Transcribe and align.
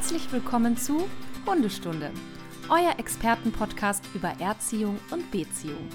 Herzlich 0.00 0.32
willkommen 0.32 0.78
zu 0.78 1.06
Hundestunde, 1.44 2.10
euer 2.70 2.98
Expertenpodcast 2.98 4.02
über 4.14 4.32
Erziehung 4.40 4.98
und 5.10 5.30
Beziehung. 5.30 5.86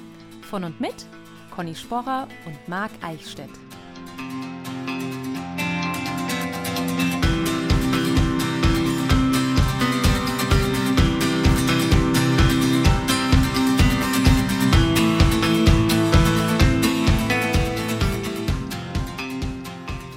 Von 0.43 0.63
und 0.63 0.79
mit 0.79 1.07
Conny 1.49 1.73
Sporrer 1.73 2.27
und 2.45 2.67
Marc 2.67 2.91
Eichstädt. 3.01 3.49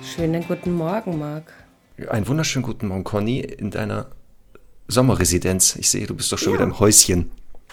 Schönen 0.03 0.47
guten 0.47 0.75
Morgen, 0.75 1.19
Marc. 1.19 1.68
Einen 2.07 2.29
wunderschönen 2.29 2.63
guten 2.65 2.87
Morgen, 2.89 3.03
Conny, 3.05 3.41
in 3.41 3.71
deiner 3.71 4.07
Sommerresidenz. 4.87 5.75
Ich 5.77 5.91
sehe, 5.91 6.07
du 6.07 6.15
bist 6.15 6.31
doch 6.31 6.39
schon 6.39 6.53
Ja. 6.53 6.59
wieder 6.59 6.65
im 6.65 6.79
Häuschen. 6.79 7.31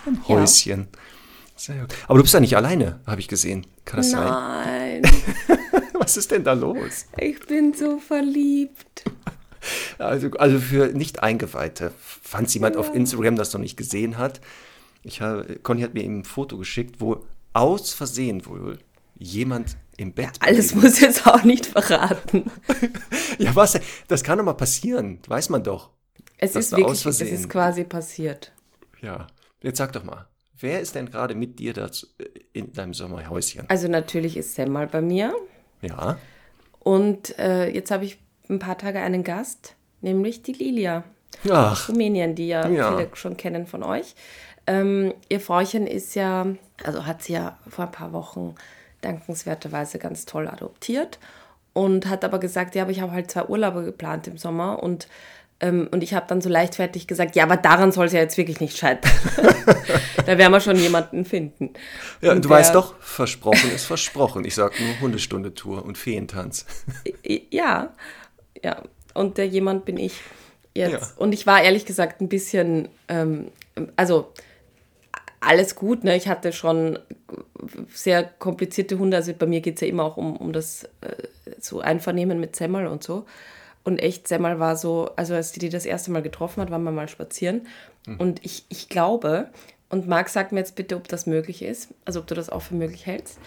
Im 0.07 0.15
Ja. 0.15 0.27
Häuschen. 0.29 0.87
Sehr 1.55 1.81
gut. 1.81 1.93
Aber 2.07 2.17
du 2.17 2.23
bist 2.23 2.33
ja 2.33 2.39
nicht 2.39 2.57
alleine, 2.57 2.99
habe 3.05 3.21
ich 3.21 3.27
gesehen. 3.27 3.65
Kann 3.85 3.97
das 3.97 4.11
sein? 4.11 4.23
Nein, 4.27 5.01
Was 5.93 6.17
ist 6.17 6.31
denn 6.31 6.43
da 6.43 6.53
los? 6.53 7.05
ich 7.17 7.39
bin 7.45 7.73
so 7.73 7.99
verliebt. 7.99 9.03
Also, 9.97 10.29
also 10.31 10.59
für 10.59 10.87
Nicht-Eingeweihte, 10.87 11.91
falls 11.99 12.53
jemand 12.53 12.75
Ja. 12.75 12.81
auf 12.81 12.93
Instagram 12.93 13.35
das 13.35 13.53
noch 13.53 13.61
nicht 13.61 13.77
gesehen 13.77 14.17
hat, 14.17 14.41
ich 15.03 15.21
habe, 15.21 15.59
Conny 15.63 15.81
hat 15.81 15.93
mir 15.93 16.03
eben 16.03 16.19
ein 16.19 16.23
Foto 16.25 16.57
geschickt, 16.57 16.95
wo 16.99 17.25
aus 17.53 17.93
Versehen 17.93 18.45
wohl 18.45 18.79
jemand 19.17 19.77
im 19.97 20.13
Bett. 20.13 20.31
Alles 20.39 20.71
liegt. 20.71 20.83
muss 20.83 20.99
jetzt 20.99 21.27
auch 21.27 21.43
nicht 21.43 21.65
verraten. 21.65 22.51
Ja, 23.37 23.53
was? 23.53 23.77
Das 24.07 24.23
kann 24.23 24.37
doch 24.37 24.45
mal 24.45 24.53
passieren, 24.53 25.19
weiß 25.27 25.49
man 25.49 25.61
doch. 25.63 25.89
Es 26.37 26.55
ist 26.55 26.71
wirklich, 26.71 26.87
aus 26.87 27.05
es 27.05 27.21
ist 27.21 27.49
quasi 27.49 27.83
passiert. 27.83 28.53
Ja. 29.01 29.27
Jetzt 29.61 29.77
sag 29.77 29.91
doch 29.91 30.03
mal, 30.03 30.27
wer 30.59 30.79
ist 30.79 30.95
denn 30.95 31.09
gerade 31.09 31.35
mit 31.35 31.59
dir 31.59 31.73
das 31.73 32.15
in 32.53 32.71
deinem 32.71 32.93
Sommerhäuschen? 32.93 33.65
Also 33.69 33.87
natürlich 33.89 34.37
ist 34.37 34.55
Sam 34.55 34.69
mal 34.71 34.87
bei 34.87 35.01
mir. 35.01 35.33
Ja. 35.81 36.17
Und 36.79 37.37
äh, 37.39 37.69
jetzt 37.69 37.91
habe 37.91 38.05
ich 38.05 38.19
ein 38.49 38.59
paar 38.59 38.77
Tage 38.77 38.99
einen 38.99 39.23
Gast, 39.23 39.75
nämlich 40.01 40.43
die 40.43 40.53
Lilia. 40.53 41.03
Ach, 41.49 41.89
Rumänien, 41.89 42.35
die 42.35 42.47
ja, 42.47 42.67
Ja. 42.69 42.95
viele 42.95 43.09
schon 43.15 43.35
kennen 43.37 43.65
von 43.65 43.83
euch. 43.83 44.15
Ähm, 44.67 45.13
ihr 45.29 45.39
Frauchen 45.41 45.87
ist 45.87 46.15
ja, 46.15 46.47
also 46.83 47.05
hat 47.05 47.23
sie 47.23 47.33
ja 47.33 47.57
vor 47.67 47.85
ein 47.85 47.91
paar 47.91 48.13
Wochen 48.13 48.55
dankenswerterweise 49.05 49.99
ganz 49.99 50.25
toll 50.25 50.47
adoptiert 50.47 51.19
und 51.73 52.07
hat 52.07 52.25
aber 52.25 52.39
gesagt, 52.39 52.75
ja, 52.75 52.81
aber 52.83 52.91
ich 52.91 52.99
habe 53.01 53.11
halt 53.13 53.31
zwei 53.31 53.45
Urlaube 53.45 53.83
geplant 53.85 54.27
im 54.27 54.37
Sommer 54.37 54.81
und 54.83 55.07
ähm, 55.61 55.87
und 55.91 56.03
ich 56.03 56.13
habe 56.13 56.25
dann 56.27 56.41
so 56.41 56.49
leichtfertig 56.49 57.07
gesagt, 57.07 57.37
ja, 57.37 57.43
aber 57.43 57.55
daran 57.55 57.93
soll 57.93 58.07
es 58.07 58.11
ja 58.11 58.19
jetzt 58.19 58.35
wirklich 58.37 58.59
nicht 58.59 58.77
scheitern. 58.77 59.09
da 60.25 60.37
werden 60.37 60.51
wir 60.51 60.59
schon 60.59 60.75
jemanden 60.75 61.23
finden. 61.23 61.69
ja, 62.19 62.33
Und 62.33 62.43
du 62.43 62.49
der- 62.49 62.57
weißt 62.57 62.75
doch, 62.75 62.93
versprochen 62.99 63.71
ist 63.73 63.85
versprochen. 63.85 64.43
Ich 64.43 64.53
sag 64.53 64.73
nur 64.81 64.99
Hundestunde-Tour 64.99 65.85
und 65.85 65.97
Feentanz. 65.97 66.65
Ja, 67.51 67.93
ja. 68.61 68.81
Und 69.13 69.37
der 69.37 69.47
jemand 69.47 69.85
bin 69.85 69.95
ich 69.95 70.19
jetzt. 70.73 70.91
Ja. 70.91 71.07
Und 71.15 71.31
ich 71.33 71.47
war 71.47 71.63
ehrlich 71.63 71.85
gesagt 71.85 72.19
ein 72.19 72.27
bisschen, 72.27 72.89
ähm, 73.07 73.47
also 73.95 74.33
alles 75.45 75.75
gut, 75.75 76.03
ne? 76.03 76.15
Ich 76.15 76.27
hatte 76.27 76.51
schon 76.51 76.99
sehr 77.93 78.23
komplizierte 78.23 78.97
Hunde. 78.97 79.17
Also 79.17 79.33
bei 79.33 79.45
mir 79.45 79.61
geht 79.61 79.75
es 79.75 79.81
ja 79.81 79.87
immer 79.87 80.03
auch 80.03 80.17
um, 80.17 80.35
um 80.37 80.53
das 80.53 80.85
äh, 81.01 81.27
so 81.59 81.79
Einvernehmen 81.79 82.39
mit 82.39 82.55
Semmel 82.55 82.87
und 82.87 83.03
so. 83.03 83.25
Und 83.83 83.99
echt, 83.99 84.27
Semmel 84.27 84.59
war 84.59 84.75
so, 84.75 85.11
also 85.15 85.35
als 85.35 85.51
die 85.51 85.59
die 85.59 85.69
das 85.69 85.85
erste 85.85 86.11
Mal 86.11 86.23
getroffen 86.23 86.61
hat, 86.61 86.71
waren 86.71 86.83
wir 86.83 86.91
mal 86.91 87.07
spazieren. 87.07 87.67
Und 88.17 88.43
ich, 88.45 88.65
ich 88.69 88.89
glaube, 88.89 89.49
und 89.89 90.07
Marc, 90.07 90.29
sag 90.29 90.51
mir 90.51 90.59
jetzt 90.59 90.75
bitte, 90.75 90.95
ob 90.95 91.07
das 91.07 91.25
möglich 91.25 91.61
ist, 91.61 91.93
also 92.03 92.19
ob 92.19 92.27
du 92.27 92.35
das 92.35 92.49
auch 92.49 92.61
für 92.61 92.75
möglich 92.75 93.05
hältst. 93.05 93.39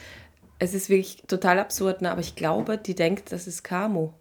Es 0.58 0.74
ist 0.74 0.88
wirklich 0.88 1.22
total 1.26 1.58
absurd, 1.58 2.02
ne? 2.02 2.10
aber 2.10 2.20
ich 2.20 2.34
glaube, 2.34 2.78
die 2.78 2.94
denkt, 2.94 3.32
das 3.32 3.46
ist 3.46 3.62
Camo. 3.62 4.14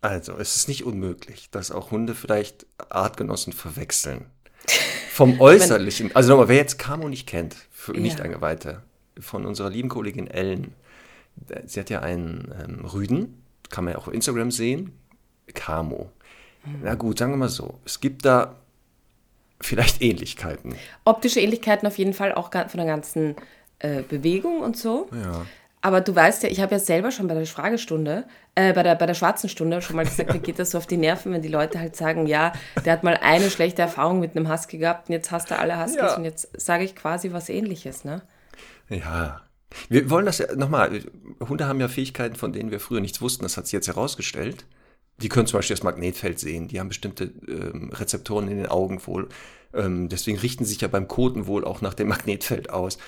Also, 0.00 0.36
es 0.36 0.56
ist 0.56 0.68
nicht 0.68 0.84
unmöglich, 0.84 1.48
dass 1.50 1.70
auch 1.70 1.92
Hunde 1.92 2.16
vielleicht 2.16 2.66
Artgenossen 2.88 3.52
verwechseln. 3.52 4.26
Vom 5.12 5.40
Äußerlichen, 5.40 6.16
also 6.16 6.30
nochmal, 6.30 6.48
wer 6.48 6.56
jetzt 6.56 6.78
Camo 6.78 7.06
nicht 7.06 7.26
kennt, 7.26 7.54
für 7.70 7.94
Ja. 7.94 8.00
Nicht-Eingeweihte, 8.00 8.82
von 9.20 9.44
unserer 9.44 9.68
lieben 9.68 9.90
Kollegin 9.90 10.26
Ellen, 10.26 10.72
sie 11.66 11.80
hat 11.80 11.90
ja 11.90 12.00
einen 12.00 12.50
ähm, 12.64 12.84
Rüden, 12.86 13.42
kann 13.68 13.84
man 13.84 13.92
ja 13.92 13.98
auch 13.98 14.08
auf 14.08 14.14
Instagram 14.14 14.50
sehen, 14.50 14.92
Camo. 15.52 16.10
Na 16.82 16.94
gut, 16.94 17.18
sagen 17.18 17.32
wir 17.32 17.36
mal 17.36 17.50
so, 17.50 17.78
es 17.84 18.00
gibt 18.00 18.24
da 18.24 18.56
vielleicht 19.60 20.00
Ähnlichkeiten. 20.00 20.76
Optische 21.04 21.40
Ähnlichkeiten 21.40 21.86
auf 21.86 21.98
jeden 21.98 22.14
Fall 22.14 22.32
auch 22.32 22.50
von 22.50 22.78
der 22.78 22.86
ganzen 22.86 23.36
äh, 23.80 24.02
Bewegung 24.02 24.60
und 24.60 24.78
so. 24.78 25.10
Ja. 25.12 25.44
Aber 25.84 26.00
du 26.00 26.14
weißt 26.14 26.44
ja, 26.44 26.48
ich 26.48 26.60
habe 26.60 26.72
ja 26.72 26.78
selber 26.78 27.10
schon 27.10 27.26
bei 27.26 27.34
der 27.34 27.44
Fragestunde, 27.44 28.24
äh, 28.54 28.72
bei, 28.72 28.84
der, 28.84 28.94
bei 28.94 29.06
der 29.06 29.14
schwarzen 29.14 29.48
Stunde 29.48 29.82
schon 29.82 29.96
mal 29.96 30.04
gesagt, 30.04 30.32
mir 30.32 30.38
geht 30.38 30.60
das 30.60 30.70
so 30.70 30.78
auf 30.78 30.86
die 30.86 30.96
Nerven, 30.96 31.32
wenn 31.32 31.42
die 31.42 31.48
Leute 31.48 31.80
halt 31.80 31.96
sagen, 31.96 32.26
ja, 32.26 32.52
der 32.84 32.92
hat 32.92 33.02
mal 33.02 33.18
eine 33.20 33.50
schlechte 33.50 33.82
Erfahrung 33.82 34.20
mit 34.20 34.36
einem 34.36 34.50
Husky 34.50 34.78
gehabt 34.78 35.08
und 35.08 35.12
jetzt 35.14 35.32
hast 35.32 35.50
du 35.50 35.58
alle 35.58 35.76
Huskies 35.82 35.96
Ja. 36.00 36.16
und 36.16 36.24
jetzt 36.24 36.48
sage 36.58 36.84
ich 36.84 36.94
quasi 36.94 37.32
was 37.32 37.48
ähnliches, 37.48 38.04
ne? 38.04 38.22
Ja. 38.88 39.42
Wir 39.88 40.08
wollen 40.10 40.26
das 40.26 40.38
ja 40.38 40.54
nochmal. 40.54 41.00
Hunde 41.48 41.66
haben 41.66 41.80
ja 41.80 41.88
Fähigkeiten, 41.88 42.36
von 42.36 42.52
denen 42.52 42.70
wir 42.70 42.78
früher 42.78 43.00
nichts 43.00 43.20
wussten. 43.20 43.42
Das 43.42 43.56
hat 43.56 43.66
sich 43.66 43.72
jetzt 43.72 43.88
herausgestellt. 43.88 44.66
Die 45.18 45.28
können 45.28 45.46
zum 45.46 45.58
Beispiel 45.58 45.76
das 45.76 45.82
Magnetfeld 45.84 46.38
sehen. 46.38 46.68
Die 46.68 46.78
haben 46.78 46.88
bestimmte 46.88 47.32
ähm, 47.48 47.90
Rezeptoren 47.92 48.48
in 48.48 48.58
den 48.58 48.66
Augen 48.66 49.04
wohl. 49.06 49.28
Ähm, 49.74 50.08
deswegen 50.08 50.38
richten 50.38 50.64
sie 50.64 50.74
sich 50.74 50.82
ja 50.82 50.88
beim 50.88 51.08
Koten 51.08 51.46
wohl 51.46 51.64
auch 51.64 51.80
nach 51.80 51.94
dem 51.94 52.08
Magnetfeld 52.08 52.70
aus. 52.70 52.98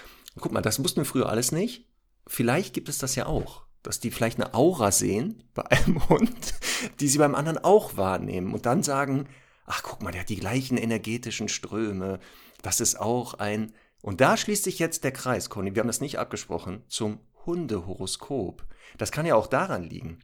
Guck 0.40 0.52
mal, 0.52 0.62
das 0.62 0.82
wussten 0.82 1.02
wir 1.02 1.04
früher 1.04 1.28
alles 1.28 1.52
nicht. 1.52 1.84
Vielleicht 2.26 2.74
gibt 2.74 2.88
es 2.88 2.98
das 2.98 3.14
ja 3.14 3.26
auch. 3.26 3.62
Dass 3.82 4.00
die 4.00 4.10
vielleicht 4.10 4.40
eine 4.40 4.54
Aura 4.54 4.90
sehen 4.92 5.44
bei 5.52 5.66
einem 5.66 6.08
Hund, 6.08 6.54
die 7.00 7.08
sie 7.08 7.18
beim 7.18 7.34
anderen 7.34 7.58
auch 7.58 7.96
wahrnehmen 7.98 8.54
und 8.54 8.64
dann 8.66 8.82
sagen, 8.82 9.28
ach 9.66 9.82
guck 9.82 10.02
mal, 10.02 10.10
der 10.10 10.22
hat 10.22 10.28
die 10.30 10.36
gleichen 10.40 10.78
energetischen 10.78 11.48
Ströme. 11.48 12.18
Das 12.62 12.80
ist 12.80 12.98
auch 12.98 13.34
ein 13.34 13.72
und 14.00 14.20
da 14.22 14.36
schließt 14.36 14.64
sich 14.64 14.78
jetzt 14.78 15.04
der 15.04 15.12
Kreis, 15.12 15.50
Conny, 15.50 15.74
wir 15.74 15.80
haben 15.80 15.86
das 15.86 16.00
nicht 16.00 16.18
abgesprochen, 16.18 16.82
zum 16.88 17.20
Hundehoroskop. 17.46 18.64
Das 18.98 19.12
kann 19.12 19.26
ja 19.26 19.34
auch 19.34 19.46
daran 19.46 19.82
liegen. 19.82 20.18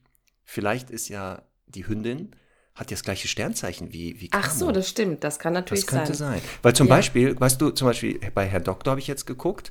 Vielleicht 0.44 0.91
ist 0.91 1.09
ja 1.09 1.43
die 1.66 1.87
Hündin, 1.87 2.31
hat 2.75 2.91
ja 2.91 2.94
das 2.97 3.03
gleiche 3.05 3.28
Sternzeichen 3.28 3.93
wie, 3.93 4.21
wie 4.21 4.28
Ach 4.33 4.49
Camo. 4.49 4.55
so, 4.59 4.72
das 4.72 4.89
stimmt, 4.89 5.22
das 5.25 5.39
kann 5.39 5.53
natürlich 5.53 5.84
Das 5.84 5.91
könnte 5.94 6.15
sein. 6.15 6.41
sein. 6.41 6.49
Weil 6.62 6.75
zum 6.75 6.89
Ja. 6.89 6.94
Beispiel, 6.97 7.39
weißt 7.39 7.60
du, 7.60 7.71
zum 7.71 7.89
Beispiel 7.89 8.19
bei 8.34 8.47
Herr 8.47 8.60
Doktor 8.60 8.93
habe 8.93 9.00
ich 9.00 9.06
jetzt 9.06 9.27
geguckt, 9.27 9.71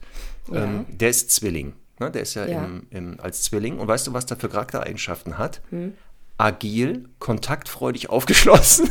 Ja. 0.52 0.64
ähm, 0.64 0.86
der 0.90 1.10
ist 1.10 1.32
Zwilling. 1.32 1.74
Ne? 2.00 2.12
Der 2.12 2.22
ist 2.22 2.34
ja, 2.34 2.46
Ja. 2.46 2.66
Im, 2.66 2.88
im, 2.90 3.20
als 3.20 3.44
Zwilling. 3.44 3.80
Und 3.80 3.88
weißt 3.88 4.08
du, 4.08 4.14
was 4.14 4.26
der 4.26 4.38
für 4.38 4.50
Charaktereigenschaften 4.50 5.38
hat? 5.38 5.62
Hm. 5.70 5.94
Agil, 6.38 7.10
kontaktfreudig, 7.20 8.10
aufgeschlossen. 8.10 8.90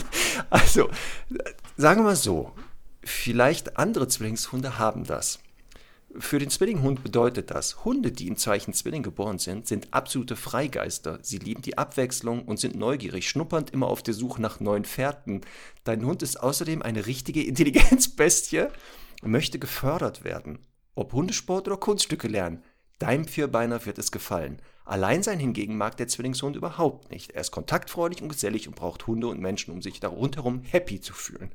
also, 0.50 0.88
sagen 1.76 2.00
wir 2.00 2.04
mal 2.04 2.16
so, 2.16 2.52
vielleicht 3.02 3.76
andere 3.78 4.06
Zwillingshunde 4.06 4.78
haben 4.78 5.04
das. 5.04 5.40
Für 6.16 6.38
den 6.38 6.48
Zwillinghund 6.48 7.02
bedeutet 7.02 7.50
das, 7.50 7.84
Hunde, 7.84 8.12
die 8.12 8.28
im 8.28 8.36
Zeichen 8.36 8.72
Zwilling 8.72 9.02
geboren 9.02 9.40
sind, 9.40 9.66
sind 9.66 9.92
absolute 9.92 10.36
Freigeister. 10.36 11.18
Sie 11.22 11.38
lieben 11.38 11.62
die 11.62 11.76
Abwechslung 11.76 12.44
und 12.44 12.60
sind 12.60 12.76
neugierig, 12.76 13.28
schnuppernd 13.28 13.70
immer 13.70 13.88
auf 13.88 14.00
der 14.00 14.14
Suche 14.14 14.40
nach 14.40 14.60
neuen 14.60 14.84
Fährten. 14.84 15.40
Dein 15.82 16.06
Hund 16.06 16.22
ist 16.22 16.40
außerdem 16.40 16.82
eine 16.82 17.06
richtige 17.06 17.42
Intelligenzbestie 17.46 18.66
und 19.22 19.32
möchte 19.32 19.58
gefördert 19.58 20.22
werden. 20.22 20.60
Ob 20.94 21.12
Hundesport 21.12 21.66
oder 21.66 21.76
Kunststücke 21.76 22.28
lernen, 22.28 22.62
deinem 22.98 23.26
Vierbeiner 23.26 23.84
wird 23.86 23.98
es 23.98 24.12
gefallen. 24.12 24.60
Alleinsein 24.84 25.38
hingegen 25.38 25.76
mag 25.76 25.96
der 25.96 26.08
Zwillingshund 26.08 26.56
überhaupt 26.56 27.10
nicht. 27.10 27.32
Er 27.32 27.40
ist 27.40 27.50
kontaktfreudig 27.50 28.22
und 28.22 28.28
gesellig 28.28 28.68
und 28.68 28.76
braucht 28.76 29.06
Hunde 29.06 29.28
und 29.28 29.40
Menschen, 29.40 29.72
um 29.72 29.80
sich 29.82 29.98
da 29.98 30.08
rundherum 30.08 30.62
happy 30.62 31.00
zu 31.00 31.14
fühlen. 31.14 31.50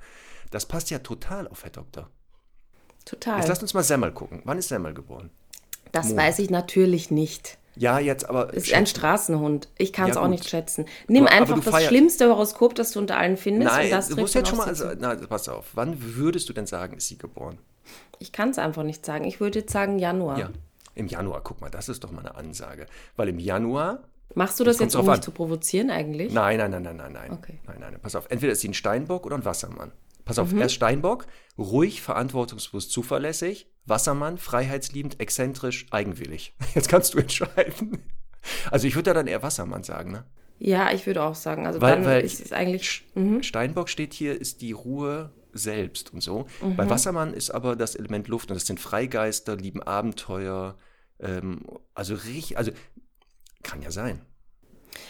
Das 0.52 0.66
passt 0.66 0.90
ja 0.90 1.00
total 1.00 1.48
auf 1.48 1.64
Herr 1.64 1.70
Doktor. 1.70 2.10
Total. 3.06 3.38
Jetzt 3.40 3.48
lass 3.48 3.62
uns 3.62 3.74
mal 3.74 3.84
Semmel 3.84 4.12
gucken. 4.12 4.42
Wann 4.46 4.58
ist 4.58 4.70
Semmel 4.70 4.94
geboren? 4.94 5.30
das 5.92 6.10
Monat. 6.10 6.26
weiß 6.26 6.40
ich 6.40 6.50
natürlich 6.52 7.10
nicht. 7.10 7.58
Ja, 7.76 7.98
jetzt 7.98 8.28
aber. 8.30 8.54
Ist 8.54 8.72
ein 8.74 8.86
Straßenhund. 8.86 9.70
Ich 9.78 9.92
kann 9.94 10.10
es 10.10 10.16
Ja, 10.16 10.22
auch 10.22 10.26
gut. 10.26 10.32
nicht 10.32 10.50
schätzen. 10.50 10.86
Nimm 11.08 11.26
Aber- 11.26 11.32
aber 11.36 11.42
einfach 11.54 11.64
du 11.64 11.72
das 11.72 11.84
schlimmste 11.86 12.30
Horoskop, 12.30 12.76
das 12.76 12.92
du 12.92 13.00
unter 13.00 13.18
allen 13.18 13.38
findest. 13.38 13.72
und 13.72 13.78
Nein, 13.78 13.90
das 13.90 14.10
du 14.10 14.18
musst 14.18 14.36
jetzt 14.36 14.50
schon 14.50 14.58
mal. 14.58 14.68
Also, 14.68 14.92
na, 15.00 15.16
pass 15.16 15.48
auf. 15.50 15.68
Wann 15.74 15.96
würdest 16.16 16.48
du 16.50 16.54
denn 16.54 16.68
sagen, 16.68 16.98
ist 16.98 17.08
sie 17.08 17.18
geboren? 17.18 17.58
Ich 18.20 18.32
kann 18.32 18.50
es 18.50 18.60
einfach 18.60 18.84
nicht 18.84 19.06
sagen. 19.06 19.26
Ich 19.26 19.40
würde 19.40 19.60
jetzt 19.60 19.72
sagen 19.72 20.00
Januar. 20.00 20.38
Ja. 20.40 20.50
Im 20.96 21.08
Januar, 21.08 21.42
guck 21.44 21.62
mal, 21.62 21.70
das 21.70 21.88
ist 21.90 22.04
doch 22.04 22.12
mal 22.12 22.20
eine 22.20 22.36
Ansage. 22.36 22.86
Weil 23.16 23.30
im 23.30 23.40
Januar. 23.40 24.04
Machst 24.36 24.60
du 24.60 24.64
das 24.64 24.80
jetzt, 24.80 24.96
um 24.96 25.06
mich 25.06 25.16
an. 25.16 25.22
zu 25.22 25.32
provozieren 25.32 25.90
eigentlich? 25.90 26.34
Nein, 26.34 26.58
nein, 26.58 26.72
nein, 26.72 26.84
nein, 26.84 26.98
nein, 26.98 27.14
nein. 27.14 27.32
Okay. 27.32 27.60
Nein, 27.66 27.78
nein. 27.80 27.98
Pass 28.02 28.16
auf. 28.16 28.30
Entweder 28.30 28.52
ist 28.52 28.62
sie 28.62 28.68
ein 28.70 28.74
Steinbock 28.74 29.26
oder 29.26 29.36
ein 29.36 29.46
Wassermann. 29.46 29.92
Pass 30.26 30.38
auf, 30.38 30.52
Mhm. 30.52 30.60
erst 30.62 30.76
Steinbock, 30.76 31.26
ruhig, 31.58 32.02
verantwortungsbewusst, 32.02 32.92
zuverlässig. 32.92 33.68
Wassermann, 33.86 34.38
freiheitsliebend, 34.38 35.20
exzentrisch, 35.20 35.88
eigenwillig. 35.90 36.54
Jetzt 36.76 36.90
kannst 36.90 37.14
du 37.16 37.18
entscheiden. 37.18 38.04
Also 38.70 38.86
ich 38.88 38.94
würde 38.96 39.06
da 39.10 39.14
dann 39.16 39.26
eher 39.28 39.42
Wassermann 39.42 39.84
sagen, 39.84 40.12
ne? 40.12 40.26
Ja, 40.60 40.92
ich 40.92 41.08
würde 41.08 41.24
auch 41.24 41.36
sagen. 41.36 41.66
Also 41.66 41.82
Weil, 41.82 41.96
dann 41.96 42.06
weil 42.06 42.22
ist 42.22 42.42
es 42.42 42.52
eigentlich. 42.54 43.06
Steinbock 43.42 43.90
steht 43.90 44.14
hier, 44.14 44.40
ist 44.40 44.62
die 44.62 44.74
Ruhe 44.74 45.32
selbst 45.54 46.14
und 46.14 46.22
so. 46.22 46.46
Mhm. 46.62 46.76
Bei 46.76 46.90
Wassermann 46.90 47.34
ist 47.34 47.52
aber 47.52 47.76
das 47.76 47.96
Element 47.96 48.28
Luft 48.28 48.50
und 48.50 48.56
das 48.56 48.66
sind 48.66 48.80
Freigeister, 48.80 49.56
lieben 49.56 49.82
Abenteuer. 49.82 50.78
Ähm, 51.20 51.62
also 51.94 52.16
richtig, 52.16 52.58
also 52.58 52.72
kann 53.64 53.82
ja 53.82 53.92
sein. 53.92 54.22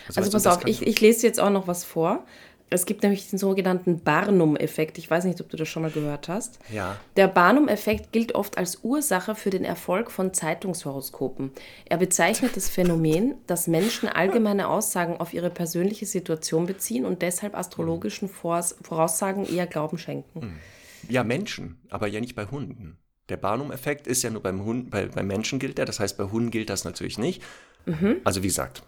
Also 0.07 0.21
weißt 0.21 0.33
du, 0.33 0.37
pass 0.37 0.47
auf, 0.47 0.65
ich, 0.65 0.85
ich 0.85 0.99
lese 1.01 1.25
jetzt 1.25 1.39
auch 1.39 1.49
noch 1.49 1.67
was 1.67 1.83
vor. 1.83 2.25
Es 2.69 2.85
gibt 2.85 3.01
nämlich 3.03 3.29
den 3.29 3.39
sogenannten 3.39 4.01
Barnum-Effekt. 4.01 4.97
Ich 4.97 5.09
weiß 5.09 5.23
nicht, 5.23 5.41
ob 5.41 5.49
du 5.49 5.57
das 5.57 5.67
schon 5.67 5.81
mal 5.81 5.91
gehört 5.91 6.27
hast. 6.27 6.59
Ja. 6.71 6.97
Der 7.15 7.27
Barnum-Effekt 7.27 8.11
gilt 8.11 8.35
oft 8.35 8.57
als 8.57 8.83
Ursache 8.83 9.33
für 9.35 9.49
den 9.49 9.65
Erfolg 9.65 10.11
von 10.11 10.33
Zeitungshoroskopen. 10.33 11.51
Er 11.85 11.97
bezeichnet 11.97 12.55
das 12.55 12.69
Phänomen, 12.69 13.35
dass 13.47 13.67
Menschen 13.67 14.07
allgemeine 14.07 14.67
Aussagen 14.67 15.17
auf 15.17 15.33
ihre 15.33 15.49
persönliche 15.49 16.05
Situation 16.05 16.67
beziehen 16.67 17.05
und 17.05 17.21
deshalb 17.21 17.55
astrologischen 17.55 18.29
Voraussagen 18.29 19.45
eher 19.45 19.65
Glauben 19.65 19.97
schenken. 19.97 20.59
Ja, 21.07 21.23
Menschen, 21.23 21.79
aber 21.89 22.07
ja 22.07 22.19
nicht 22.19 22.35
bei 22.35 22.45
Hunden. 22.45 22.97
Der 23.29 23.37
Barnum-Effekt 23.37 24.07
ist 24.07 24.23
ja 24.23 24.29
nur 24.29 24.41
beim 24.41 24.63
Hund, 24.63 24.89
bei, 24.89 25.05
beim 25.05 25.27
Menschen 25.27 25.59
gilt 25.59 25.77
der, 25.77 25.85
das 25.85 25.99
heißt, 25.99 26.17
bei 26.17 26.25
Hunden 26.25 26.51
gilt 26.51 26.69
das 26.69 26.83
natürlich 26.83 27.17
nicht. 27.17 27.41
Mhm. 27.85 28.17
Also 28.23 28.43
wie 28.43 28.47
gesagt, 28.47 28.83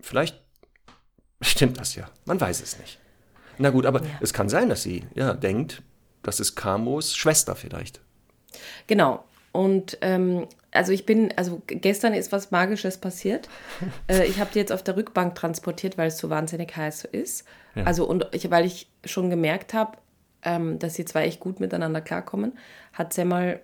vielleicht 0.00 0.40
stimmt 1.40 1.78
das 1.78 1.94
ja. 1.94 2.08
Man 2.24 2.40
weiß 2.40 2.62
es 2.62 2.78
nicht. 2.78 2.98
Na 3.58 3.70
gut, 3.70 3.86
aber 3.86 4.02
es 4.20 4.32
kann 4.32 4.48
sein, 4.48 4.68
dass 4.68 4.82
sie 4.82 5.04
ja 5.14 5.34
denkt, 5.34 5.82
das 6.22 6.40
ist 6.40 6.54
Kamos 6.54 7.16
Schwester 7.16 7.56
vielleicht. 7.56 8.00
Genau. 8.86 9.24
Und 9.52 9.98
ähm, 10.02 10.46
also 10.70 10.92
ich 10.92 11.06
bin, 11.06 11.32
also 11.36 11.62
gestern 11.66 12.14
ist 12.14 12.30
was 12.30 12.50
Magisches 12.50 12.98
passiert. 12.98 13.48
äh, 14.08 14.26
ich 14.26 14.38
habe 14.38 14.50
die 14.52 14.58
jetzt 14.58 14.72
auf 14.72 14.82
der 14.82 14.96
Rückbank 14.96 15.34
transportiert, 15.34 15.98
weil 15.98 16.08
es 16.08 16.18
so 16.18 16.30
wahnsinnig 16.30 16.76
heiß 16.76 17.04
ist. 17.04 17.44
Also 17.84 18.08
und 18.08 18.26
ich, 18.32 18.50
weil 18.50 18.64
ich 18.64 18.90
schon 19.04 19.30
gemerkt 19.30 19.72
habe, 19.72 19.98
ähm, 20.42 20.78
dass 20.78 20.94
sie 20.94 21.04
zwei 21.04 21.26
echt 21.26 21.40
gut 21.40 21.60
miteinander 21.60 22.00
klarkommen, 22.00 22.58
hat 22.92 23.12
Semmel, 23.12 23.60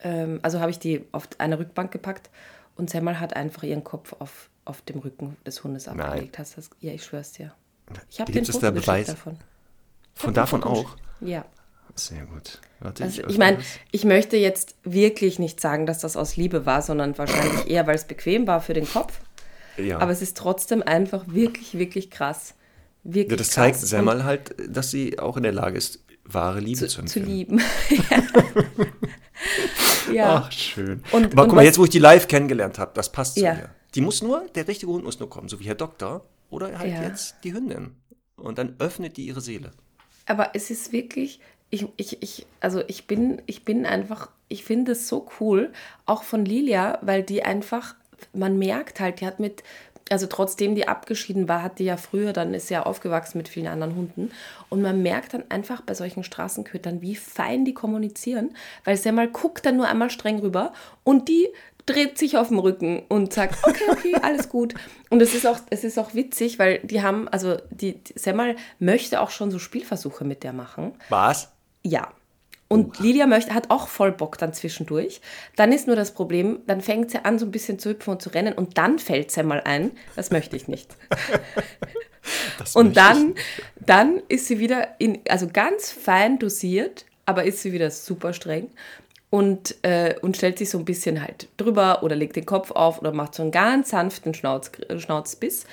ähm, 0.00 0.40
also 0.42 0.60
habe 0.60 0.70
ich 0.70 0.78
die 0.78 1.04
auf 1.12 1.28
eine 1.38 1.58
Rückbank 1.58 1.90
gepackt 1.90 2.30
und 2.76 2.90
Semmel 2.90 3.18
hat 3.20 3.34
einfach 3.34 3.64
ihren 3.64 3.84
Kopf 3.84 4.14
auf, 4.18 4.48
auf 4.64 4.82
dem 4.82 4.98
Rücken 5.00 5.36
des 5.46 5.64
Hundes 5.64 5.88
abgelegt. 5.88 6.38
Hast 6.38 6.56
das, 6.56 6.70
ja, 6.80 6.92
ich 6.92 7.04
schwör's 7.04 7.32
dir. 7.32 7.52
Ich 8.10 8.20
habe 8.20 8.30
den 8.30 8.42
Gibt 8.44 8.48
es 8.48 8.54
Foto 8.54 8.66
da 8.66 8.70
Beweis? 8.70 9.06
davon. 9.06 9.38
Von 10.14 10.34
davon 10.34 10.62
auch? 10.62 10.96
Ja. 11.20 11.44
Sehr 11.94 12.24
gut. 12.26 12.60
Warte, 12.80 13.04
Also, 13.04 13.20
ich 13.20 13.26
öffne 13.26 13.38
meine, 13.38 13.58
ich 13.90 14.04
möchte 14.04 14.36
jetzt 14.36 14.76
wirklich 14.84 15.38
nicht 15.38 15.60
sagen, 15.60 15.84
dass 15.86 15.98
das 15.98 16.16
aus 16.16 16.36
Liebe 16.36 16.64
war, 16.64 16.80
sondern 16.82 17.16
wahrscheinlich 17.18 17.68
eher, 17.68 17.86
weil 17.86 17.96
es 17.96 18.04
bequem 18.06 18.46
war 18.46 18.60
für 18.60 18.72
den 18.72 18.88
Kopf. 18.88 19.20
ja. 19.76 19.98
Aber 19.98 20.12
es 20.12 20.22
ist 20.22 20.36
trotzdem 20.36 20.82
einfach 20.82 21.24
wirklich, 21.28 21.76
wirklich 21.78 22.10
krass. 22.10 22.54
Wirklich 23.04 23.32
ja, 23.32 23.36
das 23.36 23.50
zeigt 23.50 23.78
krass. 23.78 23.90
Semmel 23.90 24.24
halt, 24.24 24.54
dass 24.68 24.90
sie 24.90 25.18
auch 25.18 25.36
in 25.36 25.42
der 25.42 25.52
Lage 25.52 25.76
ist, 25.76 26.02
wahre 26.24 26.60
Liebe 26.60 26.78
zu, 26.78 26.86
zu, 26.86 26.94
zu 26.94 27.00
empfinden. 27.18 27.28
lieben. 27.30 27.60
ja. 30.12 30.42
Ach, 30.44 30.52
schön. 30.52 31.02
Und- 31.12 31.32
Aber 31.32 31.42
und 31.42 31.48
guck 31.48 31.56
mal, 31.56 31.64
jetzt, 31.64 31.78
wo 31.78 31.84
ich 31.84 31.90
die 31.90 31.98
live 31.98 32.28
kennengelernt 32.28 32.78
habe, 32.78 32.92
das 32.94 33.10
passt 33.10 33.34
zu 33.34 33.40
mir. 33.42 33.70
Die 33.94 34.00
muss 34.00 34.22
nur, 34.22 34.46
der 34.54 34.66
richtige 34.68 34.90
Hund 34.92 35.04
muss 35.04 35.20
nur 35.20 35.28
kommen, 35.28 35.48
so 35.48 35.60
wie 35.60 35.64
Herr 35.64 35.74
Doktor. 35.74 36.24
Oder 36.50 36.78
halt 36.78 36.92
Ja. 36.92 37.02
jetzt 37.02 37.36
die 37.44 37.54
Hündin. 37.54 37.96
Und 38.36 38.58
dann 38.58 38.76
öffnet 38.78 39.16
die 39.16 39.26
ihre 39.26 39.40
Seele. 39.40 39.72
Aber 40.26 40.50
es 40.54 40.70
ist 40.70 40.92
wirklich, 40.92 41.40
ich, 41.70 41.86
ich, 41.96 42.22
ich, 42.22 42.46
also 42.60 42.82
ich 42.86 43.06
bin, 43.06 43.40
ich 43.46 43.64
bin 43.64 43.86
einfach, 43.86 44.30
ich 44.48 44.64
finde 44.64 44.92
es 44.92 45.08
so 45.08 45.26
cool, 45.40 45.72
auch 46.04 46.22
von 46.22 46.44
Lilia, 46.44 46.98
weil 47.00 47.22
die 47.22 47.42
einfach, 47.42 47.94
man 48.34 48.58
merkt 48.58 49.00
halt, 49.00 49.20
die 49.20 49.26
hat 49.26 49.40
mit, 49.40 49.62
also 50.10 50.26
trotzdem 50.26 50.74
die 50.74 50.86
abgeschieden 50.88 51.48
war, 51.48 51.62
hat 51.62 51.78
die 51.78 51.84
ja 51.84 51.96
früher, 51.96 52.34
dann 52.34 52.52
ist 52.52 52.68
sie 52.68 52.74
ja 52.74 52.82
aufgewachsen 52.84 53.38
mit 53.38 53.48
vielen 53.48 53.68
anderen 53.68 53.96
Hunden. 53.96 54.30
Und 54.68 54.82
man 54.82 55.02
merkt 55.02 55.32
dann 55.32 55.44
einfach 55.50 55.80
bei 55.80 55.94
solchen 55.94 56.22
Straßenkötern, 56.22 57.00
wie 57.00 57.16
fein 57.16 57.64
die 57.64 57.72
kommunizieren, 57.74 58.54
weil 58.84 58.96
sie 58.98 59.10
mal 59.12 59.28
guckt 59.28 59.64
dann 59.64 59.78
nur 59.78 59.88
einmal 59.88 60.10
streng 60.10 60.40
rüber 60.40 60.74
und 61.04 61.28
die 61.28 61.48
dreht 61.86 62.18
sich 62.18 62.36
auf 62.36 62.48
dem 62.48 62.58
Rücken 62.58 63.02
und 63.08 63.32
sagt, 63.32 63.58
okay, 63.66 63.84
okay, 63.90 64.14
alles 64.22 64.48
gut. 64.48 64.74
Und 65.10 65.20
es 65.20 65.34
ist 65.34 65.46
auch, 65.46 65.58
es 65.70 65.84
ist 65.84 65.98
auch 65.98 66.14
witzig, 66.14 66.58
weil 66.58 66.78
die 66.80 67.02
haben, 67.02 67.28
also 67.28 67.56
die, 67.70 68.02
die 68.02 68.18
Semmel 68.18 68.56
möchte 68.78 69.20
auch 69.20 69.30
schon 69.30 69.50
so 69.50 69.58
Spielversuche 69.58 70.24
mit 70.24 70.42
der 70.42 70.52
machen. 70.52 70.94
Was? 71.08 71.50
Ja. 71.82 72.08
Und 72.68 73.00
Lydia 73.00 73.26
möchte, 73.26 73.52
hat 73.52 73.70
auch 73.70 73.86
voll 73.86 74.12
Bock 74.12 74.38
dann 74.38 74.54
zwischendurch. 74.54 75.20
Dann 75.56 75.72
ist 75.72 75.86
nur 75.86 75.96
das 75.96 76.14
Problem, 76.14 76.60
dann 76.66 76.80
fängt 76.80 77.10
sie 77.10 77.22
an, 77.22 77.38
so 77.38 77.44
ein 77.44 77.50
bisschen 77.50 77.78
zu 77.78 77.90
hüpfen 77.90 78.12
und 78.12 78.22
zu 78.22 78.30
rennen 78.30 78.54
und 78.54 78.78
dann 78.78 78.98
fällt 78.98 79.30
sie 79.30 79.42
mal 79.42 79.60
ein, 79.62 79.90
das 80.16 80.30
möchte 80.30 80.56
ich 80.56 80.68
nicht. 80.68 80.96
Das 82.58 82.76
Und 82.76 82.96
dann, 82.96 83.34
dann 83.80 84.22
ist 84.28 84.46
sie 84.46 84.60
wieder 84.60 84.94
in, 84.98 85.18
also 85.28 85.48
ganz 85.52 85.90
fein 85.90 86.38
dosiert, 86.38 87.04
aber 87.26 87.44
ist 87.44 87.62
sie 87.62 87.72
wieder 87.72 87.90
super 87.90 88.32
streng 88.32 88.70
und, 89.32 89.76
äh, 89.82 90.14
und 90.20 90.36
stellt 90.36 90.58
sich 90.58 90.68
so 90.68 90.76
ein 90.78 90.84
bisschen 90.84 91.22
halt 91.22 91.48
drüber 91.56 92.02
oder 92.02 92.14
legt 92.14 92.36
den 92.36 92.44
Kopf 92.44 92.70
auf 92.70 93.00
oder 93.00 93.12
macht 93.12 93.34
so 93.34 93.40
einen 93.42 93.50
ganz 93.50 93.88
sanften 93.88 94.34
Schnauz, 94.34 94.70
Schnauzbiss. 94.98 95.64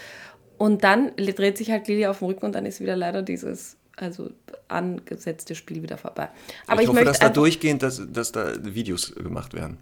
Und 0.57 0.85
dann 0.85 1.11
dreht 1.17 1.57
sich 1.57 1.69
halt 1.69 1.89
Lilia 1.89 2.09
auf 2.09 2.19
den 2.19 2.29
Rücken 2.29 2.45
und 2.45 2.56
dann 2.56 2.65
ist 2.65 2.79
wieder 2.79 2.95
leider 2.95 3.21
dieses 3.21 3.75
also 3.97 4.29
angesetzte 4.69 5.56
Spiel 5.56 5.83
wieder 5.83 5.97
vorbei. 5.97 6.29
Aber 6.67 6.75
ich, 6.77 6.83
ich, 6.83 6.88
hoffe, 6.88 6.95
möchte 6.95 7.09
dass 7.09 7.19
da 7.19 7.27
durchgehend, 7.27 7.83
dass, 7.83 8.01
dass 8.09 8.31
da 8.31 8.53
Videos 8.63 9.13
gemacht 9.13 9.53
werden. 9.53 9.79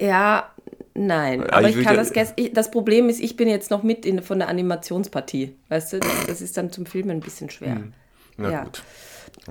ja, 0.00 0.50
nein. 0.94 1.42
Aber 1.44 1.58
Aber 1.58 1.68
ich 1.68 1.76
ich 1.76 1.84
kann 1.84 1.94
ja- 1.94 2.00
das, 2.00 2.12
gest- 2.12 2.32
ich, 2.34 2.52
das 2.52 2.72
Problem 2.72 3.08
ist, 3.08 3.20
ich 3.20 3.36
bin 3.36 3.46
jetzt 3.46 3.70
noch 3.70 3.84
mit 3.84 4.04
in, 4.04 4.22
von 4.22 4.40
der 4.40 4.48
Animationspartie. 4.48 5.54
Weißt 5.68 5.92
du, 5.92 6.00
das, 6.00 6.26
das 6.26 6.40
ist 6.40 6.56
dann 6.56 6.72
zum 6.72 6.84
Filmen 6.84 7.10
ein 7.12 7.20
bisschen 7.20 7.48
schwer. 7.48 7.80
Na 8.36 8.50
Ja. 8.50 8.64
gut. 8.64 8.82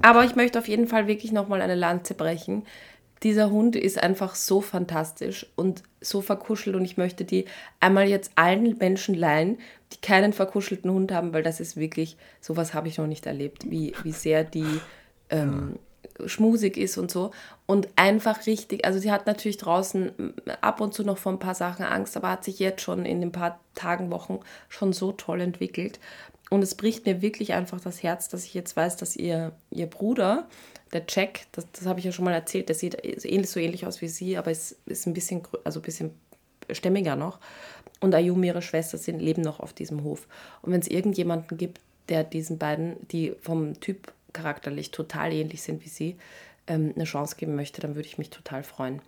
Aber 0.02 0.26
ich 0.26 0.36
möchte 0.36 0.60
auf 0.60 0.68
jeden 0.68 0.88
Fall 0.88 1.08
wirklich 1.08 1.32
nochmal 1.32 1.62
eine 1.62 1.76
Lanze 1.76 2.14
brechen. 2.14 2.66
Dieser 3.24 3.50
Hund 3.50 3.76
ist 3.76 4.02
einfach 4.02 4.36
so 4.36 4.60
fantastisch 4.62 5.48
und 5.56 5.84
so 6.02 6.22
verkuschelt 6.22 6.76
und 6.76 6.84
ich 6.84 6.98
möchte 6.98 7.24
die 7.24 7.46
einmal 7.80 8.08
jetzt 8.08 8.32
allen 8.36 8.78
Menschen 8.78 9.16
leihen, 9.16 9.58
die 9.94 10.02
keinen 10.02 10.34
verkuschelten 10.34 10.92
Hund 10.92 11.12
haben, 11.12 11.34
weil 11.34 11.44
das 11.44 11.60
ist 11.60 11.78
wirklich, 11.78 12.18
sowas 12.42 12.74
habe 12.74 12.90
ich 12.90 12.98
noch 12.98 13.08
nicht 13.08 13.26
erlebt, 13.26 13.70
wie, 13.70 13.94
wie 14.04 14.12
sehr 14.12 14.44
die 14.44 14.82
ähm, 15.30 15.80
schmusig 16.26 16.78
ist 16.78 16.98
und 16.98 17.12
so. 17.12 17.32
Und 17.66 17.88
einfach 17.96 18.46
richtig, 18.46 18.86
also 18.86 19.00
sie 19.00 19.12
hat 19.12 19.26
natürlich 19.26 19.58
draußen 19.58 20.12
m, 20.18 20.34
ab 20.62 20.82
und 20.82 20.94
zu 20.94 21.04
noch 21.04 21.18
vor 21.18 21.32
ein 21.32 21.40
paar 21.40 21.56
Sachen 21.56 21.86
Angst, 21.86 22.18
aber 22.18 22.30
hat 22.30 22.44
sich 22.44 22.60
jetzt 22.60 22.82
schon 22.82 23.06
in 23.06 23.22
den 23.22 23.32
paar 23.32 23.60
Tagen, 23.76 24.12
Wochen 24.12 24.40
schon 24.70 24.94
so 24.94 25.12
toll 25.12 25.42
entwickelt. 25.42 26.00
Und 26.50 26.62
es 26.62 26.76
bricht 26.76 27.06
mir 27.06 27.22
wirklich 27.22 27.54
einfach 27.54 27.80
das 27.80 28.04
Herz, 28.04 28.30
dass 28.30 28.44
ich 28.44 28.54
jetzt 28.54 28.76
weiß, 28.76 28.98
dass 28.98 29.16
ihr, 29.16 29.54
ihr 29.72 29.88
Bruder, 29.88 30.48
der 30.94 31.04
Jack, 31.10 31.42
das, 31.52 31.66
das 31.72 31.86
habe 31.86 32.00
ich 32.00 32.06
ja 32.06 32.12
schon 32.12 32.26
mal 32.26 32.34
erzählt, 32.34 32.70
der 32.70 32.76
sieht 32.76 32.98
ähnlich, 33.04 33.50
so 33.50 33.60
ähnlich 33.60 33.86
aus 33.86 34.02
wie 34.02 34.08
sie, 34.08 34.38
aber 34.38 34.52
ist, 34.52 34.78
ist 34.86 35.08
ein 35.08 35.14
bisschen, 35.14 35.42
also 35.64 35.80
ein 35.80 35.84
bisschen 35.84 36.12
stämmiger 36.72 37.16
noch. 37.16 37.40
Und 38.00 38.14
Ayumi, 38.14 38.48
ihre 38.48 38.62
Schwester, 38.62 38.98
sind, 38.98 39.20
leben 39.20 39.42
noch 39.42 39.60
auf 39.60 39.74
diesem 39.74 40.04
Hof. 40.04 40.28
Und 40.62 40.72
wenn 40.74 40.80
es 40.82 40.88
irgendjemanden 40.88 41.58
gibt, 41.58 41.80
der 42.10 42.24
diesen 42.24 42.58
beiden, 42.58 42.96
die 43.10 43.34
vom 43.42 43.80
Typ 43.80 44.12
charakterlich 44.34 44.92
total 44.92 45.32
ähnlich 45.34 45.62
sind 45.62 45.84
wie 45.86 45.90
sie, 45.90 46.16
ähm, 46.68 46.92
eine 46.96 47.06
Chance 47.06 47.36
geben 47.38 47.56
möchte, 47.56 47.82
dann 47.82 47.96
würde 47.96 48.08
ich 48.08 48.18
mich 48.18 48.30
total 48.30 48.64
freuen. 48.64 49.02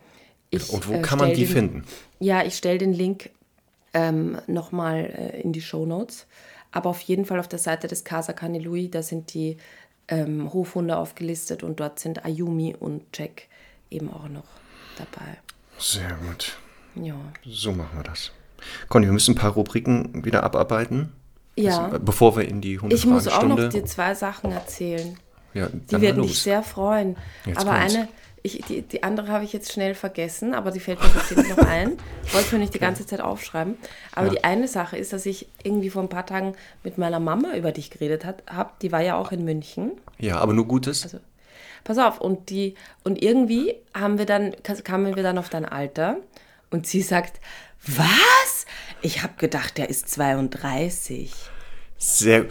Ich, 0.49 0.69
Und 0.71 0.87
wo 0.87 0.93
äh, 0.93 1.01
kann 1.01 1.19
man 1.19 1.29
die 1.33 1.45
den- 1.45 1.47
finden? 1.53 1.83
ja, 2.19 2.43
ich 2.45 2.55
stelle 2.55 2.77
den 2.77 2.93
Link 2.93 3.31
ähm, 3.93 4.37
nochmal 4.47 5.05
äh, 5.05 5.41
in 5.41 5.51
die 5.51 5.61
Show 5.61 5.85
Notes. 5.85 6.25
Aber 6.71 6.89
auf 6.89 6.99
jeden 7.01 7.25
Fall 7.25 7.39
auf 7.39 7.47
der 7.47 7.59
Seite 7.59 7.87
des 7.87 8.03
Casa 8.03 8.33
Canilui, 8.33 8.89
da 8.89 9.01
sind 9.01 9.33
die 9.33 9.57
ähm, 10.07 10.51
Hofhunde 10.53 10.97
aufgelistet 10.97 11.63
und 11.63 11.79
dort 11.79 11.99
sind 11.99 12.25
Ayumi 12.25 12.75
und 12.79 13.03
Jack 13.13 13.43
eben 13.89 14.11
auch 14.11 14.27
noch 14.29 14.43
dabei. 14.97 15.37
Sehr 15.77 16.17
gut. 16.27 16.57
Ja. 16.95 17.15
So 17.45 17.71
machen 17.71 17.97
wir 17.97 18.03
das. 18.03 18.31
Conny, 18.89 19.05
wir 19.05 19.13
müssen 19.13 19.31
ein 19.33 19.37
paar 19.37 19.51
Rubriken 19.53 20.23
wieder 20.25 20.43
abarbeiten. 20.43 21.11
Ja. 21.57 21.85
Also, 21.85 21.99
bevor 21.99 22.35
wir 22.37 22.47
in 22.47 22.61
die 22.61 22.79
Ich 22.89 23.05
muss 23.05 23.27
auch 23.27 23.43
noch 23.43 23.69
dir 23.69 23.85
zwei 23.85 24.13
Sachen 24.15 24.51
erzählen. 24.51 25.17
ja, 25.53 25.69
Die 25.69 26.01
werden 26.01 26.23
dich 26.23 26.39
sehr 26.39 26.63
freuen. 26.63 27.15
Jetzt 27.45 27.59
aber 27.59 27.77
kommt's. 27.79 27.95
eine, 27.95 28.07
ich, 28.45 28.61
die, 28.67 28.81
die 28.83 29.03
andere 29.03 29.29
habe 29.29 29.43
ich 29.43 29.51
jetzt 29.53 29.71
schnell 29.71 29.95
vergessen, 29.95 30.53
aber 30.53 30.71
die 30.71 30.79
fällt 30.79 31.01
mir 31.01 31.11
tatsächlich 31.11 31.49
noch 31.49 31.65
ein. 31.67 31.97
Wollte 32.31 32.53
mir 32.55 32.59
nicht 32.59 32.73
die 32.73 32.79
ganze 32.79 33.05
Zeit 33.05 33.19
aufschreiben. 33.21 33.77
Aber 34.13 34.27
Ja. 34.27 34.33
die 34.33 34.43
eine 34.43 34.67
Sache 34.67 34.97
ist, 34.97 35.11
dass 35.13 35.25
ich 35.25 35.47
irgendwie 35.63 35.89
vor 35.89 36.01
ein 36.03 36.09
paar 36.09 36.25
Tagen 36.25 36.55
mit 36.83 36.97
meiner 36.97 37.19
Mama 37.19 37.55
über 37.55 37.71
dich 37.71 37.89
geredet 37.89 38.23
habe. 38.25 38.69
Die 38.81 38.91
war 38.91 39.01
ja 39.01 39.15
auch 39.17 39.31
in 39.31 39.43
München. 39.43 39.91
Ja, 40.19 40.37
aber 40.37 40.53
nur 40.53 40.67
Gutes. 40.67 41.03
Also, 41.03 41.19
pass 41.83 41.97
auf, 41.97 42.21
und 42.21 42.49
die, 42.49 42.75
und 43.03 43.21
irgendwie 43.21 43.75
haben 43.93 44.17
wir 44.17 44.25
dann, 44.25 44.55
kamen 44.83 45.15
wir 45.15 45.23
dann 45.23 45.37
auf 45.37 45.49
dein 45.49 45.65
Alter 45.65 46.17
und 46.69 46.87
sie 46.87 47.01
sagt, 47.01 47.39
was? 47.87 48.65
Ich 49.01 49.21
habe 49.23 49.33
gedacht, 49.37 49.77
der 49.77 49.89
ist 49.89 50.09
32. 50.09 51.31
Sehr, 52.07 52.45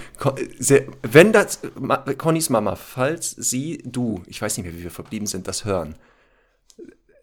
sehr, 0.58 0.84
wenn 1.02 1.32
das, 1.32 1.60
Ma- 1.78 1.98
Connys 1.98 2.50
Mama, 2.50 2.74
falls 2.76 3.30
sie, 3.30 3.78
du, 3.84 4.22
ich 4.26 4.42
weiß 4.42 4.56
nicht 4.56 4.66
mehr, 4.66 4.74
wie 4.76 4.82
wir 4.82 4.90
verblieben 4.90 5.26
sind, 5.26 5.46
das 5.46 5.64
hören, 5.64 5.94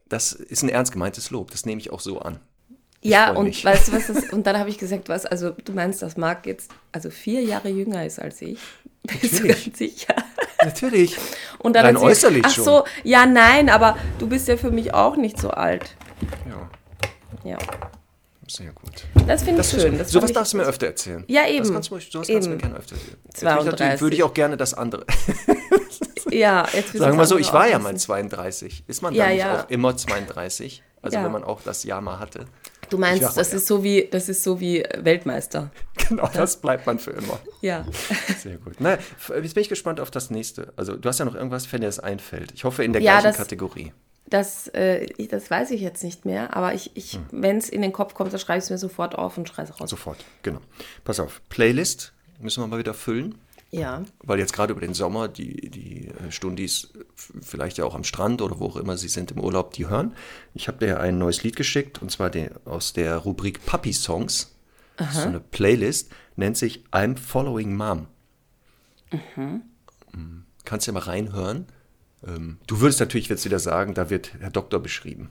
das 0.07 0.31
ist 0.33 0.63
ein 0.63 0.69
ernst 0.69 0.91
gemeintes 0.93 1.29
Lob, 1.31 1.51
das 1.51 1.65
nehme 1.65 1.81
ich 1.81 1.91
auch 1.91 1.99
so 1.99 2.19
an. 2.19 2.39
Ja, 3.01 3.27
freu 3.33 3.39
und 3.39 3.45
mich. 3.47 3.65
weißt 3.65 3.87
du, 3.89 3.93
was 3.93 4.09
ist, 4.09 4.31
und 4.31 4.45
dann 4.47 4.57
habe 4.57 4.69
ich 4.69 4.77
gesagt, 4.77 5.09
was, 5.09 5.25
also 5.25 5.49
du 5.51 5.73
meinst, 5.73 6.01
dass 6.01 6.15
Marc 6.17 6.45
jetzt 6.45 6.71
also 6.91 7.09
vier 7.09 7.41
Jahre 7.41 7.69
jünger 7.69 8.05
ist 8.05 8.19
als 8.19 8.41
ich? 8.41 8.59
Bist 9.03 9.23
du 9.39 9.47
Natürlich. 9.47 9.63
ganz 9.65 9.77
sicher? 9.77 10.15
Natürlich. 10.63 11.17
Und 11.59 11.75
dann 11.75 11.85
Rein 11.87 11.97
sie- 11.97 12.03
äußerlich 12.03 12.43
Ach 12.45 12.51
schon. 12.51 12.63
so, 12.63 12.83
ja, 13.03 13.25
nein, 13.25 13.67
aber 13.69 13.97
du 14.19 14.27
bist 14.27 14.47
ja 14.47 14.57
für 14.57 14.69
mich 14.71 14.93
auch 14.93 15.15
nicht 15.17 15.39
so 15.39 15.49
alt. 15.49 15.95
Ja, 16.47 16.69
Ja, 17.51 17.57
sehr 18.55 18.71
gut. 18.73 19.03
das 19.27 19.43
finde 19.43 19.61
ich 19.61 19.67
Das 19.67 19.71
schön. 19.71 19.79
schön. 19.81 19.97
Das 19.97 20.09
sowas 20.11 20.21
fand 20.21 20.29
ich- 20.31 20.35
darfst 20.35 20.53
du 20.53 20.57
mir 20.57 20.63
öfter 20.65 20.87
erzählen. 20.87 21.23
Ja, 21.27 21.47
eben. 21.47 21.59
Das 21.63 21.71
kannst 21.73 21.89
du, 21.91 21.99
sowas 21.99 22.27
kannst 22.27 22.47
du 22.47 22.51
mir 22.51 22.57
gerne 22.57 22.75
öfter 22.77 22.95
erzählen. 22.95 23.17
Jetzt 23.25 23.39
32. 23.39 23.71
Natürlich 23.79 24.01
würde 24.01 24.15
ich 24.15 24.23
auch 24.23 24.33
gerne 24.33 24.57
das 24.57 24.73
andere. 24.73 25.05
Ja, 26.29 26.65
jetzt 26.71 26.93
Sagen 26.93 27.15
wir 27.17 27.21
das 27.21 27.29
so, 27.29 27.37
ich 27.37 27.51
war 27.51 27.67
ja 27.67 27.77
mal 27.79 27.93
wissen. 27.93 28.05
32. 28.05 28.83
Ist 28.87 29.01
man 29.01 29.13
Ja, 29.13 29.23
dann 29.25 29.33
nicht 29.33 29.39
ja. 29.41 29.63
auch 29.63 29.69
immer 29.69 29.97
32? 29.97 30.81
Also 31.01 31.17
Ja. 31.17 31.25
wenn 31.25 31.31
man 31.31 31.43
auch 31.43 31.61
das 31.61 31.83
Jahr 31.83 31.99
mal 31.99 32.19
hatte. 32.19 32.45
Du 32.89 32.97
meinst, 32.97 33.21
mal, 33.23 33.33
das 33.33 33.51
ja. 33.51 33.57
ist 33.57 33.67
so 33.67 33.83
wie, 33.83 34.07
das 34.09 34.29
ist 34.29 34.43
so 34.43 34.59
wie 34.59 34.83
Weltmeister. 34.97 35.71
Genau, 36.09 36.29
das 36.33 36.57
bleibt 36.57 36.85
man 36.85 36.99
für 36.99 37.11
immer. 37.11 37.39
Ja. 37.61 37.85
Sehr 38.41 38.57
gut. 38.57 38.73
Na, 38.79 38.97
jetzt 39.41 39.53
bin 39.55 39.61
ich 39.61 39.69
gespannt 39.69 39.99
auf 40.01 40.11
das 40.11 40.29
nächste. 40.29 40.73
Also 40.75 40.95
du 40.97 41.07
hast 41.09 41.19
ja 41.19 41.25
noch 41.25 41.35
irgendwas, 41.35 41.71
wenn 41.71 41.81
dir 41.81 41.87
das 41.87 41.99
einfällt. 41.99 42.51
Ich 42.53 42.63
hoffe 42.65 42.83
in 42.83 42.91
der 42.93 43.01
Ja, 43.01 43.13
gleichen 43.13 43.27
das- 43.27 43.37
Kategorie. 43.37 43.93
Das, 44.31 44.67
äh, 44.69 45.05
ich- 45.17 45.27
das 45.27 45.51
weiß 45.51 45.69
ich 45.71 45.81
jetzt 45.81 46.03
nicht 46.03 46.25
mehr, 46.25 46.55
aber 46.55 46.73
ich, 46.73 46.89
ich 46.95 47.13
Hm. 47.13 47.25
wenn 47.31 47.57
es 47.57 47.69
in 47.69 47.81
den 47.83 47.91
Kopf 47.93 48.13
kommt, 48.15 48.31
dann 48.33 48.39
schreibe 48.39 48.57
ich 48.57 48.63
es 48.63 48.69
mir 48.71 48.77
sofort 48.79 49.13
auf 49.13 49.37
und 49.37 49.47
schreibe 49.47 49.69
es 49.71 49.79
raus. 49.79 49.89
Sofort, 49.89 50.17
genau. 50.41 50.61
Pass 51.03 51.19
auf, 51.19 51.41
Playlist 51.49 52.13
müssen 52.39 52.63
wir 52.63 52.67
mal 52.67 52.79
wieder 52.79 52.93
füllen. 52.95 53.35
Ja. 53.73 54.03
Weil 54.23 54.39
jetzt 54.39 54.51
gerade 54.51 54.71
über 54.73 54.81
den 54.81 54.93
Sommer 54.93 55.27
die, 55.29 55.69
die 55.69 56.07
äh, 56.07 56.29
Stundis 56.31 56.91
vielleicht 57.41 57.77
ja 57.77 57.85
auch 57.85 57.95
am 57.95 58.03
Strand 58.03 58.41
oder 58.41 58.59
wo 58.59 58.65
auch 58.65 58.75
immer 58.75 58.97
sie 58.97 59.07
sind 59.07 59.31
im 59.31 59.39
Urlaub, 59.39 59.71
die 59.73 59.87
hören. 59.87 60.13
Ich 60.53 60.67
habe 60.67 60.77
dir 60.79 60.87
ja 60.87 60.97
ein 60.97 61.17
neues 61.17 61.43
Lied 61.43 61.55
geschickt 61.55 62.01
und 62.01 62.11
zwar 62.11 62.29
den, 62.29 62.49
aus 62.65 62.91
der 62.91 63.15
Rubrik 63.17 63.65
Puppy 63.65 63.93
Songs. 63.93 64.55
Ist 64.99 65.13
So 65.13 65.21
eine 65.21 65.39
Playlist, 65.39 66.11
nennt 66.35 66.57
sich 66.57 66.83
I'm 66.91 67.17
Following 67.17 67.75
Mom. 67.75 68.07
Mhm. 69.33 69.61
Kannst 70.65 70.87
ja 70.87 70.93
mal 70.93 70.99
reinhören. 70.99 71.65
Ähm, 72.25 72.57
du 72.67 72.79
würdest 72.81 72.99
natürlich 72.99 73.29
jetzt 73.29 73.45
wieder 73.45 73.59
sagen, 73.59 73.93
da 73.93 74.09
wird 74.09 74.33
Herr 74.39 74.49
Doktor 74.51 74.79
beschrieben. 74.79 75.29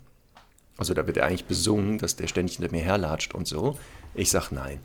Also 0.76 0.94
da 0.94 1.06
wird 1.06 1.16
er 1.18 1.26
eigentlich 1.26 1.44
besungen, 1.44 1.98
dass 1.98 2.16
der 2.16 2.26
ständig 2.26 2.56
hinter 2.56 2.72
mir 2.72 2.82
herlatscht 2.82 3.34
und 3.34 3.46
so. 3.46 3.78
Ich 4.14 4.30
sag 4.30 4.50
nein. 4.50 4.80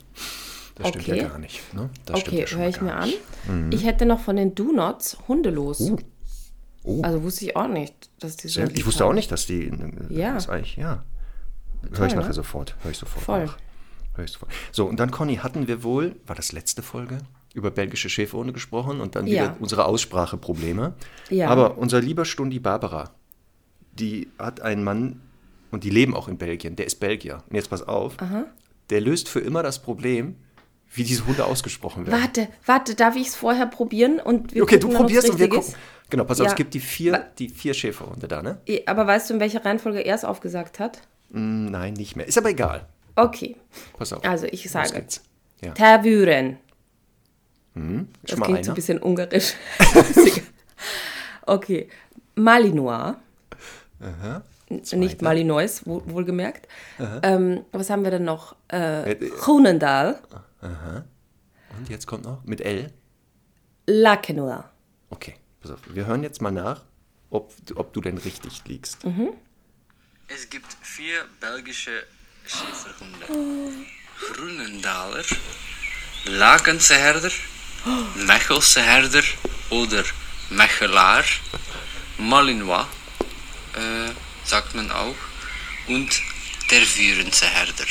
Das 0.74 0.88
stimmt 0.88 1.08
Okay. 1.08 1.18
ja 1.22 1.28
gar 1.28 1.38
nicht. 1.38 1.72
Ne? 1.74 1.88
Das 2.04 2.20
stimmt 2.20 2.34
Okay, 2.36 2.46
ja 2.50 2.58
höre 2.58 2.68
ich 2.68 2.80
mir 2.82 2.94
an. 2.94 3.08
nicht. 3.08 3.20
Mhm. 3.48 3.72
Ich 3.72 3.84
hätte 3.86 4.04
noch 4.04 4.20
von 4.20 4.36
den 4.36 4.54
Do-Nots 4.54 5.16
Hundelos. 5.26 5.80
Oh. 5.80 5.98
Oh. 6.84 7.02
Also 7.02 7.22
wusste 7.22 7.46
ich 7.46 7.56
auch 7.56 7.66
nicht, 7.66 8.10
dass 8.20 8.36
die 8.36 8.48
so 8.48 8.62
ich 8.62 8.86
wusste 8.86 9.04
auch 9.06 9.12
nicht, 9.12 9.32
dass 9.32 9.46
die. 9.46 9.72
Ja. 10.10 10.34
Das 10.34 10.48
eigentlich, 10.48 10.76
ja. 10.76 11.02
Höre 11.92 12.06
ich 12.06 12.14
ne? 12.14 12.20
nachher 12.20 12.32
sofort. 12.34 12.76
Höre 12.82 12.92
ich 12.92 12.98
sofort. 12.98 13.24
Voll. 13.24 13.44
Nach. 13.46 13.58
Hör 14.14 14.24
ich 14.24 14.30
sofort. 14.30 14.52
So, 14.72 14.86
und 14.86 15.00
dann, 15.00 15.10
Conny, 15.10 15.36
hatten 15.36 15.66
wir 15.66 15.82
wohl, 15.82 16.16
war 16.26 16.36
das 16.36 16.52
letzte 16.52 16.82
Folge, 16.82 17.18
über 17.56 17.70
belgische 17.70 18.08
Schäferhunde 18.10 18.52
gesprochen 18.52 19.00
und 19.00 19.16
dann 19.16 19.24
wieder 19.26 19.34
Ja. 19.36 19.56
unsere 19.58 19.86
Ausspracheprobleme. 19.86 20.94
Ja. 21.30 21.48
Aber 21.48 21.78
unser 21.78 22.00
lieber 22.00 22.24
Stundi 22.26 22.58
Barbara, 22.60 23.10
die 23.98 24.28
hat 24.38 24.60
einen 24.60 24.84
Mann 24.84 25.20
und 25.70 25.82
die 25.82 25.90
leben 25.90 26.14
auch 26.14 26.28
in 26.28 26.36
Belgien, 26.38 26.76
der 26.76 26.86
ist 26.86 27.00
Belgier. 27.00 27.42
Und 27.48 27.56
jetzt 27.56 27.70
pass 27.70 27.82
auf, 27.86 28.16
der 28.90 29.00
löst 29.00 29.28
für 29.28 29.40
immer 29.40 29.62
das 29.62 29.80
Problem, 29.80 30.36
wie 30.92 31.02
diese 31.02 31.26
Hunde 31.26 31.44
ausgesprochen 31.46 32.06
werden. 32.06 32.20
Warte, 32.20 32.48
warte, 32.66 32.94
darf 32.94 33.16
ich 33.16 33.28
es 33.28 33.36
vorher 33.36 33.66
probieren? 33.66 34.20
Und 34.20 34.54
wir 34.54 34.62
okay, 34.62 34.78
du 34.78 34.88
probierst 34.90 35.30
und 35.30 35.38
wir 35.38 35.48
gucken. 35.48 35.74
Genau, 36.10 36.24
pass 36.24 36.40
auf, 36.40 36.44
Ja. 36.46 36.50
es 36.52 36.56
gibt 36.56 36.74
die 36.74 36.80
vier, 36.80 37.26
die 37.38 37.48
vier 37.48 37.74
Schäferhunde 37.74 38.28
da, 38.28 38.40
ne? 38.42 38.60
Aber 38.86 39.06
weißt 39.06 39.28
du, 39.30 39.34
in 39.34 39.40
welcher 39.40 39.64
Reihenfolge 39.64 40.00
er 40.00 40.14
es 40.14 40.24
aufgesagt 40.24 40.78
hat? 40.78 41.00
Hm, 41.32 41.66
Nein, 41.70 41.94
nicht 41.94 42.14
mehr. 42.16 42.26
Ist 42.28 42.38
aber 42.38 42.50
egal. 42.50 42.86
Okay, 43.16 43.56
Pass 43.98 44.12
auf. 44.12 44.22
also 44.24 44.46
ich 44.50 44.70
sage. 44.70 45.04
Ja. 45.64 45.72
Tervuren. 45.72 46.58
Schon 47.76 48.08
Das 48.22 48.40
klingt 48.40 48.64
so 48.64 48.70
ein 48.70 48.74
bisschen 48.74 48.98
ungarisch. 48.98 49.52
okay, 51.46 51.88
Malinois. 52.34 53.16
Nicht 54.68 55.22
Malinois, 55.22 55.82
wohl, 55.84 56.02
wohlgemerkt. 56.06 56.68
Ähm, 57.22 57.64
was 57.72 57.90
haben 57.90 58.02
wir 58.02 58.10
denn 58.10 58.24
noch? 58.24 58.56
Äh, 58.72 59.12
Äh, 59.12 59.28
Groenendaal. 59.28 60.20
Und 61.78 61.88
jetzt 61.90 62.06
kommt 62.06 62.24
noch 62.24 62.42
mit 62.44 62.62
L. 62.62 62.90
Lakenua. 63.86 64.70
Okay, 65.10 65.34
pass 65.60 65.70
auf. 65.72 65.80
Wir 65.92 66.06
hören 66.06 66.22
jetzt 66.22 66.40
mal 66.40 66.50
nach, 66.50 66.82
ob, 67.30 67.52
ob 67.74 67.92
du 67.92 68.00
denn 68.00 68.16
richtig 68.18 68.62
liegst. 68.66 69.04
Es 70.28 70.48
gibt 70.50 70.66
vier 70.82 71.24
belgische 71.40 72.02
Schäferhunde. 72.46 73.26
Groenendaler, 74.32 75.22
Lakense 76.24 76.94
Herder, 76.94 77.30
Mechelse 78.26 78.82
Herder 78.82 79.22
oder 79.70 80.02
Mechelaar, 80.50 81.24
Malinois, 82.18 82.86
äh, 83.74 84.10
sagt 84.44 84.74
man 84.74 84.90
auch, 84.90 85.14
und 85.88 86.08
der 86.70 86.80
Vurense 86.80 87.46
Herder. 87.46 87.84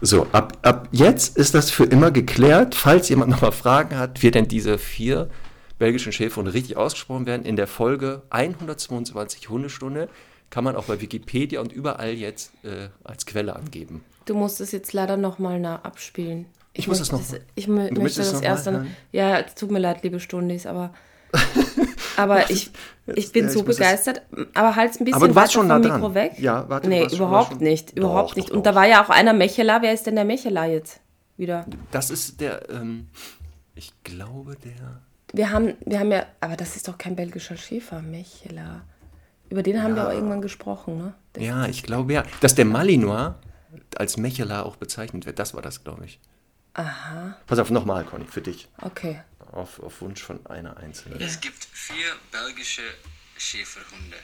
So, 0.00 0.26
ab, 0.32 0.58
ab 0.62 0.88
jetzt 0.92 1.36
ist 1.36 1.54
das 1.54 1.70
für 1.70 1.84
immer 1.84 2.10
geklärt. 2.10 2.74
Falls 2.74 3.08
jemand 3.08 3.30
nochmal 3.30 3.52
Fragen 3.52 3.96
hat, 3.96 4.22
wie 4.22 4.30
denn 4.30 4.48
diese 4.48 4.78
vier 4.78 5.28
belgischen 5.78 6.12
Schäferhunde 6.12 6.54
richtig 6.54 6.76
ausgesprochen 6.76 7.26
werden, 7.26 7.44
in 7.44 7.56
der 7.56 7.66
Folge 7.66 8.22
122 8.30 9.48
Hundestunde 9.48 10.08
kann 10.50 10.64
man 10.64 10.76
auch 10.76 10.84
bei 10.84 11.00
Wikipedia 11.00 11.60
und 11.60 11.72
überall 11.72 12.12
jetzt 12.12 12.52
äh, 12.62 12.88
als 13.04 13.26
Quelle 13.26 13.56
angeben. 13.56 14.04
Du 14.26 14.34
musst 14.34 14.60
es 14.60 14.70
jetzt 14.70 14.92
leider 14.92 15.16
nochmal 15.16 15.58
nah 15.58 15.76
abspielen. 15.82 16.46
Ich 16.74 16.88
muss 16.88 16.98
das 16.98 17.12
noch 17.12 17.20
mal- 17.20 17.40
Ich 17.54 17.68
möchte 17.68 18.00
möchtest 18.00 18.32
das 18.32 18.40
erste. 18.40 18.72
hören? 18.72 18.96
Ja, 19.12 19.38
es 19.40 19.54
tut 19.54 19.70
mir 19.70 19.78
leid, 19.78 20.02
liebe 20.02 20.20
Stundis, 20.20 20.66
aber. 20.66 20.92
Aber 22.16 22.50
ich, 22.50 22.70
ich 23.06 23.32
bin 23.32 23.44
ja, 23.44 23.48
ich 23.50 23.54
so 23.56 23.62
begeistert. 23.62 24.20
Aber 24.52 24.76
halt 24.76 24.92
ein 25.00 25.04
bisschen 25.04 25.14
Aber 25.14 25.28
du 25.28 25.34
warst 25.34 25.54
schon 25.54 25.66
nah 25.66 25.76
vom 25.76 25.82
dran. 25.82 26.00
Mikro 26.00 26.14
weg. 26.14 26.32
Ja, 26.38 26.68
warte, 26.68 26.88
Nee, 26.88 27.06
überhaupt 27.10 27.52
schon- 27.52 27.58
nicht. 27.62 27.90
Doch, 27.92 27.96
Überhaupt 27.96 28.36
nicht. 28.36 28.50
doch, 28.50 28.56
Und 28.56 28.66
da 28.66 28.70
doch. 28.72 28.76
war 28.76 28.86
ja 28.86 29.02
auch 29.02 29.08
einer 29.08 29.32
Mechela. 29.32 29.80
Wer 29.80 29.94
ist 29.94 30.06
denn 30.06 30.16
der 30.16 30.26
Mechela 30.26 30.66
jetzt? 30.66 31.00
Wieder. 31.38 31.64
Das 31.90 32.10
ist 32.10 32.40
der, 32.42 32.68
ähm, 32.70 33.08
ich 33.74 33.92
glaube, 34.04 34.56
der. 34.62 35.00
Wir 35.32 35.50
haben, 35.50 35.72
wir 35.86 35.98
haben 36.00 36.12
ja, 36.12 36.26
aber 36.40 36.56
das 36.56 36.76
ist 36.76 36.86
doch 36.86 36.98
kein 36.98 37.16
belgischer 37.16 37.56
Schäfer, 37.56 38.02
Mechela. 38.02 38.82
Über 39.48 39.62
den 39.62 39.82
haben 39.82 39.96
wir 39.96 40.06
auch 40.08 40.12
irgendwann 40.12 40.42
gesprochen, 40.42 40.98
ne? 40.98 41.14
Der- 41.34 41.42
Ja, 41.42 41.66
ich 41.66 41.82
glaube 41.82 42.12
ja. 42.12 42.24
Dass 42.42 42.54
der 42.54 42.66
Malinois 42.66 43.34
als 43.96 44.18
Mechela 44.18 44.64
auch 44.64 44.76
bezeichnet 44.76 45.24
wird, 45.24 45.38
das 45.38 45.54
war 45.54 45.62
das, 45.62 45.82
glaube 45.82 46.04
ich. 46.04 46.20
Aha. 46.74 47.36
Pass 47.46 47.58
auf, 47.58 47.70
nochmal, 47.70 48.04
Conny, 48.04 48.26
für 48.26 48.40
dich. 48.40 48.68
Okay. 48.80 49.20
Auf, 49.52 49.78
auf 49.80 50.00
Wunsch 50.00 50.22
von 50.22 50.44
einer 50.46 50.76
Einzelnen. 50.78 51.20
Es 51.20 51.40
gibt 51.40 51.62
vier 51.72 52.06
belgische 52.30 52.82
Schäferhunde. 53.36 54.16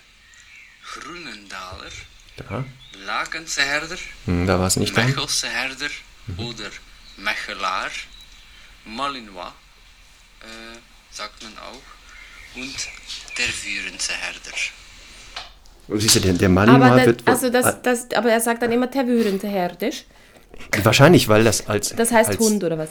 Groenendaler, 0.95 1.91
Da, 2.37 2.65
Lakense 3.05 3.61
Herder, 3.63 3.99
hm, 4.25 4.47
da 4.47 4.59
war 4.59 4.67
es 4.69 4.77
nicht. 4.77 4.97
Mechelse 4.97 5.49
Herder 5.49 5.91
oder 6.39 6.71
Mechelaar, 7.19 7.91
Malinois, 8.87 9.49
äh, 10.41 10.79
sagt 11.11 11.43
man 11.43 11.53
auch, 11.59 11.83
und 12.57 12.75
der 13.37 13.49
Vurense 13.49 14.13
Herder. 14.15 14.57
Siehst 16.01 16.17
du, 16.17 16.21
der, 16.21 16.33
der 16.35 16.49
Malinois 16.49 16.87
Aber, 16.87 16.97
das, 16.97 17.07
wird. 17.07 17.29
also 17.29 17.51
das, 17.51 17.83
das, 17.83 18.11
aber 18.15 18.31
er 18.31 18.41
sagt 18.41 18.63
dann 18.63 18.73
immer 18.73 18.91
Tervürente 18.91 19.49
Herdisch. 19.49 20.01
äh, 20.01 20.05
wahrscheinlich, 20.83 21.29
weil 21.29 21.45
das 21.45 21.69
als. 21.69 21.95
Das 21.95 22.13
heißt 22.13 22.31
als, 22.31 22.39
Hund 22.39 22.65
oder 22.65 22.79
was? 22.79 22.91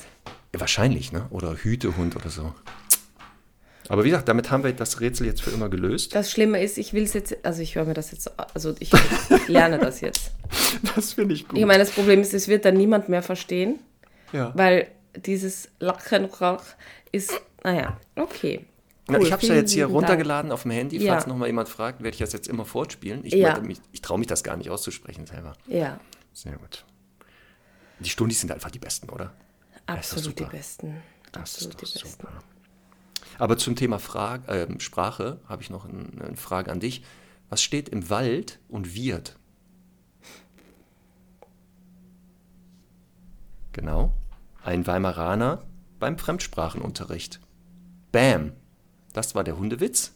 Wahrscheinlich, 0.53 1.11
ne? 1.11 1.27
Oder 1.29 1.55
Hütehund 1.55 2.15
oder 2.15 2.29
so. 2.29 2.53
Aber 3.89 4.03
wie 4.03 4.09
gesagt, 4.09 4.27
damit 4.27 4.51
haben 4.51 4.63
wir 4.63 4.73
das 4.73 4.99
Rätsel 4.99 5.27
jetzt 5.27 5.41
für 5.41 5.51
immer 5.51 5.69
gelöst. 5.69 6.13
Das 6.13 6.31
Schlimme 6.31 6.61
ist, 6.61 6.77
ich 6.77 6.93
will 6.93 7.03
es 7.03 7.13
jetzt, 7.13 7.45
also 7.45 7.61
ich 7.61 7.75
höre 7.75 7.85
mir 7.85 7.93
das 7.93 8.11
jetzt, 8.11 8.29
also 8.53 8.75
ich, 8.79 8.91
ich 9.29 9.47
lerne 9.47 9.79
das 9.79 10.01
jetzt. 10.01 10.31
Das 10.95 11.13
finde 11.13 11.33
ich 11.33 11.47
gut. 11.47 11.57
Ich 11.57 11.65
meine, 11.65 11.79
das 11.79 11.91
Problem 11.91 12.21
ist, 12.21 12.33
es 12.33 12.47
wird 12.47 12.65
dann 12.65 12.75
niemand 12.75 13.09
mehr 13.09 13.21
verstehen, 13.21 13.79
ja. 14.31 14.51
weil 14.55 14.87
dieses 15.15 15.69
Lachen 15.79 16.29
ist, 17.11 17.41
naja, 17.63 17.97
okay. 18.15 18.65
Na, 19.07 19.17
Cool, 19.17 19.25
ich 19.25 19.31
habe 19.31 19.41
es 19.41 19.47
ja 19.47 19.55
jetzt 19.55 19.71
hier 19.71 19.85
lieben 19.87 19.93
Dank. 19.93 20.09
runtergeladen 20.09 20.51
auf 20.51 20.63
dem 20.63 20.71
Handy. 20.71 20.99
Falls 20.99 21.27
noch 21.27 21.35
mal 21.35 21.47
jemand 21.47 21.69
fragt, 21.69 22.03
werde 22.03 22.13
ich 22.13 22.19
das 22.19 22.33
jetzt 22.33 22.47
immer 22.47 22.65
fortspielen. 22.65 23.21
Ich, 23.23 23.33
Ja. 23.33 23.61
ich 23.91 24.01
traue 24.01 24.19
mich 24.19 24.27
das 24.27 24.43
gar 24.43 24.57
nicht 24.57 24.69
auszusprechen 24.69 25.25
selber. 25.25 25.53
Ja, 25.67 25.99
Sehr 26.33 26.53
gut. 26.53 26.85
Die 27.99 28.09
Stundis 28.09 28.39
sind 28.41 28.51
einfach 28.51 28.71
die 28.71 28.79
besten, 28.79 29.09
oder? 29.09 29.33
absolut 29.87 30.37
die 30.37 30.43
besten. 30.45 31.01
Das 31.31 31.51
ist 31.51 31.67
Absolut 31.67 31.81
die 31.81 31.93
besten. 31.93 32.09
super. 32.09 32.43
Aber 33.39 33.57
zum 33.57 33.75
Thema 33.75 33.99
Frage, 33.99 34.51
ähm, 34.51 34.79
Sprache 34.79 35.39
habe 35.47 35.61
ich 35.61 35.69
noch 35.69 35.85
ein, 35.85 36.21
eine 36.21 36.37
Frage 36.37 36.71
an 36.71 36.79
dich. 36.79 37.03
Was 37.49 37.61
steht 37.61 37.89
im 37.89 38.09
Wald 38.09 38.59
und 38.67 38.93
wird? 38.93 39.37
Genau. 43.73 44.13
Ein 44.63 44.87
Weimaraner 44.87 45.63
beim 45.99 46.17
Fremdsprachenunterricht. 46.17 47.39
Bam. 48.11 48.53
Das 49.13 49.35
war 49.35 49.43
der 49.43 49.57
Hundewitz. 49.57 50.13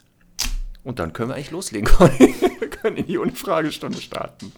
Und 0.83 0.99
dann 0.99 1.13
können 1.13 1.29
wir 1.29 1.35
eigentlich 1.35 1.51
loslegen. 1.51 1.87
wir 1.99 2.69
können 2.69 2.97
in 2.97 3.05
die 3.05 3.17
Unfragestunde 3.17 4.01
starten. 4.01 4.51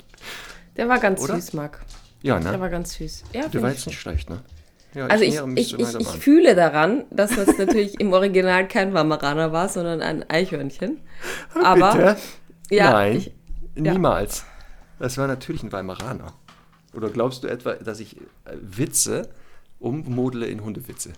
Der 0.77 0.87
war 0.87 0.99
ganz 0.99 1.21
Oder? 1.21 1.35
süß, 1.35 1.53
Marc. 1.53 1.85
Ja, 2.23 2.39
Der 2.39 2.53
war 2.59 2.67
ne? 2.67 2.69
ganz 2.71 2.95
süß. 2.95 3.23
Ja, 3.33 3.47
Der 3.47 3.61
war 3.61 3.69
jetzt 3.69 3.85
nicht 3.85 3.99
schlecht, 3.99 4.29
ne? 4.29 4.41
Ja, 4.95 5.07
Also 5.07 5.23
ich, 5.23 5.39
ich, 5.55 5.79
ich, 5.79 5.95
ich 5.95 6.07
fühle 6.07 6.55
daran, 6.55 7.03
dass 7.11 7.35
das 7.35 7.57
natürlich 7.57 7.99
im 7.99 8.13
Original 8.13 8.67
kein 8.67 8.93
Weimaraner 8.93 9.51
war, 9.51 9.67
sondern 9.69 10.01
ein 10.01 10.27
Eichhörnchen. 10.29 10.99
Aber 11.63 11.93
Bitte? 11.93 12.17
ja, 12.69 12.91
Nein, 12.91 13.17
ich, 13.17 13.31
ja. 13.75 13.91
niemals. 13.93 14.45
Das 14.99 15.17
war 15.17 15.27
natürlich 15.27 15.63
ein 15.63 15.71
Weimaraner. 15.71 16.33
Oder 16.93 17.09
glaubst 17.09 17.43
du 17.43 17.47
etwa, 17.47 17.73
dass 17.73 17.99
ich 17.99 18.17
äh, 18.17 18.21
Witze 18.61 19.29
ummodele 19.79 20.45
in 20.45 20.63
Hundewitze? 20.63 21.13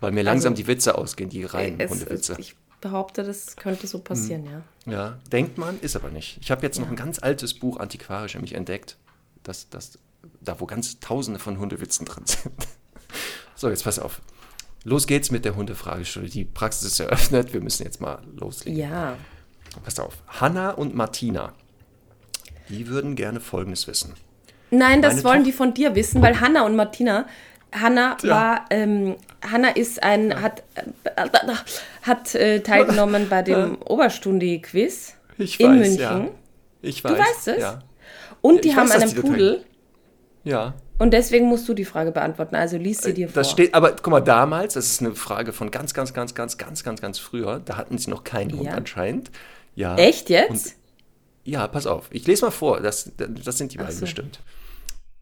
Weil 0.00 0.12
mir 0.12 0.22
langsam 0.22 0.52
Also, 0.52 0.62
die 0.62 0.68
Witze 0.68 0.96
ausgehen, 0.96 1.30
die 1.30 1.44
reinen 1.44 1.80
es, 1.80 1.90
Hundewitze. 1.90 2.34
es, 2.34 2.38
ich 2.38 2.56
behaupte, 2.80 3.24
das 3.24 3.56
könnte 3.56 3.86
so 3.86 3.98
passieren, 3.98 4.44
Hm. 4.44 4.62
ja. 4.86 4.92
Ja, 4.92 5.18
denkt 5.32 5.58
man, 5.58 5.80
ist 5.80 5.96
aber 5.96 6.10
nicht. 6.10 6.38
Ich 6.40 6.50
habe 6.52 6.62
jetzt 6.62 6.78
noch 6.78 6.88
ein 6.88 6.96
ganz 6.96 7.18
altes 7.20 7.54
Buch 7.54 7.78
antiquarisch 7.80 8.34
nämlich 8.34 8.54
entdeckt, 8.54 8.96
das, 9.46 9.68
das, 9.70 9.98
da 10.40 10.58
wo 10.60 10.66
ganz 10.66 10.98
tausende 11.00 11.38
von 11.40 11.58
Hundewitzen 11.58 12.06
drin 12.06 12.24
sind. 12.26 12.52
So, 13.58 13.70
jetzt 13.70 13.84
pass 13.84 13.98
auf. 13.98 14.20
Los 14.84 15.06
geht's 15.06 15.30
mit 15.30 15.46
der 15.46 15.56
Hundefragestunde. 15.56 16.28
Die 16.28 16.44
Praxis 16.44 16.88
ist 16.92 17.00
eröffnet. 17.00 17.54
Wir 17.54 17.62
müssen 17.62 17.84
jetzt 17.84 18.02
mal 18.02 18.18
loslegen. 18.36 18.78
Ja, 18.78 19.16
Pass 19.82 19.98
auf. 19.98 20.18
Hanna 20.28 20.72
und 20.72 20.94
Martina, 20.94 21.54
die 22.68 22.86
würden 22.88 23.14
gerne 23.16 23.40
Folgendes 23.40 23.86
wissen. 23.86 24.12
Nein, 24.70 25.00
das 25.00 25.14
Meine 25.14 25.24
wollen 25.24 25.36
Toch- 25.38 25.44
die 25.46 25.52
von 25.52 25.72
dir 25.74 25.94
wissen, 25.94 26.20
weil 26.20 26.38
Hanna 26.40 26.66
und 26.66 26.76
Martina. 26.76 27.26
Hanna 27.72 28.14
Tja. 28.16 28.30
war, 28.30 28.64
ähm, 28.70 29.16
Hanna 29.42 29.68
ist 29.70 30.02
ein, 30.02 30.38
hat, 30.40 30.62
äh, 30.74 31.26
hat 32.02 32.34
äh, 32.34 32.60
teilgenommen 32.60 33.28
bei 33.30 33.40
dem 33.42 33.76
Oberstundi-Quiz 33.82 35.14
Ich 35.38 35.58
in 35.60 35.78
München. 35.78 35.98
ja. 35.98 36.28
Ich 36.82 37.02
weiß. 37.02 37.18
weißt 37.18 37.48
es? 37.48 37.58
Ja. 37.60 37.78
Und 38.46 38.64
die 38.64 38.68
Ich 38.68 38.76
haben 38.76 38.88
weiß, 38.88 39.02
einen 39.02 39.14
die 39.14 39.20
Pudel. 39.20 39.64
ja. 40.44 40.74
Und 40.98 41.10
deswegen 41.12 41.46
musst 41.46 41.68
du 41.68 41.74
die 41.74 41.84
Frage 41.84 42.10
beantworten. 42.10 42.54
Also 42.56 42.78
lies 42.78 43.02
sie 43.02 43.12
dir 43.12 43.28
vor. 43.28 43.34
Äh, 43.34 43.44
Das 43.44 43.50
steht, 43.50 43.74
aber 43.74 43.92
guck 43.92 44.06
mal, 44.08 44.20
damals, 44.20 44.72
das 44.74 44.86
ist 44.90 45.00
eine 45.02 45.14
Frage 45.14 45.52
von 45.52 45.70
ganz, 45.70 45.92
ganz, 45.92 46.14
ganz, 46.14 46.34
ganz, 46.34 46.56
ganz, 46.56 46.82
ganz, 46.84 47.02
ganz 47.02 47.18
früher. 47.18 47.60
Da 47.62 47.76
hatten 47.76 47.98
sie 47.98 48.08
noch 48.08 48.24
keinen 48.24 48.52
Hund 48.52 48.64
Ja. 48.64 48.72
anscheinend. 48.72 49.30
Ja. 49.74 49.94
Echt 49.96 50.30
jetzt? 50.30 50.50
Und, 50.50 50.74
ja, 51.44 51.68
pass 51.68 51.86
auf. 51.86 52.06
Ich 52.10 52.26
lese 52.26 52.46
mal 52.46 52.50
vor. 52.50 52.80
Das, 52.80 53.12
das 53.18 53.58
sind 53.58 53.74
die 53.74 53.76
beiden 53.76 53.92
so. 53.92 54.00
bestimmt. 54.00 54.40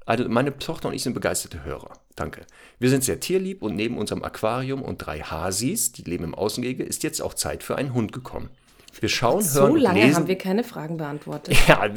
Also 0.07 0.29
meine 0.29 0.57
Tochter 0.59 0.89
und 0.91 0.95
ich 0.95 1.03
sind 1.03 1.15
begeisterte 1.15 1.65
Hörer. 1.65 1.91
Danke. 2.15 2.43
Wir 2.79 2.89
sind 2.91 3.03
sehr 3.03 3.19
tierlieb 3.19 3.61
und 3.63 3.75
neben 3.75 3.99
unserem 3.99 4.23
Aquarium 4.23 4.81
und 4.83 4.99
drei 4.99 5.21
Hasis, 5.23 5.91
die 5.91 6.03
leben 6.03 6.23
im 6.25 6.35
Außengehege, 6.37 6.85
ist 6.85 7.03
jetzt 7.03 7.21
auch 7.21 7.35
Zeit 7.35 7.63
für 7.65 7.75
einen 7.77 7.95
Hund 7.95 8.13
gekommen. 8.13 8.51
Wir 9.01 9.09
schauen, 9.09 9.41
hören 9.43 9.43
so 9.43 9.75
lange 9.77 10.03
lesen. 10.03 10.15
haben 10.17 10.29
wir 10.29 10.39
keine 10.39 10.63
Fragen 10.63 10.99
beantwortet. 10.99 11.57
Ja, 11.67 11.89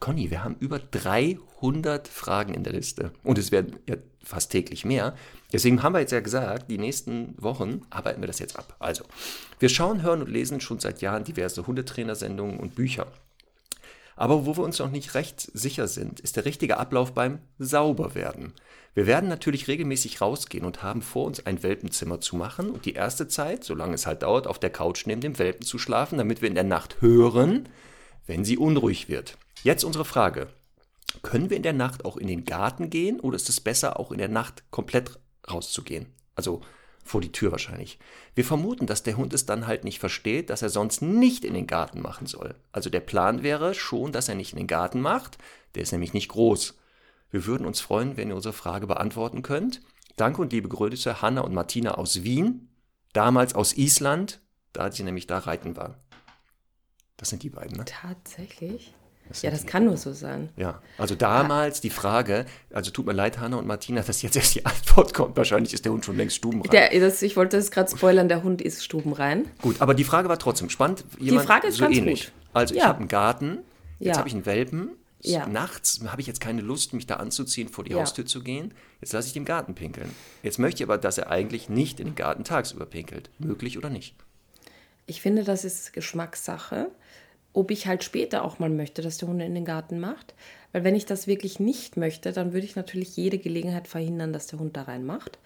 Conny, 0.00 0.30
wir 0.30 0.42
haben 0.42 0.56
über 0.58 0.78
300 0.78 2.08
Fragen 2.08 2.54
in 2.54 2.64
der 2.64 2.72
Liste. 2.72 3.12
Und 3.22 3.38
es 3.38 3.52
werden 3.52 3.78
ja 3.88 3.96
fast 4.22 4.50
täglich 4.50 4.84
mehr. 4.84 5.14
Deswegen 5.52 5.82
haben 5.82 5.94
wir 5.94 6.00
jetzt 6.00 6.12
ja 6.12 6.20
gesagt, 6.20 6.70
die 6.70 6.78
nächsten 6.78 7.34
Wochen 7.42 7.82
arbeiten 7.90 8.20
wir 8.20 8.26
das 8.26 8.38
jetzt 8.38 8.58
ab. 8.58 8.76
Also, 8.78 9.04
wir 9.58 9.68
schauen, 9.68 10.02
hören 10.02 10.22
und 10.22 10.30
lesen 10.30 10.60
schon 10.60 10.80
seit 10.80 11.00
Jahren 11.00 11.24
diverse 11.24 11.66
Hundetrainersendungen 11.66 12.58
und 12.58 12.74
Bücher. 12.74 13.06
Aber 14.16 14.44
wo 14.44 14.56
wir 14.56 14.64
uns 14.64 14.78
noch 14.78 14.90
nicht 14.90 15.14
recht 15.14 15.40
sicher 15.40 15.88
sind, 15.88 16.20
ist 16.20 16.36
der 16.36 16.44
richtige 16.44 16.76
Ablauf 16.76 17.14
beim 17.14 17.38
Sauberwerden. 17.58 18.52
Wir 18.92 19.06
werden 19.06 19.30
natürlich 19.30 19.66
regelmäßig 19.66 20.20
rausgehen 20.20 20.66
und 20.66 20.82
haben 20.82 21.00
vor 21.00 21.24
uns 21.24 21.46
ein 21.46 21.62
Welpenzimmer 21.62 22.20
zu 22.20 22.36
machen 22.36 22.70
und 22.70 22.84
die 22.84 22.92
erste 22.92 23.28
Zeit, 23.28 23.64
solange 23.64 23.94
es 23.94 24.06
halt 24.06 24.22
dauert, 24.22 24.46
auf 24.46 24.58
der 24.58 24.70
Couch 24.70 25.06
neben 25.06 25.22
dem 25.22 25.38
Welpen 25.38 25.64
zu 25.64 25.78
schlafen, 25.78 26.18
damit 26.18 26.42
wir 26.42 26.48
in 26.48 26.54
der 26.54 26.64
Nacht 26.64 27.00
hören, 27.00 27.68
wenn 28.26 28.44
sie 28.44 28.58
unruhig 28.58 29.08
wird. 29.08 29.38
Jetzt 29.62 29.84
unsere 29.84 30.06
Frage. 30.06 30.48
Können 31.22 31.50
wir 31.50 31.56
in 31.56 31.62
der 31.62 31.74
Nacht 31.74 32.06
auch 32.06 32.16
in 32.16 32.28
den 32.28 32.44
Garten 32.46 32.88
gehen 32.88 33.20
oder 33.20 33.36
ist 33.36 33.50
es 33.50 33.60
besser, 33.60 34.00
auch 34.00 34.10
in 34.10 34.18
der 34.18 34.28
Nacht 34.28 34.64
komplett 34.70 35.18
rauszugehen? 35.50 36.06
Also 36.34 36.62
vor 37.04 37.20
die 37.20 37.32
Tür 37.32 37.52
wahrscheinlich. 37.52 37.98
Wir 38.34 38.44
vermuten, 38.44 38.86
dass 38.86 39.02
der 39.02 39.16
Hund 39.16 39.34
es 39.34 39.44
dann 39.44 39.66
halt 39.66 39.84
nicht 39.84 39.98
versteht, 39.98 40.48
dass 40.48 40.62
er 40.62 40.70
sonst 40.70 41.02
nicht 41.02 41.44
in 41.44 41.52
den 41.52 41.66
Garten 41.66 42.00
machen 42.00 42.26
soll. 42.26 42.54
Also 42.72 42.88
der 42.88 43.00
Plan 43.00 43.42
wäre 43.42 43.74
schon, 43.74 44.12
dass 44.12 44.28
er 44.28 44.34
nicht 44.34 44.52
in 44.52 44.58
den 44.58 44.66
Garten 44.66 45.00
macht. 45.00 45.36
Der 45.74 45.82
ist 45.82 45.92
nämlich 45.92 46.14
nicht 46.14 46.28
groß. 46.28 46.78
Wir 47.30 47.44
würden 47.44 47.66
uns 47.66 47.80
freuen, 47.80 48.16
wenn 48.16 48.28
ihr 48.28 48.36
unsere 48.36 48.54
Frage 48.54 48.86
beantworten 48.86 49.42
könnt. 49.42 49.82
Danke 50.16 50.40
und 50.40 50.52
liebe 50.52 50.68
Grüße, 50.68 51.20
Hanna 51.20 51.42
und 51.42 51.52
Martina 51.52 51.92
aus 51.92 52.22
Wien, 52.22 52.70
damals 53.12 53.54
aus 53.54 53.76
Island, 53.76 54.40
da 54.72 54.90
sie 54.90 55.02
nämlich 55.02 55.26
da 55.26 55.38
reiten 55.38 55.76
waren. 55.76 55.96
Das 57.16 57.28
sind 57.28 57.42
die 57.42 57.50
beiden, 57.50 57.76
ne? 57.76 57.84
Tatsächlich? 57.84 58.94
Das 59.30 59.42
Ja, 59.42 59.50
das 59.50 59.60
die. 59.62 59.66
kann 59.68 59.84
nur 59.86 59.96
so 59.96 60.12
sein. 60.12 60.50
Ja, 60.56 60.82
also 60.98 61.14
damals 61.14 61.80
die 61.80 61.88
Frage, 61.90 62.44
also 62.72 62.90
tut 62.90 63.06
mir 63.06 63.12
leid, 63.12 63.38
Hanna 63.38 63.56
und 63.56 63.66
Martina, 63.66 64.02
dass 64.02 64.20
jetzt 64.22 64.36
erst 64.36 64.56
die 64.56 64.66
Antwort 64.66 65.14
kommt. 65.14 65.36
Wahrscheinlich 65.36 65.72
ist 65.72 65.84
der 65.86 65.92
Hund 65.92 66.04
schon 66.04 66.16
längst 66.16 66.36
stubenrein. 66.36 66.70
Der, 66.70 66.90
das, 67.00 67.22
ich 67.22 67.36
wollte 67.36 67.56
das 67.56 67.70
gerade 67.70 67.90
spoilern, 67.90 68.28
der 68.28 68.42
Hund 68.42 68.60
ist 68.60 68.84
stubenrein. 68.84 69.46
Gut, 69.62 69.80
aber 69.80 69.94
die 69.94 70.04
Frage 70.04 70.28
war 70.28 70.38
trotzdem 70.38 70.68
spannend. 70.68 71.04
Jemand 71.18 71.46
Frage 71.46 71.68
ist 71.68 71.76
so 71.76 71.84
ganz 71.84 71.96
ähnlich. 71.96 72.24
gut. 72.26 72.32
Also 72.52 72.74
ich 72.74 72.80
Ja. 72.80 72.88
habe 72.88 72.98
einen 72.98 73.08
Garten, 73.08 73.58
jetzt 74.00 74.14
Ja. 74.14 74.18
habe 74.18 74.28
ich 74.28 74.34
einen 74.34 74.44
Welpen. 74.46 74.90
Ja. 75.22 75.46
Nachts 75.46 76.00
habe 76.06 76.20
ich 76.22 76.26
jetzt 76.26 76.40
keine 76.40 76.62
Lust, 76.62 76.92
mich 76.94 77.06
da 77.06 77.16
anzuziehen, 77.16 77.68
vor 77.68 77.84
die 77.84 77.92
Ja. 77.92 77.98
Haustür 78.00 78.26
zu 78.26 78.42
gehen. 78.42 78.72
Jetzt 79.00 79.12
lasse 79.12 79.28
ich 79.28 79.34
den 79.34 79.44
Garten 79.44 79.74
pinkeln. 79.74 80.10
Jetzt 80.42 80.58
möchte 80.58 80.82
ich 80.82 80.88
aber, 80.88 80.98
dass 80.98 81.18
er 81.18 81.30
eigentlich 81.30 81.68
nicht 81.68 82.00
in 82.00 82.06
den 82.08 82.14
Garten 82.16 82.42
tagsüber 82.42 82.86
pinkelt. 82.86 83.30
Möglich 83.38 83.76
oder 83.78 83.90
nicht? 83.90 84.16
Ich 85.06 85.20
finde, 85.20 85.44
das 85.44 85.64
ist 85.64 85.92
Geschmackssache, 85.92 86.90
ob 87.52 87.70
ich 87.70 87.86
halt 87.86 88.04
später 88.04 88.44
auch 88.44 88.58
mal 88.58 88.70
möchte, 88.70 89.02
dass 89.02 89.18
der 89.18 89.28
Hund 89.28 89.40
in 89.40 89.54
den 89.54 89.64
Garten 89.64 89.98
macht. 89.98 90.34
Weil 90.72 90.84
wenn 90.84 90.94
ich 90.94 91.06
das 91.06 91.26
wirklich 91.26 91.58
nicht 91.58 91.96
möchte, 91.96 92.32
dann 92.32 92.52
würde 92.52 92.66
ich 92.66 92.76
natürlich 92.76 93.16
jede 93.16 93.38
Gelegenheit 93.38 93.88
verhindern, 93.88 94.32
dass 94.32 94.46
der 94.46 94.60
Hund 94.60 94.76
da 94.76 94.82
rein 94.82 95.04
macht. 95.04 95.38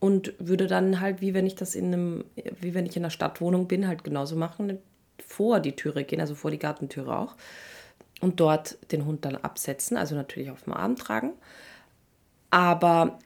Und 0.00 0.32
würde 0.38 0.66
dann 0.66 1.00
halt, 1.00 1.20
wie 1.20 1.34
wenn 1.34 1.46
ich 1.46 1.54
das 1.54 1.74
in 1.74 1.86
einem, 1.86 2.24
wie 2.60 2.74
wenn 2.74 2.86
ich 2.86 2.96
in 2.96 3.02
einer 3.02 3.10
Stadtwohnung 3.10 3.68
bin, 3.68 3.86
halt 3.86 4.02
genauso 4.02 4.34
machen, 4.34 4.78
vor 5.24 5.60
die 5.60 5.76
Türe 5.76 6.04
gehen, 6.04 6.20
also 6.20 6.34
vor 6.34 6.50
die 6.50 6.58
Gartentüre 6.58 7.16
auch. 7.16 7.36
Und 8.20 8.40
dort 8.40 8.78
den 8.92 9.04
Hund 9.04 9.24
dann 9.24 9.36
absetzen, 9.36 9.96
also 9.96 10.14
natürlich 10.14 10.50
auf 10.50 10.62
dem 10.62 10.72
Arm 10.72 10.96
tragen. 10.96 11.32
Aber 12.50 13.18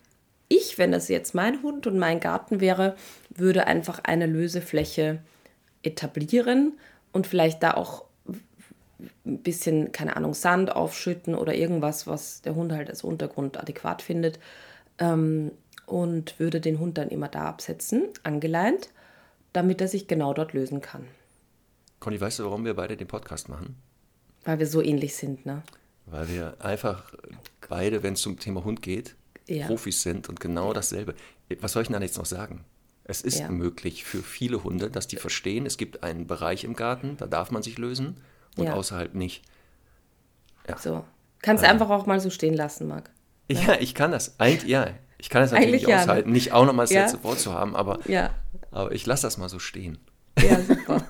ich, 0.49 0.77
wenn 0.77 0.93
das 0.93 1.09
jetzt 1.09 1.35
mein 1.35 1.63
Hund 1.63 1.87
und 1.87 1.99
mein 1.99 2.21
Garten 2.21 2.61
wäre, 2.61 2.97
würde 3.31 3.67
einfach 3.67 4.01
eine 4.05 4.27
Lösefläche 4.27 5.21
etablieren 5.83 6.75
und 7.15 7.27
vielleicht 7.27 7.63
da 7.63 7.75
auch 7.75 8.05
ein 9.25 9.39
bisschen, 9.39 9.93
keine 9.93 10.17
Ahnung, 10.17 10.35
Sand 10.35 10.75
aufschütten 10.75 11.35
oder 11.35 11.55
irgendwas, 11.55 12.07
was 12.07 12.43
der 12.43 12.55
Hund 12.55 12.73
halt 12.73 12.91
als 12.91 13.03
Untergrund 13.03 13.57
adäquat 13.57 14.03
findet. 14.03 14.39
Ähm, 14.99 15.51
und 15.87 16.39
würde 16.39 16.61
den 16.61 16.79
Hund 16.79 16.97
dann 16.97 17.09
immer 17.11 17.29
da 17.29 17.43
absetzen, 17.45 18.05
angeleint, 18.23 18.89
damit 19.53 19.81
er 19.81 19.89
sich 19.89 20.07
genau 20.09 20.33
dort 20.33 20.53
lösen 20.55 20.81
kann. 20.81 21.05
Conny, 22.01 22.21
weißt 22.21 22.39
du, 22.39 22.45
warum 22.45 22.65
wir 22.65 22.75
beide 22.75 22.97
den 22.97 23.07
Podcast 23.07 23.49
machen? 23.49 23.77
Weil 24.45 24.59
wir 24.59 24.67
so 24.67 24.83
ähnlich 24.83 25.15
sind, 25.15 25.45
ne? 25.45 25.63
Weil 26.07 26.29
wir 26.29 26.57
einfach 26.61 27.13
beide, 27.69 28.03
wenn 28.03 28.15
es 28.15 28.23
zum 28.23 28.39
Thema 28.39 28.65
Hund 28.65 28.83
geht, 28.83 29.15
Ja. 29.47 29.67
Profis 29.67 30.03
sind 30.03 30.29
und 30.31 30.41
genau 30.41 30.73
dasselbe. 30.73 31.15
Was 31.61 31.73
soll 31.73 31.83
ich 31.83 31.89
denn 31.89 32.01
da 32.01 32.03
jetzt 32.03 32.17
noch 32.17 32.27
sagen? 32.27 32.65
Es 33.05 33.21
ist 33.21 33.41
Ja. 33.41 33.49
möglich 33.51 34.05
für 34.05 34.23
viele 34.23 34.65
Hunde, 34.65 34.91
dass 34.91 35.07
die 35.07 35.17
verstehen, 35.17 35.67
es 35.67 35.77
gibt 35.77 36.03
einen 36.03 36.27
Bereich 36.27 36.65
im 36.65 36.75
Garten, 36.75 37.17
da 37.19 37.27
darf 37.27 37.51
man 37.51 37.63
sich 37.63 37.77
lösen 37.79 38.17
und 38.57 38.65
Ja. 38.65 38.75
außerhalb 38.75 39.15
nicht. 39.15 39.43
So. 40.79 41.05
Kannst 41.43 41.63
du 41.63 41.69
einfach 41.69 41.91
auch 41.91 42.07
mal 42.07 42.21
so 42.21 42.31
stehen 42.31 42.55
lassen, 42.55 42.89
Marc. 42.89 43.11
Ja, 43.51 43.75
ich 43.79 43.95
kann 43.95 44.11
das. 44.13 44.41
Eigentlich, 44.41 44.71
ja, 44.71 44.89
ich 45.19 45.29
kann 45.29 45.43
das 45.43 45.51
natürlich 45.53 45.73
nicht 45.83 45.83
ja, 45.89 45.97
ne? 45.97 46.03
aushalten, 46.03 46.33
nicht 46.33 46.53
auch 46.53 46.65
nochmal 46.65 46.85
das 46.85 46.95
Ja. 46.95 47.03
letzte 47.03 47.23
Wort 47.23 47.39
zu 47.39 47.53
haben, 47.53 47.77
aber, 47.77 47.99
Ja, 48.09 48.31
aber 48.71 48.93
ich 48.93 49.05
lasse 49.05 49.27
das 49.27 49.37
mal 49.37 49.51
so 49.51 49.59
stehen. 49.59 49.99
ja, 50.41 50.63
super. 50.63 51.07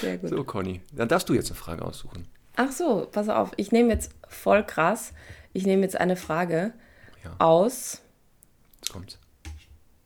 Sehr 0.00 0.18
gut. 0.18 0.28
So, 0.36 0.44
Conny, 0.44 0.82
dann 0.92 1.08
darfst 1.08 1.28
du 1.30 1.34
jetzt 1.34 1.48
eine 1.50 1.56
Frage 1.56 1.82
aussuchen. 1.84 2.28
Ach 2.56 2.70
so, 2.70 3.08
pass 3.10 3.28
auf, 3.30 3.52
ich 3.56 3.72
nehme 3.72 3.90
jetzt 3.90 4.12
voll 4.28 4.62
krass. 4.64 5.12
Ich 5.54 5.64
nehme 5.66 5.82
jetzt 5.82 5.96
eine 5.96 6.16
Frage 6.16 6.72
Ja. 7.24 7.34
aus, 7.38 8.02
Jetzt 8.82 8.92
kommt's. 8.92 9.18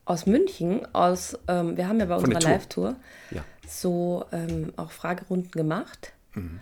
Aus 0.08 0.26
München, 0.26 0.86
aus, 0.94 1.38
ähm, 1.48 1.76
wir 1.76 1.86
haben 1.88 2.00
ja 2.00 2.06
bei 2.06 2.16
Von 2.18 2.24
unserer 2.24 2.40
Tour. 2.40 2.50
Live-Tour 2.50 2.96
Ja. 3.30 3.44
so 3.66 4.24
ähm, 4.32 4.72
auch 4.76 4.90
Fragerunden 4.90 5.50
gemacht. 5.50 6.12
Mhm. 6.34 6.60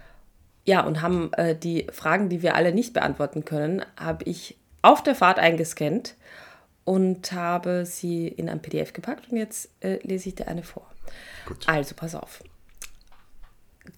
Ja, 0.65 0.81
und 0.85 1.01
haben 1.01 1.33
äh, 1.35 1.55
die 1.57 1.87
Fragen, 1.93 2.29
die 2.29 2.43
wir 2.43 2.57
alle 2.57 2.73
nicht 2.75 2.93
beantworten 2.93 3.45
können, 3.45 3.85
habe 3.97 4.25
ich 4.25 4.57
auf 4.83 5.03
der 5.03 5.15
Fahrt 5.15 5.39
eingescannt 5.39 6.17
und 6.85 7.31
habe 7.33 7.87
sie 7.87 8.27
in 8.27 8.49
ein 8.49 8.61
PDF 8.61 8.93
gepackt 8.93 9.31
und 9.31 9.37
jetzt 9.37 9.71
äh, 9.81 9.99
lese 10.03 10.29
ich 10.29 10.35
dir 10.35 10.49
eine 10.49 10.65
vor. 10.65 10.87
Gut. 11.47 11.69
Also, 11.69 11.95
pass 11.95 12.17
auf. 12.17 12.43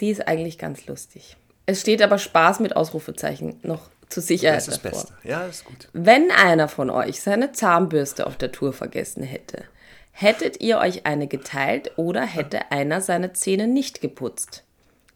Die 0.00 0.10
ist 0.10 0.28
eigentlich 0.28 0.58
ganz 0.58 0.86
lustig. 0.86 1.38
Es 1.64 1.80
steht 1.80 2.02
aber 2.02 2.18
Spaß 2.18 2.60
mit 2.60 2.76
Ausrufezeichen 2.76 3.60
noch 3.62 3.88
zur 4.08 4.22
Sicherheit 4.22 4.58
Das 4.58 4.68
ist 4.68 4.84
das 4.84 4.92
davor. 4.92 5.10
Beste. 5.10 5.28
Ja, 5.28 5.46
ist 5.46 5.64
gut. 5.64 5.88
Wenn 5.92 6.30
einer 6.30 6.68
von 6.68 6.90
euch 6.90 7.20
seine 7.20 7.52
Zahnbürste 7.52 8.26
auf 8.26 8.36
der 8.36 8.52
Tour 8.52 8.72
vergessen 8.72 9.22
hätte, 9.22 9.64
hättet 10.12 10.60
ihr 10.60 10.78
euch 10.78 11.06
eine 11.06 11.28
geteilt 11.28 11.92
oder 11.96 12.22
hätte 12.22 12.70
einer 12.70 13.00
seine 13.00 13.32
Zähne 13.32 13.66
nicht 13.66 14.00
geputzt? 14.00 14.64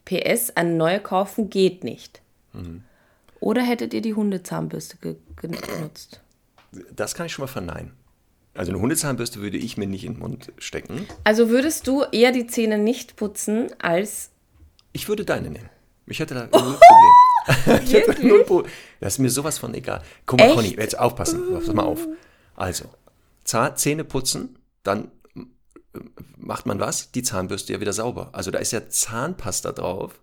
PS, 0.05 0.51
eine 0.57 0.75
neue 0.75 1.01
kaufen 1.01 1.51
geht 1.51 1.85
nicht. 1.85 2.21
Oder 3.41 3.63
hättet 3.63 3.95
ihr 3.95 4.03
die 4.03 4.15
Hundezahnbürste 4.15 4.97
ge 4.99 5.17
genutzt? 5.37 6.21
Das 6.95 7.15
kann 7.15 7.27
ich 7.27 7.33
schon 7.33 7.45
mal 7.45 7.49
verneinen. 7.49 7.93
Also 8.55 8.71
eine 8.71 8.81
Hundezahnbürste 8.81 9.41
würde 9.41 9.57
ich 9.57 9.77
mir 9.77 9.87
nicht 9.87 10.05
in 10.05 10.15
den 10.15 10.21
Mund 10.21 10.53
stecken. 10.59 11.07
Also 11.25 11.49
würdest 11.49 11.87
du 11.87 12.03
eher 12.13 12.33
die 12.33 12.47
Zähne 12.47 12.79
nicht 12.79 13.17
putzen, 13.17 13.71
als 13.81 14.31
Ich 14.93 15.09
würde 15.09 15.25
deine 15.25 15.51
nehmen. 15.51 15.71
Ich 16.07 16.19
hätte 16.21 16.35
da 16.35 16.43
null 16.43 16.79
Problem. 16.79 17.83
ich 17.85 17.93
hätte 17.93 18.27
null 18.27 18.45
Problem. 18.45 18.73
Das 19.01 19.15
ist 19.15 19.19
mir 19.19 19.31
sowas 19.31 19.59
von 19.59 19.75
egal. 19.75 20.03
Guck 20.27 20.39
mal, 20.39 20.47
Echt? 20.47 20.55
Conny, 20.55 20.77
jetzt 20.79 20.99
aufpassen. 20.99 21.43
Pass 21.53 21.73
mal 21.73 21.85
auf. 21.85 22.07
Also, 22.57 22.85
Zahn, 23.45 23.77
Zähne 23.77 24.05
putzen, 24.05 24.59
dann 24.83 25.11
äh, 25.35 25.41
macht 26.37 26.67
man 26.67 26.81
was? 26.81 27.13
Die 27.13 27.23
Zahnbürste 27.23 27.73
ja 27.73 27.81
wieder 27.81 27.93
sauber. 27.93 28.31
Also 28.33 28.51
da 28.51 28.59
ist 28.59 28.73
ja 28.73 28.89
Zahnpasta 28.89 29.73
drauf 29.73 30.21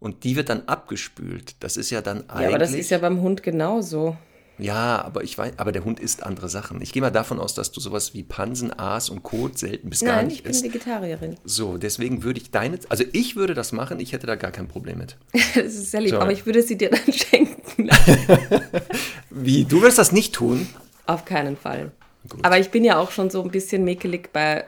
und 0.00 0.24
die 0.24 0.36
wird 0.36 0.48
dann 0.48 0.62
abgespült. 0.66 1.56
Das 1.60 1.76
ist 1.76 1.90
ja 1.90 2.00
dann 2.00 2.28
eigentlich. 2.28 2.42
Ja, 2.42 2.48
aber 2.48 2.58
das 2.58 2.72
ist 2.72 2.90
ja 2.90 2.98
beim 2.98 3.20
Hund 3.20 3.42
genauso. 3.42 4.16
Ja, 4.58 5.02
aber 5.02 5.22
ich 5.22 5.38
weiß, 5.38 5.52
aber 5.58 5.70
der 5.72 5.84
Hund 5.84 6.00
isst 6.00 6.22
andere 6.24 6.48
Sachen. 6.48 6.82
Ich 6.82 6.92
gehe 6.92 7.00
mal 7.00 7.10
davon 7.10 7.38
aus, 7.38 7.54
dass 7.54 7.70
du 7.70 7.80
sowas 7.80 8.12
wie 8.14 8.22
Pansen, 8.24 8.76
Aas 8.78 9.08
und 9.08 9.22
Kot 9.22 9.56
selten 9.58 9.88
bis 9.90 10.00
gar 10.00 10.16
Nein, 10.16 10.26
nicht 10.26 10.38
ich 10.38 10.42
bin 10.42 10.50
isst. 10.52 10.64
Vegetarierin. 10.64 11.36
So, 11.44 11.78
deswegen 11.78 12.22
würde 12.24 12.40
ich 12.40 12.50
deine, 12.50 12.78
also 12.88 13.04
ich 13.12 13.36
würde 13.36 13.54
das 13.54 13.72
machen, 13.72 14.00
ich 14.00 14.12
hätte 14.12 14.26
da 14.26 14.34
gar 14.36 14.50
kein 14.50 14.66
Problem 14.68 14.98
mit. 14.98 15.16
Das 15.54 15.74
ist 15.74 15.90
sehr 15.90 16.00
lieb, 16.00 16.10
Sorry. 16.10 16.22
aber 16.22 16.32
ich 16.32 16.44
würde 16.46 16.62
sie 16.62 16.76
dir 16.76 16.90
dann 16.90 17.00
schenken. 17.12 17.88
Wie, 19.30 19.64
du 19.64 19.82
wirst 19.82 19.98
das 19.98 20.12
nicht 20.12 20.34
tun? 20.34 20.66
Auf 21.06 21.24
keinen 21.24 21.56
Fall. 21.56 21.92
Gut. 22.28 22.44
Aber 22.44 22.58
ich 22.58 22.70
bin 22.70 22.84
ja 22.84 22.98
auch 22.98 23.10
schon 23.10 23.30
so 23.30 23.42
ein 23.42 23.50
bisschen 23.50 23.84
mäkelig 23.84 24.32
bei 24.32 24.64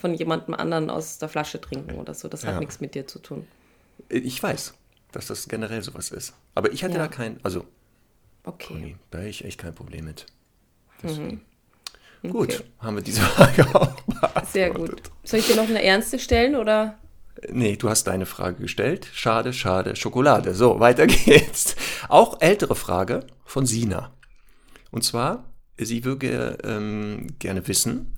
von 0.00 0.14
jemandem 0.14 0.54
anderen 0.54 0.90
aus 0.90 1.18
der 1.18 1.28
Flasche 1.28 1.60
trinken 1.60 1.96
oder 1.98 2.14
so. 2.14 2.28
Das 2.28 2.44
hat 2.44 2.54
Ja. 2.54 2.60
nichts 2.60 2.80
mit 2.80 2.94
dir 2.94 3.06
zu 3.06 3.18
tun. 3.18 3.46
Ich 4.08 4.40
weiß, 4.42 4.74
dass 5.10 5.26
das 5.26 5.48
generell 5.48 5.82
sowas 5.82 6.10
ist. 6.10 6.34
Aber 6.54 6.70
ich 6.72 6.82
hätte 6.82 6.94
Ja. 6.94 7.00
da 7.00 7.08
kein, 7.08 7.40
also, 7.42 7.64
Okay. 8.44 8.74
nee, 8.74 8.96
da 9.10 9.18
hätte 9.18 9.30
ich 9.30 9.44
echt 9.44 9.58
kein 9.58 9.74
Problem 9.74 10.06
mit. 10.06 10.26
Mhm. 11.02 11.40
Okay. 12.24 12.32
Gut, 12.32 12.64
haben 12.78 12.96
wir 12.96 13.02
diese 13.02 13.20
Frage 13.20 13.66
auch 13.74 14.00
beantwortet. 14.02 14.48
Sehr 14.52 14.70
gut. 14.70 15.02
Soll 15.24 15.40
ich 15.40 15.46
dir 15.46 15.56
noch 15.56 15.68
eine 15.68 15.82
ernste 15.82 16.18
stellen 16.18 16.54
oder? 16.54 16.98
Nee, 17.50 17.76
du 17.76 17.88
hast 17.88 18.04
deine 18.04 18.26
Frage 18.26 18.62
gestellt. 18.62 19.08
Schade, 19.12 19.52
schade, 19.52 19.96
Schokolade. 19.96 20.54
So, 20.54 20.78
weiter 20.78 21.06
geht's. 21.08 21.74
Auch 22.08 22.40
ältere 22.40 22.76
Frage 22.76 23.26
von 23.44 23.66
Sina. 23.66 24.12
Und 24.90 25.02
zwar, 25.02 25.44
sie 25.78 26.04
würde 26.04 26.58
ähm, 26.62 27.26
gerne 27.38 27.66
wissen, 27.66 28.14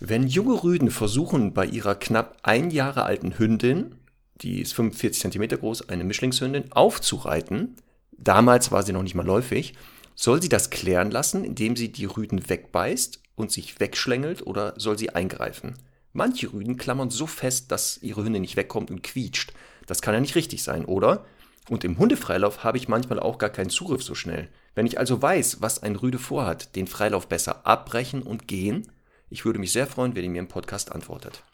wenn 0.00 0.26
junge 0.26 0.62
Rüden 0.62 0.90
versuchen, 0.90 1.52
bei 1.52 1.66
ihrer 1.66 1.94
knapp 1.94 2.38
ein 2.42 2.70
Jahre 2.70 3.04
alten 3.04 3.38
Hündin, 3.38 3.96
die 4.40 4.60
ist 4.60 4.74
45 4.74 5.20
Zentimeter 5.20 5.56
groß, 5.56 5.88
eine 5.88 6.04
Mischlingshündin, 6.04 6.72
aufzureiten, 6.72 7.76
damals 8.18 8.70
war 8.70 8.82
sie 8.82 8.92
noch 8.92 9.02
nicht 9.02 9.14
mal 9.14 9.26
läufig, 9.26 9.74
soll 10.14 10.42
sie 10.42 10.48
das 10.48 10.70
klären 10.70 11.10
lassen, 11.10 11.44
indem 11.44 11.76
sie 11.76 11.90
die 11.90 12.04
Rüden 12.04 12.48
wegbeißt 12.48 13.22
und 13.36 13.52
sich 13.52 13.78
wegschlängelt 13.80 14.46
oder 14.46 14.74
soll 14.76 14.98
sie 14.98 15.10
eingreifen? 15.10 15.74
Manche 16.12 16.52
Rüden 16.52 16.76
klammern 16.76 17.10
so 17.10 17.26
fest, 17.26 17.70
dass 17.70 17.98
ihre 18.02 18.24
Hündin 18.24 18.42
nicht 18.42 18.56
wegkommt 18.56 18.90
und 18.90 19.02
quietscht. 19.02 19.52
Das 19.86 20.02
kann 20.02 20.14
ja 20.14 20.20
nicht 20.20 20.34
richtig 20.34 20.62
sein, 20.62 20.84
oder? 20.84 21.24
Und 21.68 21.84
im 21.84 21.98
Hundefreilauf 21.98 22.64
habe 22.64 22.78
ich 22.78 22.88
manchmal 22.88 23.20
auch 23.20 23.38
gar 23.38 23.50
keinen 23.50 23.70
Zugriff 23.70 24.02
so 24.02 24.14
schnell. 24.14 24.48
Wenn 24.74 24.86
ich 24.86 24.98
also 24.98 25.20
weiß, 25.20 25.60
was 25.60 25.82
ein 25.82 25.96
Rüde 25.96 26.18
vorhat, 26.18 26.74
den 26.76 26.86
Freilauf 26.86 27.28
besser 27.28 27.66
abbrechen 27.66 28.22
und 28.22 28.48
gehen, 28.48 28.90
ich 29.30 29.44
würde 29.44 29.58
mich 29.58 29.72
sehr 29.72 29.86
freuen, 29.86 30.16
wenn 30.16 30.24
ihr 30.24 30.30
mir 30.30 30.40
im 30.40 30.48
Podcast 30.48 30.92
antwortet. 30.92 31.44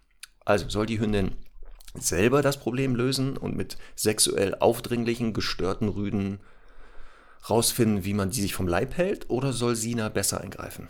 Also 0.45 0.69
soll 0.69 0.87
die 0.87 1.01
Hündin 1.01 1.33
selber 1.95 2.43
das 2.43 2.59
Problem 2.59 2.95
lösen 2.95 3.37
und 3.37 3.57
mit 3.57 3.77
sexuell 3.97 4.55
aufdringlichen, 4.55 5.33
gestörten 5.33 5.89
Rüden 5.89 6.41
rausfinden, 7.49 8.05
wie 8.05 8.15
man 8.15 8.31
die 8.31 8.41
sich 8.41 8.55
vom 8.55 8.69
Leib 8.69 8.97
hält, 8.97 9.31
oder 9.31 9.53
soll 9.53 9.77
Sina 9.77 10.09
besser 10.09 10.41
eingreifen? 10.41 10.89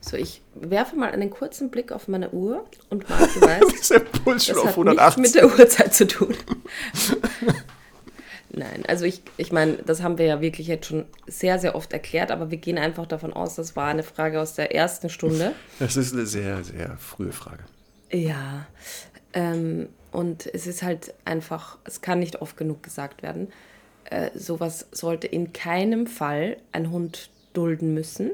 So, 0.00 0.16
ich 0.18 0.42
werfe 0.54 0.96
mal 0.96 1.12
einen 1.12 1.30
kurzen 1.30 1.70
Blick 1.70 1.90
auf 1.90 2.08
meine 2.08 2.30
Uhr 2.30 2.66
und 2.90 3.06
Puls 4.24 4.46
schon 4.46 4.56
das 4.56 4.64
auf 4.64 4.76
hat 4.76 4.84
nichts 4.84 5.16
180. 5.16 5.22
mit 5.22 5.34
der 5.34 5.46
Uhrzeit 5.46 5.94
zu 5.94 6.06
tun. 6.06 6.34
Nein, 8.50 8.84
also 8.86 9.04
ich, 9.04 9.22
ich 9.36 9.50
meine, 9.50 9.78
das 9.78 10.02
haben 10.02 10.18
wir 10.18 10.26
ja 10.26 10.40
wirklich 10.40 10.68
jetzt 10.68 10.86
schon 10.86 11.06
sehr, 11.26 11.58
sehr 11.58 11.74
oft 11.74 11.92
erklärt, 11.92 12.30
aber 12.30 12.50
wir 12.50 12.58
gehen 12.58 12.78
einfach 12.78 13.06
davon 13.06 13.32
aus, 13.32 13.56
das 13.56 13.74
war 13.74 13.88
eine 13.88 14.02
Frage 14.02 14.40
aus 14.40 14.54
der 14.54 14.74
ersten 14.74 15.08
Stunde. 15.08 15.52
Das 15.78 15.96
ist 15.96 16.12
eine 16.12 16.26
sehr, 16.26 16.62
sehr 16.62 16.96
frühe 16.98 17.32
Frage. 17.32 17.64
Ja, 18.12 18.66
ähm, 19.32 19.88
und 20.12 20.46
es 20.46 20.66
ist 20.66 20.82
halt 20.82 21.14
einfach, 21.24 21.78
es 21.84 22.00
kann 22.00 22.20
nicht 22.20 22.42
oft 22.42 22.56
genug 22.56 22.82
gesagt 22.82 23.22
werden, 23.22 23.48
äh, 24.10 24.30
sowas 24.34 24.86
sollte 24.92 25.26
in 25.26 25.52
keinem 25.52 26.06
Fall 26.06 26.56
ein 26.72 26.90
Hund 26.90 27.30
dulden 27.52 27.94
müssen 27.94 28.32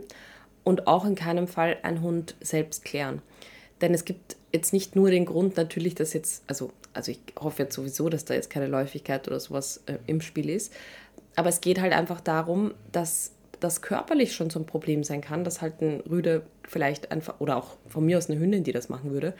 und 0.64 0.86
auch 0.86 1.04
in 1.04 1.14
keinem 1.14 1.48
Fall 1.48 1.78
ein 1.82 2.02
Hund 2.02 2.34
selbst 2.40 2.84
klären. 2.84 3.22
Denn 3.80 3.94
es 3.94 4.04
gibt 4.04 4.36
jetzt 4.52 4.72
nicht 4.72 4.96
nur 4.96 5.10
den 5.10 5.26
Grund 5.26 5.56
natürlich, 5.56 5.94
dass 5.94 6.12
jetzt, 6.12 6.42
also, 6.46 6.72
also 6.92 7.12
ich 7.12 7.20
hoffe 7.38 7.62
jetzt 7.62 7.74
sowieso, 7.74 8.08
dass 8.08 8.24
da 8.24 8.34
jetzt 8.34 8.50
keine 8.50 8.66
Läufigkeit 8.66 9.26
oder 9.28 9.40
sowas 9.40 9.82
äh, 9.86 9.98
im 10.06 10.20
Spiel 10.20 10.50
ist, 10.50 10.72
aber 11.36 11.48
es 11.48 11.60
geht 11.60 11.80
halt 11.80 11.92
einfach 11.92 12.20
darum, 12.20 12.74
dass 12.92 13.32
das 13.60 13.82
körperlich 13.82 14.34
schon 14.34 14.50
so 14.50 14.58
ein 14.58 14.66
Problem 14.66 15.04
sein 15.04 15.20
kann, 15.20 15.44
dass 15.44 15.60
halt 15.60 15.80
ein 15.80 16.00
Rüde 16.00 16.42
vielleicht 16.66 17.12
einfach, 17.12 17.40
oder 17.40 17.56
auch 17.56 17.76
von 17.88 18.04
mir 18.04 18.18
aus 18.18 18.30
eine 18.30 18.40
Hündin, 18.40 18.64
die 18.64 18.72
das 18.72 18.88
machen 18.88 19.12
würde, 19.12 19.34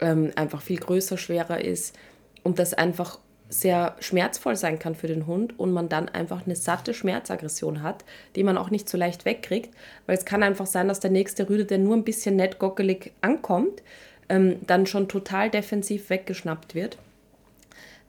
ähm, 0.00 0.32
einfach 0.36 0.60
viel 0.60 0.78
größer, 0.78 1.16
schwerer 1.16 1.64
ist 1.64 1.96
und 2.42 2.58
das 2.58 2.74
einfach 2.74 3.18
sehr 3.60 3.96
schmerzvoll 4.00 4.56
sein 4.56 4.78
kann 4.78 4.94
für 4.94 5.06
den 5.06 5.26
Hund 5.26 5.58
und 5.58 5.72
man 5.72 5.88
dann 5.88 6.08
einfach 6.08 6.44
eine 6.44 6.56
satte 6.56 6.94
Schmerzaggression 6.94 7.82
hat, 7.82 8.04
die 8.34 8.42
man 8.42 8.58
auch 8.58 8.70
nicht 8.70 8.88
so 8.88 8.98
leicht 8.98 9.24
wegkriegt, 9.24 9.74
weil 10.06 10.16
es 10.16 10.24
kann 10.24 10.42
einfach 10.42 10.66
sein, 10.66 10.88
dass 10.88 11.00
der 11.00 11.10
nächste 11.10 11.48
Rüde, 11.48 11.64
der 11.64 11.78
nur 11.78 11.94
ein 11.94 12.04
bisschen 12.04 12.36
nett 12.36 12.58
gockelig 12.58 13.12
ankommt, 13.20 13.82
ähm, 14.28 14.56
dann 14.66 14.86
schon 14.86 15.08
total 15.08 15.50
defensiv 15.50 16.10
weggeschnappt 16.10 16.74
wird, 16.74 16.98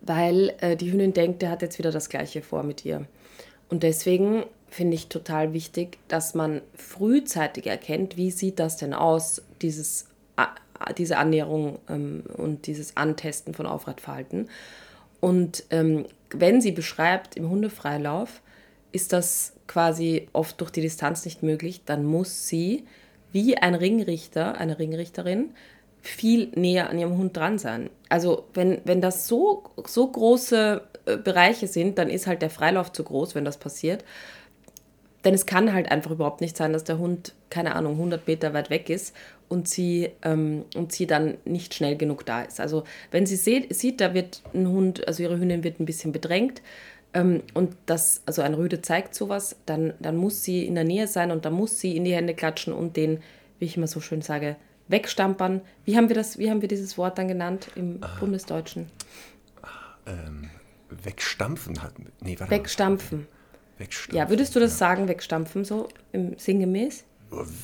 weil 0.01 0.53
äh, 0.61 0.75
die 0.75 0.91
Hündin 0.91 1.13
denkt, 1.13 1.41
der 1.41 1.51
hat 1.51 1.61
jetzt 1.61 1.77
wieder 1.77 1.91
das 1.91 2.09
Gleiche 2.09 2.41
vor 2.41 2.63
mit 2.63 2.85
ihr. 2.85 3.05
Und 3.69 3.83
deswegen 3.83 4.43
finde 4.69 4.95
ich 4.95 5.07
total 5.07 5.53
wichtig, 5.53 5.97
dass 6.07 6.33
man 6.33 6.61
frühzeitig 6.75 7.67
erkennt, 7.67 8.17
wie 8.17 8.31
sieht 8.31 8.59
das 8.59 8.77
denn 8.77 8.93
aus, 8.93 9.41
dieses, 9.61 10.07
A- 10.35 10.55
diese 10.97 11.17
Annäherung 11.17 11.79
ähm, 11.89 12.23
und 12.35 12.67
dieses 12.67 12.97
Antesten 12.97 13.53
von 13.53 13.65
Aufreitverhalten. 13.65 14.49
Und 15.25 15.63
ähm, 15.71 16.05
wenn 16.29 16.61
sie 16.61 16.71
beschreibt 16.71 17.35
im 17.35 17.49
Hundefreilauf, 17.49 18.43
ist 18.91 19.11
das 19.11 19.53
quasi 19.65 20.27
oft 20.33 20.61
durch 20.61 20.69
die 20.69 20.81
Distanz 20.81 21.25
nicht 21.25 21.41
möglich, 21.41 21.81
dann 21.83 22.05
muss 22.05 22.47
sie 22.47 22.85
wie 23.31 23.57
ein 23.57 23.73
Ringrichter, 23.73 24.59
eine 24.59 24.77
Ringrichterin, 24.77 25.55
viel 26.03 26.51
näher 26.53 26.91
an 26.91 26.99
ihrem 26.99 27.17
Hund 27.17 27.35
dran 27.35 27.57
sein. 27.57 27.89
Also 28.07 28.45
wenn, 28.53 28.81
wenn 28.83 29.01
das 29.01 29.27
so, 29.27 29.63
so 29.87 30.05
große 30.05 30.83
äh, 31.07 31.17
Bereiche 31.17 31.65
sind, 31.65 31.97
dann 31.97 32.11
ist 32.11 32.27
halt 32.27 32.43
der 32.43 32.51
Freilauf 32.51 32.91
zu 32.91 33.03
groß, 33.03 33.33
wenn 33.33 33.45
das 33.45 33.57
passiert. 33.57 34.05
Denn 35.23 35.33
es 35.33 35.47
kann 35.47 35.73
halt 35.73 35.89
einfach 35.89 36.11
überhaupt 36.11 36.41
nicht 36.41 36.55
sein, 36.55 36.71
dass 36.71 36.83
der 36.83 36.99
Hund, 36.99 37.33
keine 37.49 37.73
Ahnung, 37.73 37.93
100 37.93 38.27
Meter 38.27 38.53
weit 38.53 38.69
weg 38.69 38.91
ist 38.91 39.15
und 39.49 39.67
sie, 39.67 40.11
ähm, 40.23 40.65
und 40.75 40.91
sie 40.91 41.07
dann 41.07 41.37
nicht 41.45 41.73
schnell 41.73 41.95
genug 41.95 42.25
da 42.25 42.41
ist. 42.41 42.59
Also 42.59 42.83
wenn 43.11 43.25
sie 43.25 43.35
seht, 43.35 43.75
sieht, 43.75 44.01
da 44.01 44.13
wird 44.13 44.41
ein 44.53 44.67
Hund, 44.67 45.07
also 45.07 45.23
ihre 45.23 45.39
Hündin 45.39 45.63
wird 45.63 45.79
ein 45.79 45.85
bisschen 45.85 46.11
bedrängt 46.11 46.61
ähm, 47.13 47.43
und 47.53 47.75
das, 47.85 48.21
also 48.25 48.41
ein 48.41 48.53
Rüde 48.53 48.81
zeigt 48.81 49.15
sowas, 49.15 49.55
dann, 49.65 49.93
dann 49.99 50.17
muss 50.17 50.43
sie 50.43 50.65
in 50.65 50.75
der 50.75 50.83
Nähe 50.83 51.07
sein 51.07 51.31
und 51.31 51.45
dann 51.45 51.53
muss 51.53 51.79
sie 51.79 51.95
in 51.95 52.03
die 52.03 52.13
Hände 52.13 52.33
klatschen 52.33 52.73
und 52.73 52.97
den, 52.97 53.21
wie 53.59 53.65
ich 53.65 53.77
immer 53.77 53.87
so 53.87 54.01
schön 54.01 54.21
sage, 54.21 54.57
wegstampern. 54.87 55.61
Wie 55.85 55.97
haben 55.97 56.09
wir 56.09 56.15
das, 56.15 56.37
wie 56.37 56.49
haben 56.49 56.61
wir 56.61 56.67
dieses 56.67 56.97
Wort 56.97 57.17
dann 57.17 57.27
genannt 57.27 57.69
im 57.75 58.01
Bundesdeutschen? 58.19 58.87
Ähm, 60.05 60.49
wegstampfen 60.89 61.81
hat. 61.81 61.93
Nee, 62.21 62.35
warte 62.39 62.51
Wegstampfen. 62.51 63.19
mal. 63.19 63.27
Wegstampfen. 63.77 64.17
Ja, 64.17 64.29
würdest 64.29 64.55
du 64.55 64.59
das 64.59 64.77
sagen, 64.77 65.07
wegstampfen, 65.07 65.65
so 65.65 65.89
im 66.11 66.37
sinngemäß? 66.37 67.05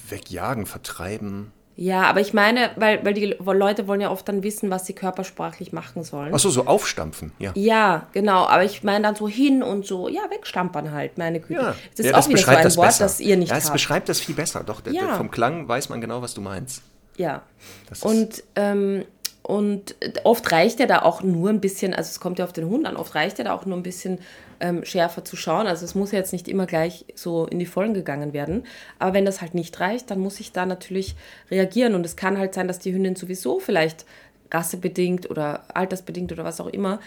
Wegjagen, 0.09 0.65
vertreiben. 0.65 1.51
Ja, 1.83 2.03
aber 2.03 2.19
ich 2.21 2.31
meine, 2.31 2.69
weil, 2.75 3.03
weil 3.03 3.15
die 3.15 3.35
Leute 3.43 3.87
wollen 3.87 4.01
ja 4.01 4.11
oft 4.11 4.27
dann 4.29 4.43
wissen, 4.43 4.69
was 4.69 4.85
sie 4.85 4.93
körpersprachlich 4.93 5.73
machen 5.73 6.03
sollen. 6.03 6.31
Achso, 6.31 6.51
so 6.51 6.67
aufstampfen, 6.67 7.31
ja. 7.39 7.53
Ja, 7.55 8.05
genau, 8.13 8.45
aber 8.45 8.63
ich 8.63 8.83
meine 8.83 9.01
dann 9.03 9.15
so 9.15 9.27
hin 9.27 9.63
und 9.63 9.83
so, 9.83 10.07
ja, 10.07 10.21
wegstampern 10.29 10.91
halt, 10.91 11.17
meine 11.17 11.39
Güte. 11.39 11.53
Ja, 11.59 11.75
Das 11.95 12.05
ist 12.05 12.11
ja, 12.11 12.17
auch 12.19 12.27
wieder 12.29 12.37
so 12.37 12.51
ein 12.51 12.63
das 12.63 12.77
Wort, 12.77 12.87
besser. 12.89 13.05
das 13.05 13.19
ihr 13.19 13.35
nicht 13.35 13.49
Ja, 13.49 13.57
es 13.57 13.63
habt. 13.63 13.73
beschreibt 13.73 14.09
das 14.09 14.19
viel 14.19 14.35
besser. 14.35 14.63
Doch, 14.63 14.81
der, 14.81 14.93
der, 14.93 15.01
Ja. 15.01 15.15
vom 15.15 15.31
Klang 15.31 15.67
weiß 15.67 15.89
man 15.89 16.01
genau, 16.01 16.21
was 16.21 16.35
du 16.35 16.41
meinst. 16.41 16.83
Ja. 17.17 17.41
Das 17.89 18.03
Und, 18.03 18.43
ähm, 18.55 19.03
und 19.41 19.95
oft 20.23 20.51
reicht 20.51 20.79
ja 20.79 20.85
da 20.85 21.01
auch 21.01 21.23
nur 21.23 21.49
ein 21.49 21.61
bisschen, 21.61 21.95
also 21.95 22.09
es 22.09 22.19
kommt 22.19 22.37
ja 22.37 22.45
auf 22.45 22.53
den 22.53 22.67
Hund 22.67 22.85
an, 22.85 22.95
oft 22.95 23.15
reicht 23.15 23.39
ja 23.39 23.43
da 23.43 23.53
auch 23.53 23.65
nur 23.65 23.75
ein 23.75 23.81
bisschen 23.83 24.19
ähm, 24.61 24.85
schärfer 24.85 25.25
zu 25.25 25.35
schauen. 25.35 25.67
Also 25.67 25.83
es 25.83 25.95
muss 25.95 26.11
ja 26.11 26.19
jetzt 26.19 26.31
nicht 26.31 26.47
immer 26.47 26.65
gleich 26.67 27.05
so 27.15 27.45
in 27.47 27.59
die 27.59 27.65
Vollen 27.65 27.93
gegangen 27.93 28.31
werden. 28.31 28.63
Aber 28.99 29.13
wenn 29.13 29.25
das 29.25 29.41
halt 29.41 29.55
nicht 29.55 29.79
reicht, 29.79 30.11
dann 30.11 30.19
muss 30.19 30.39
ich 30.39 30.51
da 30.53 30.65
natürlich 30.65 31.15
reagieren. 31.49 31.95
Und 31.95 32.05
es 32.05 32.15
kann 32.15 32.37
halt 32.37 32.53
sein, 32.53 32.67
dass 32.67 32.79
die 32.79 32.93
Hündin 32.93 33.15
sowieso 33.15 33.59
vielleicht 33.59 34.05
rassebedingt 34.51 35.29
oder 35.29 35.63
altersbedingt 35.73 36.31
oder 36.31 36.43
was 36.43 36.61
auch 36.61 36.67
immer 36.67 36.99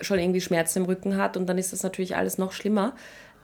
schon 0.00 0.18
irgendwie 0.18 0.40
Schmerzen 0.40 0.80
im 0.80 0.84
Rücken 0.86 1.16
hat. 1.16 1.36
Und 1.36 1.46
dann 1.46 1.58
ist 1.58 1.72
das 1.72 1.82
natürlich 1.82 2.16
alles 2.16 2.38
noch 2.38 2.52
schlimmer. 2.52 2.94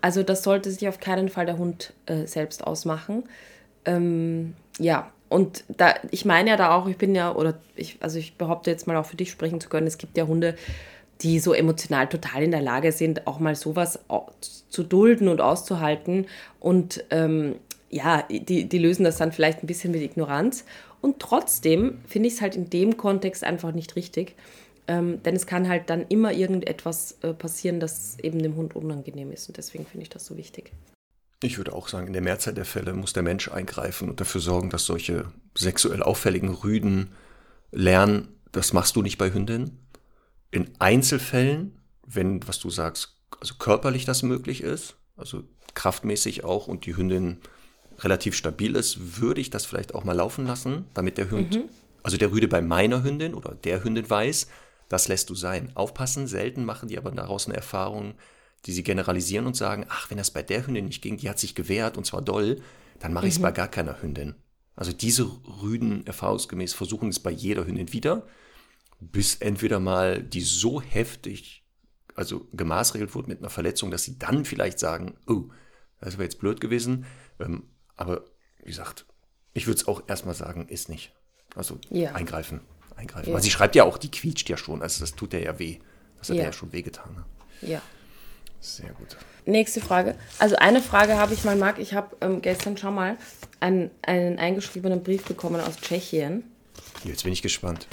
also 0.00 0.22
das 0.22 0.42
sollte 0.42 0.70
sich 0.70 0.88
auf 0.88 1.00
keinen 1.00 1.28
Fall 1.28 1.46
der 1.46 1.58
Hund 1.58 1.92
äh, 2.06 2.26
selbst 2.26 2.66
ausmachen. 2.66 3.24
Ähm, 3.84 4.54
ja, 4.78 5.10
und 5.28 5.64
da, 5.68 5.94
ich 6.10 6.24
meine 6.24 6.50
ja 6.50 6.56
da 6.56 6.74
auch, 6.74 6.86
ich 6.86 6.96
bin 6.96 7.14
ja, 7.14 7.34
oder 7.34 7.54
ich, 7.76 7.98
also 8.00 8.18
ich 8.18 8.36
behaupte 8.36 8.70
jetzt 8.70 8.86
mal 8.86 8.96
auch 8.96 9.06
für 9.06 9.16
dich 9.16 9.30
sprechen 9.30 9.60
zu 9.60 9.68
können, 9.68 9.86
es 9.86 9.98
gibt 9.98 10.16
ja 10.16 10.26
Hunde, 10.26 10.56
die 11.22 11.40
so 11.40 11.52
emotional 11.52 12.08
total 12.08 12.42
in 12.42 12.50
der 12.50 12.62
Lage 12.62 12.92
sind, 12.92 13.26
auch 13.26 13.40
mal 13.40 13.56
sowas 13.56 13.98
zu 14.68 14.82
dulden 14.82 15.28
und 15.28 15.40
auszuhalten. 15.40 16.26
Und 16.60 17.04
ähm, 17.10 17.56
ja, 17.90 18.22
die, 18.28 18.68
die 18.68 18.78
lösen 18.78 19.04
das 19.04 19.16
dann 19.16 19.32
vielleicht 19.32 19.62
ein 19.62 19.66
bisschen 19.66 19.90
mit 19.90 20.02
Ignoranz. 20.02 20.64
Und 21.00 21.20
trotzdem 21.20 21.98
finde 22.06 22.28
ich 22.28 22.34
es 22.34 22.40
halt 22.40 22.56
in 22.56 22.70
dem 22.70 22.96
Kontext 22.96 23.44
einfach 23.44 23.72
nicht 23.72 23.96
richtig. 23.96 24.34
Ähm, 24.86 25.22
denn 25.22 25.36
es 25.36 25.46
kann 25.46 25.68
halt 25.68 25.90
dann 25.90 26.06
immer 26.08 26.32
irgendetwas 26.32 27.18
äh, 27.22 27.34
passieren, 27.34 27.78
das 27.78 28.18
eben 28.20 28.42
dem 28.42 28.56
Hund 28.56 28.74
unangenehm 28.74 29.32
ist. 29.32 29.48
Und 29.48 29.58
deswegen 29.58 29.84
finde 29.84 30.02
ich 30.04 30.08
das 30.08 30.24
so 30.24 30.36
wichtig. 30.36 30.72
Ich 31.42 31.58
würde 31.58 31.72
auch 31.72 31.88
sagen, 31.88 32.08
in 32.08 32.14
der 32.14 32.22
Mehrzahl 32.22 32.54
der 32.54 32.64
Fälle 32.64 32.94
muss 32.94 33.12
der 33.12 33.22
Mensch 33.22 33.48
eingreifen 33.48 34.08
und 34.08 34.20
dafür 34.20 34.40
sorgen, 34.40 34.70
dass 34.70 34.86
solche 34.86 35.26
sexuell 35.56 36.02
auffälligen 36.02 36.50
Rüden 36.50 37.12
lernen, 37.70 38.28
das 38.50 38.72
machst 38.72 38.96
du 38.96 39.02
nicht 39.02 39.18
bei 39.18 39.32
Hündinnen. 39.32 39.78
In 40.50 40.70
Einzelfällen, 40.78 41.78
wenn, 42.06 42.46
was 42.48 42.58
du 42.58 42.70
sagst, 42.70 43.16
also 43.40 43.54
körperlich 43.56 44.04
das 44.04 44.22
möglich 44.22 44.62
ist, 44.62 44.96
also 45.16 45.44
kraftmäßig 45.74 46.44
auch 46.44 46.66
und 46.68 46.86
die 46.86 46.96
Hündin 46.96 47.38
relativ 47.98 48.34
stabil 48.34 48.76
ist, 48.76 49.20
würde 49.20 49.40
ich 49.40 49.50
das 49.50 49.66
vielleicht 49.66 49.94
auch 49.94 50.04
mal 50.04 50.14
laufen 50.14 50.46
lassen, 50.46 50.86
damit 50.94 51.18
der 51.18 51.30
Hund, 51.30 51.56
mhm. 51.56 51.68
also 52.02 52.16
der 52.16 52.30
Rüde 52.30 52.48
bei 52.48 52.62
meiner 52.62 53.02
Hündin 53.02 53.34
oder 53.34 53.54
der 53.54 53.84
Hündin 53.84 54.08
weiß, 54.08 54.48
das 54.88 55.08
lässt 55.08 55.28
du 55.30 55.34
sein. 55.34 55.72
Aufpassen, 55.74 56.26
selten 56.26 56.64
machen 56.64 56.88
die 56.88 56.98
aber 56.98 57.10
daraus 57.10 57.46
eine 57.46 57.56
Erfahrung, 57.56 58.14
die 58.66 58.72
sie 58.72 58.82
generalisieren 58.82 59.46
und 59.46 59.56
sagen, 59.56 59.86
ach, 59.88 60.10
wenn 60.10 60.18
das 60.18 60.30
bei 60.30 60.42
der 60.42 60.66
Hündin 60.66 60.86
nicht 60.86 61.02
ging, 61.02 61.16
die 61.16 61.28
hat 61.28 61.38
sich 61.38 61.54
gewehrt 61.54 61.96
und 61.96 62.04
zwar 62.04 62.22
doll, 62.22 62.60
dann 63.00 63.12
mache 63.12 63.26
ich 63.26 63.34
es 63.34 63.38
mhm. 63.38 63.44
bei 63.44 63.52
gar 63.52 63.68
keiner 63.68 64.00
Hündin. 64.02 64.34
Also 64.74 64.92
diese 64.92 65.28
Rüden 65.62 66.06
erfahrungsgemäß 66.06 66.72
versuchen 66.74 67.08
es 67.08 67.20
bei 67.20 67.30
jeder 67.30 67.66
Hündin 67.66 67.92
wieder, 67.92 68.26
bis 69.00 69.36
entweder 69.36 69.80
mal 69.80 70.22
die 70.22 70.40
so 70.40 70.80
heftig, 70.80 71.64
also 72.14 72.48
gemaßregelt 72.52 73.14
wurde 73.14 73.28
mit 73.28 73.38
einer 73.38 73.50
Verletzung, 73.50 73.90
dass 73.90 74.04
sie 74.04 74.18
dann 74.18 74.44
vielleicht 74.44 74.78
sagen, 74.78 75.16
oh, 75.26 75.44
das 76.00 76.14
wäre 76.14 76.24
jetzt 76.24 76.38
blöd 76.38 76.60
gewesen. 76.60 77.06
Ähm, 77.40 77.64
aber 77.96 78.24
wie 78.62 78.70
gesagt, 78.70 79.06
ich 79.54 79.66
würde 79.66 79.80
es 79.80 79.88
auch 79.88 80.02
erstmal 80.08 80.34
sagen, 80.34 80.68
ist 80.68 80.88
nicht. 80.88 81.12
Also 81.54 81.78
ja. 81.90 82.12
eingreifen, 82.12 82.60
eingreifen. 82.96 83.28
Ja. 83.28 83.34
Weil 83.34 83.42
sie 83.42 83.50
schreibt 83.50 83.74
ja 83.74 83.84
auch, 83.84 83.98
die 83.98 84.10
quietscht 84.10 84.48
ja 84.48 84.56
schon, 84.56 84.82
also 84.82 85.00
das 85.00 85.14
tut 85.14 85.32
der 85.32 85.42
ja 85.42 85.58
weh. 85.58 85.78
Das 86.18 86.30
hat 86.30 86.36
ja, 86.36 86.44
ja 86.44 86.52
schon 86.52 86.72
wehgetan. 86.72 87.14
Ne? 87.14 87.24
Ja. 87.68 87.82
Sehr 88.60 88.90
gut. 88.90 89.16
Nächste 89.46 89.80
Frage. 89.80 90.16
Also 90.38 90.56
eine 90.56 90.82
Frage 90.82 91.16
habe 91.16 91.32
ich 91.32 91.44
mal, 91.44 91.56
Marc. 91.56 91.78
Ich 91.78 91.94
habe 91.94 92.16
ähm, 92.20 92.42
gestern 92.42 92.76
schon 92.76 92.94
mal 92.94 93.16
einen, 93.60 93.90
einen 94.02 94.38
eingeschriebenen 94.38 95.02
Brief 95.02 95.24
bekommen 95.24 95.60
aus 95.60 95.76
Tschechien. 95.76 96.44
Jetzt 97.04 97.22
bin 97.22 97.32
ich 97.32 97.40
gespannt. 97.40 97.86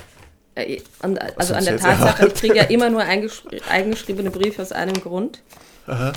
Äh, 0.55 0.81
und, 1.03 1.19
also 1.37 1.53
an 1.53 1.65
der 1.65 1.77
Tatsache, 1.77 2.27
ich 2.27 2.33
kriege 2.33 2.55
ja 2.55 2.63
immer 2.63 2.89
nur 2.89 3.01
eingeschriebene 3.01 4.31
Briefe 4.31 4.61
aus 4.61 4.71
einem 4.71 4.95
Grund. 4.95 5.41
Aha. 5.87 6.13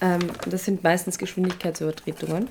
Ähm, 0.00 0.20
das 0.46 0.64
sind 0.64 0.82
meistens 0.82 1.18
Geschwindigkeitsübertretungen. 1.18 2.48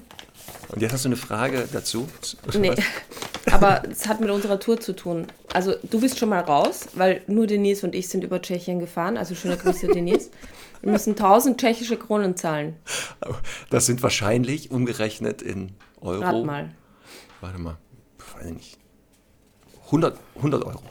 Und 0.69 0.81
jetzt 0.81 0.93
hast 0.93 1.05
du 1.05 1.09
eine 1.09 1.17
Frage 1.17 1.67
dazu? 1.71 2.07
Nee, 2.57 2.73
aber 3.51 3.83
es 3.89 4.07
hat 4.07 4.21
mit 4.21 4.29
unserer 4.29 4.59
Tour 4.59 4.79
zu 4.79 4.93
tun. 4.93 5.27
Also 5.53 5.75
du 5.83 5.99
bist 5.99 6.17
schon 6.17 6.29
mal 6.29 6.39
raus, 6.39 6.87
weil 6.95 7.21
nur 7.27 7.47
Denise 7.47 7.85
und 7.85 7.93
ich 7.93 8.09
sind 8.09 8.23
über 8.23 8.41
Tschechien 8.41 8.79
gefahren. 8.79 9.17
Also 9.17 9.35
schöne 9.35 9.57
Grüße, 9.57 9.87
Denise. 9.93 10.29
Wir 10.81 10.91
müssen 10.91 11.11
1000 11.11 11.59
tschechische 11.59 11.97
Kronen 11.97 12.35
zahlen. 12.35 12.75
Das 13.69 13.85
sind 13.85 14.01
wahrscheinlich 14.01 14.71
umgerechnet 14.71 15.41
in 15.41 15.73
Euro. 15.99 16.23
Rat 16.23 16.45
mal. 16.45 16.69
Warte 17.41 17.59
mal, 17.59 17.77
weiß 18.35 18.51
nicht. 18.51 18.77
100, 19.85 20.17
100 20.37 20.65
Euro. 20.65 20.81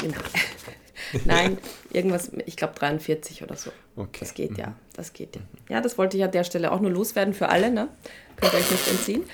Genau. 0.00 0.18
Nein, 1.24 1.58
irgendwas, 1.92 2.30
ich 2.46 2.56
glaube 2.56 2.74
43 2.74 3.42
oder 3.42 3.56
so. 3.56 3.70
Okay. 3.96 4.18
Das 4.20 4.34
geht 4.34 4.58
ja, 4.58 4.74
das 4.94 5.12
geht 5.12 5.36
ja. 5.36 5.42
Ja, 5.68 5.80
das 5.80 5.98
wollte 5.98 6.16
ich 6.16 6.24
an 6.24 6.30
der 6.30 6.44
Stelle 6.44 6.72
auch 6.72 6.80
nur 6.80 6.90
loswerden 6.90 7.34
für 7.34 7.48
alle, 7.48 7.70
ne? 7.70 7.88
Könnt 8.36 8.52
ihr 8.52 8.58
euch 8.58 8.70
nicht 8.70 8.88
entziehen. 8.88 9.24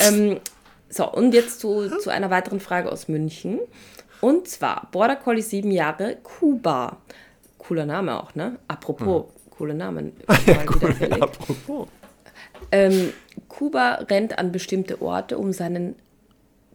Ähm, 0.00 0.40
so, 0.88 1.10
und 1.10 1.34
jetzt 1.34 1.60
zu, 1.60 1.88
zu 1.98 2.10
einer 2.10 2.30
weiteren 2.30 2.60
Frage 2.60 2.90
aus 2.92 3.08
München. 3.08 3.58
Und 4.20 4.48
zwar, 4.48 4.88
Border 4.92 5.16
Collie 5.16 5.42
sieben 5.42 5.70
Jahre, 5.70 6.16
Kuba. 6.22 6.98
Cooler 7.58 7.86
Name 7.86 8.20
auch, 8.20 8.34
ne? 8.34 8.58
Apropos, 8.68 9.24
hm. 9.24 9.50
coole 9.50 9.74
Namen. 9.74 10.12
Ja, 10.46 10.58
cool, 10.80 10.94
apropos. 11.20 11.88
Ähm, 12.70 13.12
Kuba 13.48 13.94
rennt 14.10 14.38
an 14.38 14.52
bestimmte 14.52 15.00
Orte, 15.00 15.38
um 15.38 15.52
seinen 15.52 15.96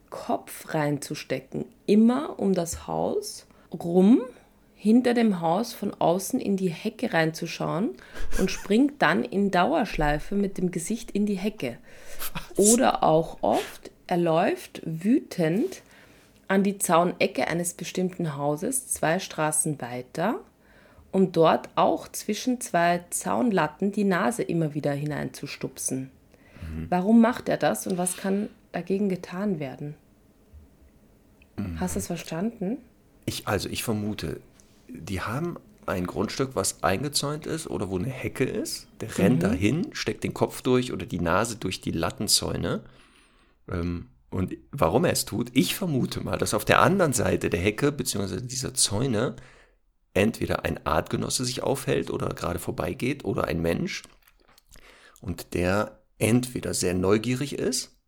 Kopf 0.10 0.74
reinzustecken. 0.74 1.66
Immer 1.86 2.40
um 2.40 2.54
das 2.54 2.88
Haus 2.88 3.48
rum, 3.72 4.22
hinter 4.76 5.14
dem 5.14 5.42
Haus 5.42 5.74
von 5.74 5.94
außen 5.94 6.40
in 6.40 6.56
die 6.56 6.70
Hecke 6.70 7.14
reinzuschauen 7.14 7.92
und 8.40 8.50
springt 8.50 9.02
dann 9.02 9.26
in 9.26 9.52
Dauerschleife 9.52 10.36
mit 10.36 10.58
dem 10.58 10.72
Gesicht 10.72 11.12
in 11.12 11.26
die 11.26 11.38
Hecke. 11.38 11.78
Oder 12.56 13.04
auch 13.04 13.40
oft, 13.42 13.92
er 14.08 14.18
läuft 14.18 14.82
wütend 14.86 15.82
an 16.48 16.64
die 16.64 16.78
Zaunecke 16.78 17.48
eines 17.48 17.74
bestimmten 17.74 18.38
Hauses, 18.38 18.88
zwei 18.88 19.20
Straßen 19.20 19.82
weiter, 19.82 20.40
um 21.12 21.32
dort 21.32 21.70
auch 21.76 22.08
zwischen 22.08 22.62
zwei 22.62 23.04
Zaunlatten 23.10 23.92
die 23.92 24.06
Nase 24.06 24.44
immer 24.44 24.74
wieder 24.74 24.94
hineinzustupsen. 24.94 26.10
Mhm. 26.62 26.88
Warum 26.90 27.20
macht 27.22 27.50
er 27.50 27.58
das 27.58 27.86
und 27.86 27.98
was 27.98 28.16
kann 28.16 28.50
dagegen 28.72 29.10
getan 29.10 29.60
werden? 29.60 29.96
Mhm. 31.58 31.80
Hast 31.80 31.96
du 31.96 32.00
es 32.00 32.08
verstanden? 32.08 32.78
Ich, 33.26 33.48
also 33.48 33.70
ich 33.70 33.84
vermute, 33.84 34.42
die 34.88 35.22
haben 35.22 35.58
ein 35.86 36.06
Grundstück, 36.06 36.52
was 36.56 36.84
eingezäunt 36.84 37.48
ist 37.48 37.68
oder 37.68 37.90
wo 37.90 37.98
eine 37.98 38.10
Hecke 38.10 38.44
ist. 38.44 38.88
Der 39.02 39.18
rennt 39.18 39.38
mhm. 39.38 39.42
dahin, 39.42 39.88
steckt 39.94 40.24
den 40.24 40.34
Kopf 40.34 40.62
durch 40.62 40.94
oder 40.94 41.06
die 41.06 41.20
Nase 41.20 41.58
durch 41.58 41.82
die 41.82 41.92
Lattenzäune. 41.92 42.84
Ähm, 43.70 44.10
und 44.30 44.56
warum 44.72 45.06
er 45.06 45.12
es 45.12 45.26
tut, 45.26 45.50
ich 45.54 45.74
vermute 45.74 46.22
mal, 46.22 46.38
dass 46.38 46.54
auf 46.54 46.66
der 46.66 46.82
anderen 46.82 47.14
Seite 47.14 47.50
der 47.50 47.60
Hecke 47.60 47.92
bzw. 47.92 48.42
dieser 48.42 48.76
Zäune 48.76 49.36
entweder 50.14 50.66
ein 50.66 50.86
Artgenosse 50.86 51.46
sich 51.46 51.64
aufhält 51.64 52.12
oder 52.12 52.30
gerade 52.30 52.60
vorbeigeht 52.60 53.26
oder 53.26 53.46
ein 53.46 53.62
Mensch 53.62 54.04
und 55.22 55.54
der 55.54 56.00
entweder 56.20 56.74
sehr 56.74 56.94
neugierig 56.94 57.58
ist 57.58 57.99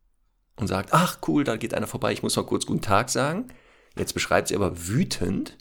und 0.55 0.67
sagt, 0.67 0.93
ach 0.93 1.19
cool, 1.27 1.43
da 1.43 1.57
geht 1.57 1.73
einer 1.73 1.87
vorbei, 1.87 2.11
ich 2.11 2.23
muss 2.23 2.35
mal 2.35 2.45
kurz 2.45 2.65
guten 2.65 2.81
Tag 2.81 3.09
sagen. 3.09 3.47
Jetzt 3.97 4.13
beschreibt 4.13 4.47
sie 4.47 4.55
aber 4.55 4.87
wütend, 4.87 5.57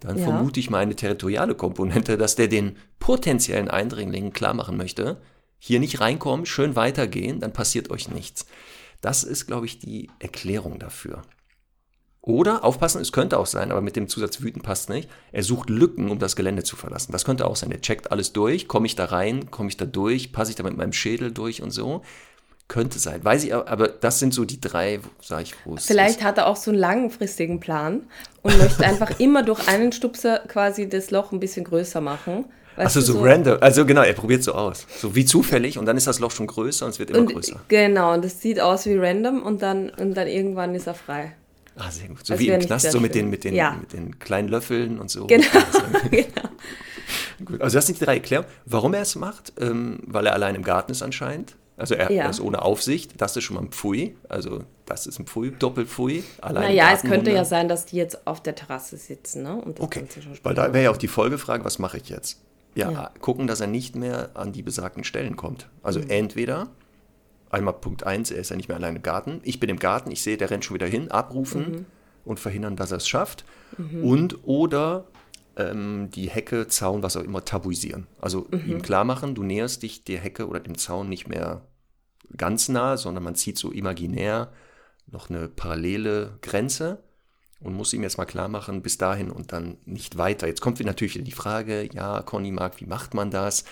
dann 0.00 0.18
ja. 0.18 0.24
vermute 0.24 0.60
ich 0.60 0.70
mal 0.70 0.78
eine 0.78 0.96
territoriale 0.96 1.54
Komponente, 1.54 2.16
dass 2.16 2.36
der 2.36 2.48
den 2.48 2.76
potenziellen 2.98 3.68
Eindringlingen 3.68 4.32
klar 4.32 4.54
machen 4.54 4.76
möchte, 4.76 5.20
hier 5.58 5.80
nicht 5.80 6.00
reinkommen, 6.00 6.46
schön 6.46 6.76
weitergehen, 6.76 7.40
dann 7.40 7.52
passiert 7.52 7.90
euch 7.90 8.08
nichts. 8.08 8.46
Das 9.00 9.24
ist, 9.24 9.46
glaube 9.46 9.66
ich, 9.66 9.78
die 9.78 10.10
Erklärung 10.18 10.78
dafür. 10.78 11.22
Oder, 12.20 12.64
aufpassen, 12.64 13.00
es 13.00 13.12
könnte 13.12 13.38
auch 13.38 13.46
sein, 13.46 13.70
aber 13.70 13.80
mit 13.80 13.94
dem 13.94 14.08
Zusatz 14.08 14.40
wütend 14.40 14.64
passt 14.64 14.88
nicht, 14.88 15.08
er 15.30 15.44
sucht 15.44 15.70
Lücken, 15.70 16.10
um 16.10 16.18
das 16.18 16.34
Gelände 16.34 16.64
zu 16.64 16.74
verlassen. 16.74 17.12
Das 17.12 17.24
könnte 17.24 17.46
auch 17.46 17.54
sein. 17.54 17.70
Er 17.70 17.80
checkt 17.80 18.10
alles 18.10 18.32
durch, 18.32 18.66
komme 18.66 18.86
ich 18.86 18.96
da 18.96 19.04
rein, 19.04 19.50
komme 19.52 19.68
ich 19.68 19.76
da 19.76 19.84
durch, 19.84 20.32
passe 20.32 20.50
ich 20.50 20.56
da 20.56 20.64
mit 20.64 20.76
meinem 20.76 20.92
Schädel 20.92 21.30
durch 21.30 21.62
und 21.62 21.70
so. 21.70 22.02
Könnte 22.68 22.98
sein. 22.98 23.24
Weiß 23.24 23.44
ich, 23.44 23.54
aber 23.54 23.88
das 23.88 24.18
sind 24.18 24.34
so 24.34 24.44
die 24.44 24.60
drei, 24.60 24.98
sag 25.22 25.42
ich, 25.42 25.54
wo 25.64 25.76
es 25.76 25.86
Vielleicht 25.86 26.18
ist. 26.18 26.24
hat 26.24 26.38
er 26.38 26.48
auch 26.48 26.56
so 26.56 26.72
einen 26.72 26.80
langfristigen 26.80 27.60
Plan 27.60 28.02
und 28.42 28.58
möchte 28.58 28.84
einfach 28.84 29.10
immer 29.20 29.44
durch 29.44 29.68
einen 29.68 29.92
Stupser 29.92 30.40
quasi 30.48 30.88
das 30.88 31.12
Loch 31.12 31.30
ein 31.30 31.38
bisschen 31.38 31.64
größer 31.64 32.00
machen. 32.00 32.46
Achso, 32.76 33.00
so, 33.00 33.14
so 33.14 33.22
random. 33.22 33.58
Also 33.60 33.86
genau, 33.86 34.02
er 34.02 34.12
probiert 34.12 34.42
so 34.42 34.52
aus. 34.52 34.86
So 34.98 35.14
wie 35.14 35.24
zufällig 35.24 35.78
und 35.78 35.86
dann 35.86 35.96
ist 35.96 36.06
das 36.06 36.18
Loch 36.18 36.32
schon 36.32 36.46
größer 36.46 36.84
und 36.84 36.90
es 36.90 36.98
wird 36.98 37.10
immer 37.10 37.20
und, 37.20 37.32
größer. 37.32 37.60
Genau, 37.68 38.12
und 38.12 38.24
das 38.24 38.40
sieht 38.40 38.60
aus 38.60 38.84
wie 38.86 38.96
random 38.96 39.42
und 39.42 39.62
dann, 39.62 39.90
und 39.90 40.14
dann 40.14 40.26
irgendwann 40.26 40.74
ist 40.74 40.86
er 40.86 40.94
frei. 40.94 41.34
Ah, 41.76 41.90
sehr 41.90 42.08
gut. 42.08 42.26
So 42.26 42.34
das 42.34 42.40
wie 42.40 42.48
im 42.48 42.60
Knast, 42.60 42.90
so 42.90 43.00
mit 43.00 43.14
den, 43.14 43.30
mit, 43.30 43.44
den, 43.44 43.54
ja. 43.54 43.76
mit 43.78 43.92
den 43.92 44.18
kleinen 44.18 44.48
Löffeln 44.48 44.98
und 44.98 45.10
so. 45.10 45.26
Genau. 45.26 45.46
genau. 46.10 46.48
Gut, 47.44 47.60
also 47.60 47.76
das 47.76 47.86
sind 47.86 48.00
die 48.00 48.04
drei 48.04 48.14
Erklärungen. 48.14 48.50
Warum 48.64 48.94
er 48.94 49.02
es 49.02 49.14
macht, 49.14 49.52
ähm, 49.60 50.00
weil 50.06 50.26
er 50.26 50.32
allein 50.32 50.54
im 50.54 50.62
Garten 50.62 50.92
ist 50.92 51.02
anscheinend. 51.02 51.54
Also 51.76 51.94
er, 51.94 52.10
ja. 52.10 52.28
ist 52.28 52.40
ohne 52.40 52.62
Aufsicht. 52.62 53.20
Das 53.20 53.36
ist 53.36 53.44
schon 53.44 53.56
mal 53.56 53.62
ein 53.62 53.70
Pfui. 53.70 54.16
Also 54.28 54.64
das 54.86 55.06
ist 55.06 55.18
ein 55.18 55.26
Pfui, 55.26 55.50
Doppelpfui. 55.50 56.24
naja, 56.42 56.92
es 56.92 57.02
könnte 57.02 57.30
ja 57.30 57.44
sein, 57.44 57.68
dass 57.68 57.86
die 57.86 57.96
jetzt 57.96 58.26
auf 58.26 58.42
der 58.42 58.54
Terrasse 58.54 58.96
sitzen. 58.96 59.42
Ne? 59.42 59.62
okay, 59.78 60.04
weil 60.42 60.54
da 60.54 60.72
wäre 60.72 60.84
ja 60.84 60.90
auch 60.90 60.96
die 60.96 61.08
Folgefrage, 61.08 61.64
was 61.64 61.78
mache 61.78 61.98
ich 61.98 62.08
jetzt? 62.08 62.40
Ja, 62.74 62.90
ja, 62.90 63.10
gucken, 63.20 63.46
dass 63.46 63.60
er 63.60 63.66
nicht 63.66 63.96
mehr 63.96 64.30
an 64.34 64.52
die 64.52 64.62
besagten 64.62 65.02
Stellen 65.02 65.36
kommt. 65.36 65.68
Also 65.82 66.00
mhm. 66.00 66.10
entweder 66.10 66.68
einmal 67.50 67.74
Punkt 67.74 68.04
1, 68.04 68.30
er 68.30 68.38
ist 68.38 68.50
ja 68.50 68.56
nicht 68.56 68.68
mehr 68.68 68.76
allein 68.76 68.96
im 68.96 69.02
Garten. 69.02 69.40
Ich 69.44 69.60
bin 69.60 69.70
im 69.70 69.78
Garten, 69.78 70.10
ich 70.10 70.22
sehe, 70.22 70.36
der 70.36 70.50
rennt 70.50 70.64
schon 70.64 70.74
wieder 70.74 70.86
hin, 70.86 71.10
abrufen 71.10 71.70
mhm. 71.70 71.86
und 72.24 72.40
verhindern, 72.40 72.76
dass 72.76 72.90
er 72.90 72.98
es 72.98 73.08
schafft. 73.08 73.44
Mhm. 73.78 74.04
Und 74.04 74.44
oder 74.44 75.04
ähm, 75.56 76.10
die 76.10 76.30
Hecke, 76.30 76.68
Zaun, 76.68 77.02
was 77.02 77.16
auch 77.16 77.24
immer 77.24 77.44
tabuisieren. 77.44 78.06
Also 78.20 78.48
ihm 78.50 78.82
klar 78.82 79.04
machen, 79.04 79.34
du 79.34 79.42
näherst 79.42 79.82
dich 79.82 80.04
der 80.04 80.20
Hecke 80.20 80.48
oder 80.48 80.60
dem 80.60 80.78
Zaun 80.78 81.08
nicht 81.08 81.28
mehr 81.28 81.66
ganz 82.36 82.68
nah, 82.68 82.96
sondern 82.96 83.24
man 83.24 83.34
zieht 83.34 83.58
so 83.58 83.70
imaginär 83.70 84.52
noch 85.06 85.30
eine 85.30 85.48
parallele 85.48 86.38
Grenze 86.42 87.02
und 87.60 87.74
muss 87.74 87.92
ihm 87.92 88.02
jetzt 88.02 88.18
mal 88.18 88.24
klar 88.24 88.48
machen, 88.48 88.82
bis 88.82 88.98
dahin 88.98 89.30
und 89.30 89.52
dann 89.52 89.78
nicht 89.84 90.18
weiter. 90.18 90.46
Jetzt 90.46 90.60
kommt 90.60 90.80
natürlich 90.80 91.14
wieder 91.14 91.24
die 91.24 91.32
Frage, 91.32 91.88
ja, 91.92 92.22
Conny 92.22 92.50
Mark, 92.50 92.80
wie 92.80 92.86
macht 92.86 93.14
man 93.14 93.30
das? 93.30 93.64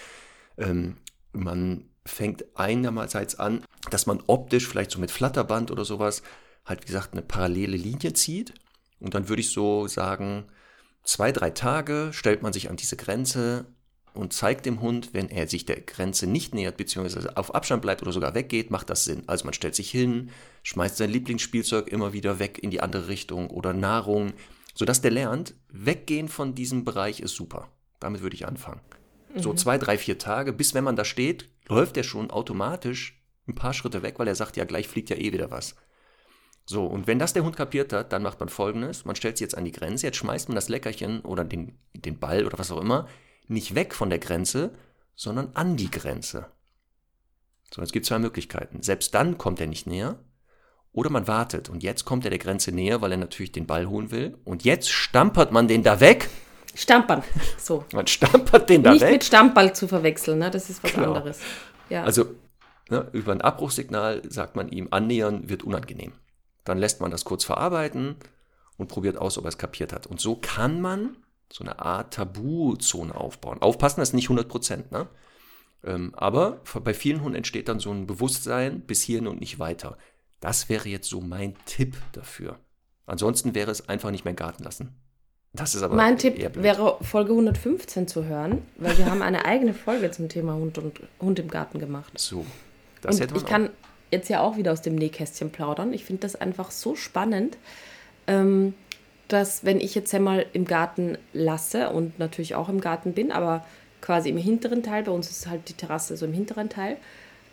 Ähm, 0.56 0.96
man 1.32 1.84
fängt 2.06 2.44
einerseits 2.54 3.38
an, 3.38 3.62
dass 3.90 4.06
man 4.06 4.22
optisch 4.26 4.68
vielleicht 4.68 4.90
so 4.90 5.00
mit 5.00 5.10
Flatterband 5.10 5.70
oder 5.70 5.84
sowas 5.84 6.22
halt, 6.64 6.82
wie 6.82 6.86
gesagt, 6.86 7.12
eine 7.12 7.22
parallele 7.22 7.76
Linie 7.76 8.12
zieht. 8.12 8.54
Und 9.00 9.14
dann 9.14 9.28
würde 9.28 9.40
ich 9.40 9.50
so 9.50 9.86
sagen, 9.86 10.44
zwei, 11.04 11.32
drei 11.32 11.50
Tage 11.50 12.10
stellt 12.12 12.42
man 12.42 12.52
sich 12.52 12.68
an 12.70 12.76
diese 12.76 12.96
Grenze 12.96 13.66
und 14.14 14.32
zeigt 14.32 14.64
dem 14.64 14.80
Hund, 14.80 15.10
wenn 15.12 15.28
er 15.28 15.48
sich 15.48 15.66
der 15.66 15.80
Grenze 15.80 16.26
nicht 16.26 16.54
nähert, 16.54 16.76
beziehungsweise 16.76 17.36
auf 17.36 17.54
Abstand 17.54 17.82
bleibt 17.82 18.02
oder 18.02 18.12
sogar 18.12 18.34
weggeht, 18.34 18.70
macht 18.70 18.88
das 18.90 19.04
Sinn. 19.04 19.24
Also 19.26 19.44
man 19.44 19.54
stellt 19.54 19.74
sich 19.74 19.90
hin, 19.90 20.30
schmeißt 20.62 20.96
sein 20.96 21.10
Lieblingsspielzeug 21.10 21.88
immer 21.88 22.12
wieder 22.12 22.38
weg 22.38 22.58
in 22.62 22.70
die 22.70 22.80
andere 22.80 23.08
Richtung 23.08 23.50
oder 23.50 23.72
Nahrung, 23.72 24.32
sodass 24.74 25.00
der 25.00 25.10
lernt, 25.10 25.54
weggehen 25.68 26.28
von 26.28 26.54
diesem 26.54 26.84
Bereich 26.84 27.20
ist 27.20 27.34
super. 27.34 27.68
Damit 28.00 28.22
würde 28.22 28.36
ich 28.36 28.46
anfangen. 28.46 28.80
So 29.36 29.52
zwei, 29.52 29.78
drei, 29.78 29.98
vier 29.98 30.18
Tage, 30.18 30.52
bis 30.52 30.74
wenn 30.74 30.84
man 30.84 30.94
da 30.94 31.04
steht, 31.04 31.48
läuft 31.68 31.96
er 31.96 32.04
schon 32.04 32.30
automatisch 32.30 33.20
ein 33.48 33.56
paar 33.56 33.74
Schritte 33.74 34.02
weg, 34.02 34.18
weil 34.18 34.28
er 34.28 34.36
sagt, 34.36 34.56
ja, 34.56 34.64
gleich 34.64 34.86
fliegt 34.86 35.10
ja 35.10 35.16
eh 35.16 35.32
wieder 35.32 35.50
was. 35.50 35.74
So, 36.66 36.86
und 36.86 37.06
wenn 37.06 37.18
das 37.18 37.32
der 37.34 37.44
Hund 37.44 37.56
kapiert 37.56 37.92
hat, 37.92 38.12
dann 38.12 38.22
macht 38.22 38.40
man 38.40 38.48
folgendes: 38.48 39.04
Man 39.04 39.16
stellt 39.16 39.36
sich 39.36 39.44
jetzt 39.44 39.56
an 39.56 39.64
die 39.64 39.72
Grenze, 39.72 40.06
jetzt 40.06 40.16
schmeißt 40.16 40.48
man 40.48 40.54
das 40.56 40.68
Leckerchen 40.68 41.20
oder 41.20 41.44
den, 41.44 41.78
den 41.94 42.18
Ball 42.18 42.46
oder 42.46 42.58
was 42.58 42.70
auch 42.70 42.80
immer 42.80 43.06
nicht 43.46 43.74
weg 43.74 43.94
von 43.94 44.08
der 44.08 44.18
Grenze, 44.18 44.70
sondern 45.14 45.50
an 45.54 45.76
die 45.76 45.90
Grenze. 45.90 46.46
So, 47.74 47.82
es 47.82 47.92
gibt 47.92 48.06
zwei 48.06 48.18
Möglichkeiten. 48.18 48.82
Selbst 48.82 49.14
dann 49.14 49.36
kommt 49.36 49.60
er 49.60 49.66
nicht 49.66 49.86
näher. 49.86 50.18
Oder 50.92 51.10
man 51.10 51.26
wartet 51.26 51.68
und 51.68 51.82
jetzt 51.82 52.04
kommt 52.04 52.24
er 52.24 52.30
der 52.30 52.38
Grenze 52.38 52.70
näher, 52.72 53.02
weil 53.02 53.10
er 53.10 53.18
natürlich 53.18 53.50
den 53.52 53.66
Ball 53.66 53.86
holen 53.88 54.10
will. 54.12 54.38
Und 54.44 54.64
jetzt 54.64 54.88
stampert 54.90 55.50
man 55.52 55.66
den 55.68 55.82
da 55.82 55.98
weg. 56.00 56.30
Stampern. 56.76 57.22
So. 57.58 57.84
Man 57.92 58.06
stampert 58.06 58.68
den 58.70 58.82
da 58.82 58.92
Nicht 58.92 59.02
weg. 59.02 59.12
mit 59.12 59.24
Stammball 59.24 59.74
zu 59.74 59.86
verwechseln, 59.88 60.38
ne? 60.38 60.50
Das 60.50 60.70
ist 60.70 60.82
was 60.82 60.92
Genau. 60.94 61.12
anderes. 61.14 61.38
Ja. 61.90 62.02
Also 62.04 62.26
ne, 62.90 63.08
über 63.12 63.32
ein 63.32 63.40
Abbruchssignal 63.42 64.22
sagt 64.28 64.56
man 64.56 64.68
ihm, 64.70 64.88
annähern 64.90 65.48
wird 65.48 65.62
unangenehm. 65.64 66.12
Dann 66.64 66.78
lässt 66.78 67.00
man 67.00 67.10
das 67.10 67.24
kurz 67.24 67.44
verarbeiten 67.44 68.16
und 68.76 68.88
probiert 68.88 69.18
aus, 69.18 69.38
ob 69.38 69.44
er 69.44 69.48
es 69.48 69.58
kapiert 69.58 69.92
hat. 69.92 70.06
Und 70.06 70.20
so 70.20 70.36
kann 70.36 70.80
man 70.80 71.16
so 71.52 71.62
eine 71.62 71.78
Art 71.78 72.14
Tabuzone 72.14 73.14
aufbauen. 73.14 73.60
Aufpassen, 73.60 74.00
das 74.00 74.10
ist 74.10 74.14
nicht 74.14 74.26
100 74.26 74.48
Prozent. 74.48 74.92
Ne? 74.92 75.06
Ähm, 75.84 76.12
aber 76.16 76.62
bei 76.82 76.94
vielen 76.94 77.22
Hunden 77.22 77.36
entsteht 77.36 77.68
dann 77.68 77.78
so 77.78 77.92
ein 77.92 78.06
Bewusstsein 78.06 78.80
bis 78.80 79.02
hierhin 79.02 79.26
und 79.26 79.40
nicht 79.40 79.58
weiter. 79.58 79.98
Das 80.40 80.68
wäre 80.68 80.88
jetzt 80.88 81.08
so 81.08 81.20
mein 81.20 81.54
Tipp 81.66 81.96
dafür. 82.12 82.58
Ansonsten 83.06 83.54
wäre 83.54 83.70
es 83.70 83.88
einfach 83.88 84.10
nicht 84.10 84.24
mehr 84.24 84.34
Garten 84.34 84.64
lassen. 84.64 84.94
Das 85.52 85.76
ist 85.76 85.82
aber 85.82 85.94
mein 85.94 86.18
Tipp 86.18 86.36
wäre, 86.56 86.98
Folge 87.02 87.30
115 87.30 88.08
zu 88.08 88.24
hören, 88.24 88.62
weil 88.76 88.98
wir 88.98 89.06
haben 89.06 89.22
eine 89.22 89.44
eigene 89.44 89.72
Folge 89.72 90.10
zum 90.10 90.28
Thema 90.28 90.54
Hund 90.54 90.78
und 90.78 91.00
Hund 91.20 91.38
im 91.38 91.48
Garten 91.48 91.78
gemacht. 91.78 92.12
So, 92.18 92.44
das 93.00 93.14
und 93.14 93.22
hätte 93.22 93.34
man 93.34 93.40
ich 93.40 93.46
auch. 93.46 93.50
kann 93.50 93.70
jetzt 94.14 94.28
ja 94.30 94.40
auch 94.40 94.56
wieder 94.56 94.72
aus 94.72 94.82
dem 94.82 94.94
Nähkästchen 94.94 95.50
plaudern. 95.50 95.92
Ich 95.92 96.04
finde 96.04 96.22
das 96.22 96.36
einfach 96.36 96.70
so 96.70 96.94
spannend, 96.94 97.56
ähm, 98.26 98.74
dass 99.28 99.64
wenn 99.64 99.80
ich 99.80 99.94
jetzt 99.94 100.14
einmal 100.14 100.46
im 100.52 100.64
Garten 100.64 101.18
lasse 101.32 101.90
und 101.90 102.18
natürlich 102.18 102.54
auch 102.54 102.68
im 102.68 102.80
Garten 102.80 103.12
bin, 103.12 103.32
aber 103.32 103.64
quasi 104.00 104.28
im 104.28 104.36
hinteren 104.36 104.82
Teil, 104.82 105.02
bei 105.02 105.12
uns 105.12 105.30
ist 105.30 105.46
halt 105.46 105.68
die 105.68 105.72
Terrasse 105.74 106.16
so 106.16 106.26
im 106.26 106.32
hinteren 106.32 106.68
Teil, 106.68 106.96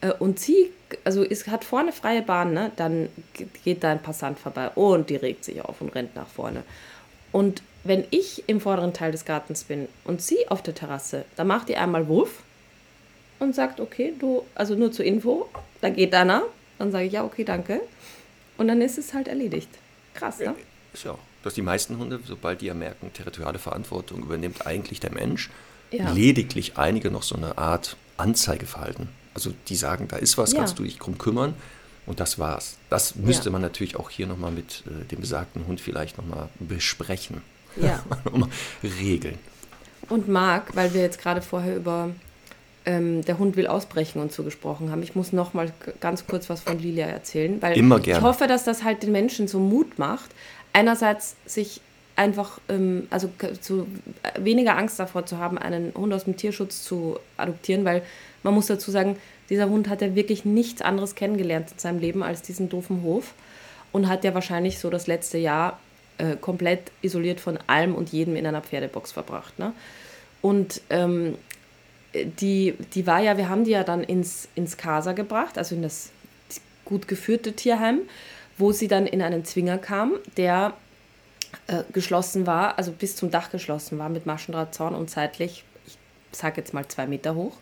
äh, 0.02 0.12
und 0.12 0.40
sie, 0.40 0.70
also 1.04 1.24
es 1.24 1.48
hat 1.48 1.64
vorne 1.64 1.92
freie 1.92 2.22
Bahn, 2.22 2.54
ne? 2.54 2.72
dann 2.76 3.10
ge- 3.34 3.48
geht 3.64 3.84
da 3.84 3.92
ein 3.92 4.02
Passant 4.02 4.38
vorbei 4.40 4.70
und 4.76 5.10
die 5.10 5.16
regt 5.16 5.46
sich 5.46 5.62
auf 5.62 5.82
und 5.82 5.96
rennt 5.96 6.16
nach 6.16 6.28
vorne. 6.28 6.64
Und 7.32 7.62
wenn 7.84 8.04
ich 8.12 8.44
im 8.48 8.60
vorderen 8.60 8.94
Teil 8.94 9.12
des 9.12 9.26
Gartens 9.26 9.64
bin 9.64 9.88
und 10.04 10.22
sie 10.22 10.48
auf 10.50 10.62
der 10.62 10.76
Terrasse, 10.76 11.26
dann 11.36 11.48
macht 11.48 11.70
die 11.70 11.78
einmal 11.78 12.08
Wuff 12.08 12.44
und 13.42 13.54
sagt, 13.56 13.80
okay, 13.80 14.14
du, 14.18 14.46
also 14.56 14.76
nur 14.76 14.92
zur 14.92 15.04
Info, 15.06 15.50
da 15.82 15.90
geht 15.90 16.14
einer. 16.14 16.44
Dann 16.80 16.92
sage 16.92 17.06
ich, 17.06 17.14
ja, 17.14 17.24
okay, 17.24 17.44
danke. 17.44 17.82
Und 18.58 18.68
dann 18.68 18.82
ist 18.82 18.98
es 18.98 19.14
halt 19.14 19.28
erledigt. 19.28 19.70
Krass, 20.14 20.40
ne? 20.40 20.56
Ist 20.94 21.04
ja 21.04 21.12
auch, 21.12 21.20
dass 21.44 21.54
die 21.56 21.62
meisten 21.62 21.98
Hunde, 21.98 22.20
sobald 22.26 22.62
die 22.62 22.68
ja 22.68 22.74
merken, 22.74 23.12
territoriale 23.14 23.60
Verantwortung 23.60 24.22
übernimmt 24.24 24.66
eigentlich 24.66 25.00
der 25.00 25.12
Mensch, 25.12 25.50
Ja. 25.92 26.12
lediglich 26.12 26.78
einige 26.78 27.12
noch 27.12 27.24
so 27.24 27.36
eine 27.36 27.58
Art 27.58 27.98
Anzeigeverhalten. 28.18 29.10
Also 29.34 29.54
die 29.68 29.76
sagen, 29.76 30.08
da 30.08 30.18
ist 30.18 30.38
was, 30.38 30.54
Ja. 30.54 30.60
kannst 30.60 30.78
du 30.80 30.84
dich 30.84 30.98
drum 30.98 31.18
kümmern 31.18 31.54
und 32.06 32.20
das 32.20 32.40
war's. 32.40 32.78
Das 32.90 33.16
müsste 33.16 33.46
Ja. 33.46 33.52
man 33.52 33.62
natürlich 33.62 33.96
auch 33.96 34.10
hier 34.10 34.28
nochmal 34.28 34.52
mit 34.52 34.84
äh, 34.88 35.06
dem 35.06 35.20
besagten 35.22 35.66
Hund 35.68 35.82
vielleicht 35.82 36.18
nochmal 36.18 36.50
besprechen. 36.60 37.42
Ja. 37.78 38.04
nochmal 38.26 38.50
regeln. 38.84 39.38
Und 40.10 40.28
Marc, 40.28 40.76
weil 40.76 40.94
wir 40.94 41.02
jetzt 41.02 41.20
gerade 41.20 41.42
vorher 41.42 41.76
über 41.78 42.10
ähm, 42.86 43.24
der 43.24 43.38
Hund 43.38 43.56
will 43.56 43.68
ausbrechen 43.68 44.22
und 44.22 44.32
so 44.32 44.44
gesprochen 44.44 44.92
haben, 44.92 45.04
ich 45.04 45.16
muss 45.16 45.34
noch 45.34 45.54
mal 45.54 45.72
ganz 46.00 46.26
kurz 46.26 46.50
was 46.50 46.62
von 46.62 46.80
Lilia 46.80 47.06
erzählen, 47.06 47.62
weil 47.62 47.78
Immer 47.78 47.98
ich 47.98 48.04
gerne. 48.04 48.22
hoffe, 48.24 48.48
dass 48.48 48.64
das 48.64 48.84
halt 48.84 49.04
den 49.04 49.12
Menschen 49.12 49.48
so 49.48 49.60
Mut 49.60 50.00
macht, 50.00 50.32
einerseits 50.74 51.36
sich 51.46 51.82
einfach, 52.16 52.60
ähm, 52.70 53.08
also 53.10 53.30
zu, 53.62 53.88
äh, 54.24 54.44
weniger 54.44 54.78
Angst 54.78 55.00
davor 55.00 55.26
zu 55.26 55.38
haben, 55.38 55.58
einen 55.58 55.94
Hund 55.96 56.14
aus 56.14 56.26
dem 56.26 56.38
Tierschutz 56.38 56.84
zu 56.84 57.18
adoptieren, 57.38 57.86
weil 57.86 58.02
man 58.44 58.54
muss 58.54 58.68
dazu 58.68 58.92
sagen, 58.92 59.18
dieser 59.50 59.70
Hund 59.70 59.88
hat 59.90 60.02
ja 60.02 60.16
wirklich 60.16 60.46
nichts 60.46 60.82
anderes 60.82 61.16
kennengelernt 61.16 61.72
in 61.72 61.80
seinem 61.80 62.00
Leben 62.00 62.24
als 62.24 62.42
diesen 62.42 62.70
doofen 62.70 63.04
Hof 63.04 63.34
und 63.92 64.08
hat 64.08 64.24
ja 64.24 64.34
wahrscheinlich 64.34 64.80
so 64.80 64.90
das 64.90 65.08
letzte 65.08 65.38
Jahr 65.38 65.80
äh, 66.18 66.36
komplett 66.36 66.92
isoliert 67.02 67.40
von 67.40 67.60
allem 67.68 67.96
und 67.96 68.10
jedem 68.10 68.36
in 68.36 68.46
einer 68.46 68.62
Pferdebox 68.62 69.12
verbracht. 69.12 69.60
Ne? 69.60 69.74
Und 70.42 70.82
ähm, 70.90 71.36
die, 72.14 72.76
die 72.94 73.08
war 73.08 73.22
ja, 73.22 73.38
wir 73.38 73.50
haben 73.50 73.64
die 73.64 73.72
ja 73.72 73.84
dann 73.84 74.04
ins, 74.04 74.48
ins 74.56 74.78
Casa 74.78 75.14
gebracht, 75.14 75.58
also 75.58 75.76
in 75.76 75.82
das 75.82 76.12
gut 76.86 77.08
geführte 77.08 77.54
Tierheim, 77.54 78.02
wo 78.58 78.72
sie 78.72 78.88
dann 78.88 79.08
in 79.08 79.22
einen 79.22 79.46
Zwinger 79.46 79.78
kam, 79.78 80.14
der 80.38 80.74
äh, 81.68 81.84
geschlossen 81.94 82.46
war, 82.46 82.78
also 82.78 82.92
bis 82.92 83.16
zum 83.16 83.32
Dach 83.32 83.50
geschlossen 83.52 83.98
war 83.98 84.10
mit 84.10 84.26
Maschendrahtzaun 84.26 84.94
und 84.94 85.10
seitlich, 85.10 85.64
ich 85.86 85.98
sag 86.32 86.58
jetzt 86.58 86.74
mal 86.74 86.88
zwei 86.88 87.08
Meter 87.08 87.36
hoch. 87.36 87.58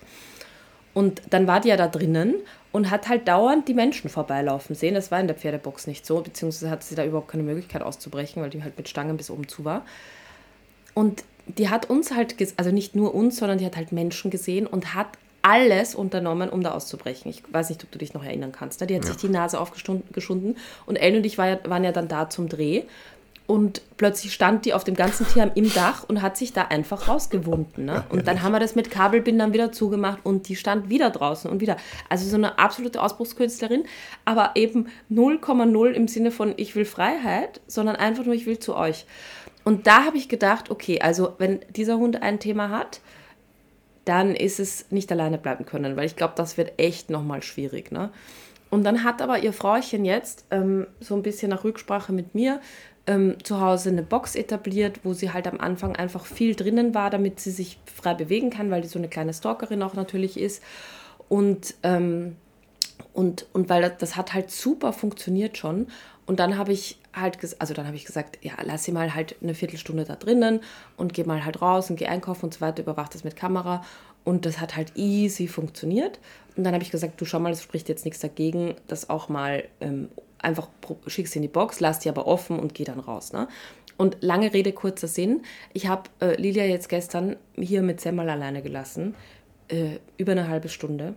Und 0.94 1.22
dann 1.30 1.48
war 1.48 1.62
die 1.62 1.70
ja 1.70 1.78
da 1.78 1.88
drinnen 1.88 2.36
und 2.72 2.90
hat 2.90 3.08
halt 3.08 3.28
dauernd 3.28 3.68
die 3.68 3.74
Menschen 3.74 4.10
vorbeilaufen 4.10 4.76
sehen. 4.76 4.96
Das 4.96 5.12
war 5.12 5.20
in 5.20 5.28
der 5.28 5.36
Pferdebox 5.36 5.88
nicht 5.88 6.06
so, 6.06 6.22
beziehungsweise 6.22 6.70
hatte 6.72 6.86
sie 6.86 6.96
da 6.96 7.06
überhaupt 7.06 7.30
keine 7.30 7.44
Möglichkeit 7.44 7.84
auszubrechen, 7.84 8.42
weil 8.42 8.50
die 8.50 8.64
halt 8.64 8.78
mit 8.78 8.90
Stangen 8.90 9.16
bis 9.16 9.30
oben 9.30 9.48
zu 9.48 9.64
war. 9.64 9.86
Und 10.96 11.24
die 11.58 11.70
hat 11.70 11.90
uns 11.90 12.14
halt, 12.16 12.36
also 12.58 12.72
nicht 12.72 12.96
nur 12.96 13.14
uns, 13.14 13.38
sondern 13.38 13.58
die 13.58 13.66
hat 13.66 13.76
halt 13.76 13.92
Menschen 13.92 14.32
gesehen 14.32 14.68
und 14.68 14.94
hat 14.94 15.08
alles 15.42 15.96
unternommen, 15.96 16.50
um 16.50 16.62
da 16.62 16.72
auszubrechen. 16.72 17.32
Ich 17.32 17.44
weiß 17.52 17.70
nicht, 17.70 17.84
ob 17.84 17.92
du 17.92 17.98
dich 17.98 18.14
noch 18.14 18.24
erinnern 18.24 18.52
kannst. 18.52 18.82
Ne? 18.82 18.88
Die 18.88 18.96
hat 18.96 19.06
sich 19.06 19.16
die 19.18 19.30
Nase 19.30 19.60
aufgeschunden 19.60 20.58
und 20.86 20.96
Ellen 20.98 21.18
und 21.18 21.26
ich 21.26 21.38
war 21.38 21.48
ja, 21.48 21.60
waren 21.66 21.84
ja 21.84 21.92
dann 21.92 22.08
da 22.08 22.30
zum 22.30 22.50
Dreh. 22.50 22.84
Und 23.48 23.82
plötzlich 23.98 24.32
stand 24.32 24.66
die 24.66 24.76
auf 24.76 24.84
dem 24.84 24.94
ganzen 24.94 25.26
Tierheim 25.26 25.50
im 25.56 25.74
Dach 25.74 26.04
und 26.08 26.22
hat 26.22 26.38
sich 26.38 26.54
da 26.54 26.66
einfach 26.66 27.08
rausgewunden. 27.08 27.86
Ne? 27.86 28.04
Und 28.10 28.28
dann 28.28 28.44
haben 28.44 28.52
wir 28.52 28.60
das 28.60 28.76
mit 28.76 28.92
Kabelbindern 28.92 29.54
wieder 29.54 29.72
zugemacht 29.72 30.20
und 30.24 30.48
die 30.50 30.56
stand 30.56 30.92
wieder 30.92 31.10
draußen 31.10 31.50
und 31.50 31.60
wieder. 31.60 31.78
Also 32.10 32.30
so 32.30 32.36
eine 32.36 32.60
absolute 32.60 33.02
Ausbruchskünstlerin, 33.02 33.86
aber 34.24 34.52
eben 34.54 34.90
0,0 35.12 35.90
im 35.94 36.08
Sinne 36.08 36.30
von 36.30 36.54
ich 36.58 36.76
will 36.76 36.86
Freiheit, 36.86 37.60
sondern 37.66 37.96
einfach 37.96 38.24
nur 38.24 38.36
ich 38.36 38.46
will 38.46 38.60
zu 38.60 38.76
euch. 38.76 39.08
Und 39.70 39.86
da 39.86 40.04
habe 40.04 40.18
ich 40.18 40.30
gedacht, 40.30 40.72
okay, 40.72 41.00
also 41.00 41.36
wenn 41.38 41.60
dieser 41.70 42.00
Hund 42.00 42.24
ein 42.24 42.40
Thema 42.40 42.72
hat, 42.72 43.02
dann 44.04 44.34
ist 44.34 44.60
es 44.60 44.90
nicht 44.90 45.12
alleine 45.12 45.38
bleiben 45.38 45.64
können, 45.64 45.96
weil 45.96 46.08
ich 46.08 46.16
glaube, 46.16 46.34
das 46.36 46.58
wird 46.58 46.80
echt 46.80 47.12
nochmal 47.12 47.44
schwierig. 47.44 47.92
Ne? 47.92 48.10
Und 48.72 48.84
dann 48.84 49.04
hat 49.04 49.22
aber 49.22 49.38
ihr 49.38 49.54
Frauchen 49.54 50.06
jetzt 50.06 50.46
ähm, 50.50 50.88
so 51.00 51.14
ein 51.14 51.22
bisschen 51.22 51.52
nach 51.52 51.64
Rücksprache 51.64 52.12
mit 52.12 52.34
mir 52.34 52.62
ähm, 53.06 53.36
zu 53.44 53.62
Hause 53.62 53.90
eine 53.90 54.02
Box 54.02 54.34
etabliert, 54.34 55.02
wo 55.04 55.14
sie 55.14 55.34
halt 55.34 55.46
am 55.46 55.60
Anfang 55.60 55.96
einfach 55.96 56.26
viel 56.26 56.56
drinnen 56.56 56.96
war, 56.96 57.12
damit 57.12 57.40
sie 57.40 57.52
sich 57.52 57.78
frei 57.86 58.16
bewegen 58.16 58.50
kann, 58.50 58.72
weil 58.72 58.82
die 58.82 58.88
so 58.88 58.98
eine 58.98 59.08
kleine 59.08 59.36
Stalkerin 59.36 59.84
auch 59.84 59.94
natürlich 59.94 60.40
ist. 60.40 60.64
Und, 61.28 61.76
ähm, 61.84 62.38
und, 63.14 63.46
und 63.54 63.70
weil 63.70 63.84
das, 63.84 63.98
das 64.00 64.16
hat 64.16 64.34
halt 64.34 64.50
super 64.50 64.94
funktioniert 64.94 65.60
schon. 65.60 65.86
Und 66.26 66.40
dann 66.40 66.58
habe 66.58 66.72
ich 66.72 66.98
halt, 67.14 67.38
also 67.60 67.74
dann 67.74 67.86
habe 67.86 67.96
ich 67.96 68.06
gesagt, 68.06 68.40
ja, 68.42 68.54
lass 68.64 68.84
sie 68.84 68.92
mal 68.92 69.14
halt 69.16 69.36
eine 69.42 69.54
Viertelstunde 69.54 70.04
da 70.04 70.16
drinnen 70.16 70.62
und 70.98 71.14
geh 71.14 71.24
mal 71.24 71.44
halt 71.46 71.62
raus 71.62 71.90
und 71.90 71.96
geh 71.96 72.08
einkaufen 72.08 72.46
und 72.46 72.54
so 72.54 72.62
weiter, 72.62 72.84
überwacht 72.84 73.16
das 73.16 73.24
mit 73.24 73.36
Kamera. 73.36 73.84
Und 74.24 74.46
das 74.46 74.60
hat 74.60 74.76
halt 74.76 74.96
easy 74.96 75.48
funktioniert. 75.48 76.20
Und 76.56 76.64
dann 76.64 76.74
habe 76.74 76.84
ich 76.84 76.92
gesagt, 76.92 77.20
du 77.20 77.26
schau 77.26 77.40
mal, 77.40 77.52
es 77.52 77.64
spricht 77.64 77.90
jetzt 77.90 78.06
nichts 78.06 78.20
dagegen, 78.20 78.76
das 78.88 79.10
auch 79.10 79.30
mal 79.30 79.64
ähm, 79.80 80.10
einfach 80.40 80.68
schickst 81.08 81.36
in 81.36 81.42
die 81.42 81.48
Box, 81.48 81.80
lass 81.80 82.00
die 82.00 82.10
aber 82.10 82.28
offen 82.28 82.60
und 82.60 82.74
geh 82.74 82.84
dann 82.84 83.00
raus. 83.00 83.34
Ne? 83.34 83.48
Und 83.98 84.18
lange 84.22 84.54
Rede, 84.54 84.72
kurzer 84.72 85.08
Sinn. 85.08 85.42
Ich 85.74 85.88
habe 85.88 86.04
äh, 86.22 86.40
Lilia 86.40 86.66
jetzt 86.66 86.90
gestern 86.90 87.38
hier 87.58 87.82
mit 87.82 88.02
Semmel 88.02 88.30
alleine 88.30 88.62
gelassen. 88.62 89.16
Äh, 89.68 90.00
über 90.18 90.34
eine 90.34 90.48
halbe 90.48 90.70
Stunde. 90.70 91.16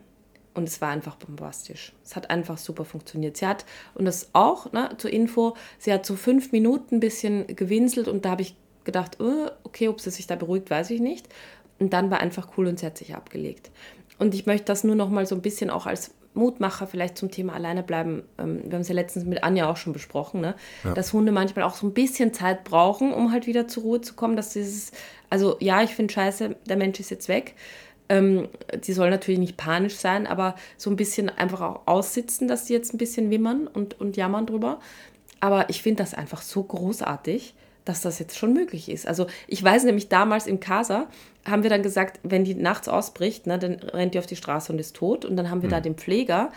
Und 0.55 0.69
es 0.69 0.81
war 0.81 0.91
einfach 0.91 1.17
bombastisch. 1.17 1.93
Es 2.05 2.15
hat 2.15 2.31
einfach 2.31 2.59
super 2.59 2.85
funktioniert. 2.85 3.37
Sie 3.39 3.47
hat, 3.47 3.65
und 3.95 4.05
das 4.05 4.31
auch, 4.35 4.71
ne, 4.73 4.91
zur 4.99 5.11
Info, 5.11 5.57
sie 5.79 5.93
hat 5.93 6.05
so 6.05 6.15
fünf 6.15 6.53
Minuten 6.53 6.97
ein 6.97 7.01
bisschen 7.01 7.47
gewinselt 7.47 8.07
und 8.07 8.25
da 8.25 8.31
habe 8.31 8.43
ich 8.43 8.55
gedacht, 8.85 9.19
oh, 9.21 9.49
okay, 9.65 9.89
ob 9.89 10.01
sie 10.01 10.11
sich 10.11 10.27
da 10.27 10.37
beruhigt, 10.37 10.71
weiß 10.71 10.91
ich 10.91 11.01
nicht. 11.01 11.29
Und 11.79 11.93
dann 11.93 12.11
war 12.11 12.21
einfach 12.21 12.49
cool 12.57 12.67
und 12.67 12.79
sie 12.79 12.87
hat 12.87 12.99
sich 12.99 13.15
abgelegt. 13.15 13.71
Und 14.19 14.35
ich 14.35 14.47
möchte 14.47 14.67
das 14.67 14.85
nur 14.85 14.95
noch 14.95 15.09
mal 15.09 15.27
so 15.27 15.35
ein 15.35 15.43
bisschen 15.43 15.71
auch 15.71 15.87
als 15.87 16.13
Mutmacher 16.35 16.87
vielleicht 16.87 17.19
zum 17.19 17.31
Thema 17.31 17.55
alleine 17.55 17.83
bleiben. 17.83 18.23
Ähm, 18.39 18.63
wir 18.65 18.75
haben 18.75 18.83
es 18.83 18.89
ja 18.89 18.95
letztens 18.95 19.25
mit 19.25 19.45
Anja 19.45 19.71
auch 19.71 19.77
schon 19.77 19.93
besprochen, 19.93 20.41
ne? 20.41 20.55
Ja. 20.85 20.95
dass 20.95 21.13
Hunde 21.13 21.33
manchmal 21.33 21.65
auch 21.65 21.75
so 21.75 21.87
ein 21.87 21.93
bisschen 21.93 22.33
Zeit 22.33 22.65
brauchen, 22.65 23.13
um 23.13 23.33
halt 23.33 23.47
wieder 23.47 23.69
zur 23.69 23.83
Ruhe 23.83 24.01
zu 24.01 24.15
kommen. 24.15 24.37
Dass 24.37 24.53
dieses, 24.53 24.93
also 25.29 25.57
ja, 25.61 25.83
ich 25.83 25.95
finde 25.95 26.13
scheiße, 26.13 26.57
der 26.67 26.77
Mensch 26.77 27.01
ist 27.01 27.11
jetzt 27.11 27.29
weg. 27.29 27.55
Ähm, 28.09 28.49
die 28.85 28.93
soll 28.93 29.11
natürlich 29.11 29.41
nicht 29.41 29.57
panisch 29.57 29.97
sein, 29.97 30.27
aber 30.27 30.57
so 30.77 30.91
ein 30.91 30.97
bisschen 30.97 31.29
einfach 31.29 31.61
auch 31.61 31.81
aussitzen, 31.87 32.49
dass 32.49 32.65
die 32.65 32.73
jetzt 32.73 32.93
ein 32.95 32.99
bisschen 32.99 33.31
wimmern 33.31 33.67
und, 33.67 34.01
und 34.01 34.17
jammern 34.17 34.47
drüber. 34.47 34.81
Aber 35.41 35.71
ich 35.71 35.83
finde 35.83 36.03
das 36.03 36.15
einfach 36.15 36.43
so 36.43 36.63
großartig, 36.63 37.55
dass 37.85 38.01
das 38.01 38.19
jetzt 38.19 38.39
schon 38.39 38.53
möglich 38.53 38.89
ist. 38.89 39.07
Also 39.07 39.27
ich 39.49 39.63
weiß 39.63 39.85
nämlich 39.85 40.09
damals 40.09 40.47
im 40.47 40.61
Casa 40.61 41.09
haben 41.45 41.63
wir 41.65 41.71
dann 41.71 41.83
gesagt, 41.83 42.21
wenn 42.23 42.45
die 42.45 42.55
nachts 42.55 42.89
ausbricht, 42.89 43.47
ne, 43.47 43.59
dann 43.59 43.75
rennt 43.75 44.15
die 44.15 44.19
auf 44.19 44.27
die 44.27 44.37
Straße 44.37 44.73
und 44.73 44.79
ist 44.79 44.95
tot. 44.95 45.25
Und 45.25 45.37
dann 45.37 45.51
haben 45.51 45.63
wir 45.63 45.69
mhm. 45.69 45.73
da 45.73 45.81
den 45.81 45.97
Pfleger, 45.97 46.53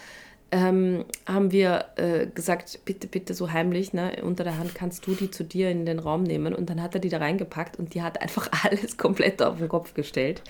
ähm, 0.55 1.03
haben 1.25 1.51
wir 1.51 1.83
äh, 1.97 2.27
gesagt, 2.27 2.79
bitte, 2.85 3.07
bitte 3.07 3.33
so 3.33 3.51
heimlich, 3.51 3.91
ne, 3.91 4.21
unter 4.23 4.45
der 4.45 4.57
Hand 4.57 4.73
kannst 4.73 5.05
du 5.05 5.13
die 5.13 5.29
zu 5.29 5.43
dir 5.43 5.69
in 5.69 5.85
den 5.85 5.99
Raum 5.99 6.23
nehmen. 6.23 6.55
Und 6.55 6.69
dann 6.69 6.81
hat 6.81 6.93
er 6.93 7.01
die 7.01 7.09
da 7.09 7.17
reingepackt 7.17 7.77
und 7.77 7.93
die 7.93 8.01
hat 8.01 8.21
einfach 8.21 8.49
alles 8.63 8.95
komplett 8.95 9.41
auf 9.41 9.57
den 9.57 9.67
Kopf 9.67 9.93
gestellt, 9.95 10.41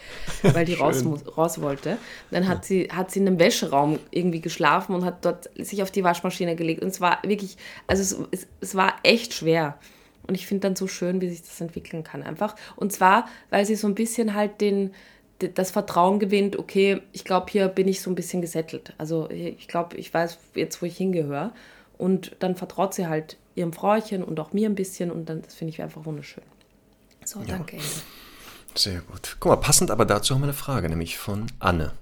weil 0.44 0.66
die 0.66 0.76
raus, 0.76 1.04
raus 1.36 1.60
wollte. 1.60 1.98
Dann 2.30 2.48
hat, 2.48 2.58
ja. 2.58 2.64
sie, 2.64 2.90
hat 2.92 3.10
sie 3.10 3.20
in 3.20 3.28
einem 3.28 3.40
Wäscheraum 3.40 3.98
irgendwie 4.12 4.42
geschlafen 4.42 4.94
und 4.94 5.04
hat 5.04 5.26
dort 5.26 5.50
sich 5.58 5.82
auf 5.82 5.90
die 5.90 6.04
Waschmaschine 6.04 6.56
gelegt. 6.56 6.84
Und 6.84 6.90
es 6.90 7.02
war 7.02 7.18
wirklich, 7.24 7.58
also 7.88 8.04
es, 8.04 8.28
es, 8.30 8.48
es 8.62 8.76
war 8.76 8.94
echt 9.02 9.34
schwer. 9.34 9.80
Und 10.28 10.36
ich 10.36 10.46
finde 10.46 10.68
dann 10.68 10.76
so 10.76 10.86
schön, 10.86 11.20
wie 11.20 11.30
sich 11.30 11.42
das 11.42 11.60
entwickeln 11.62 12.04
kann 12.04 12.22
einfach. 12.22 12.56
Und 12.76 12.92
zwar, 12.92 13.28
weil 13.50 13.66
sie 13.66 13.76
so 13.76 13.88
ein 13.88 13.96
bisschen 13.96 14.36
halt 14.36 14.62
den, 14.62 14.92
das 15.40 15.72
Vertrauen 15.72 16.20
gewinnt, 16.20 16.58
okay, 16.58 17.02
ich 17.12 17.26
glaube, 17.26 17.48
hier 17.52 17.68
bin 17.68 17.88
ich 17.88 18.02
so 18.02 18.10
ein 18.10 18.16
bisschen 18.16 18.42
gesettelt. 18.42 18.94
Also 18.98 19.30
ich 19.30 19.68
glaube, 19.68 19.98
ich 19.98 20.14
weiß 20.14 20.38
jetzt, 20.56 20.82
wo 20.82 20.86
ich 20.86 20.98
hingehöre. 20.98 21.54
Und 21.98 22.36
dann 22.40 22.56
vertraut 22.56 22.94
sie 22.94 23.08
halt 23.08 23.38
ihrem 23.56 23.74
Frauchen 23.74 24.24
und 24.24 24.40
auch 24.40 24.54
mir 24.54 24.70
ein 24.70 24.76
bisschen 24.76 25.12
und 25.12 25.30
dann, 25.30 25.42
das 25.42 25.56
finde 25.56 25.74
ich 25.74 25.82
einfach 25.82 26.06
wunderschön. 26.06 26.44
So, 27.24 27.40
ja. 27.40 27.46
danke. 27.48 27.78
Sehr 28.76 29.02
gut. 29.02 29.38
Guck 29.40 29.52
mal, 29.52 29.58
passend 29.58 29.92
aber 29.92 30.06
dazu 30.06 30.34
haben 30.34 30.42
wir 30.42 30.46
eine 30.46 30.54
Frage, 30.54 30.90
nämlich 30.90 31.18
von 31.18 31.48
Anne. 31.60 31.94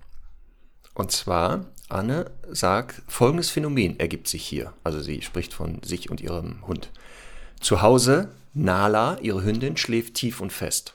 Und 0.96 1.12
zwar, 1.12 1.66
Anne 1.90 2.32
sagt, 2.50 3.04
folgendes 3.08 3.50
Phänomen 3.50 4.00
ergibt 4.00 4.28
sich 4.28 4.44
hier. 4.44 4.74
Also 4.84 5.00
sie 5.02 5.22
spricht 5.22 5.54
von 5.54 5.82
sich 5.84 6.10
und 6.10 6.22
ihrem 6.22 6.66
Hund. 6.68 6.90
Zu 7.60 7.82
Hause, 7.82 8.32
Nala, 8.54 9.18
ihre 9.22 9.44
Hündin, 9.44 9.78
schläft 9.78 10.16
tief 10.16 10.42
und 10.42 10.52
fest. 10.52 10.94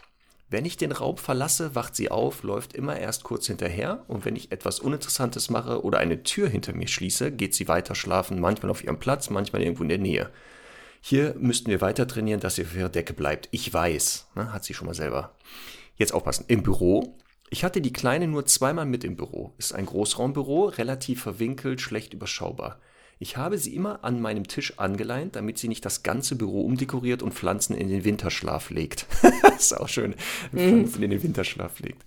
Wenn 0.50 0.64
ich 0.64 0.78
den 0.78 0.92
Raum 0.92 1.18
verlasse, 1.18 1.74
wacht 1.74 1.94
sie 1.94 2.10
auf, 2.10 2.42
läuft 2.42 2.72
immer 2.72 2.98
erst 2.98 3.22
kurz 3.22 3.46
hinterher 3.46 4.04
und 4.08 4.24
wenn 4.24 4.34
ich 4.34 4.50
etwas 4.50 4.80
Uninteressantes 4.80 5.50
mache 5.50 5.84
oder 5.84 5.98
eine 5.98 6.22
Tür 6.22 6.48
hinter 6.48 6.72
mir 6.72 6.88
schließe, 6.88 7.32
geht 7.32 7.54
sie 7.54 7.68
weiter 7.68 7.94
schlafen, 7.94 8.40
manchmal 8.40 8.70
auf 8.70 8.82
ihrem 8.82 8.98
Platz, 8.98 9.28
manchmal 9.28 9.62
irgendwo 9.62 9.82
in 9.82 9.90
der 9.90 9.98
Nähe. 9.98 10.30
Hier 11.02 11.34
müssten 11.38 11.70
wir 11.70 11.82
weiter 11.82 12.08
trainieren, 12.08 12.40
dass 12.40 12.54
sie 12.54 12.62
auf 12.62 12.74
ihrer 12.74 12.88
Decke 12.88 13.12
bleibt. 13.12 13.48
Ich 13.50 13.72
weiß, 13.72 14.28
ne, 14.34 14.52
hat 14.52 14.64
sie 14.64 14.72
schon 14.72 14.86
mal 14.86 14.94
selber. 14.94 15.34
Jetzt 15.96 16.14
aufpassen. 16.14 16.46
Im 16.48 16.62
Büro. 16.62 17.16
Ich 17.50 17.62
hatte 17.62 17.80
die 17.80 17.92
Kleine 17.92 18.26
nur 18.26 18.46
zweimal 18.46 18.86
mit 18.86 19.04
im 19.04 19.16
Büro. 19.16 19.54
Ist 19.58 19.74
ein 19.74 19.86
Großraumbüro, 19.86 20.66
relativ 20.66 21.22
verwinkelt, 21.22 21.80
schlecht 21.80 22.14
überschaubar. 22.14 22.80
Ich 23.20 23.36
habe 23.36 23.58
sie 23.58 23.74
immer 23.74 24.04
an 24.04 24.20
meinem 24.20 24.46
Tisch 24.46 24.78
angeleint, 24.78 25.34
damit 25.34 25.58
sie 25.58 25.68
nicht 25.68 25.84
das 25.84 26.02
ganze 26.02 26.36
Büro 26.36 26.62
umdekoriert 26.62 27.22
und 27.22 27.34
Pflanzen 27.34 27.74
in 27.74 27.88
den 27.88 28.04
Winterschlaf 28.04 28.70
legt. 28.70 29.06
ist 29.58 29.78
auch 29.78 29.88
schön, 29.88 30.14
Pflanzen 30.52 31.02
in 31.02 31.10
den 31.10 31.22
Winterschlaf 31.22 31.80
legt. 31.80 32.04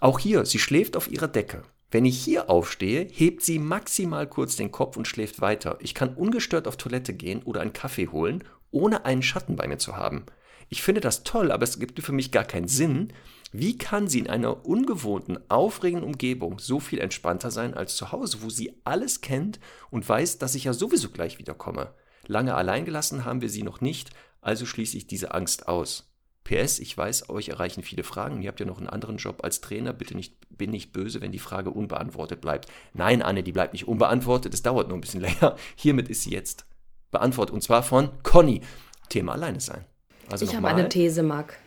Auch 0.00 0.18
hier, 0.18 0.44
sie 0.44 0.58
schläft 0.58 0.96
auf 0.96 1.10
ihrer 1.10 1.28
Decke. 1.28 1.62
Wenn 1.90 2.04
ich 2.04 2.18
hier 2.18 2.50
aufstehe, 2.50 3.06
hebt 3.10 3.42
sie 3.42 3.58
maximal 3.58 4.26
kurz 4.26 4.56
den 4.56 4.72
Kopf 4.72 4.96
und 4.96 5.08
schläft 5.08 5.40
weiter. 5.40 5.78
Ich 5.80 5.94
kann 5.94 6.14
ungestört 6.14 6.68
auf 6.68 6.76
Toilette 6.76 7.14
gehen 7.14 7.42
oder 7.42 7.60
einen 7.60 7.72
Kaffee 7.72 8.08
holen, 8.08 8.44
ohne 8.70 9.04
einen 9.04 9.22
Schatten 9.22 9.56
bei 9.56 9.66
mir 9.68 9.78
zu 9.78 9.96
haben. 9.96 10.24
Ich 10.68 10.82
finde 10.82 11.02
das 11.02 11.22
toll, 11.22 11.52
aber 11.52 11.64
es 11.64 11.78
gibt 11.78 12.00
für 12.00 12.12
mich 12.12 12.30
gar 12.30 12.44
keinen 12.44 12.68
Sinn, 12.68 13.12
wie 13.52 13.76
kann 13.76 14.08
sie 14.08 14.18
in 14.18 14.30
einer 14.30 14.64
ungewohnten, 14.64 15.38
aufregenden 15.50 16.08
Umgebung 16.08 16.58
so 16.58 16.80
viel 16.80 17.00
entspannter 17.00 17.50
sein 17.50 17.74
als 17.74 17.96
zu 17.96 18.10
Hause, 18.10 18.38
wo 18.40 18.48
sie 18.48 18.80
alles 18.84 19.20
kennt 19.20 19.60
und 19.90 20.08
weiß, 20.08 20.38
dass 20.38 20.54
ich 20.54 20.64
ja 20.64 20.72
sowieso 20.72 21.10
gleich 21.10 21.38
wiederkomme? 21.38 21.92
Lange 22.26 22.54
allein 22.54 22.84
gelassen 22.84 23.24
haben 23.24 23.42
wir 23.42 23.50
sie 23.50 23.62
noch 23.62 23.80
nicht, 23.80 24.10
also 24.40 24.64
schließe 24.64 24.96
ich 24.96 25.06
diese 25.06 25.34
Angst 25.34 25.68
aus. 25.68 26.08
PS, 26.44 26.80
ich 26.80 26.96
weiß, 26.96 27.28
euch 27.28 27.50
erreichen 27.50 27.82
viele 27.82 28.02
Fragen. 28.02 28.42
Ihr 28.42 28.48
habt 28.48 28.58
ja 28.58 28.66
noch 28.66 28.78
einen 28.78 28.88
anderen 28.88 29.16
Job 29.16 29.44
als 29.44 29.60
Trainer. 29.60 29.92
Bitte 29.92 30.16
nicht, 30.16 30.36
bin 30.50 30.70
nicht 30.70 30.92
böse, 30.92 31.20
wenn 31.20 31.30
die 31.30 31.38
Frage 31.38 31.70
unbeantwortet 31.70 32.40
bleibt. 32.40 32.68
Nein, 32.94 33.22
Anne, 33.22 33.44
die 33.44 33.52
bleibt 33.52 33.74
nicht 33.74 33.86
unbeantwortet. 33.86 34.52
Es 34.52 34.62
dauert 34.62 34.88
nur 34.88 34.98
ein 34.98 35.00
bisschen 35.00 35.20
länger. 35.20 35.56
Hiermit 35.76 36.08
ist 36.08 36.22
sie 36.22 36.30
jetzt 36.30 36.66
beantwortet. 37.12 37.54
Und 37.54 37.62
zwar 37.62 37.84
von 37.84 38.10
Conny. 38.24 38.60
Thema 39.08 39.32
alleine 39.32 39.60
sein. 39.60 39.84
Also 40.30 40.44
ich 40.44 40.56
habe 40.56 40.66
eine 40.66 40.88
These, 40.88 41.22
Marc. 41.22 41.58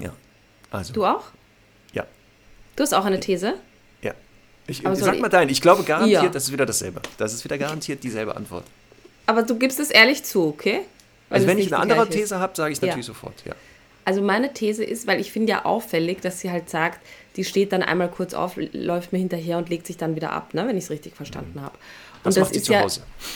Ja. 0.00 0.12
Also. 0.74 0.92
Du 0.92 1.04
auch? 1.04 1.24
Ja. 1.92 2.04
Du 2.76 2.82
hast 2.82 2.92
auch 2.92 3.04
eine 3.04 3.20
These? 3.20 3.54
Ja. 4.02 4.12
Ich, 4.66 4.82
sag 4.94 5.20
mal 5.20 5.28
dein. 5.28 5.48
Ich 5.48 5.60
glaube 5.60 5.84
garantiert, 5.84 6.22
ja. 6.22 6.28
das 6.28 6.44
ist 6.44 6.52
wieder 6.52 6.66
dasselbe. 6.66 7.00
Das 7.16 7.32
ist 7.32 7.44
wieder 7.44 7.58
garantiert 7.58 8.02
dieselbe 8.02 8.36
Antwort. 8.36 8.64
Aber 9.26 9.42
du 9.42 9.56
gibst 9.56 9.78
es 9.78 9.90
ehrlich 9.90 10.24
zu, 10.24 10.48
okay? 10.48 10.80
Weil 11.28 11.36
also 11.36 11.46
wenn 11.46 11.58
ich 11.58 11.72
eine 11.72 11.80
andere 11.80 12.08
These 12.08 12.38
habe, 12.38 12.54
sage 12.56 12.72
ich 12.72 12.78
es 12.78 12.82
natürlich 12.82 13.06
ja. 13.06 13.14
sofort, 13.14 13.44
ja. 13.46 13.54
Also 14.04 14.20
meine 14.20 14.52
These 14.52 14.84
ist, 14.84 15.06
weil 15.06 15.18
ich 15.18 15.32
finde 15.32 15.50
ja 15.52 15.64
auffällig, 15.64 16.20
dass 16.20 16.40
sie 16.40 16.50
halt 16.50 16.68
sagt, 16.68 17.00
die 17.36 17.44
steht 17.44 17.72
dann 17.72 17.82
einmal 17.82 18.10
kurz 18.10 18.34
auf, 18.34 18.56
läuft 18.56 19.12
mir 19.12 19.18
hinterher 19.18 19.56
und 19.56 19.70
legt 19.70 19.86
sich 19.86 19.96
dann 19.96 20.14
wieder 20.14 20.32
ab, 20.32 20.52
ne, 20.52 20.66
wenn 20.66 20.76
ich 20.76 20.84
es 20.84 20.90
richtig 20.90 21.16
verstanden 21.16 21.62
habe. 21.62 21.78
Das, 22.24 22.34
das 22.34 22.52
ist 22.52 22.68
ja 22.68 22.86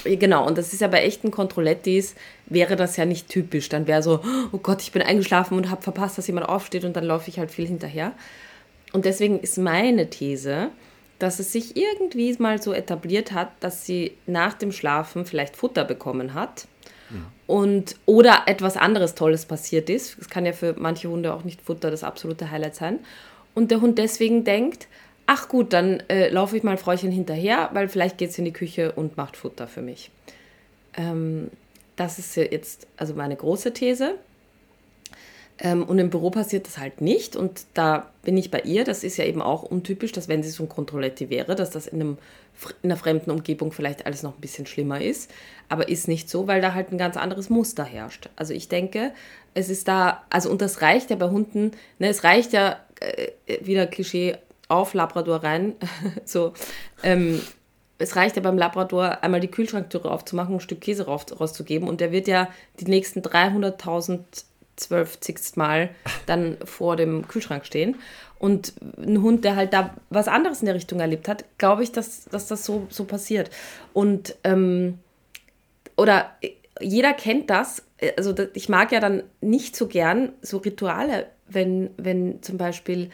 genau 0.05 0.47
und 0.47 0.59
das 0.59 0.73
ist 0.73 0.81
ja 0.81 0.89
bei 0.89 1.03
echten 1.03 1.31
Controlettis 1.31 2.15
wäre 2.47 2.75
das 2.75 2.97
ja 2.97 3.05
nicht 3.05 3.29
typisch. 3.29 3.69
Dann 3.69 3.87
wäre 3.87 4.03
so, 4.03 4.21
oh 4.53 4.59
Gott, 4.59 4.83
ich 4.83 4.93
bin 4.93 5.03
eingeschlafen 5.03 5.57
und 5.57 5.71
habe 5.71 5.83
verpasst, 5.83 6.19
dass 6.19 6.27
jemand 6.27 6.49
aufsteht 6.49 6.85
und 6.85 6.97
dann 6.97 7.05
laufe 7.05 7.29
ich 7.29 7.39
halt 7.39 7.51
viel 7.51 7.67
hinterher. 7.67 8.13
Und 8.93 9.05
deswegen 9.05 9.41
ist 9.41 9.59
meine 9.59 10.09
These, 10.09 10.71
dass 11.19 11.39
es 11.39 11.53
sich 11.53 11.77
irgendwie 11.77 12.35
mal 12.39 12.63
so 12.63 12.73
etabliert 12.73 13.33
hat, 13.33 13.51
dass 13.61 13.85
sie 13.85 14.13
nach 14.27 14.55
dem 14.55 14.73
Schlafen 14.73 15.27
vielleicht 15.27 15.57
Futter 15.57 15.85
bekommen 15.85 16.33
hat. 16.35 16.67
Und 17.47 17.97
oder 18.05 18.43
etwas 18.47 18.77
anderes 18.77 19.15
Tolles 19.15 19.47
passiert 19.47 19.89
ist. 19.89 20.19
Es 20.19 20.29
kann 20.29 20.45
ja 20.45 20.53
für 20.53 20.75
manche 20.77 21.09
Hunde 21.09 21.33
auch 21.33 21.45
nicht 21.45 21.63
Futter 21.63 21.91
das 21.91 22.05
absolute 22.05 22.51
Highlight 22.51 22.75
sein. 22.75 22.99
Und 23.55 23.71
der 23.71 23.81
Hund 23.81 23.99
deswegen 23.99 24.45
denkt, 24.45 24.87
ach 25.29 25.47
gut, 25.49 25.75
dann 25.75 26.01
äh, 26.09 26.31
laufe 26.31 26.57
ich 26.57 26.63
mal 26.63 26.79
Fräuchen 26.79 27.13
hinterher, 27.13 27.69
weil 27.75 27.89
vielleicht 27.89 28.17
geht 28.17 28.31
es 28.31 28.39
in 28.39 28.47
die 28.47 28.53
Küche 28.53 28.93
und 28.93 29.19
macht 29.19 29.37
Futter 29.37 29.69
für 29.69 29.83
mich. 29.83 30.11
Ähm, 30.97 31.51
das 31.97 32.19
ist 32.19 32.35
jetzt 32.35 32.87
also 32.97 33.15
meine 33.15 33.37
große 33.37 33.75
These. 33.75 34.15
Ähm, 35.59 35.83
und 35.85 35.99
im 35.99 36.09
Büro 36.09 36.31
passiert 36.31 36.67
das 36.67 36.79
halt 36.79 37.03
nicht. 37.03 37.37
Und 37.37 37.67
da 37.75 38.11
bin 38.23 38.39
ich 38.39 38.51
bei 38.51 38.61
ihr. 38.61 38.85
Das 38.85 39.05
ist 39.05 39.19
ja 39.19 39.27
eben 39.27 39.43
auch 39.43 39.65
untypisch, 39.65 40.13
dass 40.13 40.29
wenn 40.29 40.43
sie 40.43 40.49
so 40.49 40.63
ein 40.63 40.69
Kontrolletti 40.71 41.29
wäre, 41.29 41.55
dass 41.55 41.69
das 41.69 41.87
in, 41.87 42.01
einem, 42.01 42.19
in 42.83 42.91
einer 42.91 42.99
fremden 42.99 43.31
Umgebung 43.31 43.71
vielleicht 43.71 44.07
alles 44.07 44.23
noch 44.23 44.35
ein 44.35 44.41
bisschen 44.41 44.65
schlimmer 44.65 45.03
ist. 45.03 45.31
Aber 45.69 45.91
ist 45.91 46.09
nicht 46.09 46.31
so, 46.31 46.47
weil 46.47 46.63
da 46.63 46.73
halt 46.73 46.91
ein 46.91 46.97
ganz 46.97 47.19
anderes 47.19 47.51
Muster 47.51 47.85
herrscht. 47.85 48.31
Also 48.35 48.55
ich 48.55 48.69
denke, 48.69 49.13
es 49.53 49.69
ist 49.69 49.89
da, 49.89 50.25
also 50.31 50.51
und 50.51 50.63
das 50.63 50.81
reicht 50.81 51.11
ja 51.11 51.17
bei 51.17 51.29
Hunden, 51.29 51.73
ne, 51.99 52.09
es 52.09 52.25
reicht 52.25 52.55
ja 52.55 52.79
äh, 53.01 53.29
wieder 53.61 53.87
Klischee 53.87 54.39
auf 54.69 54.95
Labrador 54.95 55.43
rein. 55.43 55.75
so, 56.25 56.53
ähm, 57.03 57.41
es 57.99 58.15
reicht 58.15 58.37
ja 58.37 58.43
beim 58.43 58.57
Labrador 58.57 59.23
einmal 59.23 59.41
die 59.41 59.51
Kühlschranktüre 59.51 60.11
aufzumachen, 60.11 60.55
ein 60.55 60.61
Stück 60.61 60.81
Käse 60.81 61.07
raus, 61.07 61.27
rauszugeben 61.39 61.89
und 61.89 62.01
der 62.01 62.13
wird 62.13 62.29
ja 62.29 62.49
die 62.79 62.85
nächsten 62.85 63.21
300.000 63.21 64.21
zwölfzigst 64.77 65.57
Mal 65.57 65.91
dann 66.27 66.57
vor 66.65 66.97
dem 66.97 67.27
Kühlschrank 67.27 67.67
stehen. 67.67 67.97
Und 68.39 68.75
ein 68.97 69.21
Hund, 69.21 69.45
der 69.45 69.57
halt 69.57 69.73
da 69.73 69.95
was 70.11 70.29
anderes 70.29 70.61
in 70.61 70.67
der 70.67 70.77
Richtung 70.77 71.01
erlebt 71.01 71.27
hat, 71.27 71.45
glaube 71.59 71.83
ich, 71.83 71.91
dass, 71.91 72.27
dass 72.27 72.47
das 72.47 72.65
so, 72.65 72.87
so 72.89 73.05
passiert. 73.05 73.51
Und, 73.93 74.37
ähm, 74.45 74.99
oder 75.97 76.31
jeder 76.81 77.13
kennt 77.15 77.51
das. 77.51 77.83
Also 78.17 78.35
ich 78.55 78.69
mag 78.69 78.93
ja 78.93 79.01
dann 79.01 79.25
nicht 79.41 79.75
so 79.75 79.89
gern 79.89 80.33
so 80.41 80.59
Rituale, 80.59 81.27
wenn, 81.49 81.91
wenn 81.97 82.41
zum 82.43 82.59
Beispiel 82.59 83.11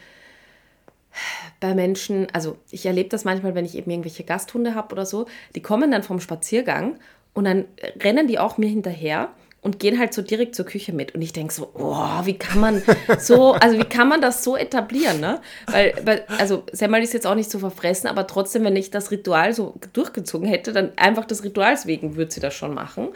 bei 1.61 1.75
Menschen, 1.75 2.27
also 2.33 2.57
ich 2.71 2.87
erlebe 2.87 3.09
das 3.09 3.25
manchmal, 3.25 3.55
wenn 3.55 3.65
ich 3.65 3.77
eben 3.77 3.91
irgendwelche 3.91 4.25
Gasthunde 4.25 4.75
habe 4.75 4.93
oder 4.93 5.07
so, 5.07 5.27
die 5.55 5.62
kommen 5.62 5.91
dann 5.91 6.03
vom 6.03 6.21
Spaziergang 6.21 6.99
und 7.33 7.45
dann 7.45 7.65
rennen 8.01 8.27
die 8.27 8.39
auch 8.39 8.59
mir 8.59 8.69
hinterher 8.69 9.31
und 9.65 9.79
gehen 9.79 9.99
halt 9.99 10.12
so 10.12 10.21
direkt 10.21 10.55
zur 10.55 10.67
Küche 10.67 10.93
mit. 10.93 11.15
Und 11.15 11.23
ich 11.23 11.33
denke 11.33 11.53
so, 11.53 11.71
oh, 11.73 12.21
wie 12.25 12.37
kann 12.37 12.61
man 12.61 12.83
so, 13.19 13.53
also 13.61 13.79
wie 13.79 13.85
kann 13.85 14.09
man 14.09 14.21
das 14.21 14.45
so 14.45 14.59
etablieren, 14.59 15.21
ne? 15.21 15.41
Weil, 15.67 16.27
also 16.39 16.65
Semmel 16.71 17.03
ist 17.03 17.15
jetzt 17.15 17.27
auch 17.27 17.35
nicht 17.35 17.51
so 17.51 17.59
verfressen, 17.59 18.07
aber 18.07 18.27
trotzdem, 18.27 18.62
wenn 18.65 18.77
ich 18.77 18.91
das 18.91 19.11
Ritual 19.11 19.55
so 19.55 19.75
durchgezogen 19.95 20.47
hätte, 20.47 20.75
dann 20.75 20.93
einfach 20.97 21.25
des 21.25 21.45
Rituals 21.45 21.87
wegen 21.87 22.17
würde 22.17 22.31
sie 22.31 22.41
das 22.41 22.53
schon 22.53 22.75
machen. 22.75 23.09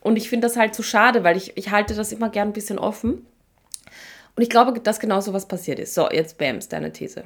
Und 0.00 0.16
ich 0.16 0.28
finde 0.28 0.48
das 0.48 0.56
halt 0.56 0.74
so 0.74 0.82
schade, 0.82 1.22
weil 1.22 1.36
ich, 1.36 1.56
ich 1.56 1.70
halte 1.70 1.94
das 1.94 2.10
immer 2.10 2.30
gern 2.30 2.48
ein 2.48 2.52
bisschen 2.52 2.80
offen. 2.80 3.24
Und 4.34 4.42
ich 4.42 4.50
glaube, 4.50 4.78
dass 4.80 4.98
genau 4.98 5.20
so 5.20 5.32
was 5.32 5.46
passiert 5.46 5.78
ist. 5.78 5.94
So, 5.94 6.10
jetzt 6.10 6.36
Bams, 6.36 6.68
deine 6.68 6.92
These. 6.92 7.22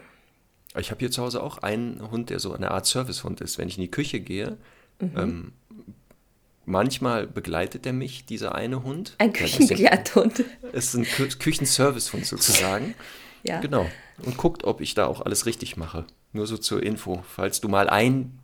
Ich 0.78 0.90
habe 0.90 0.98
hier 0.98 1.10
zu 1.10 1.22
Hause 1.22 1.42
auch 1.42 1.58
einen 1.58 2.10
Hund, 2.10 2.30
der 2.30 2.38
so 2.38 2.52
eine 2.52 2.70
Art 2.70 2.86
Servicehund 2.86 3.40
ist. 3.40 3.58
Wenn 3.58 3.68
ich 3.68 3.76
in 3.76 3.82
die 3.82 3.90
Küche 3.90 4.20
gehe, 4.20 4.56
mhm. 5.00 5.12
ähm, 5.16 5.52
manchmal 6.64 7.26
begleitet 7.26 7.86
er 7.86 7.92
mich, 7.92 8.26
dieser 8.26 8.54
eine 8.54 8.82
Hund. 8.82 9.14
Ein 9.18 9.32
Küchenbegleithund. 9.32 10.44
Ist 10.72 10.94
ein 10.94 11.04
Kü 11.04 11.28
Küchenservicehund 11.28 12.26
sozusagen. 12.26 12.94
ja. 13.42 13.60
Genau. 13.60 13.86
Und 14.24 14.36
guckt, 14.36 14.64
ob 14.64 14.80
ich 14.80 14.94
da 14.94 15.06
auch 15.06 15.20
alles 15.20 15.46
richtig 15.46 15.76
mache. 15.76 16.04
Nur 16.32 16.46
so 16.46 16.56
zur 16.58 16.82
Info. 16.82 17.22
Falls 17.34 17.60
du 17.60 17.68
mal 17.68 17.88
ein 17.88 18.38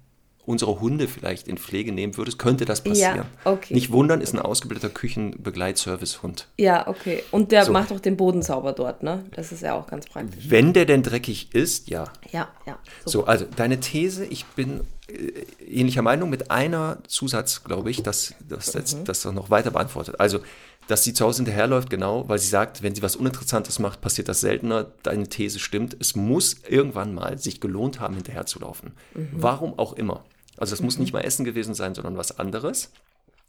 unsere 0.45 0.81
Hunde 0.81 1.07
vielleicht 1.07 1.47
in 1.47 1.57
Pflege 1.57 1.93
nehmen 1.93 2.17
würdest, 2.17 2.39
könnte 2.39 2.65
das 2.65 2.83
passieren. 2.83 3.19
Ja, 3.19 3.25
okay. 3.45 3.75
Nicht 3.75 3.93
wundern, 3.93 4.21
ist 4.21 4.33
ein 4.33 4.41
ausgebildeter 4.41 4.89
Küchenbegleitservicehund. 4.89 6.49
Ja, 6.59 6.89
okay. 6.89 7.23
Und 7.31 7.53
der 7.53 7.67
so. 7.67 7.73
macht 7.73 7.93
auch 7.93 8.01
den 8.01 8.17
Boden 8.17 8.43
sauber 8.43 8.73
dort, 8.73 9.03
ne? 9.03 9.25
Das 9.33 9.53
ist 9.53 9.63
ja 9.63 9.75
auch 9.75 9.87
ganz 9.87 10.07
praktisch. 10.07 10.51
Wenn 10.51 10.73
der 10.73 10.85
denn 10.85 11.03
dreckig 11.03 11.55
ist, 11.55 11.89
ja. 11.89 12.05
Ja, 12.33 12.49
ja. 12.67 12.79
Super. 13.05 13.11
So, 13.11 13.25
also 13.25 13.47
deine 13.55 13.79
These, 13.79 14.25
ich 14.25 14.45
bin 14.47 14.81
äh, 15.09 15.45
ähnlicher 15.65 16.03
Meinung 16.03 16.29
mit 16.29 16.51
einer 16.51 16.99
Zusatz, 17.07 17.63
glaube 17.63 17.91
ich, 17.91 18.03
dass 18.03 18.35
das 18.49 18.97
mhm. 18.97 19.05
das 19.05 19.25
noch 19.27 19.51
weiter 19.51 19.71
beantwortet. 19.71 20.19
Also 20.19 20.41
dass 20.89 21.05
sie 21.05 21.15
zu 21.15 21.25
Hause 21.25 21.39
hinterherläuft, 21.39 21.91
genau, 21.91 22.29
weil 22.29 22.39
sie 22.39 22.49
sagt, 22.49 22.83
wenn 22.83 22.95
sie 22.95 23.03
was 23.03 23.17
Uninteressantes 23.17 23.79
macht, 23.79 24.01
passiert 24.01 24.29
das 24.29 24.41
seltener. 24.41 24.93
Deine 25.03 25.29
These 25.29 25.59
stimmt. 25.59 25.97
Es 26.01 26.17
muss 26.17 26.57
irgendwann 26.69 27.15
mal 27.15 27.39
sich 27.39 27.61
gelohnt 27.61 28.01
haben, 28.01 28.15
hinterherzulaufen. 28.15 28.93
Mhm. 29.15 29.29
Warum 29.33 29.79
auch 29.79 29.93
immer. 29.93 30.25
Also 30.57 30.75
es 30.75 30.81
mhm. 30.81 30.87
muss 30.87 30.99
nicht 30.99 31.13
mal 31.13 31.21
Essen 31.21 31.45
gewesen 31.45 31.75
sein, 31.75 31.95
sondern 31.95 32.17
was 32.17 32.39
anderes. 32.39 32.93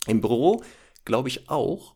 Im 0.08 0.22
Büro, 0.22 0.64
glaube 1.06 1.30
ich 1.30 1.49
auch, 1.49 1.95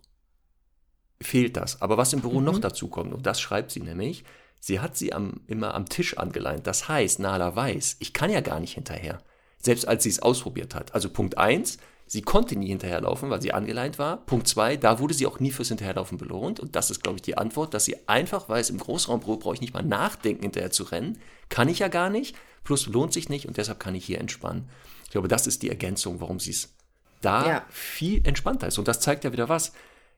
fehlt 1.21 1.57
das. 1.57 1.81
Aber 1.81 1.97
was 1.97 2.13
im 2.13 2.21
Büro 2.21 2.39
mhm. 2.39 2.45
noch 2.45 2.59
dazu 2.59 2.87
kommt, 2.87 3.13
und 3.13 3.25
das 3.25 3.39
schreibt 3.39 3.71
sie 3.71 3.81
nämlich, 3.81 4.23
sie 4.59 4.79
hat 4.79 4.97
sie 4.97 5.13
am, 5.13 5.41
immer 5.47 5.73
am 5.73 5.87
Tisch 5.87 6.17
angeleint. 6.17 6.67
Das 6.67 6.87
heißt, 6.87 7.19
Nala 7.19 7.55
weiß, 7.55 7.97
ich 7.99 8.13
kann 8.13 8.31
ja 8.31 8.41
gar 8.41 8.59
nicht 8.59 8.75
hinterher. 8.75 9.21
Selbst 9.59 9.87
als 9.87 10.03
sie 10.03 10.09
es 10.09 10.21
ausprobiert 10.21 10.75
hat. 10.75 10.93
Also 10.93 11.09
Punkt 11.09 11.37
1, 11.37 11.79
Sie 12.09 12.21
konnte 12.21 12.57
nie 12.57 12.69
hinterherlaufen, 12.69 13.29
weil 13.29 13.41
sie 13.41 13.51
angeleint 13.51 13.99
war. 13.99 14.25
Punkt 14.25 14.47
zwei, 14.47 14.77
da 14.77 14.99
wurde 14.99 15.13
sie 15.13 15.27
auch 15.27 15.41
nie 15.41 15.51
fürs 15.51 15.67
Hinterherlaufen 15.67 16.17
belohnt. 16.17 16.61
Und 16.61 16.77
das 16.77 16.89
ist, 16.89 17.03
glaube 17.03 17.17
ich, 17.17 17.21
die 17.21 17.37
Antwort, 17.37 17.73
dass 17.73 17.83
sie 17.83 18.07
einfach 18.07 18.47
weiß, 18.47 18.69
im 18.69 18.77
Großraumbüro 18.77 19.35
brauche 19.35 19.55
ich 19.55 19.61
nicht 19.61 19.73
mal 19.73 19.83
nachdenken, 19.83 20.43
hinterher 20.43 20.71
zu 20.71 20.83
rennen. 20.83 21.19
Kann 21.49 21.67
ich 21.67 21.79
ja 21.79 21.89
gar 21.89 22.09
nicht. 22.09 22.33
Plus 22.63 22.87
lohnt 22.87 23.11
sich 23.11 23.27
nicht 23.27 23.45
und 23.45 23.57
deshalb 23.57 23.81
kann 23.81 23.93
ich 23.93 24.05
hier 24.05 24.21
entspannen. 24.21 24.69
Ich 25.17 25.19
glaube, 25.19 25.29
das 25.29 25.47
ist 25.47 25.63
die 25.63 25.69
Ergänzung, 25.69 26.21
warum 26.21 26.39
sie 26.39 26.51
es 26.51 26.75
da 27.21 27.47
ja. 27.47 27.65
viel 27.71 28.21
entspannter 28.27 28.67
ist. 28.67 28.77
Und 28.77 28.87
das 28.87 28.99
zeigt 28.99 29.23
ja 29.23 29.31
wieder 29.31 29.49
was. 29.49 29.73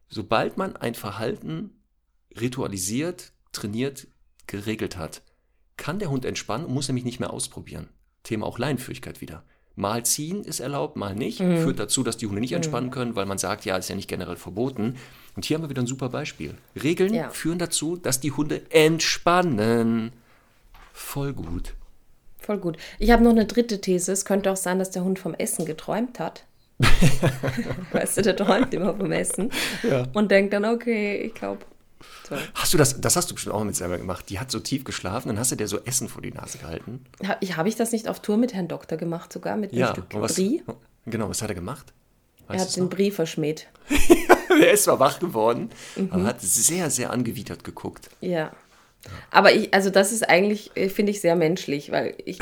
Sobald 0.09 0.57
man 0.57 0.75
ein 0.75 0.93
Verhalten 0.93 1.69
ritualisiert, 2.37 3.31
trainiert, 3.53 4.07
geregelt 4.45 4.97
hat, 4.97 5.21
kann 5.77 5.99
der 5.99 6.09
Hund 6.09 6.25
entspannen 6.25 6.65
und 6.65 6.73
muss 6.73 6.89
nämlich 6.89 7.05
nicht 7.05 7.21
mehr 7.21 7.31
ausprobieren. 7.31 7.87
Thema 8.23 8.45
auch 8.45 8.59
Leinenführigkeit 8.59 9.21
wieder. 9.21 9.45
Mal 9.77 10.03
ziehen 10.05 10.43
ist 10.43 10.59
erlaubt, 10.59 10.97
mal 10.97 11.15
nicht. 11.15 11.39
Mhm. 11.39 11.59
Führt 11.59 11.79
dazu, 11.79 12.03
dass 12.03 12.17
die 12.17 12.27
Hunde 12.27 12.41
nicht 12.41 12.51
mhm. 12.51 12.57
entspannen 12.57 12.91
können, 12.91 13.15
weil 13.15 13.25
man 13.25 13.37
sagt, 13.37 13.63
ja, 13.63 13.77
ist 13.77 13.87
ja 13.87 13.95
nicht 13.95 14.09
generell 14.09 14.35
verboten. 14.35 14.97
Und 15.37 15.45
hier 15.45 15.55
haben 15.55 15.63
wir 15.63 15.69
wieder 15.69 15.81
ein 15.81 15.87
super 15.87 16.09
Beispiel. 16.09 16.55
Regeln 16.75 17.13
ja. 17.13 17.29
führen 17.29 17.57
dazu, 17.57 17.95
dass 17.95 18.19
die 18.19 18.33
Hunde 18.33 18.69
entspannen. 18.69 20.11
Voll 20.91 21.31
gut. 21.31 21.73
Voll 22.49 22.57
gut. 22.57 22.77
Ich 22.97 23.11
habe 23.11 23.23
noch 23.23 23.29
eine 23.29 23.45
dritte 23.45 23.79
These. 23.79 24.11
Es 24.11 24.25
könnte 24.25 24.51
auch 24.51 24.57
sein, 24.57 24.79
dass 24.79 24.89
der 24.89 25.03
Hund 25.03 25.19
vom 25.19 25.35
Essen 25.35 25.67
geträumt 25.67 26.17
hat. 26.17 26.45
weißt 27.91 28.17
du, 28.17 28.21
der 28.23 28.35
träumt 28.35 28.73
immer 28.73 28.95
vom 28.95 29.11
Essen. 29.11 29.51
Ja. 29.83 30.07
Und 30.13 30.31
denkt 30.31 30.53
dann, 30.53 30.65
okay, 30.65 31.17
ich 31.17 31.35
glaube, 31.35 31.59
so. 32.27 32.35
Hast 32.55 32.73
du 32.73 32.79
das, 32.79 32.99
das 32.99 33.15
hast 33.15 33.29
du 33.29 33.35
bestimmt 33.35 33.53
auch 33.53 33.63
mit 33.63 33.75
selber 33.75 33.99
gemacht. 33.99 34.31
Die 34.31 34.39
hat 34.39 34.49
so 34.49 34.59
tief 34.59 34.83
geschlafen, 34.83 35.27
dann 35.27 35.37
hast 35.37 35.51
du 35.51 35.57
dir 35.57 35.67
so 35.67 35.77
Essen 35.85 36.09
vor 36.09 36.23
die 36.23 36.31
Nase 36.31 36.57
gehalten. 36.57 37.05
Habe 37.23 37.37
ich, 37.41 37.55
hab 37.55 37.67
ich 37.67 37.75
das 37.75 37.91
nicht 37.91 38.07
auf 38.07 38.19
Tour 38.19 38.37
mit 38.37 38.55
Herrn 38.55 38.67
Doktor 38.67 38.97
gemacht, 38.97 39.31
sogar 39.31 39.55
mit 39.55 39.71
dem 39.71 39.77
ja, 39.77 39.91
Stück 39.91 40.05
was, 40.13 40.33
Brie? 40.33 40.63
Genau, 41.05 41.29
was 41.29 41.43
hat 41.43 41.49
er 41.49 41.55
gemacht? 41.55 41.93
Weißt 42.47 42.59
er 42.59 42.67
hat 42.67 42.75
den 42.77 42.83
noch? 42.85 42.89
Brie 42.89 43.11
verschmäht. 43.11 43.67
er 44.49 44.71
ist 44.71 44.85
zwar 44.85 44.99
wach 44.99 45.19
geworden, 45.19 45.69
mhm. 45.95 46.07
aber 46.09 46.23
hat 46.23 46.41
sehr, 46.41 46.89
sehr 46.89 47.11
angewidert 47.11 47.63
geguckt. 47.63 48.09
Ja. 48.21 48.53
Aber 49.31 49.53
ich, 49.53 49.73
also 49.73 49.89
das 49.89 50.11
ist 50.11 50.29
eigentlich, 50.29 50.71
äh, 50.75 50.89
finde 50.89 51.11
ich, 51.11 51.21
sehr 51.21 51.35
menschlich, 51.35 51.91
weil 51.91 52.15
ich, 52.25 52.39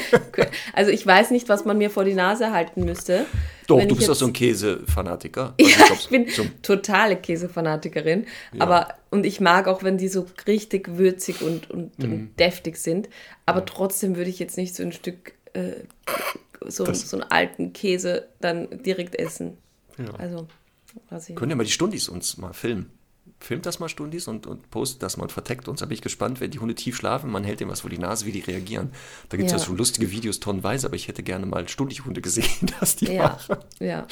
also 0.72 0.90
ich 0.90 1.06
weiß 1.06 1.30
nicht, 1.30 1.48
was 1.48 1.64
man 1.64 1.78
mir 1.78 1.90
vor 1.90 2.04
die 2.04 2.14
Nase 2.14 2.52
halten 2.52 2.84
müsste. 2.84 3.26
Doch, 3.66 3.84
du 3.84 3.96
bist 3.96 4.08
doch 4.08 4.14
so 4.14 4.26
ein 4.26 4.32
Käsefanatiker. 4.32 5.54
Also 5.66 5.70
ja, 5.70 5.94
ich, 5.94 6.08
bin 6.08 6.26
totale 6.62 7.16
Käsefanatikerin. 7.16 8.26
Ja. 8.52 8.60
Aber, 8.60 8.94
und 9.10 9.26
ich 9.26 9.40
mag 9.40 9.68
auch, 9.68 9.82
wenn 9.82 9.98
die 9.98 10.08
so 10.08 10.26
richtig 10.46 10.96
würzig 10.96 11.42
und, 11.42 11.70
und, 11.70 11.98
mhm. 11.98 12.12
und 12.12 12.40
deftig 12.40 12.76
sind. 12.76 13.08
Aber 13.44 13.60
ja. 13.60 13.64
trotzdem 13.66 14.16
würde 14.16 14.30
ich 14.30 14.38
jetzt 14.38 14.56
nicht 14.56 14.74
so 14.74 14.82
ein 14.82 14.92
Stück, 14.92 15.34
äh, 15.52 15.72
so, 16.66 16.92
so 16.92 17.16
einen 17.16 17.30
alten 17.30 17.72
Käse 17.72 18.28
dann 18.40 18.82
direkt 18.82 19.16
essen. 19.16 19.58
Ja. 19.98 20.14
Also, 20.18 20.48
was 21.10 21.28
ich. 21.28 21.36
Können 21.36 21.50
ja 21.50 21.56
mal 21.56 21.64
die 21.64 21.72
Stundis 21.72 22.08
uns 22.08 22.36
mal 22.38 22.52
filmen 22.52 22.95
filmt 23.46 23.64
das 23.64 23.78
mal 23.78 23.88
Stundis 23.88 24.26
und, 24.26 24.46
und 24.46 24.70
postet 24.70 25.02
das 25.02 25.16
mal 25.16 25.24
und 25.24 25.32
verteckt 25.32 25.68
uns. 25.68 25.80
Da 25.80 25.86
bin 25.86 25.94
ich 25.94 26.02
gespannt, 26.02 26.40
wenn 26.40 26.50
die 26.50 26.58
Hunde 26.58 26.74
tief 26.74 26.96
schlafen, 26.96 27.30
man 27.30 27.44
hält 27.44 27.60
dem 27.60 27.68
was 27.68 27.82
vor 27.82 27.90
die 27.90 27.98
Nase, 27.98 28.26
wie 28.26 28.32
die 28.32 28.40
reagieren. 28.40 28.90
Da 29.28 29.36
gibt 29.36 29.46
es 29.46 29.52
ja. 29.52 29.58
ja. 29.58 29.64
schon 29.64 29.76
lustige 29.76 30.10
Videos 30.10 30.40
tonnenweise, 30.40 30.88
aber 30.88 30.96
ich 30.96 31.06
hätte 31.06 31.22
gerne 31.22 31.46
mal 31.46 31.68
Stundich-Hunde 31.68 32.20
gesehen, 32.20 32.72
dass 32.80 32.96
die 32.96 33.12
ja. 33.14 33.22
machen. 33.22 33.56
Ja, 33.78 33.86
ja. 33.86 34.06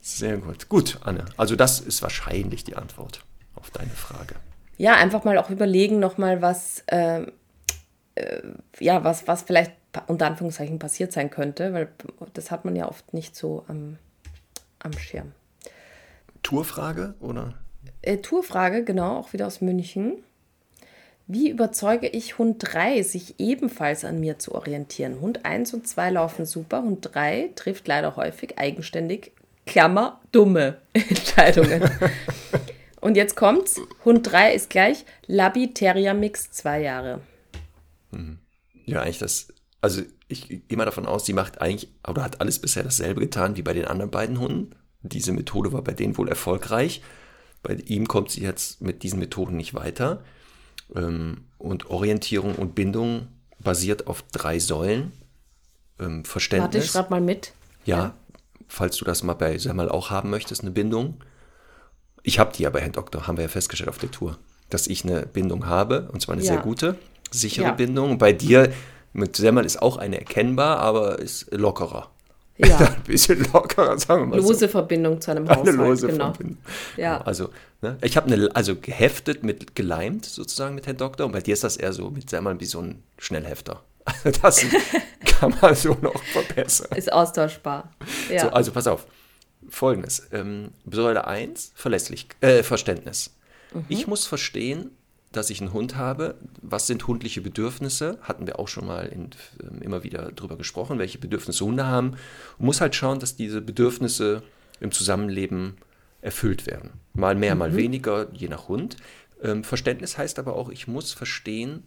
Sehr 0.00 0.38
gut. 0.38 0.68
Gut, 0.68 0.98
Anne. 1.02 1.26
Also 1.36 1.54
das 1.54 1.80
ist 1.80 2.02
wahrscheinlich 2.02 2.64
die 2.64 2.76
Antwort 2.76 3.24
auf 3.54 3.70
deine 3.70 3.90
Frage. 3.90 4.34
Ja, 4.78 4.94
einfach 4.94 5.24
mal 5.24 5.36
auch 5.38 5.50
überlegen 5.50 5.98
nochmal, 5.98 6.40
was, 6.40 6.82
äh, 6.86 7.26
äh, 8.14 8.42
ja, 8.80 9.04
was, 9.04 9.26
was 9.28 9.42
vielleicht 9.42 9.72
unter 10.06 10.26
Anführungszeichen 10.26 10.78
passiert 10.78 11.12
sein 11.12 11.30
könnte, 11.30 11.72
weil 11.74 11.92
das 12.32 12.50
hat 12.50 12.64
man 12.64 12.74
ja 12.74 12.88
oft 12.88 13.12
nicht 13.12 13.36
so 13.36 13.64
am, 13.68 13.98
am 14.78 14.92
Schirm. 14.92 15.32
Tourfrage 16.42 17.14
oder? 17.20 17.54
Äh, 18.02 18.18
Tourfrage, 18.18 18.84
genau, 18.84 19.18
auch 19.18 19.32
wieder 19.32 19.46
aus 19.46 19.60
München. 19.60 20.22
Wie 21.26 21.50
überzeuge 21.50 22.08
ich 22.08 22.38
Hund 22.38 22.56
3, 22.60 23.02
sich 23.02 23.38
ebenfalls 23.38 24.04
an 24.04 24.18
mir 24.18 24.38
zu 24.38 24.54
orientieren? 24.54 25.20
Hund 25.20 25.44
1 25.44 25.74
und 25.74 25.86
2 25.86 26.10
laufen 26.10 26.46
super, 26.46 26.82
Hund 26.82 27.06
3 27.12 27.50
trifft 27.54 27.86
leider 27.86 28.16
häufig 28.16 28.58
eigenständig, 28.58 29.32
Klammer, 29.66 30.20
dumme 30.32 30.78
Entscheidungen. 30.94 31.82
und 33.02 33.16
jetzt 33.16 33.36
kommt's, 33.36 33.78
Hund 34.06 34.30
3 34.30 34.54
ist 34.54 34.70
gleich 34.70 35.04
Labi 35.26 35.74
Terrier 35.74 36.14
Mix 36.14 36.50
2 36.50 36.80
Jahre. 36.80 37.20
Mhm. 38.10 38.38
Ja, 38.86 39.02
eigentlich 39.02 39.18
das, 39.18 39.48
also 39.82 40.00
ich 40.28 40.48
gehe 40.48 40.78
mal 40.78 40.86
davon 40.86 41.04
aus, 41.04 41.26
sie 41.26 41.34
macht 41.34 41.60
eigentlich, 41.60 41.90
oder 42.08 42.22
hat 42.22 42.40
alles 42.40 42.58
bisher 42.58 42.84
dasselbe 42.84 43.20
getan 43.20 43.56
wie 43.56 43.62
bei 43.62 43.74
den 43.74 43.84
anderen 43.84 44.10
beiden 44.10 44.40
Hunden. 44.40 44.70
Diese 45.02 45.32
Methode 45.32 45.74
war 45.74 45.82
bei 45.82 45.92
denen 45.92 46.16
wohl 46.16 46.28
erfolgreich. 46.28 47.02
Bei 47.62 47.74
ihm 47.74 48.06
kommt 48.08 48.30
sie 48.30 48.42
jetzt 48.42 48.80
mit 48.80 49.02
diesen 49.02 49.18
Methoden 49.18 49.56
nicht 49.56 49.74
weiter. 49.74 50.22
Ähm, 50.94 51.44
und 51.58 51.90
Orientierung 51.90 52.54
und 52.54 52.74
Bindung 52.74 53.28
basiert 53.58 54.06
auf 54.06 54.22
drei 54.32 54.58
Säulen. 54.58 55.12
Ähm, 55.98 56.24
Verständnis. 56.24 56.74
Warte, 56.74 56.78
ich 56.78 56.90
schreib 56.90 57.10
mal 57.10 57.20
mit. 57.20 57.52
Ja, 57.84 57.96
ja, 57.96 58.14
falls 58.68 58.96
du 58.96 59.04
das 59.04 59.22
mal 59.22 59.34
bei 59.34 59.58
Semmel 59.58 59.88
auch 59.88 60.10
haben 60.10 60.30
möchtest, 60.30 60.62
eine 60.62 60.70
Bindung. 60.70 61.22
Ich 62.22 62.38
habe 62.38 62.52
die 62.54 62.62
ja 62.62 62.70
bei 62.70 62.80
Herrn 62.80 62.92
Doktor, 62.92 63.26
haben 63.26 63.36
wir 63.36 63.42
ja 63.42 63.48
festgestellt 63.48 63.88
auf 63.88 63.98
der 63.98 64.10
Tour, 64.10 64.38
dass 64.70 64.86
ich 64.86 65.04
eine 65.04 65.26
Bindung 65.26 65.66
habe, 65.66 66.08
und 66.12 66.20
zwar 66.20 66.34
eine 66.34 66.44
ja. 66.44 66.52
sehr 66.52 66.62
gute, 66.62 66.96
sichere 67.30 67.66
ja. 67.66 67.72
Bindung. 67.72 68.18
Bei 68.18 68.32
dir 68.32 68.72
mit 69.12 69.36
Semmel 69.36 69.64
ist 69.64 69.80
auch 69.80 69.96
eine 69.96 70.18
erkennbar, 70.18 70.78
aber 70.78 71.18
ist 71.18 71.52
lockerer. 71.52 72.10
Ja. 72.58 72.78
ein 72.78 73.02
bisschen 73.04 73.46
lockerer, 73.52 73.98
sagen 73.98 74.22
wir 74.22 74.26
mal 74.26 74.36
Lose 74.36 74.54
so. 74.54 74.68
Verbindung 74.68 75.20
zu 75.20 75.30
einem 75.30 75.48
Haushalt. 75.48 75.68
Eine 75.68 75.76
lose 75.76 76.06
genau. 76.08 76.32
Verbindung. 76.32 76.58
Ja. 76.96 77.20
Also, 77.20 77.50
ne, 77.82 77.96
ich 78.02 78.16
habe 78.16 78.32
eine, 78.32 78.54
also 78.54 78.76
geheftet 78.76 79.44
mit 79.44 79.74
geleimt 79.76 80.24
sozusagen 80.24 80.74
mit 80.74 80.86
Herrn 80.86 80.96
Doktor 80.96 81.26
und 81.26 81.32
bei 81.32 81.40
dir 81.40 81.54
ist 81.54 81.64
das 81.64 81.76
eher 81.76 81.92
so 81.92 82.10
mit, 82.10 82.28
sag 82.28 82.42
mal, 82.42 82.58
wie 82.60 82.64
so 82.64 82.80
ein 82.80 83.02
Schnellhefter. 83.18 83.82
Das 84.42 84.64
kann 85.24 85.54
man 85.60 85.74
so 85.74 85.96
noch 86.00 86.22
verbessern. 86.24 86.96
Ist 86.96 87.12
austauschbar. 87.12 87.92
Ja. 88.30 88.42
So, 88.42 88.48
also 88.50 88.72
pass 88.72 88.86
auf. 88.86 89.06
Folgendes. 89.68 90.26
Ähm, 90.32 90.70
Säule 90.90 91.26
1, 91.26 91.72
verlässlich, 91.74 92.28
äh, 92.40 92.62
Verständnis. 92.62 93.36
Mhm. 93.74 93.84
Ich 93.88 94.06
muss 94.06 94.26
verstehen, 94.26 94.90
dass 95.32 95.50
ich 95.50 95.60
einen 95.60 95.72
Hund 95.72 95.96
habe. 95.96 96.36
Was 96.62 96.86
sind 96.86 97.06
hundliche 97.06 97.40
Bedürfnisse? 97.40 98.18
Hatten 98.22 98.46
wir 98.46 98.58
auch 98.58 98.68
schon 98.68 98.86
mal 98.86 99.06
in, 99.06 99.30
ähm, 99.62 99.82
immer 99.82 100.02
wieder 100.04 100.32
drüber 100.32 100.56
gesprochen, 100.56 100.98
welche 100.98 101.18
Bedürfnisse 101.18 101.64
Hunde 101.64 101.86
haben. 101.86 102.10
Man 102.58 102.66
muss 102.66 102.80
halt 102.80 102.94
schauen, 102.94 103.20
dass 103.20 103.36
diese 103.36 103.60
Bedürfnisse 103.60 104.42
im 104.80 104.90
Zusammenleben 104.90 105.76
erfüllt 106.20 106.66
werden. 106.66 106.90
Mal 107.12 107.34
mehr, 107.34 107.54
mal 107.54 107.76
weniger, 107.76 108.28
je 108.32 108.48
nach 108.48 108.68
Hund. 108.68 108.96
Ähm, 109.42 109.64
Verständnis 109.64 110.18
heißt 110.18 110.38
aber 110.38 110.54
auch, 110.56 110.68
ich 110.70 110.88
muss 110.88 111.12
verstehen, 111.12 111.86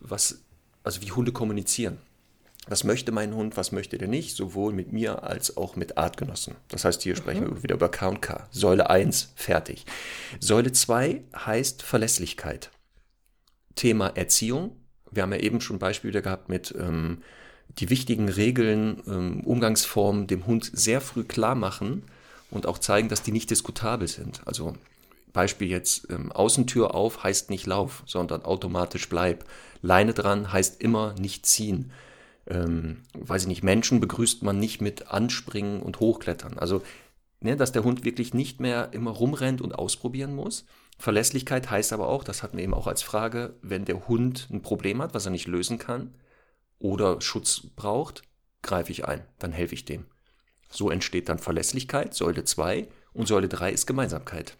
was, 0.00 0.42
also 0.82 1.02
wie 1.02 1.12
Hunde 1.12 1.32
kommunizieren. 1.32 1.98
Was 2.68 2.82
möchte 2.82 3.12
mein 3.12 3.34
Hund, 3.34 3.56
was 3.56 3.70
möchte 3.70 3.96
der 3.96 4.08
nicht, 4.08 4.36
sowohl 4.36 4.72
mit 4.72 4.92
mir 4.92 5.22
als 5.22 5.56
auch 5.56 5.76
mit 5.76 5.96
Artgenossen. 5.98 6.56
Das 6.68 6.84
heißt, 6.84 7.02
hier 7.02 7.14
sprechen 7.14 7.46
wir 7.46 7.62
wieder 7.62 7.76
über 7.76 7.88
K 7.88 8.08
und 8.08 8.22
K. 8.22 8.48
Säule 8.50 8.90
1, 8.90 9.32
fertig. 9.36 9.86
Säule 10.40 10.72
2 10.72 11.22
heißt 11.36 11.82
Verlässlichkeit. 11.82 12.70
Thema 13.76 14.08
Erziehung. 14.08 14.76
Wir 15.12 15.22
haben 15.22 15.32
ja 15.32 15.38
eben 15.38 15.60
schon 15.60 15.78
Beispiele 15.78 16.22
gehabt 16.22 16.48
mit 16.48 16.74
ähm, 16.76 17.22
die 17.78 17.88
wichtigen 17.88 18.28
Regeln, 18.28 19.00
ähm, 19.06 19.40
Umgangsformen 19.44 20.26
dem 20.26 20.46
Hund 20.46 20.68
sehr 20.72 21.00
früh 21.00 21.22
klar 21.22 21.54
machen 21.54 22.02
und 22.50 22.66
auch 22.66 22.78
zeigen, 22.78 23.08
dass 23.08 23.22
die 23.22 23.32
nicht 23.32 23.50
diskutabel 23.50 24.08
sind. 24.08 24.40
Also 24.44 24.74
Beispiel 25.32 25.68
jetzt, 25.68 26.10
ähm, 26.10 26.32
Außentür 26.32 26.94
auf 26.94 27.22
heißt 27.22 27.50
nicht 27.50 27.66
Lauf, 27.66 28.02
sondern 28.06 28.42
automatisch 28.42 29.08
bleib. 29.08 29.44
Leine 29.82 30.14
dran 30.14 30.52
heißt 30.52 30.80
immer 30.80 31.14
nicht 31.18 31.46
ziehen. 31.46 31.92
Ähm, 32.46 33.02
weiß 33.14 33.42
ich 33.42 33.48
nicht, 33.48 33.64
Menschen 33.64 34.00
begrüßt 34.00 34.42
man 34.42 34.58
nicht 34.58 34.80
mit 34.80 35.08
Anspringen 35.08 35.82
und 35.82 36.00
Hochklettern. 36.00 36.58
Also, 36.58 36.82
ne, 37.40 37.56
dass 37.56 37.72
der 37.72 37.84
Hund 37.84 38.04
wirklich 38.04 38.34
nicht 38.34 38.60
mehr 38.60 38.92
immer 38.92 39.10
rumrennt 39.10 39.60
und 39.60 39.74
ausprobieren 39.74 40.34
muss. 40.34 40.64
Verlässlichkeit 40.98 41.70
heißt 41.70 41.92
aber 41.92 42.08
auch, 42.08 42.24
das 42.24 42.42
hatten 42.42 42.56
wir 42.56 42.64
eben 42.64 42.74
auch 42.74 42.86
als 42.86 43.02
Frage, 43.02 43.56
wenn 43.62 43.84
der 43.84 44.08
Hund 44.08 44.48
ein 44.50 44.62
Problem 44.62 45.02
hat, 45.02 45.14
was 45.14 45.26
er 45.26 45.32
nicht 45.32 45.46
lösen 45.46 45.78
kann 45.78 46.14
oder 46.78 47.20
Schutz 47.20 47.62
braucht, 47.74 48.22
greife 48.62 48.92
ich 48.92 49.06
ein, 49.06 49.24
dann 49.38 49.52
helfe 49.52 49.74
ich 49.74 49.84
dem. 49.84 50.06
So 50.70 50.90
entsteht 50.90 51.28
dann 51.28 51.38
Verlässlichkeit, 51.38 52.14
Säule 52.14 52.44
2 52.44 52.88
und 53.12 53.28
Säule 53.28 53.48
3 53.48 53.72
ist 53.72 53.86
Gemeinsamkeit. 53.86 54.56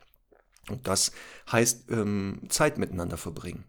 Und 0.68 0.86
das 0.86 1.12
heißt 1.50 1.90
ähm, 1.90 2.42
Zeit 2.48 2.78
miteinander 2.78 3.16
verbringen. 3.16 3.64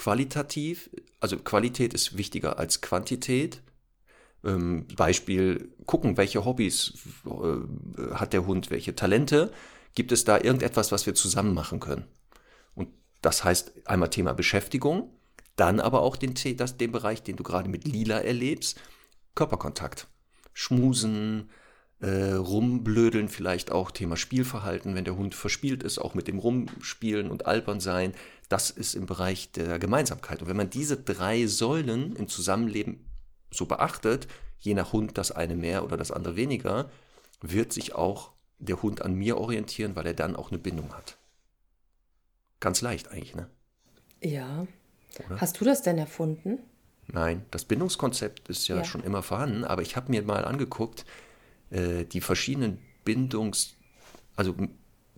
Qualitativ, 0.00 0.88
also 1.20 1.36
Qualität 1.36 1.92
ist 1.92 2.16
wichtiger 2.16 2.58
als 2.58 2.80
Quantität. 2.80 3.60
Ähm, 4.42 4.86
Beispiel, 4.96 5.74
gucken, 5.84 6.16
welche 6.16 6.46
Hobbys 6.46 6.94
äh, 7.26 8.14
hat 8.14 8.32
der 8.32 8.46
Hund, 8.46 8.70
welche 8.70 8.94
Talente. 8.94 9.52
Gibt 9.94 10.10
es 10.10 10.24
da 10.24 10.38
irgendetwas, 10.38 10.90
was 10.90 11.04
wir 11.04 11.14
zusammen 11.14 11.52
machen 11.52 11.80
können? 11.80 12.06
Und 12.74 12.88
das 13.20 13.44
heißt 13.44 13.86
einmal 13.86 14.08
Thema 14.08 14.32
Beschäftigung, 14.32 15.12
dann 15.56 15.80
aber 15.80 16.00
auch 16.00 16.16
den, 16.16 16.32
das, 16.56 16.78
den 16.78 16.92
Bereich, 16.92 17.22
den 17.22 17.36
du 17.36 17.42
gerade 17.42 17.68
mit 17.68 17.86
Lila 17.86 18.20
erlebst, 18.20 18.80
Körperkontakt. 19.34 20.06
Schmusen, 20.54 21.50
äh, 22.00 22.32
rumblödeln, 22.32 23.28
vielleicht 23.28 23.72
auch 23.72 23.90
Thema 23.90 24.16
Spielverhalten, 24.16 24.94
wenn 24.94 25.04
der 25.04 25.16
Hund 25.16 25.34
verspielt 25.34 25.82
ist, 25.82 25.98
auch 25.98 26.14
mit 26.14 26.28
dem 26.28 26.38
Rumspielen 26.38 27.30
und 27.30 27.46
Albern 27.46 27.80
sein. 27.80 28.14
Das 28.48 28.70
ist 28.70 28.94
im 28.94 29.06
Bereich 29.06 29.52
der 29.52 29.78
Gemeinsamkeit. 29.78 30.42
Und 30.42 30.48
wenn 30.48 30.56
man 30.56 30.70
diese 30.70 30.96
drei 30.96 31.46
Säulen 31.46 32.16
im 32.16 32.28
Zusammenleben 32.28 33.04
so 33.50 33.66
beachtet, 33.66 34.28
je 34.58 34.74
nach 34.74 34.92
Hund 34.92 35.18
das 35.18 35.30
eine 35.30 35.56
mehr 35.56 35.84
oder 35.84 35.96
das 35.96 36.10
andere 36.10 36.36
weniger, 36.36 36.90
wird 37.42 37.72
sich 37.72 37.94
auch 37.94 38.32
der 38.58 38.82
Hund 38.82 39.02
an 39.02 39.14
mir 39.14 39.38
orientieren, 39.38 39.96
weil 39.96 40.06
er 40.06 40.14
dann 40.14 40.36
auch 40.36 40.50
eine 40.50 40.58
Bindung 40.58 40.92
hat. 40.94 41.16
Ganz 42.60 42.82
leicht 42.82 43.08
eigentlich, 43.08 43.34
ne? 43.34 43.48
Ja. 44.22 44.66
Oder? 45.26 45.40
Hast 45.40 45.60
du 45.60 45.64
das 45.64 45.82
denn 45.82 45.98
erfunden? 45.98 46.58
Nein, 47.08 47.44
das 47.50 47.64
Bindungskonzept 47.64 48.48
ist 48.48 48.68
ja, 48.68 48.76
Ja. 48.76 48.84
schon 48.84 49.02
immer 49.02 49.22
vorhanden, 49.22 49.64
aber 49.64 49.82
ich 49.82 49.96
habe 49.96 50.10
mir 50.10 50.22
mal 50.22 50.44
angeguckt, 50.44 51.04
äh, 51.70 52.04
die 52.04 52.20
verschiedenen 52.20 52.78
Bindungs-, 53.04 53.74
also 54.36 54.54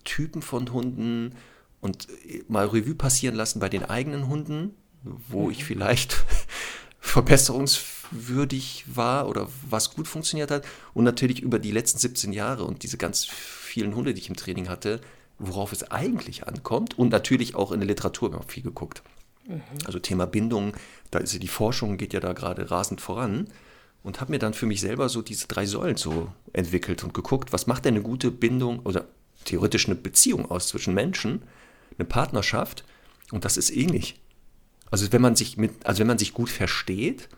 Typen 0.03 0.41
von 0.41 0.71
Hunden 0.71 1.35
und 1.81 2.07
äh, 2.25 2.43
mal 2.47 2.67
Revue 2.67 2.95
passieren 2.95 3.35
lassen 3.35 3.59
bei 3.59 3.69
den 3.69 3.85
eigenen 3.85 4.27
Hunden, 4.27 4.75
wo 5.03 5.49
ich 5.49 5.65
vielleicht 5.65 6.23
verbesserungswürdig 6.99 8.85
war 8.87 9.27
oder 9.27 9.47
was 9.69 9.93
gut 9.93 10.07
funktioniert 10.07 10.51
hat. 10.51 10.65
Und 10.93 11.03
natürlich 11.03 11.41
über 11.41 11.59
die 11.59 11.71
letzten 11.71 11.99
17 11.99 12.33
Jahre 12.33 12.63
und 12.63 12.83
diese 12.83 12.97
ganz 12.97 13.25
vielen 13.25 13.95
Hunde, 13.95 14.13
die 14.13 14.21
ich 14.21 14.29
im 14.29 14.35
Training 14.35 14.69
hatte, 14.69 15.01
worauf 15.39 15.71
es 15.71 15.91
eigentlich 15.91 16.47
ankommt. 16.47 16.97
Und 16.97 17.09
natürlich 17.09 17.55
auch 17.55 17.71
in 17.71 17.79
der 17.79 17.87
Literatur 17.87 18.29
habe 18.29 18.37
ich 18.37 18.45
auch 18.45 18.51
viel 18.51 18.63
geguckt. 18.63 19.03
Also 19.85 19.99
Thema 19.99 20.25
Bindung, 20.25 20.73
da 21.11 21.19
ist 21.19 21.33
ja 21.33 21.39
die 21.39 21.49
Forschung 21.49 21.97
geht 21.97 22.13
ja 22.13 22.21
da 22.21 22.31
gerade 22.31 22.71
rasend 22.71 23.01
voran 23.01 23.47
und 24.03 24.21
habe 24.21 24.31
mir 24.31 24.39
dann 24.39 24.53
für 24.53 24.65
mich 24.65 24.81
selber 24.81 25.09
so 25.09 25.21
diese 25.21 25.47
drei 25.47 25.65
Säulen 25.65 25.95
so 25.97 26.31
entwickelt 26.51 27.03
und 27.03 27.13
geguckt, 27.13 27.53
was 27.53 27.67
macht 27.67 27.85
denn 27.85 27.95
eine 27.95 28.03
gute 28.03 28.31
Bindung 28.31 28.79
oder 28.81 29.05
theoretisch 29.45 29.87
eine 29.87 29.95
Beziehung 29.95 30.49
aus 30.51 30.67
zwischen 30.67 30.93
Menschen, 30.93 31.43
eine 31.97 32.05
Partnerschaft 32.05 32.83
und 33.31 33.45
das 33.45 33.57
ist 33.57 33.69
ähnlich. 33.71 34.19
Also 34.91 35.11
wenn 35.11 35.21
man 35.21 35.35
sich 35.35 35.57
mit, 35.57 35.85
also 35.85 36.01
wenn 36.01 36.07
man 36.07 36.17
sich 36.19 36.33
gut 36.33 36.49
versteht, 36.49 37.29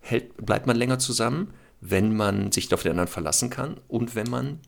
hält, 0.00 0.36
bleibt 0.38 0.66
man 0.66 0.76
länger 0.76 0.98
zusammen, 0.98 1.52
wenn 1.80 2.16
man 2.16 2.52
sich 2.52 2.72
auf 2.72 2.82
den 2.82 2.92
anderen 2.92 3.08
verlassen 3.08 3.50
kann 3.50 3.78
und 3.88 4.14
wenn 4.14 4.30
man 4.30 4.60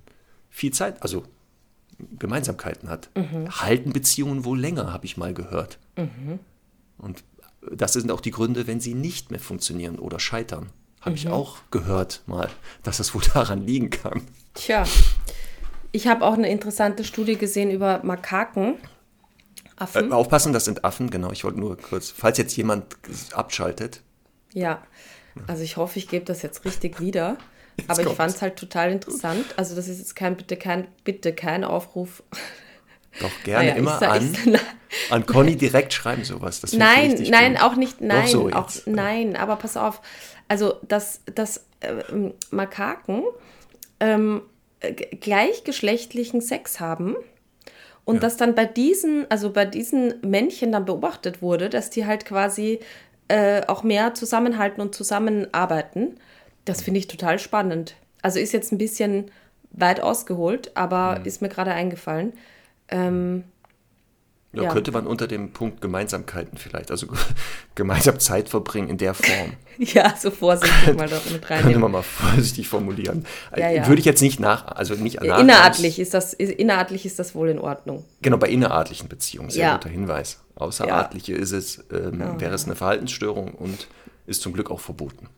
viel 0.51 0.73
Zeit, 0.73 1.03
also 1.03 1.25
Gemeinsamkeiten 2.19 2.89
hat. 2.89 3.11
Halten 3.51 3.93
Beziehungen 3.93 4.45
wohl 4.45 4.59
länger, 4.61 4.93
habe 4.93 5.07
ich 5.07 5.17
mal 5.17 5.35
gehört. 5.35 5.79
Und 6.99 7.25
das 7.73 7.93
sind 7.95 8.11
auch 8.11 8.21
die 8.21 8.31
Gründe, 8.31 8.67
wenn 8.67 8.81
sie 8.81 8.95
nicht 8.95 9.31
mehr 9.31 9.41
funktionieren 9.41 9.99
oder 9.99 10.21
scheitern. 10.21 10.71
Habe 11.01 11.15
ich 11.15 11.29
auch 11.29 11.59
gehört 11.71 12.23
mal, 12.27 12.49
dass 12.83 12.99
das 12.99 13.15
wohl 13.15 13.23
daran 13.35 13.67
liegen 13.67 13.91
kann. 13.91 14.23
Tja, 14.55 14.85
ich 15.93 16.07
habe 16.07 16.25
auch 16.25 16.35
eine 16.35 16.49
interessante 16.49 17.05
Studie 17.05 17.37
gesehen 17.37 17.71
über 17.71 18.01
Makaken. 18.03 18.75
Affen. 19.77 20.11
Äh, 20.11 20.15
aufpassen, 20.15 20.53
das 20.53 20.65
sind 20.65 20.85
Affen, 20.85 21.11
genau. 21.11 21.31
Ich 21.33 21.45
wollte 21.45 21.61
nur 21.61 21.77
kurz, 21.77 22.11
falls 22.11 22.39
jetzt 22.39 22.57
jemand 22.57 22.97
abschaltet. 23.33 24.03
Ja, 24.53 24.83
also 25.47 25.63
ich 25.63 25.77
hoffe, 25.77 25.99
ich 25.99 26.09
gebe 26.09 26.25
das 26.25 26.43
jetzt 26.43 26.65
richtig 26.65 27.01
wieder. 27.01 27.39
Aber 27.87 28.01
ich 28.01 28.07
kommt's. 28.07 28.17
fand 28.17 28.35
es 28.35 28.43
halt 28.43 28.57
total 28.57 28.91
interessant. 28.91 29.45
Also 29.57 29.77
das 29.77 29.87
ist 29.87 29.99
jetzt 29.99 30.17
kein, 30.17 30.37
bitte 30.37 30.57
kein, 30.57 30.89
bitte 31.05 31.33
kein 31.33 31.63
Aufruf. 31.63 32.25
Doch 33.21 33.31
gerne 33.45 33.71
ich 33.73 33.77
immer 33.77 33.99
sag- 33.99 34.11
an, 34.21 34.37
an 35.11 35.27
Conny 35.27 35.57
direkt 35.57 35.93
schreiben 35.93 36.25
sowas. 36.25 36.61
Das 36.61 36.73
Nein, 36.73 37.15
nein, 37.31 37.55
gut. 37.55 37.63
auch 37.63 37.77
nicht, 37.77 38.01
nein, 38.01 38.27
so 38.29 38.49
auch, 38.51 38.71
jetzt. 38.71 38.87
nein, 38.87 39.37
aber 39.37 39.57
pass 39.57 39.77
auf. 39.77 40.01
Also, 40.49 40.77
dass, 40.87 41.21
dass 41.35 41.65
ähm, 41.81 42.33
Makaken 42.51 43.23
ähm, 44.01 44.43
g- 44.81 45.17
gleichgeschlechtlichen 45.21 46.41
Sex 46.41 46.81
haben 46.81 47.17
und 48.05 48.23
dass 48.23 48.37
dann 48.39 48.55
bei 48.55 48.65
diesen, 48.65 49.31
also 49.31 49.51
bei 49.53 49.65
diesen 49.67 50.15
Männchen 50.23 50.73
dann 50.73 50.85
beobachtet 50.87 51.43
wurde, 51.43 51.69
dass 51.69 51.91
die 51.91 52.07
halt 52.07 52.25
quasi 52.25 52.81
äh, 53.29 53.63
auch 53.67 53.83
mehr 53.83 54.15
zusammenhalten 54.15 54.81
und 54.81 54.95
zusammenarbeiten. 54.95 56.17
Das 56.65 56.81
finde 56.83 57.01
ich 57.01 57.07
total 57.09 57.39
spannend. 57.39 57.97
Also 58.23 58.39
ist 58.39 58.53
jetzt 58.53 58.73
ein 58.73 58.79
bisschen 58.79 59.31
weit 59.71 60.01
ausgeholt, 60.01 60.71
aber 60.75 61.21
ist 61.25 61.43
mir 61.43 61.49
gerade 61.51 61.73
eingefallen. 61.73 62.33
Ähm, 62.89 63.45
Ja, 64.53 64.63
Ja. 64.63 64.73
Könnte 64.73 64.93
man 64.93 65.07
unter 65.07 65.27
dem 65.27 65.53
Punkt 65.53 65.83
Gemeinsamkeiten 65.83 66.57
vielleicht, 66.57 66.91
also 66.91 67.07
gemeinsam 67.75 68.19
Zeit 68.19 68.49
verbringen 68.49 68.89
in 68.89 68.97
der 68.97 69.13
Form, 69.13 69.53
ja, 69.79 70.15
so 70.17 70.31
vorsichtig 70.31 70.97
mal 70.97 71.07
doch 71.07 71.23
mit 71.27 71.43
könnte 71.43 71.51
reinnehmen. 71.51 71.83
man 71.83 71.93
mal 71.93 72.03
vorsichtig 72.03 72.67
formulieren. 72.67 73.27
Ja, 73.55 73.69
ja. 73.71 73.87
Würde 73.87 74.01
ich 74.01 74.07
jetzt 74.07 74.23
nicht 74.23 74.41
nach, 74.41 74.67
also 74.69 74.95
nicht 74.95 75.21
nach, 75.23 75.39
Innerartlich 75.41 75.99
ist 75.99 76.15
das, 76.15 76.33
innerartlich 76.33 77.05
ist 77.05 77.19
das 77.19 77.35
wohl 77.35 77.51
in 77.51 77.59
Ordnung. 77.59 78.05
Genau, 78.23 78.39
bei 78.39 78.49
innerartlichen 78.49 79.09
Beziehungen, 79.11 79.51
sehr 79.51 79.73
guter 79.73 79.91
Hinweis. 79.91 80.41
Außerartliche 80.57 81.35
ist 81.35 81.53
es, 81.53 81.85
ähm, 81.93 82.41
wäre 82.41 82.55
es 82.55 82.65
eine 82.65 82.75
Verhaltensstörung 82.75 83.53
und 83.55 83.87
ist 84.27 84.41
zum 84.41 84.55
Glück 84.55 84.71
auch 84.71 84.81
verboten. 84.81 85.29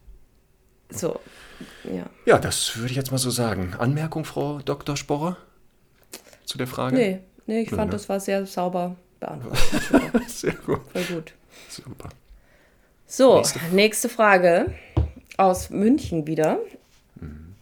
So, 0.89 1.19
ja. 1.85 2.07
Ja, 2.27 2.39
das 2.39 2.77
würde 2.77 2.91
ich 2.91 2.97
jetzt 2.97 3.11
mal 3.11 3.19
so 3.19 3.31
sagen. 3.31 3.75
Anmerkung, 3.79 4.25
Frau 4.25 4.61
Dr. 4.65 4.97
Sporrer, 4.97 5.37
zu 6.45 6.59
der 6.59 6.67
Frage? 6.67 6.97
Nee, 6.97 7.21
nee, 7.51 7.63
ich 7.63 7.71
fand, 7.71 7.87
ne? 7.87 7.91
das 7.91 8.09
war 8.09 8.21
sehr 8.21 8.47
sauber 8.47 8.97
beantwortet. 9.19 9.61
Sehr 10.29 10.55
gut. 10.55 10.81
Voll 10.93 11.05
gut. 11.05 11.35
Super. 11.69 12.09
So, 13.07 13.37
Nächste 13.37 13.59
nächste, 13.73 14.09
Frage 14.09 14.73
aus 15.37 15.69
München 15.69 16.27
wieder. 16.27 16.59
Mhm. 17.17 17.55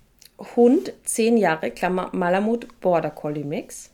Hund, 0.55 0.93
10 1.05 1.37
Jahre, 1.37 1.71
Klammer, 1.71 2.11
Malamut 2.13 2.81
Border 2.81 3.11
Collie 3.11 3.45
Mix, 3.45 3.91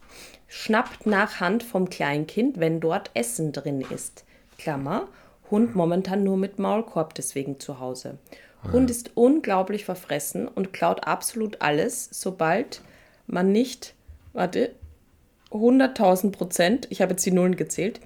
schnappt 0.49 1.07
nach 1.07 1.41
Hand 1.41 1.63
vom 1.63 1.89
Kleinkind, 1.89 2.61
wenn 2.61 2.81
dort 2.81 3.11
Essen 3.15 3.53
drin 3.53 3.81
ist. 3.81 4.25
Klammer, 4.59 5.09
Hund 5.51 5.75
momentan 5.75 6.23
nur 6.25 6.37
mit 6.37 6.59
Maulkorb 6.59 7.15
deswegen 7.15 7.61
zu 7.61 7.81
Hause. 7.81 8.19
Hund 8.73 8.91
ist 8.91 9.13
unglaublich 9.15 9.85
verfressen 9.85 10.49
und 10.49 10.73
klaut 10.73 11.07
absolut 11.07 11.61
alles, 11.61 12.09
sobald 12.11 12.81
man 13.27 13.53
nicht, 13.53 13.95
warte, 14.33 14.75
100.000 15.55 16.33
Prozent, 16.33 16.87
ich 16.91 17.01
habe 17.01 17.13
jetzt 17.13 17.25
die 17.25 17.31
Nullen 17.31 17.57
gezählt, 17.57 18.01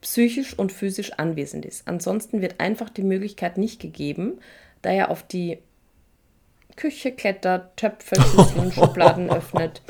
psychisch 0.00 0.58
und 0.58 0.72
physisch 0.72 1.12
anwesend 1.14 1.64
ist. 1.64 1.88
Ansonsten 1.88 2.40
wird 2.40 2.60
einfach 2.60 2.90
die 2.90 3.02
Möglichkeit 3.02 3.58
nicht 3.58 3.80
gegeben, 3.80 4.38
da 4.82 4.90
er 4.90 5.10
auf 5.10 5.22
die 5.22 5.58
Küche 6.76 7.12
klettert, 7.12 7.76
Töpfe, 7.76 8.20
Schüsseln, 8.20 8.70
Schubladen 8.70 9.30
öffnet 9.30 9.82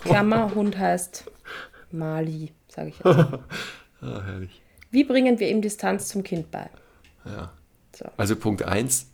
Klammer, 0.00 0.54
Hund 0.54 0.78
heißt 0.78 1.24
Mali, 1.90 2.52
sage 2.68 2.90
ich 2.90 2.98
jetzt. 2.98 3.06
ah, 4.00 4.22
herrlich. 4.24 4.62
Wie 4.90 5.04
bringen 5.04 5.38
wir 5.38 5.48
ihm 5.48 5.60
Distanz 5.60 6.08
zum 6.08 6.22
Kind 6.22 6.50
bei? 6.50 6.70
Ja. 7.24 7.52
So. 7.94 8.06
Also 8.16 8.36
Punkt 8.36 8.62
1, 8.62 9.10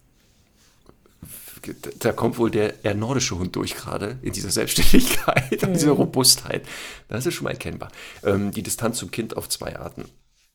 da 1.99 2.13
kommt 2.13 2.39
wohl 2.39 2.51
der 2.51 2.85
eher 2.85 2.95
nordische 2.95 3.39
Hund 3.39 3.55
durch 3.57 3.75
gerade 3.75 4.19
in 4.23 4.33
dieser 4.33 4.51
Selbstständigkeit, 4.51 5.53
in 5.63 5.73
dieser. 5.73 5.93
Robustheit. 5.93 6.67
Das 7.09 7.27
ist 7.27 7.35
schon 7.35 7.45
mal 7.45 7.51
erkennbar. 7.51 7.91
Ähm, 8.23 8.51
die 8.51 8.63
Distanz 8.63 8.99
zum 8.99 9.11
Kind 9.11 9.37
auf 9.37 9.49
zwei 9.49 9.79
Arten. 9.79 10.05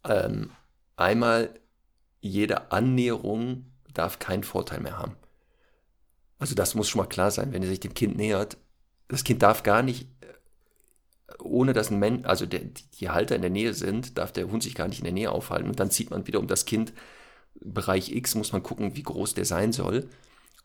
Ähm, 0.03 0.51
einmal, 0.95 1.49
jede 2.21 2.71
Annäherung 2.71 3.65
darf 3.93 4.19
keinen 4.19 4.43
Vorteil 4.43 4.81
mehr 4.81 4.97
haben. 4.97 5.15
Also 6.37 6.55
das 6.55 6.75
muss 6.75 6.89
schon 6.89 7.01
mal 7.01 7.07
klar 7.07 7.31
sein, 7.31 7.53
wenn 7.53 7.63
er 7.63 7.69
sich 7.69 7.79
dem 7.79 7.93
Kind 7.93 8.17
nähert. 8.17 8.57
Das 9.07 9.23
Kind 9.23 9.41
darf 9.41 9.63
gar 9.63 9.81
nicht, 9.81 10.07
äh, 10.21 11.33
ohne 11.41 11.73
dass 11.73 11.89
ein 11.89 11.99
Mensch, 11.99 12.25
also 12.25 12.45
der, 12.45 12.61
die 12.99 13.09
Halter 13.09 13.35
in 13.35 13.41
der 13.41 13.51
Nähe 13.51 13.73
sind, 13.73 14.17
darf 14.17 14.31
der 14.31 14.49
Hund 14.49 14.63
sich 14.63 14.75
gar 14.75 14.87
nicht 14.87 14.99
in 14.99 15.05
der 15.05 15.13
Nähe 15.13 15.31
aufhalten. 15.31 15.69
Und 15.69 15.79
dann 15.79 15.91
zieht 15.91 16.11
man 16.11 16.27
wieder 16.27 16.39
um 16.39 16.47
das 16.47 16.65
Kind, 16.65 16.93
Bereich 17.61 18.11
X, 18.11 18.35
muss 18.35 18.53
man 18.53 18.63
gucken, 18.63 18.95
wie 18.95 19.03
groß 19.03 19.33
der 19.33 19.45
sein 19.45 19.73
soll. 19.73 20.07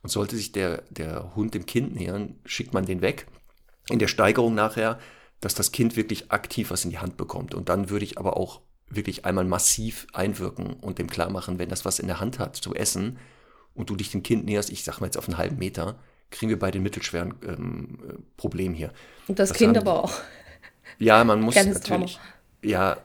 Und 0.04 0.10
sollte 0.10 0.36
sich 0.36 0.52
der, 0.52 0.82
der 0.90 1.34
Hund 1.34 1.54
dem 1.54 1.64
Kind 1.64 1.94
nähern, 1.94 2.34
schickt 2.44 2.74
man 2.74 2.84
den 2.84 3.00
weg. 3.00 3.26
In 3.88 3.98
der 3.98 4.06
Steigerung 4.06 4.54
nachher, 4.54 4.98
dass 5.40 5.54
das 5.54 5.72
Kind 5.72 5.96
wirklich 5.96 6.30
aktiv 6.30 6.70
was 6.70 6.84
in 6.84 6.90
die 6.90 6.98
Hand 6.98 7.16
bekommt. 7.16 7.54
Und 7.54 7.70
dann 7.70 7.88
würde 7.88 8.04
ich 8.04 8.18
aber 8.18 8.36
auch 8.36 8.60
wirklich 8.86 9.24
einmal 9.24 9.46
massiv 9.46 10.06
einwirken 10.12 10.74
und 10.74 10.98
dem 10.98 11.08
klar 11.08 11.30
machen, 11.30 11.58
wenn 11.58 11.70
das 11.70 11.86
was 11.86 12.00
in 12.00 12.06
der 12.06 12.20
Hand 12.20 12.38
hat 12.38 12.54
zu 12.54 12.74
essen 12.74 13.18
und 13.72 13.88
du 13.88 13.96
dich 13.96 14.10
dem 14.10 14.22
Kind 14.22 14.44
näherst, 14.44 14.68
ich 14.68 14.84
sag 14.84 15.00
mal 15.00 15.06
jetzt 15.06 15.16
auf 15.16 15.26
einen 15.26 15.38
halben 15.38 15.56
Meter, 15.56 15.98
kriegen 16.30 16.50
wir 16.50 16.58
bei 16.58 16.70
den 16.70 16.82
mittelschweren 16.82 17.34
ähm, 17.42 17.98
äh, 18.06 18.12
Problem 18.36 18.74
hier. 18.74 18.92
Und 19.26 19.38
das, 19.38 19.48
das 19.48 19.58
Kind 19.58 19.78
aber 19.78 20.04
auch. 20.04 20.12
Ja, 20.98 21.24
man 21.24 21.40
muss 21.40 21.54
natürlich. 21.54 22.20
Ja, 22.62 22.98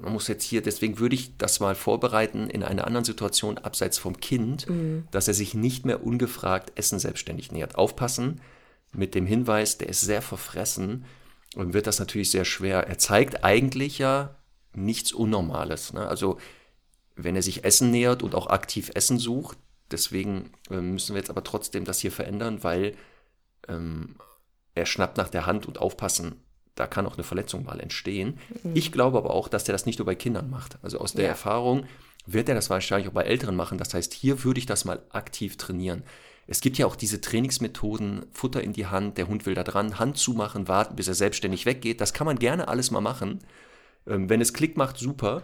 man 0.00 0.12
muss 0.12 0.28
jetzt 0.28 0.44
hier, 0.44 0.62
deswegen 0.62 0.98
würde 0.98 1.14
ich 1.14 1.36
das 1.36 1.60
mal 1.60 1.74
vorbereiten 1.74 2.50
in 2.50 2.62
einer 2.62 2.86
anderen 2.86 3.04
Situation 3.04 3.58
abseits 3.58 3.98
vom 3.98 4.18
Kind, 4.18 4.68
mhm. 4.68 5.06
dass 5.10 5.28
er 5.28 5.34
sich 5.34 5.54
nicht 5.54 5.86
mehr 5.86 6.04
ungefragt 6.04 6.72
Essen 6.76 6.98
selbstständig 6.98 7.52
nähert. 7.52 7.76
Aufpassen 7.76 8.40
mit 8.92 9.14
dem 9.14 9.26
Hinweis, 9.26 9.78
der 9.78 9.88
ist 9.88 10.00
sehr 10.00 10.22
verfressen 10.22 11.04
und 11.54 11.74
wird 11.74 11.86
das 11.86 11.98
natürlich 11.98 12.30
sehr 12.30 12.44
schwer. 12.44 12.86
Er 12.86 12.98
zeigt 12.98 13.44
eigentlich 13.44 13.98
ja 13.98 14.36
nichts 14.72 15.12
Unnormales. 15.12 15.92
Ne? 15.92 16.06
Also 16.06 16.38
wenn 17.16 17.36
er 17.36 17.42
sich 17.42 17.64
Essen 17.64 17.90
nähert 17.90 18.22
und 18.22 18.34
auch 18.34 18.48
aktiv 18.48 18.90
Essen 18.94 19.18
sucht, 19.18 19.58
deswegen 19.90 20.50
äh, 20.70 20.80
müssen 20.80 21.14
wir 21.14 21.20
jetzt 21.20 21.30
aber 21.30 21.44
trotzdem 21.44 21.84
das 21.84 22.00
hier 22.00 22.12
verändern, 22.12 22.64
weil 22.64 22.94
ähm, 23.68 24.16
er 24.74 24.86
schnappt 24.86 25.16
nach 25.16 25.28
der 25.28 25.46
Hand 25.46 25.66
und 25.66 25.78
aufpassen, 25.78 26.42
da 26.74 26.86
kann 26.86 27.06
auch 27.06 27.14
eine 27.14 27.24
Verletzung 27.24 27.64
mal 27.64 27.80
entstehen. 27.80 28.38
Mhm. 28.62 28.72
Ich 28.74 28.92
glaube 28.92 29.18
aber 29.18 29.30
auch, 29.30 29.48
dass 29.48 29.64
der 29.64 29.72
das 29.72 29.86
nicht 29.86 29.98
nur 29.98 30.06
bei 30.06 30.14
Kindern 30.14 30.50
macht. 30.50 30.78
Also 30.82 30.98
aus 30.98 31.12
der 31.12 31.24
ja. 31.24 31.30
Erfahrung 31.30 31.86
wird 32.26 32.48
er 32.48 32.54
das 32.54 32.70
wahrscheinlich 32.70 33.08
auch 33.08 33.12
bei 33.12 33.24
Älteren 33.24 33.56
machen. 33.56 33.78
Das 33.78 33.94
heißt, 33.94 34.14
hier 34.14 34.44
würde 34.44 34.58
ich 34.58 34.66
das 34.66 34.84
mal 34.84 35.02
aktiv 35.10 35.56
trainieren. 35.56 36.02
Es 36.46 36.60
gibt 36.60 36.76
ja 36.76 36.86
auch 36.86 36.96
diese 36.96 37.20
Trainingsmethoden, 37.20 38.26
Futter 38.32 38.62
in 38.62 38.72
die 38.72 38.86
Hand, 38.86 39.16
der 39.16 39.28
Hund 39.28 39.46
will 39.46 39.54
da 39.54 39.64
dran, 39.64 39.98
Hand 39.98 40.18
zumachen, 40.18 40.68
warten, 40.68 40.96
bis 40.96 41.08
er 41.08 41.14
selbstständig 41.14 41.64
weggeht. 41.64 42.00
Das 42.00 42.12
kann 42.12 42.26
man 42.26 42.38
gerne 42.38 42.68
alles 42.68 42.90
mal 42.90 43.00
machen. 43.00 43.40
Ähm, 44.06 44.28
wenn 44.28 44.40
es 44.40 44.52
Klick 44.52 44.76
macht, 44.76 44.98
super. 44.98 45.42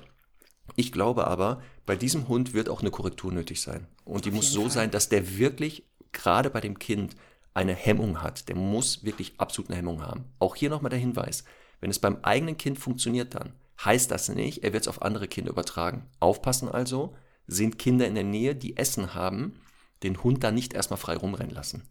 Ich 0.77 0.93
glaube 0.93 1.27
aber, 1.27 1.63
bei 1.87 1.97
diesem 1.97 2.29
Hund 2.29 2.55
wird 2.55 2.69
auch 2.69 2.81
eine 2.81 2.91
Korrektur 2.91 3.33
nötig 3.33 3.61
sein. 3.61 3.87
Und 4.05 4.25
die 4.25 4.31
muss 4.31 4.53
so 4.53 4.63
Fall. 4.63 4.71
sein, 4.71 4.91
dass 4.91 5.09
der 5.09 5.39
wirklich 5.39 5.85
gerade 6.13 6.51
bei 6.51 6.61
dem 6.61 6.79
Kind 6.79 7.17
eine 7.55 7.75
Hemmung 7.75 8.23
hat. 8.23 8.49
Der 8.49 8.57
muss 8.57 9.05
wirklich 9.05 9.35
absolut 9.39 9.71
eine 9.71 9.79
Hemmung 9.79 10.03
haben. 10.03 10.25
Auch 10.39 10.57
hier 10.57 10.71
nochmal 10.71 10.91
der 10.91 10.99
Hinweis. 10.99 11.45
Wenn 11.81 11.91
es 11.91 11.99
beim 11.99 12.19
eigenen 12.23 12.57
Kind 12.57 12.79
funktioniert 12.79 13.35
dann, 13.35 13.55
heißt 13.85 14.11
das 14.11 14.29
nicht, 14.29 14.63
er 14.63 14.73
wird 14.73 14.83
es 14.83 14.89
auf 14.89 15.03
andere 15.03 15.29
Kinder 15.29 15.51
übertragen. 15.51 16.07
Aufpassen 16.21 16.69
also, 16.69 17.15
sind 17.47 17.79
Kinder 17.79 18.07
in 18.07 18.15
der 18.15 18.25
Nähe, 18.25 18.55
die 18.55 18.77
Essen 18.77 19.15
haben, 19.15 19.61
den 20.03 20.23
Hund 20.23 20.45
da 20.45 20.51
nicht 20.51 20.75
erstmal 20.75 20.99
frei 20.99 21.17
rumrennen 21.17 21.55
lassen. 21.55 21.89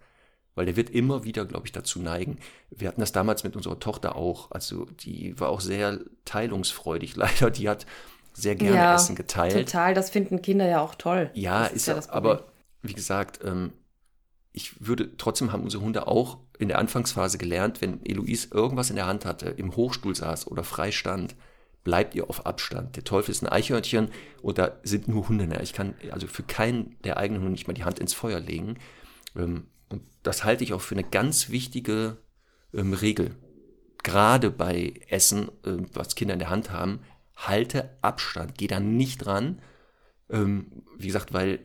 Weil 0.56 0.66
der 0.66 0.76
wird 0.76 0.90
immer 0.90 1.24
wieder, 1.24 1.46
glaube 1.46 1.68
ich, 1.68 1.72
dazu 1.72 2.00
neigen. 2.00 2.40
Wir 2.70 2.88
hatten 2.88 3.02
das 3.02 3.12
damals 3.12 3.44
mit 3.44 3.56
unserer 3.56 3.80
Tochter 3.80 4.16
auch. 4.16 4.52
Also 4.52 4.86
die 4.86 5.40
war 5.40 5.50
auch 5.50 5.62
sehr 5.62 6.00
teilungsfreudig 6.26 7.16
leider. 7.16 7.52
Die 7.52 7.70
hat 7.70 7.86
sehr 8.34 8.56
gerne 8.56 8.76
ja, 8.76 8.96
Essen 8.96 9.16
geteilt. 9.16 9.54
Total, 9.54 9.94
das 9.94 10.10
finden 10.10 10.42
Kinder 10.42 10.68
ja 10.68 10.82
auch 10.82 10.96
toll. 10.96 11.32
Ja, 11.34 11.66
ist, 11.66 11.76
ist 11.76 11.88
ja, 11.88 11.96
das 11.96 12.10
aber 12.10 12.48
wie 12.82 12.94
gesagt, 12.94 13.40
ähm, 13.44 13.74
ich 14.60 14.86
würde 14.86 15.16
trotzdem 15.16 15.54
haben 15.54 15.64
unsere 15.64 15.82
Hunde 15.82 16.06
auch 16.08 16.40
in 16.58 16.68
der 16.68 16.80
Anfangsphase 16.80 17.38
gelernt, 17.38 17.82
wenn 17.82 18.06
Eloise 18.06 18.50
irgendwas 18.52 18.90
in 18.90 18.98
der 18.98 19.08
Hand 19.08 19.24
hatte, 19.24 19.48
im 19.52 19.74
Hochstuhl 19.74 20.14
saß 20.14 20.48
oder 20.48 20.66
frei 20.66 20.92
stand, 20.92 21.38
bleibt 21.86 22.14
ihr 22.14 22.30
auf 22.30 22.46
Abstand. 22.46 22.98
Der 22.98 23.06
Teufel 23.06 23.32
ist 23.32 23.42
ein 23.42 23.48
Eichhörnchen 23.48 24.10
oder 24.42 24.82
sind 24.84 25.08
nur 25.08 25.30
Hunde. 25.30 25.48
Ich 25.64 25.72
kann 25.72 25.94
also 26.12 26.28
für 26.28 26.44
keinen 26.44 26.98
der 27.06 27.16
eigenen 27.16 27.42
Hunde 27.42 27.54
nicht 27.54 27.68
mal 27.68 27.74
die 27.74 27.86
Hand 27.86 28.00
ins 28.00 28.14
Feuer 28.14 28.42
legen. 28.42 28.76
Ähm, 29.34 29.68
und 29.88 30.02
das 30.24 30.44
halte 30.44 30.66
ich 30.66 30.74
auch 30.74 30.82
für 30.82 30.96
eine 30.96 31.06
ganz 31.06 31.50
wichtige 31.50 32.18
ähm, 32.74 32.92
Regel. 32.92 33.36
Gerade 34.04 34.52
bei 34.52 34.94
Essen, 35.08 35.50
ähm, 35.66 35.86
was 35.94 36.16
Kinder 36.16 36.34
in 36.34 36.40
der 36.40 36.50
Hand 36.50 36.70
haben, 36.70 37.00
halte 37.38 37.98
Abstand. 38.02 38.58
Geh 38.58 38.68
da 38.68 38.82
nicht 38.82 39.26
ran. 39.26 39.62
Wie 40.32 41.08
gesagt, 41.08 41.34
weil 41.34 41.60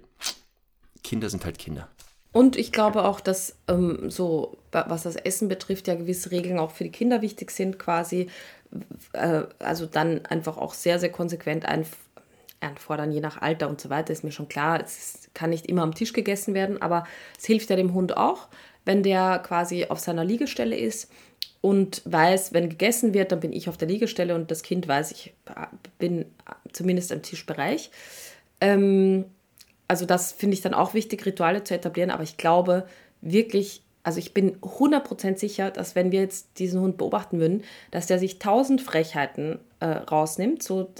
Kinder 1.03 1.29
sind 1.29 1.45
halt 1.45 1.59
Kinder. 1.59 1.91
Und 2.35 2.57
ich 2.57 2.73
glaube 2.73 3.05
auch, 3.05 3.21
dass 3.21 3.55
ähm, 3.69 4.11
so, 4.11 4.59
was 4.73 5.05
das 5.05 5.15
Essen 5.15 5.47
betrifft, 5.47 5.87
ja 5.87 5.95
gewisse 5.95 6.33
Regeln 6.33 6.59
auch 6.59 6.73
für 6.73 6.83
die 6.83 6.91
Kinder 6.91 7.23
wichtig 7.23 7.53
sind, 7.53 7.79
quasi. 7.79 8.27
Äh, 9.13 9.43
also 9.61 9.87
dann 9.87 10.27
einfach 10.27 10.59
auch 10.59 10.75
sehr, 10.75 10.99
sehr 10.99 11.13
konsequent 11.13 11.65
einf 11.65 11.97
einfordern, 12.61 13.13
je 13.13 13.21
nach 13.21 13.43
Alter 13.43 13.69
und 13.69 13.81
so 13.81 13.91
weiter, 13.91 14.13
ist 14.13 14.25
mir 14.25 14.33
schon 14.33 14.49
klar. 14.49 14.83
Es 14.83 15.29
kann 15.35 15.51
nicht 15.51 15.67
immer 15.67 15.83
am 15.83 15.95
Tisch 15.95 16.13
gegessen 16.13 16.55
werden, 16.55 16.83
aber 16.83 17.05
es 17.39 17.45
hilft 17.45 17.71
ja 17.71 17.77
dem 17.77 17.95
Hund 17.95 18.17
auch, 18.17 18.49
wenn 18.85 19.03
der 19.03 19.39
quasi 19.39 19.87
auf 19.89 20.01
seiner 20.01 20.25
Liegestelle 20.25 20.77
ist 20.77 21.13
und 21.61 22.03
weiß, 22.07 22.53
wenn 22.53 22.69
gegessen 22.69 23.15
wird, 23.15 23.33
dann 23.33 23.41
bin 23.41 23.53
ich 23.53 23.69
auf 23.69 23.77
der 23.77 23.87
Liegestelle 23.87 24.35
und 24.35 24.51
das 24.51 24.63
Kind 24.63 24.89
weiß, 24.89 25.13
ich 25.13 25.35
bin 25.99 26.25
zumindest 26.73 27.13
am 27.13 27.23
Tischbereich. 27.23 27.91
Ähm, 28.63 29.27
also 29.89 30.07
das 30.07 30.33
finde 30.33 30.55
ich 30.55 30.63
dann 30.63 30.75
auch 30.75 30.95
wichtig, 30.95 31.25
Rituale 31.27 31.65
zu 31.65 31.75
etablieren, 31.75 32.11
aber 32.11 32.23
ich 32.23 32.37
glaube 32.37 32.87
wirklich, 33.21 33.83
also 34.03 34.19
ich 34.19 34.35
bin 34.35 34.57
100% 34.61 35.39
sicher, 35.39 35.71
dass 35.71 35.95
wenn 35.95 36.13
wir 36.13 36.21
jetzt 36.21 36.59
diesen 36.59 36.81
Hund 36.81 36.99
beobachten 36.99 37.39
würden, 37.41 37.65
dass 37.91 38.07
der 38.07 38.19
sich 38.19 38.39
tausend 38.39 38.83
Frechheiten 38.83 39.59
äh, 39.81 39.87
rausnimmt, 39.87 40.63
so 40.63 40.91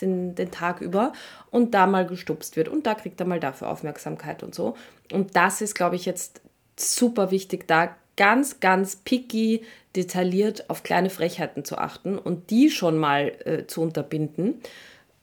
den, 0.00 0.34
den 0.34 0.50
Tag 0.50 0.80
über 0.80 1.12
und 1.50 1.74
da 1.74 1.86
mal 1.86 2.06
gestupst 2.06 2.56
wird 2.56 2.68
und 2.68 2.86
da 2.86 2.94
kriegt 2.94 3.20
er 3.20 3.26
mal 3.26 3.40
dafür 3.40 3.68
Aufmerksamkeit 3.68 4.42
und 4.42 4.54
so. 4.54 4.74
Und 5.12 5.36
das 5.36 5.60
ist, 5.60 5.74
glaube 5.74 5.96
ich, 5.96 6.06
jetzt 6.06 6.40
super 6.76 7.30
wichtig, 7.30 7.68
da 7.68 7.94
ganz, 8.16 8.60
ganz 8.60 8.96
picky, 8.96 9.62
detailliert 9.96 10.68
auf 10.70 10.82
kleine 10.82 11.10
Frechheiten 11.10 11.64
zu 11.64 11.78
achten 11.78 12.18
und 12.18 12.50
die 12.50 12.70
schon 12.70 12.98
mal 12.98 13.32
äh, 13.44 13.66
zu 13.66 13.80
unterbinden. 13.80 14.60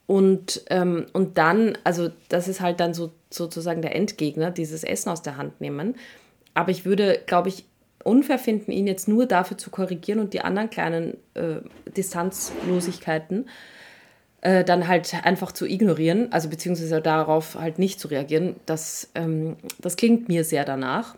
Und, 0.08 0.62
ähm, 0.70 1.04
und 1.12 1.36
dann, 1.36 1.76
also 1.84 2.08
das 2.30 2.48
ist 2.48 2.62
halt 2.62 2.80
dann 2.80 2.94
so 2.94 3.12
sozusagen 3.30 3.82
der 3.82 3.94
Endgegner, 3.94 4.50
dieses 4.50 4.82
Essen 4.82 5.10
aus 5.10 5.20
der 5.20 5.36
Hand 5.36 5.60
nehmen. 5.60 5.96
Aber 6.54 6.70
ich 6.70 6.86
würde, 6.86 7.20
glaube 7.26 7.50
ich, 7.50 7.66
unfair 8.04 8.38
finden, 8.38 8.72
ihn 8.72 8.86
jetzt 8.86 9.06
nur 9.06 9.26
dafür 9.26 9.58
zu 9.58 9.68
korrigieren 9.68 10.18
und 10.18 10.32
die 10.32 10.40
anderen 10.40 10.70
kleinen 10.70 11.18
äh, 11.34 11.56
Distanzlosigkeiten 11.94 13.50
äh, 14.40 14.64
dann 14.64 14.88
halt 14.88 15.12
einfach 15.24 15.52
zu 15.52 15.66
ignorieren, 15.66 16.32
also 16.32 16.48
beziehungsweise 16.48 17.02
darauf 17.02 17.56
halt 17.56 17.78
nicht 17.78 18.00
zu 18.00 18.08
reagieren. 18.08 18.56
Das, 18.64 19.10
ähm, 19.14 19.56
das 19.78 19.96
klingt 19.96 20.28
mir 20.28 20.42
sehr 20.42 20.64
danach. 20.64 21.16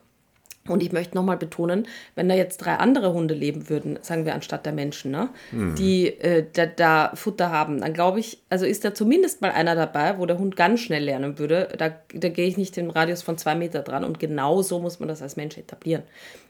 Und 0.71 0.83
ich 0.83 0.93
möchte 0.93 1.15
nochmal 1.15 1.37
betonen, 1.37 1.87
wenn 2.15 2.29
da 2.29 2.35
jetzt 2.35 2.59
drei 2.59 2.75
andere 2.77 3.13
Hunde 3.13 3.35
leben 3.35 3.69
würden, 3.69 3.99
sagen 4.03 4.25
wir 4.25 4.35
anstatt 4.35 4.67
der 4.67 4.73
Menschen, 4.73 5.11
ne, 5.11 5.29
mhm. 5.53 5.75
die 5.75 6.09
äh, 6.09 6.47
da, 6.53 6.67
da, 6.67 7.13
Futter 7.15 7.51
haben, 7.51 7.81
dann 7.81 7.93
glaube 7.93 8.21
ich, 8.21 8.39
also 8.49 8.67
ist 8.67 8.85
da 8.85 8.95
zumindest 8.95 9.41
mal 9.41 9.51
einer 9.51 9.75
dabei, 9.75 10.19
wo 10.19 10.27
der 10.27 10.39
Hund 10.39 10.57
ganz 10.57 10.81
schnell 10.81 11.05
lernen 11.05 11.39
würde. 11.39 11.69
Da, 11.77 11.93
da 12.15 12.29
gehe 12.29 12.47
ich 12.47 12.57
nicht 12.57 12.77
im 12.79 12.91
Radius 12.91 13.23
von 13.23 13.39
zwei 13.39 13.55
Meter 13.55 13.83
dran 13.83 14.05
und 14.05 14.19
genau 14.19 14.63
so 14.63 14.81
muss 14.81 15.01
man 15.01 15.09
das 15.09 15.23
als 15.23 15.37
Mensch 15.37 15.59
etablieren. 15.59 16.03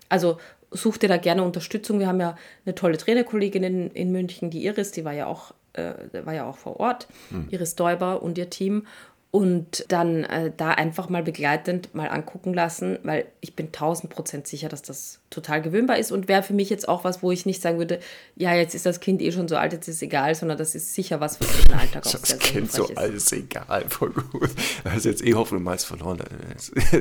Also 0.08 0.38
such 0.70 0.98
dir 0.98 1.08
da 1.08 1.16
gerne 1.16 1.42
Unterstützung. 1.42 1.98
Wir 1.98 2.06
haben 2.06 2.20
ja 2.20 2.36
eine 2.64 2.74
tolle 2.74 2.96
Trainerkollegin 2.96 3.62
in, 3.62 3.90
in 3.90 4.12
München, 4.12 4.50
die 4.50 4.64
Iris, 4.64 4.92
die 4.92 5.04
war 5.04 5.12
ja 5.12 5.26
auch, 5.26 5.52
äh, 5.72 5.92
war 6.24 6.34
ja 6.34 6.48
auch 6.48 6.56
vor 6.56 6.78
Ort, 6.80 7.08
mhm. 7.30 7.48
Iris 7.50 7.74
Däuber 7.74 8.22
und 8.22 8.38
ihr 8.38 8.50
Team. 8.50 8.86
Und 9.32 9.84
dann 9.88 10.24
äh, 10.24 10.50
da 10.56 10.70
einfach 10.70 11.08
mal 11.08 11.22
begleitend 11.22 11.94
mal 11.94 12.08
angucken 12.08 12.52
lassen, 12.52 12.98
weil 13.04 13.26
ich 13.40 13.54
bin 13.54 13.70
tausend 13.70 14.12
Prozent 14.12 14.48
sicher, 14.48 14.68
dass 14.68 14.82
das 14.82 15.20
total 15.30 15.62
gewöhnbar 15.62 15.98
ist 15.98 16.10
und 16.10 16.26
wäre 16.26 16.42
für 16.42 16.52
mich 16.52 16.68
jetzt 16.68 16.88
auch 16.88 17.04
was, 17.04 17.22
wo 17.22 17.30
ich 17.30 17.46
nicht 17.46 17.62
sagen 17.62 17.78
würde, 17.78 18.00
ja, 18.34 18.52
jetzt 18.54 18.74
ist 18.74 18.86
das 18.86 18.98
Kind 18.98 19.22
eh 19.22 19.30
schon 19.30 19.46
so 19.46 19.56
alt, 19.56 19.72
jetzt 19.72 19.86
ist 19.86 19.96
es 19.96 20.02
egal, 20.02 20.34
sondern 20.34 20.58
das 20.58 20.74
ist 20.74 20.94
sicher 20.94 21.20
was, 21.20 21.40
was 21.40 21.46
für 21.48 21.68
den 21.68 21.78
Alltag 21.78 22.04
auch 22.04 22.10
Das 22.10 22.38
Kind 22.40 22.72
so 22.72 22.88
alt 22.96 23.14
ist 23.14 23.32
egal, 23.32 23.84
voll 23.88 24.10
gut. 24.10 24.50
Das 24.82 24.96
ist 24.96 25.04
jetzt 25.04 25.24
eh 25.24 25.34
Hoffnung 25.34 25.62
mal 25.62 25.78
verloren. 25.78 26.18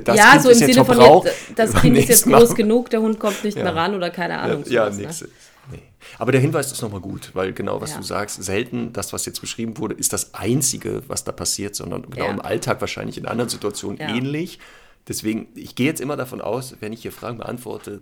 Das 0.04 0.16
ja, 0.16 0.32
Kind 0.34 0.44
so 0.44 0.50
im 0.52 0.56
Sinne 0.56 0.86
von, 0.86 1.02
jetzt, 1.02 1.36
das 1.56 1.74
Kind 1.74 1.98
ist 1.98 2.10
jetzt 2.10 2.26
groß 2.28 2.54
genug, 2.54 2.92
der 2.92 3.02
Hund 3.02 3.20
kommt 3.20 3.44
nicht 3.44 3.58
Ja. 3.58 3.64
mehr 3.64 3.76
ran 3.76 3.96
oder 3.96 4.12
keine 4.12 4.38
Ahnung. 4.38 4.64
Ja, 4.68 4.92
sowas, 4.92 5.22
ne? 5.22 5.30
Nee. 5.72 5.82
Aber 6.18 6.32
der 6.32 6.42
Hinweis 6.42 6.72
ist 6.72 6.82
nochmal 6.82 7.02
gut, 7.02 7.32
weil 7.34 7.54
genau, 7.54 7.82
was 7.82 7.92
Ja. 7.92 7.98
du 7.98 8.04
sagst, 8.04 8.42
selten 8.44 8.94
das, 8.94 9.14
was 9.14 9.26
jetzt 9.26 9.42
beschrieben 9.42 9.78
wurde, 9.78 9.96
ist 9.96 10.14
das 10.14 10.34
Einzige, 10.34 11.04
was 11.08 11.24
da 11.24 11.32
passiert, 11.32 11.76
sondern 11.76 12.10
genau 12.10 12.26
Ja. 12.26 12.32
im 12.32 12.42
Alltag 12.42 12.82
wahrscheinlich 12.82 13.18
in 13.18 13.26
anderen 13.26 13.50
Situationen 13.50 13.98
Ja. 14.00 14.10
ähnlich. 14.16 14.60
Deswegen, 15.08 15.48
ich 15.56 15.76
gehe 15.76 15.86
jetzt 15.88 16.02
immer 16.02 16.18
davon 16.18 16.42
aus, 16.42 16.76
wenn 16.80 16.94
ich 16.94 17.02
hier 17.02 17.12
Fragen 17.12 17.38
beantworte, 17.38 18.02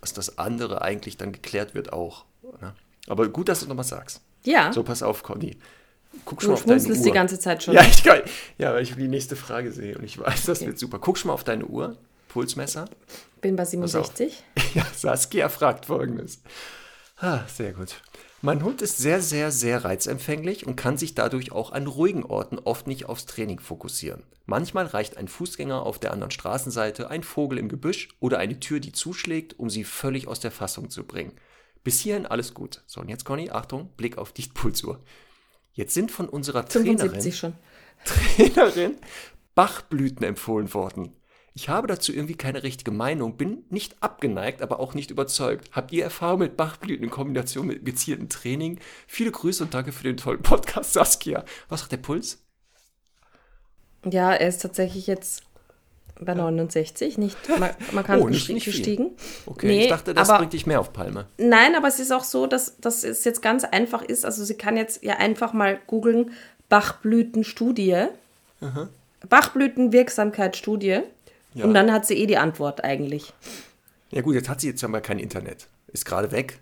dass 0.00 0.12
das 0.12 0.38
andere 0.38 0.82
eigentlich 0.82 1.16
dann 1.16 1.32
geklärt 1.32 1.74
wird 1.74 1.92
auch. 1.92 2.24
Ne? 2.60 2.74
Aber 3.08 3.28
gut, 3.28 3.48
dass 3.48 3.60
du 3.60 3.66
nochmal 3.66 3.84
sagst. 3.84 4.20
Ja, 4.44 4.72
So, 4.72 4.82
pass 4.82 5.02
auf, 5.02 5.22
Conny. 5.22 5.56
Guck 6.24 6.40
schon 6.40 6.48
du 6.48 6.52
mal 6.52 6.54
auf 6.76 6.82
deine 6.82 6.96
Uhr. 6.98 7.04
die 7.04 7.10
ganze 7.10 7.38
Zeit 7.38 7.62
schon. 7.62 7.74
Ja, 7.74 7.82
ich 7.82 8.02
kann, 8.02 8.20
ja, 8.56 8.72
weil 8.72 8.82
ich 8.82 8.94
die 8.94 9.08
nächste 9.08 9.36
Frage 9.36 9.72
sehe 9.72 9.98
und 9.98 10.04
ich 10.04 10.18
weiß, 10.18 10.44
das 10.46 10.58
Okay. 10.58 10.68
wird 10.68 10.78
super. 10.78 10.98
Guck 10.98 11.18
schon 11.18 11.28
mal 11.28 11.34
auf 11.34 11.44
deine 11.44 11.66
Uhr, 11.66 11.96
Pulsmesser. 12.28 12.88
bin 13.40 13.56
bei 13.56 13.62
auf. 13.62 13.68
67. 13.68 14.44
Ja, 14.74 14.86
Saskia 14.94 15.48
fragt 15.48 15.86
folgendes. 15.86 16.42
Ah, 17.16 17.40
sehr 17.48 17.72
gut. 17.72 18.02
Mein 18.40 18.62
Hund 18.62 18.82
ist 18.82 18.98
sehr, 18.98 19.20
sehr, 19.20 19.50
sehr 19.50 19.84
reizempfänglich 19.84 20.66
und 20.66 20.76
kann 20.76 20.96
sich 20.96 21.14
dadurch 21.14 21.50
auch 21.50 21.72
an 21.72 21.88
ruhigen 21.88 22.22
Orten 22.22 22.58
oft 22.60 22.86
nicht 22.86 23.06
aufs 23.06 23.26
Training 23.26 23.58
fokussieren. 23.58 24.22
Manchmal 24.46 24.86
reicht 24.86 25.16
ein 25.16 25.26
Fußgänger 25.26 25.82
auf 25.82 25.98
der 25.98 26.12
anderen 26.12 26.30
Straßenseite, 26.30 27.10
ein 27.10 27.24
Vogel 27.24 27.58
im 27.58 27.68
Gebüsch 27.68 28.08
oder 28.20 28.38
eine 28.38 28.60
Tür, 28.60 28.78
die 28.78 28.92
zuschlägt, 28.92 29.58
um 29.58 29.68
sie 29.70 29.82
völlig 29.82 30.28
aus 30.28 30.38
der 30.38 30.52
Fassung 30.52 30.88
zu 30.88 31.04
bringen. 31.04 31.32
Bis 31.82 31.98
hierhin 32.00 32.26
alles 32.26 32.54
gut. 32.54 32.82
So, 32.86 33.00
und 33.00 33.08
jetzt, 33.08 33.24
Conny, 33.24 33.50
Achtung, 33.50 33.90
Blick 33.96 34.18
auf 34.18 34.32
die 34.32 34.42
Pulsuhr. 34.42 35.02
Jetzt 35.72 35.94
sind 35.94 36.10
von 36.10 36.28
unserer 36.28 36.64
Trainerin 36.64 36.98
75 36.98 37.36
schon. 37.36 37.54
Trainerin 38.04 38.96
Bachblüten 39.56 40.24
empfohlen 40.24 40.72
worden. 40.74 41.12
Ich 41.60 41.68
habe 41.68 41.88
dazu 41.88 42.12
irgendwie 42.12 42.36
keine 42.36 42.62
richtige 42.62 42.92
Meinung, 42.92 43.36
bin 43.36 43.64
nicht 43.68 43.96
abgeneigt, 44.00 44.62
aber 44.62 44.78
auch 44.78 44.94
nicht 44.94 45.10
überzeugt. 45.10 45.68
Habt 45.72 45.90
ihr 45.90 46.04
Erfahrung 46.04 46.38
mit 46.38 46.56
Bachblüten 46.56 47.02
in 47.02 47.10
Kombination 47.10 47.66
mit 47.66 47.84
gezieltem 47.84 48.28
Training? 48.28 48.78
Viele 49.08 49.32
Grüße 49.32 49.64
und 49.64 49.74
danke 49.74 49.90
für 49.90 50.04
den 50.04 50.16
tollen 50.16 50.40
Podcast, 50.40 50.92
Saskia. 50.92 51.44
Was 51.68 51.80
sagt 51.80 51.90
der 51.90 51.96
Puls? 51.96 52.38
Ja, 54.08 54.32
er 54.34 54.46
ist 54.48 54.62
tatsächlich 54.62 55.08
jetzt 55.08 55.42
bei 56.20 56.32
69, 56.32 57.18
nicht 57.18 57.36
man, 57.58 57.70
man 57.90 58.04
kann 58.04 58.20
Oh, 58.22 58.28
nicht- 58.28 58.48
nicht 58.50 58.64
gestiegen. 58.66 59.16
Okay, 59.46 59.66
Nee, 59.66 59.82
ich 59.82 59.88
dachte, 59.88 60.14
das 60.14 60.28
aber- 60.30 60.38
bringt 60.38 60.52
dich 60.52 60.64
mehr 60.64 60.78
auf 60.78 60.92
Palme. 60.92 61.26
Nein, 61.38 61.74
aber 61.74 61.88
es 61.88 61.98
ist 61.98 62.12
auch 62.12 62.22
so, 62.22 62.46
dass, 62.46 62.78
dass 62.78 63.02
es 63.02 63.24
jetzt 63.24 63.42
ganz 63.42 63.64
einfach 63.64 64.02
ist. 64.02 64.24
Also 64.24 64.44
sie 64.44 64.54
kann 64.56 64.76
jetzt 64.76 65.02
ja 65.02 65.16
einfach 65.16 65.52
mal 65.52 65.80
googeln, 65.88 66.30
Bachblütenstudie. 66.68 68.06
Bachblütenwirksamkeitsstudie. 69.28 71.00
Ja. 71.58 71.64
Und 71.64 71.74
dann 71.74 71.92
hat 71.92 72.06
sie 72.06 72.14
eh 72.14 72.26
die 72.26 72.38
Antwort 72.38 72.82
eigentlich. 72.84 73.32
Ja 74.10 74.22
gut, 74.22 74.34
jetzt 74.34 74.48
hat 74.48 74.60
sie 74.60 74.68
jetzt 74.68 74.82
aber 74.84 75.00
kein 75.00 75.18
Internet. 75.18 75.68
Ist 75.88 76.04
gerade 76.04 76.30
weg. 76.32 76.58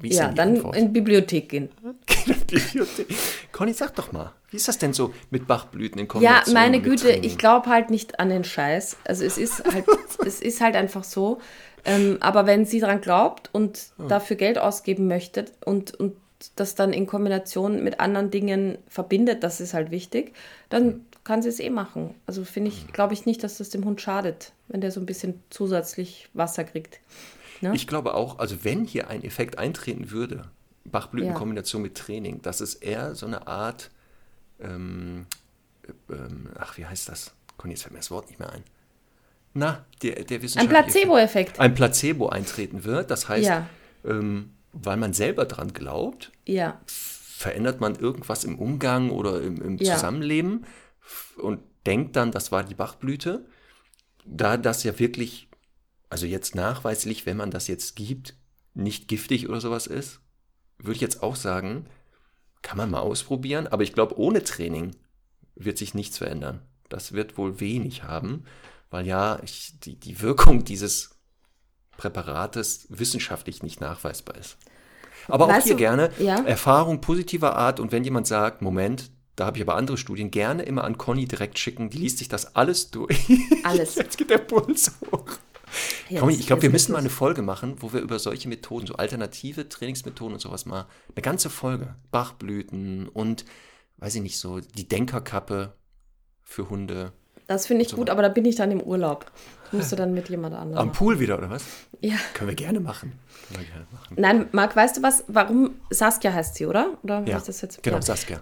Wie 0.00 0.08
ist 0.10 0.18
Ja, 0.18 0.30
dann 0.32 0.56
Antwort? 0.56 0.76
in 0.76 0.86
die 0.86 0.92
Bibliothek 0.92 1.48
gehen. 1.48 1.68
Bibliothek. 2.46 3.06
Conny, 3.52 3.72
sag 3.72 3.94
doch 3.94 4.12
mal, 4.12 4.32
wie 4.50 4.56
ist 4.56 4.68
das 4.68 4.78
denn 4.78 4.92
so 4.92 5.12
mit 5.30 5.46
Bachblüten 5.46 5.98
in 5.98 6.04
Ja, 6.06 6.08
Kombination 6.12 6.54
meine 6.54 6.76
mit 6.78 6.84
Güte, 6.84 7.04
Training? 7.08 7.24
ich 7.24 7.38
glaube 7.38 7.68
halt 7.68 7.90
nicht 7.90 8.20
an 8.20 8.28
den 8.28 8.44
Scheiß. 8.44 8.98
Also 9.04 9.24
es 9.24 9.38
ist 9.38 9.64
halt, 9.72 9.84
es 10.26 10.40
ist 10.40 10.60
halt 10.60 10.76
einfach 10.76 11.04
so. 11.04 11.40
Ähm, 11.84 12.18
aber 12.20 12.46
wenn 12.46 12.64
sie 12.64 12.80
daran 12.80 13.00
glaubt 13.00 13.48
und 13.52 13.90
dafür 14.08 14.36
Geld 14.36 14.58
ausgeben 14.58 15.06
möchte 15.06 15.44
und, 15.64 15.94
und 15.94 16.14
das 16.56 16.74
dann 16.74 16.92
in 16.92 17.06
Kombination 17.06 17.82
mit 17.82 18.00
anderen 18.00 18.30
Dingen 18.30 18.76
verbindet, 18.88 19.42
das 19.42 19.60
ist 19.60 19.72
halt 19.72 19.90
wichtig, 19.90 20.34
dann 20.68 21.05
kann 21.26 21.42
sie 21.42 21.48
es 21.48 21.58
eh 21.58 21.70
machen. 21.70 22.14
Also 22.26 22.44
finde 22.44 22.70
ich, 22.70 22.92
glaube 22.92 23.12
ich 23.12 23.26
nicht, 23.26 23.42
dass 23.42 23.58
das 23.58 23.68
dem 23.68 23.84
Hund 23.84 24.00
schadet, 24.00 24.52
wenn 24.68 24.80
der 24.80 24.92
so 24.92 25.00
ein 25.00 25.06
bisschen 25.06 25.42
zusätzlich 25.50 26.28
Wasser 26.34 26.62
kriegt. 26.62 27.00
Ne? 27.60 27.72
Ich 27.74 27.88
glaube 27.88 28.14
auch, 28.14 28.38
also 28.38 28.64
wenn 28.64 28.84
hier 28.84 29.08
ein 29.08 29.24
Effekt 29.24 29.58
eintreten 29.58 30.10
würde, 30.12 30.44
Bachblüten 30.84 31.30
in 31.30 31.56
Ja. 31.56 31.78
Mit 31.80 31.96
Training, 31.96 32.42
dass 32.42 32.60
es 32.60 32.76
eher 32.76 33.16
so 33.16 33.26
eine 33.26 33.48
Art, 33.48 33.90
ähm, 34.60 35.26
ähm, 36.08 36.48
ach, 36.58 36.78
wie 36.78 36.86
heißt 36.86 37.08
das? 37.08 37.32
Conny, 37.56 37.74
jetzt 37.74 37.82
fällt 37.82 37.92
mir 37.94 37.98
das 37.98 38.10
Wort 38.12 38.28
nicht 38.28 38.38
mehr 38.38 38.52
ein. 38.52 38.62
Na, 39.52 39.84
der, 40.02 40.22
der 40.22 40.36
Ein 40.36 40.42
wissenschaftliche 40.42 40.82
Placebo-Effekt. 40.84 41.48
Effekt. 41.48 41.60
Ein 41.60 41.74
Placebo 41.74 42.28
eintreten 42.28 42.84
wird. 42.84 43.10
Das 43.10 43.28
heißt, 43.28 43.46
Ja. 43.46 43.66
ähm, 44.04 44.52
weil 44.72 44.96
man 44.96 45.12
selber 45.12 45.46
dran 45.46 45.72
glaubt, 45.72 46.30
Ja, 46.44 46.80
verändert 46.86 47.80
man 47.80 47.96
irgendwas 47.96 48.44
im 48.44 48.58
Umgang 48.58 49.10
oder 49.10 49.40
im, 49.42 49.60
im. 49.60 49.78
Zusammenleben 49.78 50.64
und 51.38 51.60
denkt 51.86 52.16
dann, 52.16 52.30
das 52.32 52.52
war 52.52 52.64
die 52.64 52.74
Bachblüte. 52.74 53.46
Da 54.24 54.56
das 54.56 54.82
ja 54.82 54.98
wirklich, 54.98 55.48
also 56.10 56.26
jetzt 56.26 56.54
nachweislich, 56.54 57.26
wenn 57.26 57.36
man 57.36 57.50
das 57.50 57.68
jetzt 57.68 57.94
gibt, 57.96 58.34
nicht 58.74 59.08
giftig 59.08 59.48
oder 59.48 59.60
sowas 59.60 59.86
ist, 59.86 60.20
würde 60.78 60.94
ich 60.96 61.00
jetzt 61.00 61.22
auch 61.22 61.36
sagen, 61.36 61.86
kann 62.62 62.76
man 62.76 62.90
mal 62.90 63.00
ausprobieren. 63.00 63.66
Aber 63.66 63.82
ich 63.82 63.92
glaube, 63.92 64.18
ohne 64.18 64.42
Training 64.42 64.96
wird 65.54 65.78
sich 65.78 65.94
nichts 65.94 66.18
verändern. 66.18 66.60
Das 66.88 67.12
wird 67.12 67.38
wohl 67.38 67.60
wenig 67.60 68.02
haben, 68.02 68.44
weil 68.90 69.06
ja 69.06 69.40
ich, 69.42 69.78
die, 69.80 69.98
die 69.98 70.20
Wirkung 70.20 70.64
dieses 70.64 71.10
Präparates 71.96 72.86
wissenschaftlich 72.90 73.62
nicht 73.62 73.80
nachweisbar 73.80 74.36
ist. 74.36 74.58
Aber 75.28 75.46
auch 75.46 75.48
Weißt 75.50 75.66
hier 75.66 75.74
du- 75.74 75.78
gerne 75.78 76.10
ja? 76.18 76.42
Erfahrung 76.44 77.00
positiver 77.00 77.56
Art 77.56 77.80
und 77.80 77.90
wenn 77.92 78.04
jemand 78.04 78.26
sagt, 78.26 78.60
Moment, 78.62 79.10
da 79.36 79.46
habe 79.46 79.58
ich 79.58 79.62
aber 79.62 79.76
andere 79.76 79.98
Studien, 79.98 80.30
gerne 80.30 80.62
immer 80.62 80.84
an 80.84 80.98
Conny 80.98 81.26
direkt 81.26 81.58
schicken, 81.58 81.90
die 81.90 81.98
liest 81.98 82.18
sich 82.18 82.28
das 82.28 82.56
alles 82.56 82.90
durch. 82.90 83.18
alles. 83.62 83.94
Jetzt 83.96 84.16
geht 84.18 84.30
der 84.30 84.38
Puls 84.38 84.92
hoch. 85.12 85.26
Jetzt- 86.08 86.20
Conny, 86.20 86.34
ich 86.34 86.46
glaube, 86.46 86.62
wir 86.62 86.70
müssen 86.70 86.92
mal 86.92 86.98
eine 86.98 87.10
Folge 87.10 87.42
machen, 87.42 87.76
wo 87.80 87.92
wir 87.92 88.00
über 88.00 88.18
solche 88.18 88.48
Methoden, 88.48 88.86
so 88.86 88.94
alternative 88.94 89.68
Trainingsmethoden 89.68 90.34
und 90.34 90.40
sowas 90.40 90.64
mal, 90.64 90.86
eine 91.14 91.22
ganze 91.22 91.50
Folge, 91.50 91.94
Bachblüten 92.12 93.08
und, 93.08 93.44
weiß 93.98 94.14
ich 94.14 94.22
nicht, 94.22 94.38
so 94.38 94.60
die 94.60 94.88
Denkerkappe 94.88 95.74
für 96.44 96.70
Hunde. 96.70 97.12
Das 97.48 97.66
finde 97.66 97.84
ich 97.84 97.94
gut, 97.94 98.10
aber 98.10 98.22
da 98.22 98.28
bin 98.28 98.44
ich 98.44 98.56
dann 98.56 98.70
im 98.70 98.80
Urlaub. 98.80 99.30
Musst 99.72 99.92
du 99.92 99.96
dann 99.96 100.14
mit 100.14 100.28
jemand 100.28 100.54
anderem 100.54 100.88
Am. 100.88 100.92
Pool 100.92 101.18
wieder, 101.20 101.38
oder 101.38 101.50
was? 101.50 101.64
Ja. 102.00 102.16
Können 102.34 102.48
wir 102.50 102.54
gerne 102.56 102.80
machen. 102.80 103.12
Können 103.48 103.60
wir 103.60 103.66
gerne 103.66 103.86
machen. 103.92 104.14
Nein, 104.18 104.48
Marc, 104.52 104.76
weißt 104.76 104.98
du 104.98 105.02
was? 105.02 105.24
Warum 105.28 105.74
Saskia 105.90 106.32
heißt 106.32 106.54
sie, 106.56 106.66
oder? 106.66 106.98
Oder 107.02 107.22
Ja, 107.26 107.36
ist 107.38 107.48
das 107.48 107.60
jetzt? 107.62 107.82
genau, 107.82 107.96
ja. 107.96 108.02
Saskia. 108.02 108.40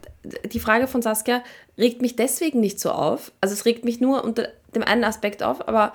Die 0.53 0.61
Frage 0.61 0.87
von 0.87 1.03
Saskia 1.03 1.43
regt 1.79 2.03
mich 2.03 2.16
deswegen 2.16 2.61
nicht 2.61 2.81
so 2.81 2.91
auf. 2.91 3.33
Also 3.41 3.53
es 3.55 3.64
regt 3.64 3.85
mich 3.85 4.01
nur 4.01 4.25
unter 4.25 4.49
dem 4.75 4.83
einen 4.83 5.05
Aspekt 5.05 5.43
auf, 5.43 5.66
aber 5.68 5.93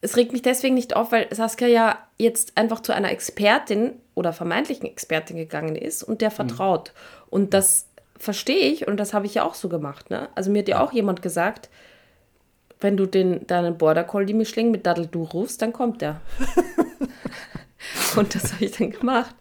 es 0.00 0.16
regt 0.16 0.32
mich 0.32 0.42
deswegen 0.42 0.74
nicht 0.74 0.94
auf, 0.94 1.10
weil 1.10 1.26
Saskia 1.34 1.66
ja 1.66 1.98
jetzt 2.18 2.56
einfach 2.56 2.80
zu 2.80 2.92
einer 2.94 3.10
Expertin 3.10 3.94
oder 4.14 4.32
vermeintlichen 4.32 4.86
Expertin 4.86 5.36
gegangen 5.36 5.74
ist 5.76 6.02
und 6.04 6.14
Mhm. 6.14 6.18
der 6.18 6.30
vertraut. 6.30 6.92
Und 7.30 7.52
das 7.52 7.88
verstehe 8.16 8.70
ich 8.72 8.86
und 8.86 8.96
das 8.98 9.12
habe 9.14 9.26
ich 9.26 9.34
ja 9.34 9.44
auch 9.44 9.54
so 9.54 9.68
gemacht. 9.68 10.10
Ne? 10.10 10.28
Also 10.34 10.50
mir 10.50 10.60
hat 10.60 10.68
ja 10.68 10.80
auch 10.80 10.92
jemand 10.92 11.20
gesagt, 11.22 11.68
wenn 12.80 12.96
du 12.96 13.06
den, 13.06 13.46
deinen 13.46 13.76
Border 13.78 14.04
Collie 14.04 14.34
Mischling 14.34 14.70
mit 14.70 14.86
Daddel-Du 14.86 15.22
rufst, 15.24 15.62
dann 15.62 15.72
kommt 15.72 16.00
der. 16.02 16.20
Und 18.16 18.34
das 18.34 18.52
habe 18.52 18.64
ich 18.64 18.72
dann 18.72 18.90
gemacht. 18.90 19.34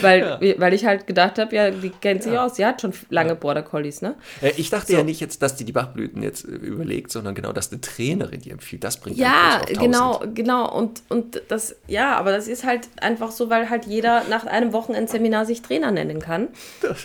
Weil, 0.00 0.54
weil 0.58 0.74
ich 0.74 0.84
halt 0.84 1.06
gedacht 1.06 1.38
habe, 1.38 1.54
ja, 1.56 1.70
die 1.70 1.90
kennt 1.90 2.22
sich 2.22 2.36
aus. 2.38 2.56
Sie 2.56 2.64
hat 2.66 2.80
schon 2.82 2.92
lange 3.08 3.34
Border 3.34 3.62
Collies, 3.62 4.02
ne? 4.02 4.14
Äh, 4.42 4.52
Ich 4.56 4.68
dachte 4.70 4.92
ja 4.92 5.02
nicht 5.02 5.20
jetzt, 5.20 5.42
dass 5.42 5.56
die 5.56 5.64
die 5.64 5.72
Bachblüten 5.72 6.22
jetzt 6.22 6.44
äh, 6.44 6.48
überlegt, 6.52 7.10
sondern 7.10 7.34
genau, 7.34 7.52
dass 7.52 7.72
eine 7.72 7.80
Trainerin 7.80 8.40
die 8.40 8.50
empfiehlt. 8.50 8.84
Das 8.84 8.98
bringt 8.98 9.16
Ja, 9.16 9.62
genau, 9.66 10.14
1000. 10.18 10.36
genau. 10.36 10.70
Und, 10.76 11.02
und 11.08 11.42
das, 11.48 11.74
ja, 11.88 12.16
aber 12.16 12.32
das 12.32 12.48
ist 12.48 12.64
halt 12.64 12.88
einfach 13.00 13.30
so, 13.32 13.48
weil 13.50 13.70
halt 13.70 13.86
jeder 13.86 14.24
nach 14.28 14.44
einem 14.46 14.72
Wochenendseminar 14.72 15.46
sich 15.46 15.62
Trainer 15.62 15.90
nennen 15.90 16.20
kann. 16.20 16.48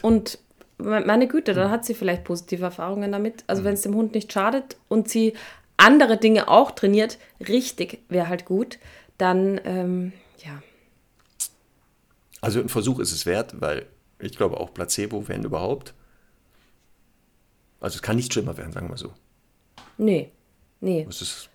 Und 0.01 0.39
me- 0.77 1.03
meine 1.05 1.27
Güte, 1.27 1.53
dann 1.53 1.71
hat 1.71 1.85
sie 1.85 1.93
vielleicht 1.93 2.25
positive 2.25 2.63
Erfahrungen 2.65 3.11
damit. 3.11 3.43
Also 3.47 3.63
wenn 3.63 3.73
es 3.75 3.81
dem 3.81 3.95
Hund 3.95 4.13
nicht 4.13 4.31
schadet 4.33 4.75
und 4.89 5.07
sie 5.09 5.33
andere 5.77 6.17
Dinge 6.17 6.47
auch 6.47 6.71
trainiert, 6.71 7.17
richtig 7.47 7.99
wäre 8.09 8.29
halt 8.29 8.45
gut, 8.45 8.79
dann, 9.17 9.59
ähm, 9.63 10.13
ja. 10.43 10.61
Also 12.41 12.59
ein 12.59 12.69
Versuch 12.69 12.99
ist 12.99 13.11
es 13.11 13.25
wert, 13.25 13.59
weil 13.59 13.87
ich 14.19 14.37
glaube 14.37 14.59
auch 14.59 14.73
Placebo, 14.73 15.27
wenn 15.27 15.43
überhaupt. 15.43 15.93
Also 17.79 17.95
es 17.95 18.01
kann 18.01 18.15
nicht 18.15 18.33
schlimmer 18.33 18.57
werden, 18.57 18.71
sagen 18.71 18.89
wir 18.89 18.97
so. 18.97 19.13
Nee, 19.97 20.31
nee. 20.79 21.05
Es 21.09 21.21
ist, 21.21 21.49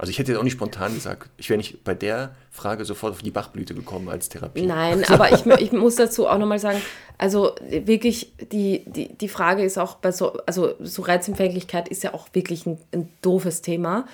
Also 0.00 0.12
ich 0.12 0.18
hätte 0.18 0.32
jetzt 0.32 0.38
auch 0.38 0.44
nicht 0.44 0.54
spontan 0.54 0.94
gesagt, 0.94 1.28
ich 1.36 1.50
wäre 1.50 1.58
nicht 1.58 1.84
bei 1.84 1.92
der 1.92 2.34
Frage 2.50 2.86
sofort 2.86 3.12
auf 3.12 3.20
die 3.20 3.30
Bachblüte 3.30 3.74
gekommen 3.74 4.08
als 4.08 4.30
Therapie. 4.30 4.62
Nein, 4.62 5.04
aber 5.08 5.30
ich, 5.30 5.44
ich 5.44 5.72
muss 5.72 5.96
dazu 5.96 6.26
auch 6.26 6.38
nochmal 6.38 6.58
sagen, 6.58 6.80
also 7.18 7.54
wirklich, 7.68 8.32
die, 8.50 8.82
die, 8.86 9.12
die 9.12 9.28
Frage 9.28 9.62
ist 9.62 9.76
auch 9.76 9.96
bei 9.96 10.10
so, 10.10 10.38
also 10.46 10.72
so 10.80 11.02
Reizempfänglichkeit 11.02 11.86
ist 11.88 12.02
ja 12.02 12.14
auch 12.14 12.28
wirklich 12.32 12.64
ein, 12.64 12.78
ein 12.94 13.10
doofes 13.20 13.60
Thema. 13.60 14.06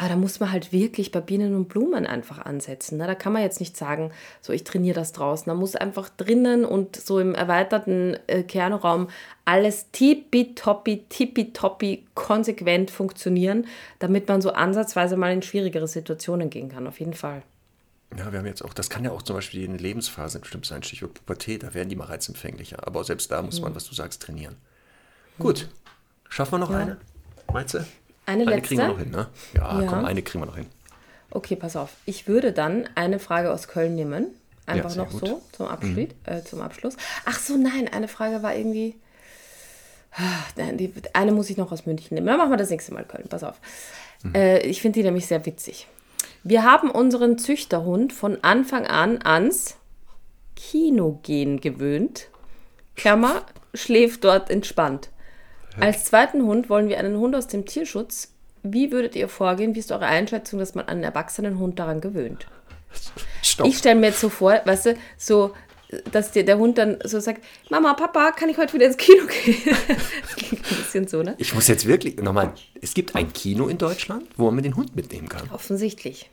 Aber 0.00 0.08
da 0.08 0.16
muss 0.16 0.40
man 0.40 0.50
halt 0.50 0.72
wirklich 0.72 1.12
bei 1.12 1.20
Bienen 1.20 1.54
und 1.54 1.68
Blumen 1.68 2.06
einfach 2.06 2.38
ansetzen. 2.38 2.96
Ne? 2.96 3.06
Da 3.06 3.14
kann 3.14 3.34
man 3.34 3.42
jetzt 3.42 3.60
nicht 3.60 3.76
sagen, 3.76 4.12
so 4.40 4.50
ich 4.54 4.64
trainiere 4.64 4.94
das 4.94 5.12
draußen. 5.12 5.44
Da 5.44 5.54
muss 5.54 5.76
einfach 5.76 6.08
drinnen 6.08 6.64
und 6.64 6.96
so 6.96 7.18
im 7.18 7.34
erweiterten 7.34 8.16
äh, 8.26 8.42
Kernraum 8.42 9.08
alles 9.44 9.90
tippitoppi, 9.92 11.04
tippitoppi 11.10 12.06
konsequent 12.14 12.90
funktionieren, 12.90 13.66
damit 13.98 14.26
man 14.26 14.40
so 14.40 14.52
ansatzweise 14.52 15.18
mal 15.18 15.34
in 15.34 15.42
schwierigere 15.42 15.86
Situationen 15.86 16.48
gehen 16.48 16.70
kann. 16.70 16.86
Auf 16.86 16.98
jeden 16.98 17.12
Fall. 17.12 17.42
Ja, 18.16 18.32
wir 18.32 18.38
haben 18.38 18.46
jetzt 18.46 18.64
auch, 18.64 18.72
das 18.72 18.88
kann 18.88 19.04
ja 19.04 19.10
auch 19.10 19.20
zum 19.20 19.36
Beispiel 19.36 19.64
in 19.64 19.76
Lebensphasen 19.76 20.40
bestimmt 20.40 20.64
sein, 20.64 20.82
Stichwort 20.82 21.12
Pubertät, 21.12 21.62
da 21.62 21.74
werden 21.74 21.90
die 21.90 21.96
mal 21.96 22.06
reizempfänglicher. 22.06 22.86
Aber 22.86 23.04
selbst 23.04 23.30
da 23.30 23.42
muss 23.42 23.60
man, 23.60 23.74
was 23.74 23.84
du 23.84 23.94
sagst, 23.94 24.22
trainieren. 24.22 24.56
Gut. 25.38 25.68
Schaffen 26.30 26.52
wir 26.54 26.58
noch 26.60 26.70
Ja. 26.70 26.78
eine? 26.78 26.96
Meinst 27.52 27.74
du? 27.74 27.84
Eine 28.30 28.42
Eine 28.42 28.56
letzte. 28.56 28.68
kriegen 28.68 28.80
wir 28.80 28.88
noch 28.88 28.98
hin, 28.98 29.10
ne? 29.10 29.26
Ja, 29.54 29.80
Ja. 29.82 29.86
komm, 29.88 30.04
eine 30.04 30.22
kriegen 30.22 30.42
wir 30.42 30.46
noch 30.46 30.56
hin. 30.56 30.66
Okay, 31.30 31.56
pass 31.56 31.74
auf. 31.76 31.90
Ich 32.06 32.28
würde 32.28 32.52
dann 32.52 32.88
eine 32.94 33.18
Frage 33.18 33.52
aus 33.52 33.66
Köln 33.68 33.94
nehmen. 33.94 34.26
Einfach 34.66 34.90
sehr 34.90 35.04
noch 35.04 35.10
gut. 35.10 35.22
Mhm. 35.22 35.26
so 35.26 35.42
zum 35.52 35.66
Abschluss, 35.66 36.08
äh, 36.26 36.42
zum 36.44 36.60
Abschluss. 36.60 36.96
Ach 37.24 37.38
so, 37.40 37.56
nein, 37.56 37.88
eine 37.92 38.06
Frage 38.08 38.42
war 38.44 38.54
irgendwie. 38.54 38.94
Ah, 40.12 40.22
eine 41.12 41.32
muss 41.32 41.50
ich 41.50 41.56
noch 41.56 41.72
aus 41.72 41.86
München 41.86 42.14
nehmen. 42.14 42.26
Dann 42.26 42.36
machen 42.38 42.50
wir 42.50 42.56
das 42.56 42.70
nächste 42.70 42.92
Mal 42.94 43.04
Köln. 43.04 43.26
Pass 43.28 43.42
auf. 43.44 43.56
Mhm. 44.22 44.34
Äh, 44.34 44.58
ich 44.60 44.80
finde 44.80 44.98
die 45.00 45.04
nämlich 45.04 45.26
sehr 45.26 45.44
witzig. 45.46 45.86
Wir 46.44 46.62
haben 46.64 46.90
unseren 46.90 47.36
Züchterhund 47.38 48.12
von 48.12 48.38
Anfang 48.42 48.86
an 48.86 49.20
ans 49.22 49.76
Kinogehen 50.56 51.60
gewöhnt. 51.60 52.28
Klammer, 52.96 53.42
schläft 53.74 54.24
dort 54.24 54.50
entspannt. 54.50 55.10
Als 55.78 56.04
zweiten 56.04 56.42
Hund 56.42 56.68
wollen 56.68 56.88
wir 56.88 56.98
einen 56.98 57.16
Hund 57.16 57.34
aus 57.36 57.46
dem 57.46 57.64
Tierschutz. 57.64 58.32
Wie 58.62 58.92
würdet 58.92 59.16
ihr 59.16 59.28
vorgehen? 59.28 59.74
Wie 59.74 59.78
ist 59.78 59.92
eure 59.92 60.06
Einschätzung, 60.06 60.58
dass 60.58 60.74
man 60.74 60.88
einen 60.88 61.02
erwachsenen 61.02 61.58
Hund 61.58 61.78
daran 61.78 62.00
gewöhnt? 62.00 62.46
Stopp. 63.42 63.66
Ich 63.66 63.78
stelle 63.78 63.98
mir 63.98 64.08
jetzt 64.08 64.20
so 64.20 64.28
vor, 64.28 64.60
weißt 64.64 64.86
du, 64.86 64.96
so, 65.16 65.54
dass 66.12 66.32
dir 66.32 66.44
der 66.44 66.58
Hund 66.58 66.78
dann 66.78 66.98
so 67.04 67.20
sagt, 67.20 67.42
Mama, 67.68 67.94
Papa, 67.94 68.32
kann 68.32 68.48
ich 68.48 68.58
heute 68.58 68.74
wieder 68.74 68.86
ins 68.86 68.96
Kino 68.96 69.24
gehen? 69.26 69.56
das 70.22 70.36
klingt 70.36 70.64
ein 70.70 70.76
bisschen 70.76 71.08
so, 71.08 71.22
ne? 71.22 71.34
Ich 71.38 71.54
muss 71.54 71.68
jetzt 71.68 71.86
wirklich, 71.86 72.16
nochmal, 72.18 72.52
es 72.80 72.94
gibt 72.94 73.16
ein 73.16 73.32
Kino 73.32 73.68
in 73.68 73.78
Deutschland, 73.78 74.26
wo 74.36 74.50
man 74.50 74.62
den 74.62 74.76
Hund 74.76 74.94
mitnehmen 74.94 75.28
kann. 75.28 75.50
Offensichtlich. 75.50 76.30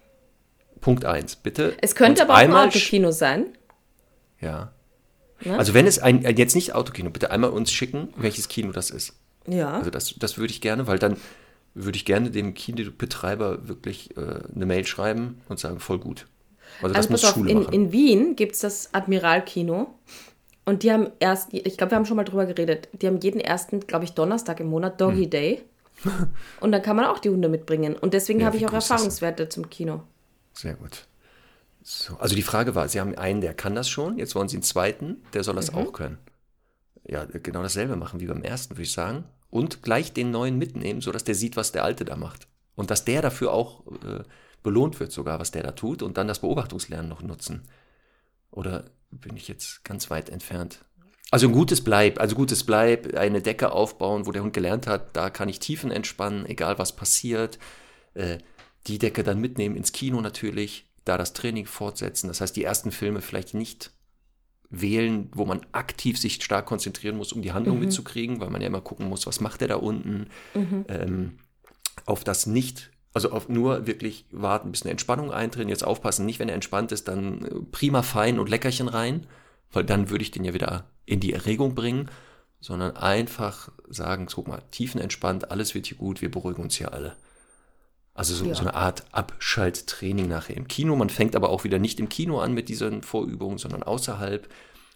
Punkt 0.82 1.06
eins, 1.06 1.36
bitte. 1.36 1.76
Es 1.82 1.96
könnte 1.96 2.24
aber 2.24 2.34
auch 2.34 2.38
ein 2.38 2.54
Autokino 2.54 3.12
sein. 3.12 3.48
Ja. 4.40 4.74
Ne? 5.44 5.58
Also 5.58 5.74
wenn 5.74 5.88
es 5.88 6.00
ein, 6.00 6.24
äh, 6.24 6.32
jetzt 6.32 6.56
nicht 6.56 6.76
Autokino, 6.76 7.10
bitte 7.10 7.32
einmal 7.32 7.50
uns 7.50 7.72
schicken, 7.72 8.14
welches 8.18 8.48
Kino 8.48 8.72
das 8.72 8.92
ist. 8.92 9.14
Ja. 9.48 9.74
Also 9.74 9.90
das, 9.90 10.16
das 10.18 10.38
würde 10.38 10.52
ich 10.52 10.62
gerne, 10.62 10.88
weil 10.88 11.00
dann 11.00 11.18
würde 11.74 11.96
ich 11.98 12.06
gerne 12.06 12.32
dem 12.32 12.54
Kinobetreiber 12.54 13.68
wirklich 13.68 14.16
äh, 14.18 14.40
eine 14.56 14.66
Mail 14.66 14.86
schreiben 14.86 15.42
und 15.48 15.60
sagen, 15.60 15.80
voll 15.80 16.00
gut. 16.00 16.28
Also 16.82 16.94
das 16.94 16.98
Also 16.98 17.12
muss 17.12 17.22
pass 17.22 17.30
auf, 17.32 17.36
Schule 17.36 17.52
in, 17.52 17.58
machen. 17.60 17.74
in 17.74 17.92
Wien 17.92 18.36
gibt 18.36 18.56
es 18.56 18.62
das 18.62 18.94
Admiral-Kino. 18.94 19.88
Und 20.66 20.84
die 20.84 20.92
haben 20.92 21.08
erst, 21.20 21.54
ich 21.54 21.78
glaube, 21.78 21.92
wir 21.92 21.96
haben 21.96 22.06
schon 22.06 22.18
mal 22.18 22.26
drüber 22.26 22.46
geredet, 22.46 22.90
die 22.92 23.08
haben 23.08 23.20
jeden 23.22 23.40
ersten, 23.40 23.80
glaube 23.88 24.04
ich, 24.06 24.12
Donnerstag 24.14 24.60
im 24.60 24.68
Monat 24.68 25.00
Doggy 25.00 25.24
Hm. 25.24 25.30
Day. 25.30 25.62
Und 26.60 26.72
dann 26.74 26.82
kann 26.82 26.96
man 26.96 27.06
auch 27.06 27.20
die 27.20 27.30
Hunde 27.30 27.48
mitbringen. 27.50 27.96
Und 27.96 28.14
deswegen 28.14 28.42
Ja, 28.42 28.48
habe 28.48 28.58
ich 28.58 28.66
auch 28.68 28.72
das? 28.72 28.90
Erfahrungswerte 28.90 29.48
zum 29.50 29.70
Kino. 29.70 30.04
Sehr 30.54 30.74
gut. 30.76 31.06
So, 31.84 32.18
also 32.18 32.36
die 32.36 32.42
Frage 32.42 32.76
war, 32.76 32.90
Sie 32.90 33.00
haben 33.00 33.16
einen, 33.16 33.40
der 33.42 33.54
kann 33.54 33.74
das 33.74 33.88
schon, 33.88 34.18
jetzt 34.18 34.36
wollen 34.36 34.50
Sie 34.50 34.58
einen 34.58 34.64
zweiten, 34.64 35.22
der 35.34 35.44
soll 35.44 35.54
Mhm. 35.54 35.58
das 35.60 35.74
auch 35.74 35.94
können. 35.94 36.18
Ja, 37.08 37.26
genau 37.26 37.64
dasselbe 37.64 37.96
machen 37.96 38.20
wie 38.20 38.28
beim 38.28 38.44
ersten, 38.44 38.76
würde 38.76 38.84
ich 38.84 38.92
sagen. 38.92 39.24
Und 39.50 39.82
gleich 39.82 40.12
den 40.12 40.32
neuen 40.32 40.58
mitnehmen, 40.58 41.02
sodass 41.02 41.24
der 41.24 41.36
sieht, 41.36 41.56
was 41.56 41.72
der 41.72 41.84
alte 41.84 42.04
da 42.04 42.18
macht. 42.18 42.48
Und 42.76 42.92
dass 42.92 43.06
der 43.06 43.22
dafür 43.22 43.54
auch 43.54 43.88
äh, 43.88 44.24
belohnt 44.62 45.00
wird, 45.00 45.12
sogar, 45.12 45.40
was 45.40 45.52
der 45.52 45.64
da 45.64 45.72
tut, 45.72 46.04
und 46.04 46.18
dann 46.18 46.28
das 46.28 46.40
Beobachtungslernen 46.40 47.08
noch 47.08 47.22
nutzen. 47.22 47.64
Oder 48.52 48.86
bin 49.10 49.38
ich 49.38 49.48
jetzt 49.48 49.86
ganz 49.86 50.10
weit 50.10 50.30
entfernt? 50.30 50.84
Also 51.32 51.48
ein 51.48 51.54
gutes 51.54 51.84
Bleib, 51.84 52.20
also 52.20 52.36
gutes 52.36 52.66
Bleib, 52.66 53.16
eine 53.16 53.42
Decke 53.42 53.72
aufbauen, 53.72 54.26
wo 54.26 54.32
der 54.32 54.44
Hund 54.44 54.54
gelernt 54.54 54.88
hat, 54.88 55.16
da 55.16 55.30
kann 55.30 55.50
ich 55.50 55.60
Tiefen 55.60 55.92
entspannen, 55.92 56.46
egal 56.46 56.78
was 56.78 56.96
passiert. 56.96 57.60
Äh, 58.14 58.38
die 58.88 58.98
Decke 58.98 59.24
dann 59.24 59.40
mitnehmen 59.40 59.76
ins 59.76 59.92
Kino 59.92 60.22
natürlich, 60.22 60.90
da 61.04 61.18
das 61.18 61.34
Training 61.34 61.66
fortsetzen. 61.66 62.28
Das 62.28 62.42
heißt, 62.42 62.56
die 62.56 62.64
ersten 62.64 62.92
Filme 62.92 63.22
vielleicht 63.22 63.54
nicht 63.54 63.92
wählen, 64.70 65.30
wo 65.34 65.46
man 65.46 65.62
aktiv 65.72 66.18
sich 66.18 66.44
stark 66.44 66.66
konzentrieren 66.66 67.18
muss, 67.18 67.32
um 67.34 67.42
die 67.42 67.54
Handlung 67.54 67.78
mitzukriegen, 67.80 68.40
weil 68.40 68.50
man 68.50 68.62
ja 68.62 68.68
immer 68.68 68.82
gucken 68.82 69.08
muss, 69.08 69.26
was 69.26 69.40
macht 69.40 69.62
er 69.62 69.68
da 69.70 69.76
unten. 69.76 70.28
Ähm, 70.90 71.40
auf 72.06 72.24
das 72.24 72.46
nicht, 72.46 72.92
also 73.14 73.32
auf 73.32 73.50
nur 73.50 73.88
wirklich 73.88 74.26
warten, 74.32 74.72
bis 74.72 74.84
eine 74.84 74.92
Entspannung 74.92 75.32
eintritt. 75.32 75.70
Jetzt 75.70 75.86
aufpassen, 75.86 76.26
nicht 76.26 76.40
wenn 76.40 76.50
er 76.50 76.56
entspannt 76.56 76.92
ist, 76.92 77.08
dann 77.08 77.46
äh, 77.46 77.50
prima 77.72 78.04
fein 78.04 78.40
und 78.40 78.50
Leckerchen 78.50 78.88
rein, 78.88 79.26
weil 79.72 79.84
dann 79.84 80.10
würde 80.10 80.24
ich 80.24 80.32
den 80.32 80.44
ja 80.44 80.54
wieder 80.54 80.86
in 81.06 81.20
die 81.20 81.34
Erregung 81.34 81.74
bringen, 81.74 82.10
sondern 82.60 82.98
einfach 82.98 83.70
sagen, 83.88 84.28
guck 84.34 84.48
mal, 84.48 84.62
tiefenentspannt, 84.72 85.52
alles 85.52 85.76
wird 85.76 85.88
hier 85.88 85.98
gut, 85.98 86.22
wir 86.22 86.32
beruhigen 86.32 86.64
uns 86.64 86.76
hier 86.76 86.94
alle. 86.94 87.16
Also 88.18 88.34
so, 88.34 88.46
Ja. 88.46 88.56
so 88.56 88.62
eine 88.62 88.74
Art 88.74 89.06
Abschalttraining 89.12 90.28
nachher 90.28 90.58
im 90.58 90.68
Kino. 90.68 90.96
Man 90.96 91.10
fängt 91.10 91.36
aber 91.36 91.50
auch 91.50 91.64
wieder 91.64 91.78
nicht 91.78 92.00
im 92.00 92.10
Kino 92.10 92.40
an 92.40 92.54
mit 92.54 92.68
diesen 92.68 93.04
Vorübungen, 93.04 93.60
sondern 93.60 93.84
außerhalb, 93.84 94.50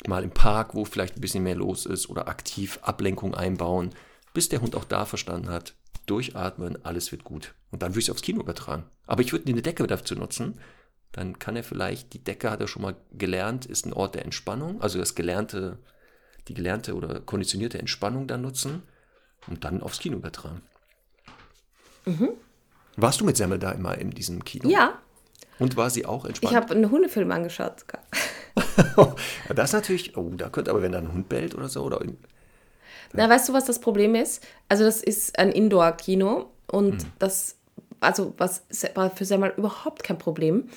mal 0.08 0.24
im 0.24 0.32
Park, 0.32 0.74
wo 0.74 0.84
vielleicht 0.86 1.16
ein 1.18 1.22
bisschen 1.22 1.44
mehr 1.44 1.56
los 1.56 1.86
ist 1.86 2.10
oder 2.10 2.28
aktiv 2.28 2.80
Ablenkung 2.82 3.36
einbauen, 3.36 3.92
bis 4.34 4.50
der 4.50 4.62
Hund 4.62 4.76
auch 4.76 4.86
da 4.86 5.06
verstanden 5.06 5.50
hat, 5.50 5.76
durchatmen, 6.08 6.84
alles 6.84 7.12
wird 7.12 7.24
gut. 7.24 7.54
Und 7.70 7.84
dann 7.84 7.92
würde 7.92 8.00
ich 8.00 8.06
es 8.06 8.10
aufs 8.12 8.24
Kino 8.24 8.42
übertragen. 8.42 8.86
Aber 9.06 9.22
ich 9.22 9.32
würde 9.32 9.52
eine 9.52 9.62
Decke 9.62 9.86
dafür 9.86 10.18
nutzen. 10.18 10.60
Dann 11.12 11.38
kann 11.38 11.56
er 11.56 11.64
vielleicht, 11.64 12.14
die 12.14 12.24
Decke 12.24 12.50
hat 12.50 12.62
er 12.62 12.68
schon 12.68 12.82
mal 12.82 12.96
gelernt, 13.12 13.68
ist 13.68 13.86
ein 13.86 13.94
Ort 13.94 14.16
der 14.16 14.26
Entspannung, 14.26 14.82
also 14.82 14.98
das 14.98 15.14
gelernte, 15.14 15.78
die 16.48 16.56
gelernte 16.56 16.96
oder 16.96 17.20
konditionierte 17.20 17.78
Entspannung 17.78 18.26
dann 18.26 18.42
nutzen 18.42 18.82
und 19.48 19.64
dann 19.64 19.84
aufs 19.84 20.00
Kino 20.00 20.18
übertragen. 20.18 20.64
Warst 22.98 23.22
du 23.22 23.26
mit 23.26 23.38
Semmel 23.38 23.60
da 23.60 23.72
immer 23.72 23.98
in 23.98 24.12
diesem 24.12 24.44
Kino? 24.44 24.70
Ja, 24.70 25.00
Und 25.60 25.78
war 25.78 25.90
sie 25.90 26.06
auch 26.06 26.24
ich 26.26 26.30
entspannt? 26.30 26.56
habe 26.56 26.74
einen 26.74 26.92
Hundefilm 26.92 27.32
angeschaut 27.32 27.80
sogar. 27.80 29.16
das 29.56 29.70
ist 29.70 29.74
natürlich, 29.74 30.18
oh, 30.18 30.30
da 30.36 30.50
könnte 30.50 30.72
aber, 30.72 30.82
wenn 30.82 30.92
da 30.92 30.98
ein 31.00 31.12
Hund 31.12 31.30
bellt 31.30 31.56
oder 31.56 31.70
so, 31.70 31.84
oder 31.84 32.02
Na, 33.14 33.30
weißt 33.30 33.50
du, 33.50 33.54
was 33.54 33.66
das 33.66 33.80
Problem 33.80 34.16
ist? 34.16 34.44
Also, 34.70 34.84
das 34.84 35.02
ist 35.02 35.38
ein 35.40 35.52
Indoor-Kino 35.52 36.50
und 36.68 37.02
Hm. 37.04 37.12
das, 37.20 37.56
also, 38.00 38.34
was 38.38 38.64
war 38.96 39.10
für 39.10 39.26
Semmel 39.26 39.54
überhaupt 39.58 40.04
kein 40.04 40.18
Problem. 40.18 40.70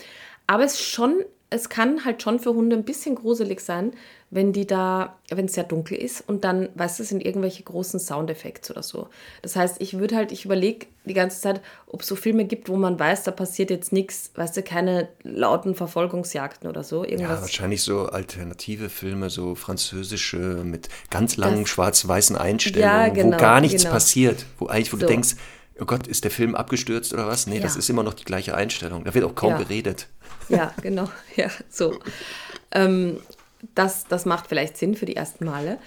Aber 0.47 0.65
es 0.65 0.81
schon, 0.81 1.25
es 1.55 1.69
kann 1.69 2.05
halt 2.05 2.21
schon 2.23 2.39
für 2.41 2.53
Hunde 2.55 2.77
ein 2.77 2.85
bisschen 2.85 3.15
gruselig 3.15 3.61
sein, 3.61 3.93
wenn 4.31 4.53
die 4.53 4.67
da, 4.67 5.17
wenn 5.31 5.45
es 5.45 5.53
sehr 5.53 5.63
dunkel 5.63 5.97
ist 5.97 6.25
und 6.29 6.43
dann, 6.43 6.69
weißt 6.75 6.99
du, 6.99 7.05
sind 7.05 7.25
irgendwelche 7.25 7.63
großen 7.63 8.01
Soundeffekte 8.01 8.73
oder 8.73 8.83
so. 8.83 9.07
Das 9.43 9.55
heißt, 9.55 9.77
ich 9.81 9.97
würde 9.99 10.17
halt, 10.17 10.33
ich 10.33 10.45
überlege 10.45 10.87
die 11.05 11.15
ganze 11.15 11.41
Zeit, 11.41 11.61
ob 11.87 12.01
es 12.01 12.09
so 12.09 12.17
Filme 12.17 12.45
gibt, 12.45 12.69
wo 12.69 12.75
man 12.77 12.99
weiß, 12.99 13.23
da 13.23 13.31
passiert 13.31 13.71
jetzt 13.71 13.93
nichts, 13.93 14.33
weißt 14.35 14.57
du, 14.57 14.63
keine 14.63 15.09
lauten 15.23 15.77
Verfolgungsjagden 15.77 16.69
oder 16.69 16.83
so. 16.83 17.05
ja, 17.05 17.11
Irgendwas. 17.13 17.43
wahrscheinlich 17.43 17.83
so 17.83 18.07
alternative 18.07 18.89
Filme, 18.89 19.31
so 19.31 19.55
französische 19.55 20.39
mit 20.65 20.89
ganz 21.11 21.37
langen 21.37 21.61
Das- 21.61 21.69
schwarz-weißen 21.71 22.37
Einstellungen, 22.37 22.93
Ja, 22.93 23.09
genau, 23.09 23.37
wo 23.37 23.41
gar 23.41 23.61
nichts 23.61 23.83
genau. 23.83 23.95
passiert, 23.95 24.45
wo 24.59 24.67
eigentlich, 24.67 24.93
wo 24.93 24.97
So. 24.97 25.03
du 25.03 25.07
denkst, 25.07 25.37
oh 25.81 25.85
Gott, 25.85 26.07
ist 26.09 26.25
der 26.25 26.31
Film 26.31 26.55
abgestürzt 26.55 27.13
oder 27.15 27.27
was? 27.27 27.47
Nee, 27.47 27.61
das 27.61 27.75
Ja. 27.75 27.79
ist 27.79 27.89
immer 27.91 28.03
noch 28.03 28.15
die 28.15 28.25
gleiche 28.25 28.55
Einstellung. 28.57 29.05
Da 29.05 29.15
wird 29.15 29.25
auch 29.25 29.35
kaum 29.35 29.51
Ja. 29.51 29.59
geredet. 29.59 30.09
Ja, 30.49 30.73
genau. 30.83 31.09
Ja, 31.37 31.49
so. 31.69 31.99
Ähm, 32.71 33.19
das, 33.75 34.07
das 34.07 34.27
macht 34.27 34.47
vielleicht 34.47 34.77
Sinn 34.77 34.95
für 34.95 35.07
die 35.07 35.17
ersten 35.17 35.45
Male. 35.45 35.79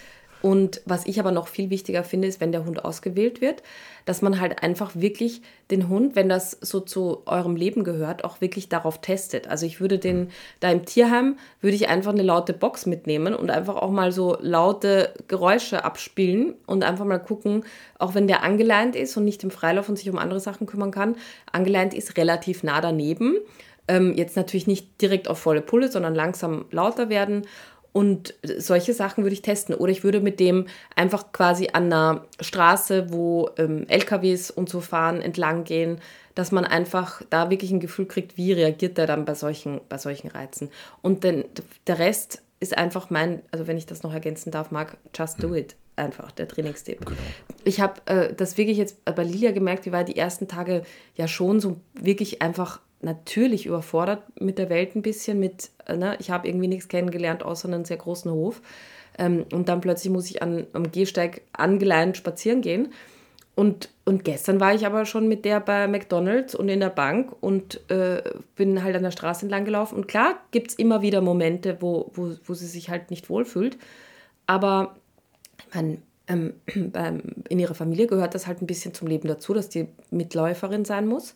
Und 0.42 0.82
was 0.86 1.06
ich 1.06 1.20
aber 1.20 1.32
noch 1.32 1.48
viel 1.48 1.70
wichtiger 1.70 2.04
finde, 2.04 2.28
ist, 2.28 2.40
wenn 2.40 2.52
der 2.52 2.66
Hund 2.66 2.86
ausgewählt 2.86 3.42
wird, 3.42 3.64
dass 4.06 4.22
man 4.22 4.40
halt 4.40 4.64
einfach 4.64 4.92
wirklich 4.96 5.42
den 5.72 5.90
Hund, 5.90 6.16
wenn 6.16 6.30
das 6.30 6.52
so 6.62 6.80
zu 6.80 7.24
eurem 7.26 7.56
Leben 7.56 7.84
gehört, 7.84 8.24
auch 8.24 8.40
wirklich 8.40 8.70
darauf 8.70 9.02
testet. 9.02 9.48
Also 9.48 9.66
ich 9.66 9.82
würde 9.82 9.98
den, 9.98 10.30
da 10.60 10.72
im 10.72 10.86
Tierheim, 10.86 11.38
würde 11.60 11.76
ich 11.76 11.90
einfach 11.90 12.14
eine 12.14 12.22
laute 12.22 12.54
Box 12.54 12.86
mitnehmen 12.86 13.34
und 13.34 13.50
einfach 13.50 13.76
auch 13.76 13.92
mal 13.92 14.12
so 14.12 14.38
laute 14.40 15.14
Geräusche 15.28 15.84
abspielen 15.84 16.54
und 16.68 16.84
einfach 16.84 17.06
mal 17.06 17.20
gucken, 17.20 17.66
auch 17.98 18.14
wenn 18.14 18.28
der 18.28 18.44
angeleint 18.44 18.96
ist 18.96 19.18
und 19.18 19.26
nicht 19.26 19.44
im 19.44 19.52
Freilauf 19.52 19.90
und 19.90 19.98
sich 19.98 20.10
um 20.10 20.18
andere 20.20 20.40
Sachen 20.40 20.68
kümmern 20.68 20.92
kann, 20.92 21.16
angeleint 21.52 21.94
ist 21.94 22.16
relativ 22.16 22.64
nah 22.64 22.80
daneben. 22.80 23.38
Ähm, 23.88 24.14
jetzt 24.16 24.36
natürlich 24.36 24.68
nicht 24.68 25.02
direkt 25.02 25.28
auf 25.28 25.40
volle 25.40 25.62
Pulle, 25.62 25.90
sondern 25.92 26.16
langsam 26.16 26.66
lauter 26.72 27.10
werden. 27.10 27.46
Und 27.94 28.36
solche 28.44 28.94
Sachen 28.94 29.24
würde 29.24 29.34
ich 29.34 29.42
testen. 29.42 29.74
Oder 29.74 29.92
ich 29.92 30.04
würde 30.04 30.20
mit 30.20 30.40
dem 30.40 30.68
einfach 30.96 31.32
quasi 31.32 31.70
an 31.74 31.86
einer 31.86 32.26
Straße, 32.40 33.12
wo 33.12 33.50
ähm, 33.58 33.88
LKWs 33.88 34.52
und 34.52 34.70
so 34.70 34.82
fahren, 34.82 35.20
entlang 35.20 35.64
gehen, 35.64 36.00
dass 36.36 36.52
man 36.52 36.66
einfach 36.66 37.24
da 37.32 37.50
wirklich 37.50 37.72
ein 37.72 37.80
Gefühl 37.80 38.06
kriegt, 38.06 38.38
wie 38.38 38.54
reagiert 38.54 39.00
er 39.00 39.08
dann 39.08 39.26
bei 39.26 39.34
solchen, 39.34 39.82
bei 39.90 39.98
solchen 39.98 40.28
Reizen. 40.28 40.70
Und 41.02 41.24
denn, 41.24 41.46
der 41.88 41.98
Rest 41.98 42.44
ist 42.60 42.78
einfach 42.78 43.10
mein, 43.10 43.42
also 43.52 43.66
wenn 43.66 43.78
ich 43.78 43.88
das 43.88 44.04
noch 44.04 44.14
ergänzen 44.14 44.52
darf, 44.52 44.70
Marc, 44.70 44.98
just 45.16 45.42
do 45.42 45.56
it. 45.56 45.76
Einfach 45.96 46.32
der 46.32 46.48
Trainingstipp. 46.48 47.04
Genau. 47.04 47.18
Ich 47.64 47.82
habe 47.82 48.00
äh, 48.06 48.32
das 48.32 48.56
wirklich 48.56 48.78
jetzt 48.78 49.04
bei 49.04 49.24
Lilia 49.24 49.52
gemerkt, 49.52 49.86
die 49.86 49.92
war 49.92 50.04
die 50.04 50.16
ersten 50.16 50.48
Tage 50.48 50.84
ja 51.16 51.28
schon 51.28 51.60
so 51.60 51.78
wirklich 51.96 52.44
einfach 52.44 52.80
natürlich 53.02 53.66
überfordert 53.66 54.24
mit 54.40 54.58
der 54.58 54.70
Welt 54.70 54.96
ein 54.96 55.02
bisschen. 55.02 55.40
Mit, 55.40 55.70
äh, 55.86 55.96
ne? 55.96 56.16
Ich 56.20 56.30
habe 56.30 56.48
irgendwie 56.48 56.68
nichts 56.68 56.88
kennengelernt, 56.88 57.44
außer 57.44 57.68
einen 57.68 57.86
sehr 57.86 57.98
großen 57.98 58.32
Hof. 58.32 58.62
Ähm, 59.18 59.46
und 59.52 59.70
dann 59.70 59.82
plötzlich 59.82 60.12
muss 60.12 60.30
ich 60.30 60.42
an, 60.42 60.68
am 60.74 60.92
Gehsteig 60.92 61.42
angeleint 61.54 62.18
spazieren 62.18 62.62
gehen. 62.62 62.90
Und, 63.56 63.90
und 64.06 64.24
gestern 64.24 64.60
war 64.60 64.76
ich 64.76 64.86
aber 64.86 65.06
schon 65.06 65.28
mit 65.28 65.44
der 65.44 65.60
bei 65.60 65.88
McDonalds 65.88 66.54
und 66.54 66.70
in 66.70 66.80
der 66.80 66.92
Bank 66.92 67.34
und 67.42 67.90
äh, 67.90 68.22
bin 68.56 68.84
halt 68.84 68.96
an 68.96 69.02
der 69.02 69.10
Straße 69.10 69.46
entlang 69.46 69.66
gelaufen. 69.66 69.96
Und 69.96 70.08
klar 70.08 70.36
gibt 70.52 70.70
es 70.70 70.76
immer 70.76 71.02
wieder 71.02 71.22
Momente, 71.22 71.78
wo, 71.80 72.12
wo, 72.14 72.36
wo 72.46 72.54
sie 72.54 72.68
sich 72.68 72.92
halt 72.92 73.10
nicht 73.10 73.32
wohlfühlt. 73.32 73.80
Aber 74.46 74.96
man, 75.74 76.04
ähm, 76.28 76.54
in 77.50 77.58
ihrer 77.58 77.74
Familie 77.74 78.06
gehört 78.06 78.36
das 78.36 78.46
halt 78.46 78.62
ein 78.62 78.68
bisschen 78.68 78.94
zum 78.94 79.08
Leben 79.08 79.28
dazu, 79.28 79.56
dass 79.56 79.70
die 79.70 79.88
Mitläuferin 80.12 80.86
sein 80.86 81.08
muss. 81.08 81.34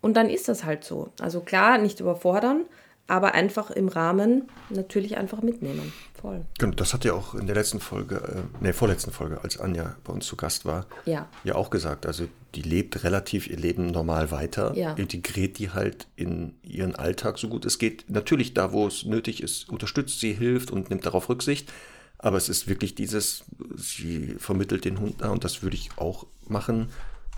Und 0.00 0.14
dann 0.14 0.28
ist 0.30 0.48
das 0.48 0.64
halt 0.64 0.84
so. 0.84 1.12
Also 1.20 1.40
klar, 1.40 1.78
nicht 1.78 2.00
überfordern, 2.00 2.64
aber 3.06 3.34
einfach 3.34 3.70
im 3.70 3.88
Rahmen 3.88 4.48
natürlich 4.70 5.16
einfach 5.16 5.42
mitnehmen. 5.42 5.92
Voll. 6.20 6.44
Genau, 6.58 6.74
das 6.74 6.94
hat 6.94 7.04
ja 7.04 7.12
auch 7.12 7.34
in 7.34 7.46
der 7.46 7.56
letzten 7.56 7.80
Folge, 7.80 8.16
äh, 8.16 8.64
ne, 8.64 8.72
vorletzten 8.72 9.10
Folge, 9.10 9.42
als 9.42 9.58
Anja 9.58 9.96
bei 10.04 10.12
uns 10.12 10.26
zu 10.26 10.36
Gast 10.36 10.64
war, 10.64 10.86
ja. 11.06 11.28
ja 11.42 11.56
auch 11.56 11.70
gesagt. 11.70 12.06
Also 12.06 12.28
die 12.54 12.62
lebt 12.62 13.02
relativ 13.02 13.48
ihr 13.48 13.56
Leben 13.56 13.86
normal 13.86 14.30
weiter, 14.30 14.74
ja. 14.76 14.92
integriert 14.94 15.58
die 15.58 15.70
halt 15.70 16.06
in 16.14 16.54
ihren 16.62 16.94
Alltag 16.94 17.38
so 17.38 17.48
gut 17.48 17.64
es 17.64 17.78
geht. 17.78 18.04
Natürlich 18.08 18.54
da, 18.54 18.72
wo 18.72 18.86
es 18.86 19.04
nötig 19.04 19.42
ist, 19.42 19.68
unterstützt 19.68 20.20
sie, 20.20 20.32
hilft 20.32 20.70
und 20.70 20.90
nimmt 20.90 21.04
darauf 21.04 21.28
Rücksicht. 21.28 21.72
Aber 22.18 22.36
es 22.36 22.48
ist 22.48 22.68
wirklich 22.68 22.94
dieses, 22.94 23.44
sie 23.74 24.34
vermittelt 24.38 24.84
den 24.84 25.00
Hund 25.00 25.22
da 25.22 25.30
und 25.30 25.42
das 25.42 25.62
würde 25.62 25.76
ich 25.76 25.90
auch 25.96 26.26
machen, 26.46 26.90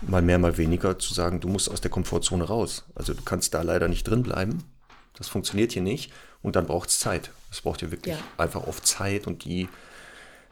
mal 0.07 0.21
mehr, 0.21 0.39
mal 0.39 0.57
weniger, 0.57 0.99
zu 0.99 1.13
sagen, 1.13 1.39
du 1.39 1.47
musst 1.47 1.69
aus 1.69 1.81
der 1.81 1.91
Komfortzone 1.91 2.43
raus. 2.43 2.85
Also 2.95 3.13
du 3.13 3.21
kannst 3.23 3.53
da 3.53 3.61
leider 3.61 3.87
nicht 3.87 4.03
drin 4.03 4.23
bleiben. 4.23 4.63
Das 5.15 5.27
funktioniert 5.27 5.71
hier 5.71 5.81
nicht. 5.81 6.11
Und 6.41 6.55
dann 6.55 6.65
braucht 6.65 6.89
es 6.89 6.99
Zeit. 6.99 7.31
Es 7.51 7.61
braucht 7.61 7.79
hier 7.79 7.91
wirklich 7.91 8.15
ja. 8.15 8.21
einfach 8.37 8.67
oft 8.67 8.85
Zeit 8.85 9.27
und 9.27 9.45
die 9.45 9.69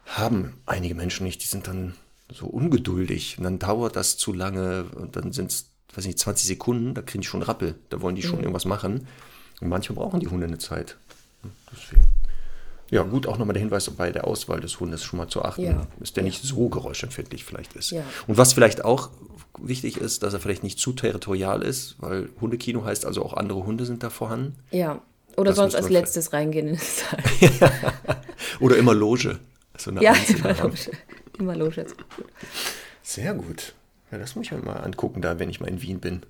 haben 0.06 0.54
einige 0.66 0.96
Menschen 0.96 1.26
nicht. 1.26 1.42
Die 1.44 1.48
sind 1.48 1.68
dann 1.68 1.96
so 2.32 2.46
ungeduldig 2.46 3.38
und 3.38 3.44
dann 3.44 3.60
dauert 3.60 3.96
das 3.96 4.18
zu 4.18 4.34
lange 4.34 4.86
und 4.96 5.16
dann 5.16 5.34
sind 5.34 5.52
es, 5.52 5.66
weiß 5.94 6.06
nicht, 6.06 6.20
20 6.20 6.48
Sekunden, 6.48 6.94
da 6.94 7.02
kriegen 7.02 7.22
die 7.22 7.28
schon 7.28 7.42
Rappel. 7.42 7.76
Da 7.90 8.02
wollen 8.02 8.16
die 8.16 8.24
schon 8.24 8.38
mhm. 8.38 8.44
irgendwas 8.44 8.66
machen. 8.66 9.08
Und 9.60 9.68
manchmal 9.70 9.98
brauchen 9.98 10.20
die 10.20 10.28
Hunde 10.28 10.48
eine 10.48 10.58
Zeit. 10.58 10.98
Deswegen. 11.72 12.06
Ja, 12.92 13.04
gut, 13.04 13.26
auch 13.26 13.38
nochmal 13.38 13.54
der 13.54 13.62
Hinweis 13.62 13.90
bei 13.90 14.12
der 14.12 14.28
Auswahl 14.28 14.60
des 14.60 14.80
Hundes 14.82 15.04
schon 15.04 15.18
mal 15.18 15.30
zu 15.30 15.44
achten, 15.44 15.64
ja. 15.64 15.88
ist 16.02 16.18
der 16.18 16.24
nicht 16.24 16.44
so 16.44 16.68
geräuschempfindlich 16.68 17.46
vielleicht 17.46 17.74
ist. 17.74 17.92
Ja. 17.92 18.04
Und 18.28 18.38
was 18.38 18.52
vielleicht 18.52 18.84
auch 18.84 19.10
wichtig 19.58 19.98
ist, 19.98 20.24
dass 20.24 20.34
er 20.34 20.42
vielleicht 20.42 20.62
nicht 20.62 20.78
zu 20.78 20.92
territorial 20.92 21.62
ist, 21.62 21.96
weil 22.00 22.30
Hundekino 22.42 22.84
heißt 22.84 23.06
also 23.06 23.24
auch 23.24 23.34
andere 23.34 23.66
Hunde 23.66 23.86
sind 23.86 24.04
da 24.04 24.10
vorhanden. 24.10 24.58
Ja, 24.72 25.02
oder 25.38 25.52
das 25.52 25.56
sonst 25.56 25.76
als 25.76 25.90
letztes 25.90 26.34
reingehen 26.34 26.68
in 26.68 26.76
das 26.76 27.04
Oder 28.60 28.76
immer 28.76 28.94
Loge. 28.94 29.40
So 29.78 29.92
ja, 29.92 30.14
immer 30.28 30.54
Loge. 30.54 30.92
Immer 31.40 31.56
Loge. 31.56 31.86
Sehr 33.02 33.34
gut. 33.34 33.74
Ja, 34.12 34.18
das 34.18 34.36
muss 34.36 34.48
ich 34.48 34.52
mir 34.52 34.60
mal 34.60 34.76
angucken, 34.76 35.22
da 35.22 35.40
wenn 35.40 35.50
ich 35.50 35.62
mal 35.62 35.68
in 35.68 35.82
Wien 35.82 36.02
bin. 36.02 36.24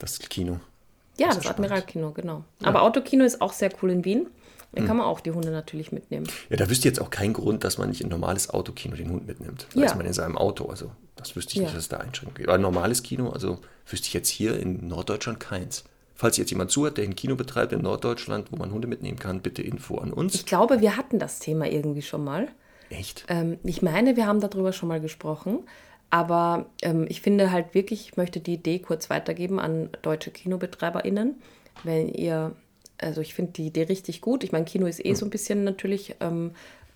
Das 0.00 0.18
Kino. 0.18 0.58
Ja, 1.16 1.28
das, 1.28 1.38
das 1.38 1.46
Admiralkino, 1.46 2.10
genau. 2.10 2.42
Ja. 2.60 2.68
Aber 2.68 2.82
Autokino 2.82 3.24
ist 3.24 3.40
auch 3.40 3.52
sehr 3.52 3.70
cool 3.80 3.90
in 3.90 4.04
Wien. 4.04 4.26
Da 4.74 4.80
hm. 4.80 4.88
kann 4.88 4.96
man 4.96 5.06
auch 5.06 5.20
die 5.20 5.30
Hunde 5.30 5.50
natürlich 5.50 5.92
mitnehmen. 5.92 6.26
Ja, 6.50 6.56
da 6.56 6.68
wüsste 6.68 6.88
ich 6.88 6.94
jetzt 6.94 7.00
auch 7.00 7.10
keinen 7.10 7.32
Grund, 7.32 7.64
dass 7.64 7.78
man 7.78 7.88
nicht 7.88 8.00
in 8.00 8.08
ein 8.08 8.10
normales 8.10 8.50
Autokino 8.50 8.96
den 8.96 9.10
Hund 9.10 9.26
mitnimmt. 9.26 9.66
Da 9.74 9.80
ja. 9.80 9.86
ist 9.86 9.96
man 9.96 10.06
in 10.06 10.12
seinem 10.12 10.36
Auto. 10.36 10.66
Also 10.66 10.90
das 11.16 11.36
wüsste 11.36 11.52
ich 11.52 11.56
ja. 11.56 11.62
nicht, 11.62 11.74
dass 11.74 11.84
es 11.84 11.88
da 11.88 11.98
Einschränkungen 11.98 12.36
gibt. 12.36 12.48
Aber 12.48 12.58
ein 12.58 12.62
normales 12.62 13.02
Kino, 13.02 13.30
also 13.30 13.58
wüsste 13.86 14.08
ich 14.08 14.14
jetzt 14.14 14.28
hier 14.28 14.58
in 14.58 14.88
Norddeutschland 14.88 15.40
keins. 15.40 15.84
Falls 16.14 16.36
jetzt 16.36 16.50
jemand 16.50 16.70
zuhört, 16.70 16.96
der 16.96 17.04
ein 17.04 17.16
Kino 17.16 17.34
betreibt 17.34 17.72
in 17.72 17.82
Norddeutschland, 17.82 18.52
wo 18.52 18.56
man 18.56 18.70
Hunde 18.70 18.86
mitnehmen 18.86 19.18
kann, 19.18 19.40
bitte 19.40 19.62
Info 19.62 19.98
an 19.98 20.12
uns. 20.12 20.34
Ich 20.34 20.46
glaube, 20.46 20.80
wir 20.80 20.96
hatten 20.96 21.18
das 21.18 21.40
Thema 21.40 21.66
irgendwie 21.66 22.02
schon 22.02 22.22
mal. 22.22 22.48
Echt? 22.90 23.24
Ähm, 23.28 23.58
ich 23.64 23.82
meine, 23.82 24.16
wir 24.16 24.26
haben 24.26 24.40
darüber 24.40 24.72
schon 24.72 24.88
mal 24.88 25.00
gesprochen. 25.00 25.64
Aber 26.10 26.66
ähm, 26.82 27.06
ich 27.08 27.22
finde 27.22 27.50
halt 27.50 27.74
wirklich, 27.74 28.08
ich 28.08 28.16
möchte 28.16 28.38
die 28.38 28.54
Idee 28.54 28.78
kurz 28.78 29.10
weitergeben 29.10 29.58
an 29.58 29.90
deutsche 30.02 30.30
KinobetreiberInnen. 30.30 31.42
Wenn 31.82 32.08
ihr 32.08 32.54
also 32.98 33.20
ich 33.20 33.34
finde 33.34 33.52
die 33.52 33.66
Idee 33.66 33.84
richtig 33.84 34.20
gut. 34.20 34.44
Ich 34.44 34.52
meine, 34.52 34.64
Kino 34.64 34.86
ist 34.86 35.04
eh 35.04 35.10
hm. 35.10 35.14
so 35.16 35.26
ein 35.26 35.30
bisschen 35.30 35.64
natürlich, 35.64 36.16
ähm, 36.20 36.52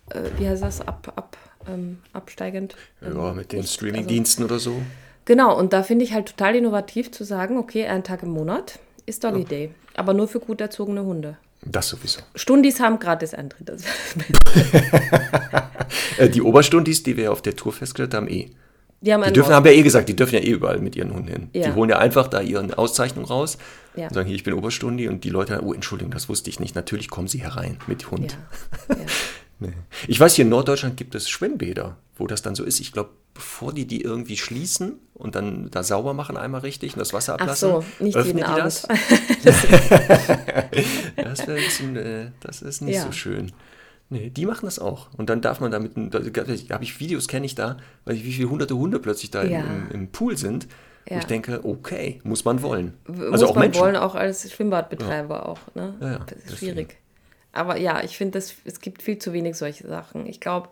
äh, 0.09 0.21
wie 0.37 0.47
heißt 0.47 0.63
das, 0.63 0.81
ab, 0.81 1.11
ab, 1.15 1.37
ähm, 1.67 1.99
absteigend. 2.13 2.75
Ja, 3.01 3.29
ähm, 3.29 3.35
mit 3.35 3.51
den 3.51 3.63
Streamingdiensten 3.63 4.43
also, 4.43 4.53
oder 4.53 4.59
so. 4.59 4.81
Genau, 5.25 5.57
und 5.57 5.73
da 5.73 5.83
finde 5.83 6.05
ich 6.05 6.13
halt 6.13 6.27
total 6.27 6.55
innovativ 6.55 7.11
zu 7.11 7.23
sagen, 7.23 7.57
okay, 7.57 7.85
einen 7.85 8.03
Tag 8.03 8.23
im 8.23 8.29
Monat 8.29 8.79
ist 9.05 9.23
doch 9.23 9.29
eine 9.29 9.39
ja. 9.39 9.45
Idee. 9.45 9.71
Aber 9.95 10.13
nur 10.13 10.27
für 10.27 10.39
gut 10.39 10.61
erzogene 10.61 11.03
Hunde. 11.03 11.37
Das 11.65 11.89
sowieso. 11.89 12.21
Stundis 12.35 12.79
haben 12.79 12.99
gratis 12.99 13.33
Eintritt. 13.33 13.69
Äh, 16.19 16.29
die 16.29 16.41
Oberstundis, 16.41 17.03
die 17.03 17.17
wir 17.17 17.31
auf 17.31 17.41
der 17.41 17.55
Tour 17.55 17.71
festgestellt 17.71 18.13
haben, 18.13 18.27
eh. 18.27 18.51
Die, 19.01 19.13
haben 19.13 19.23
die 19.23 19.31
dürfen, 19.31 19.53
haben 19.53 19.65
ja 19.65 19.71
eh 19.71 19.81
gesagt, 19.81 20.09
die 20.09 20.15
dürfen 20.15 20.35
ja 20.35 20.41
eh 20.41 20.51
überall 20.51 20.79
mit 20.79 20.95
ihren 20.95 21.13
Hunden 21.13 21.29
hin. 21.29 21.49
Ja. 21.53 21.69
Die 21.69 21.75
holen 21.75 21.89
ja 21.89 21.99
einfach 21.99 22.27
da 22.27 22.41
ihre 22.41 22.77
Auszeichnung 22.77 23.25
raus 23.25 23.57
ja. 23.95 24.07
und 24.07 24.13
sagen, 24.13 24.27
hier, 24.27 24.35
ich 24.35 24.43
bin 24.43 24.53
Oberstundi 24.53 25.07
und 25.07 25.23
die 25.23 25.29
Leute, 25.29 25.61
oh, 25.63 25.73
Entschuldigung, 25.73 26.11
das 26.11 26.27
wusste 26.27 26.49
ich 26.49 26.59
nicht. 26.59 26.75
Natürlich 26.75 27.09
kommen 27.09 27.27
sie 27.27 27.41
herein 27.41 27.77
mit 27.87 28.11
Hund. 28.11 28.37
Ja. 28.89 28.95
nee. 29.59 29.73
Ich 30.07 30.19
weiß, 30.19 30.35
hier 30.35 30.43
in 30.43 30.49
Norddeutschland 30.49 30.97
gibt 30.97 31.15
es 31.15 31.29
Schwimmbäder, 31.29 31.97
wo 32.17 32.27
das 32.27 32.41
dann 32.41 32.55
so 32.55 32.65
ist. 32.65 32.81
Ich 32.81 32.91
glaube, 32.91 33.11
bevor 33.33 33.73
die 33.73 33.85
die 33.85 34.01
irgendwie 34.01 34.35
schließen 34.35 34.99
und 35.13 35.35
dann 35.35 35.71
da 35.71 35.83
sauber 35.83 36.13
machen 36.13 36.35
einmal 36.35 36.61
richtig 36.61 36.93
und 36.93 36.99
das 36.99 37.13
Wasser 37.13 37.35
ablassen, 37.35 37.71
Ach 37.71 37.83
so, 37.83 38.03
nicht 38.03 38.17
öffnen 38.17 38.39
jeden 38.39 38.53
die 38.53 38.61
das. 38.61 38.81
das, 41.15 41.45
bisschen, 41.45 41.95
äh, 41.95 42.31
das 42.41 42.61
ist 42.61 42.81
nicht 42.81 42.99
so 42.99 43.13
schön. 43.13 43.53
Nee, 44.09 44.29
die 44.29 44.45
machen 44.45 44.65
das 44.65 44.79
auch. 44.79 45.13
Und 45.17 45.29
dann 45.29 45.41
darf 45.41 45.59
man 45.59 45.71
damit, 45.71 45.91
da 45.95 46.19
habe 46.19 46.83
ich 46.83 46.99
Videos, 46.99 47.27
kenne 47.27 47.45
ich 47.45 47.55
da, 47.55 47.77
weil 48.05 48.15
ich, 48.15 48.25
wie 48.25 48.33
viele 48.33 48.49
hunderte 48.49 48.75
Hunde 48.75 48.99
plötzlich 48.99 49.29
da 49.29 49.43
ja. 49.43 49.59
im, 49.59 49.91
im, 49.91 50.11
Pool 50.11 50.35
sind. 50.35 50.67
Ja. 51.07 51.15
Wo 51.15 51.19
ich 51.19 51.25
denke, 51.25 51.63
okay, 51.63 52.19
muss 52.23 52.43
man 52.43 52.61
wollen. 52.61 52.95
Also 53.07 53.29
muss 53.29 53.43
auch 53.43 53.55
man 53.55 53.65
Menschen. 53.65 53.81
wollen, 53.81 53.95
auch 53.95 54.15
als 54.15 54.51
Schwimmbadbetreiber 54.51 55.35
ja. 55.35 55.45
auch. 55.45 55.59
Ne? 55.75 55.95
Ja, 56.01 56.19
das 56.19 56.53
ist 56.53 56.57
schwierig. 56.57 56.97
Aber 57.51 57.77
ja, 57.77 58.03
ich 58.03 58.17
finde, 58.17 58.37
es 58.37 58.79
gibt 58.79 59.01
viel 59.01 59.17
zu 59.17 59.33
wenig 59.33 59.55
solche 59.55 59.87
Sachen. 59.87 60.25
Ich 60.25 60.39
glaube 60.39 60.69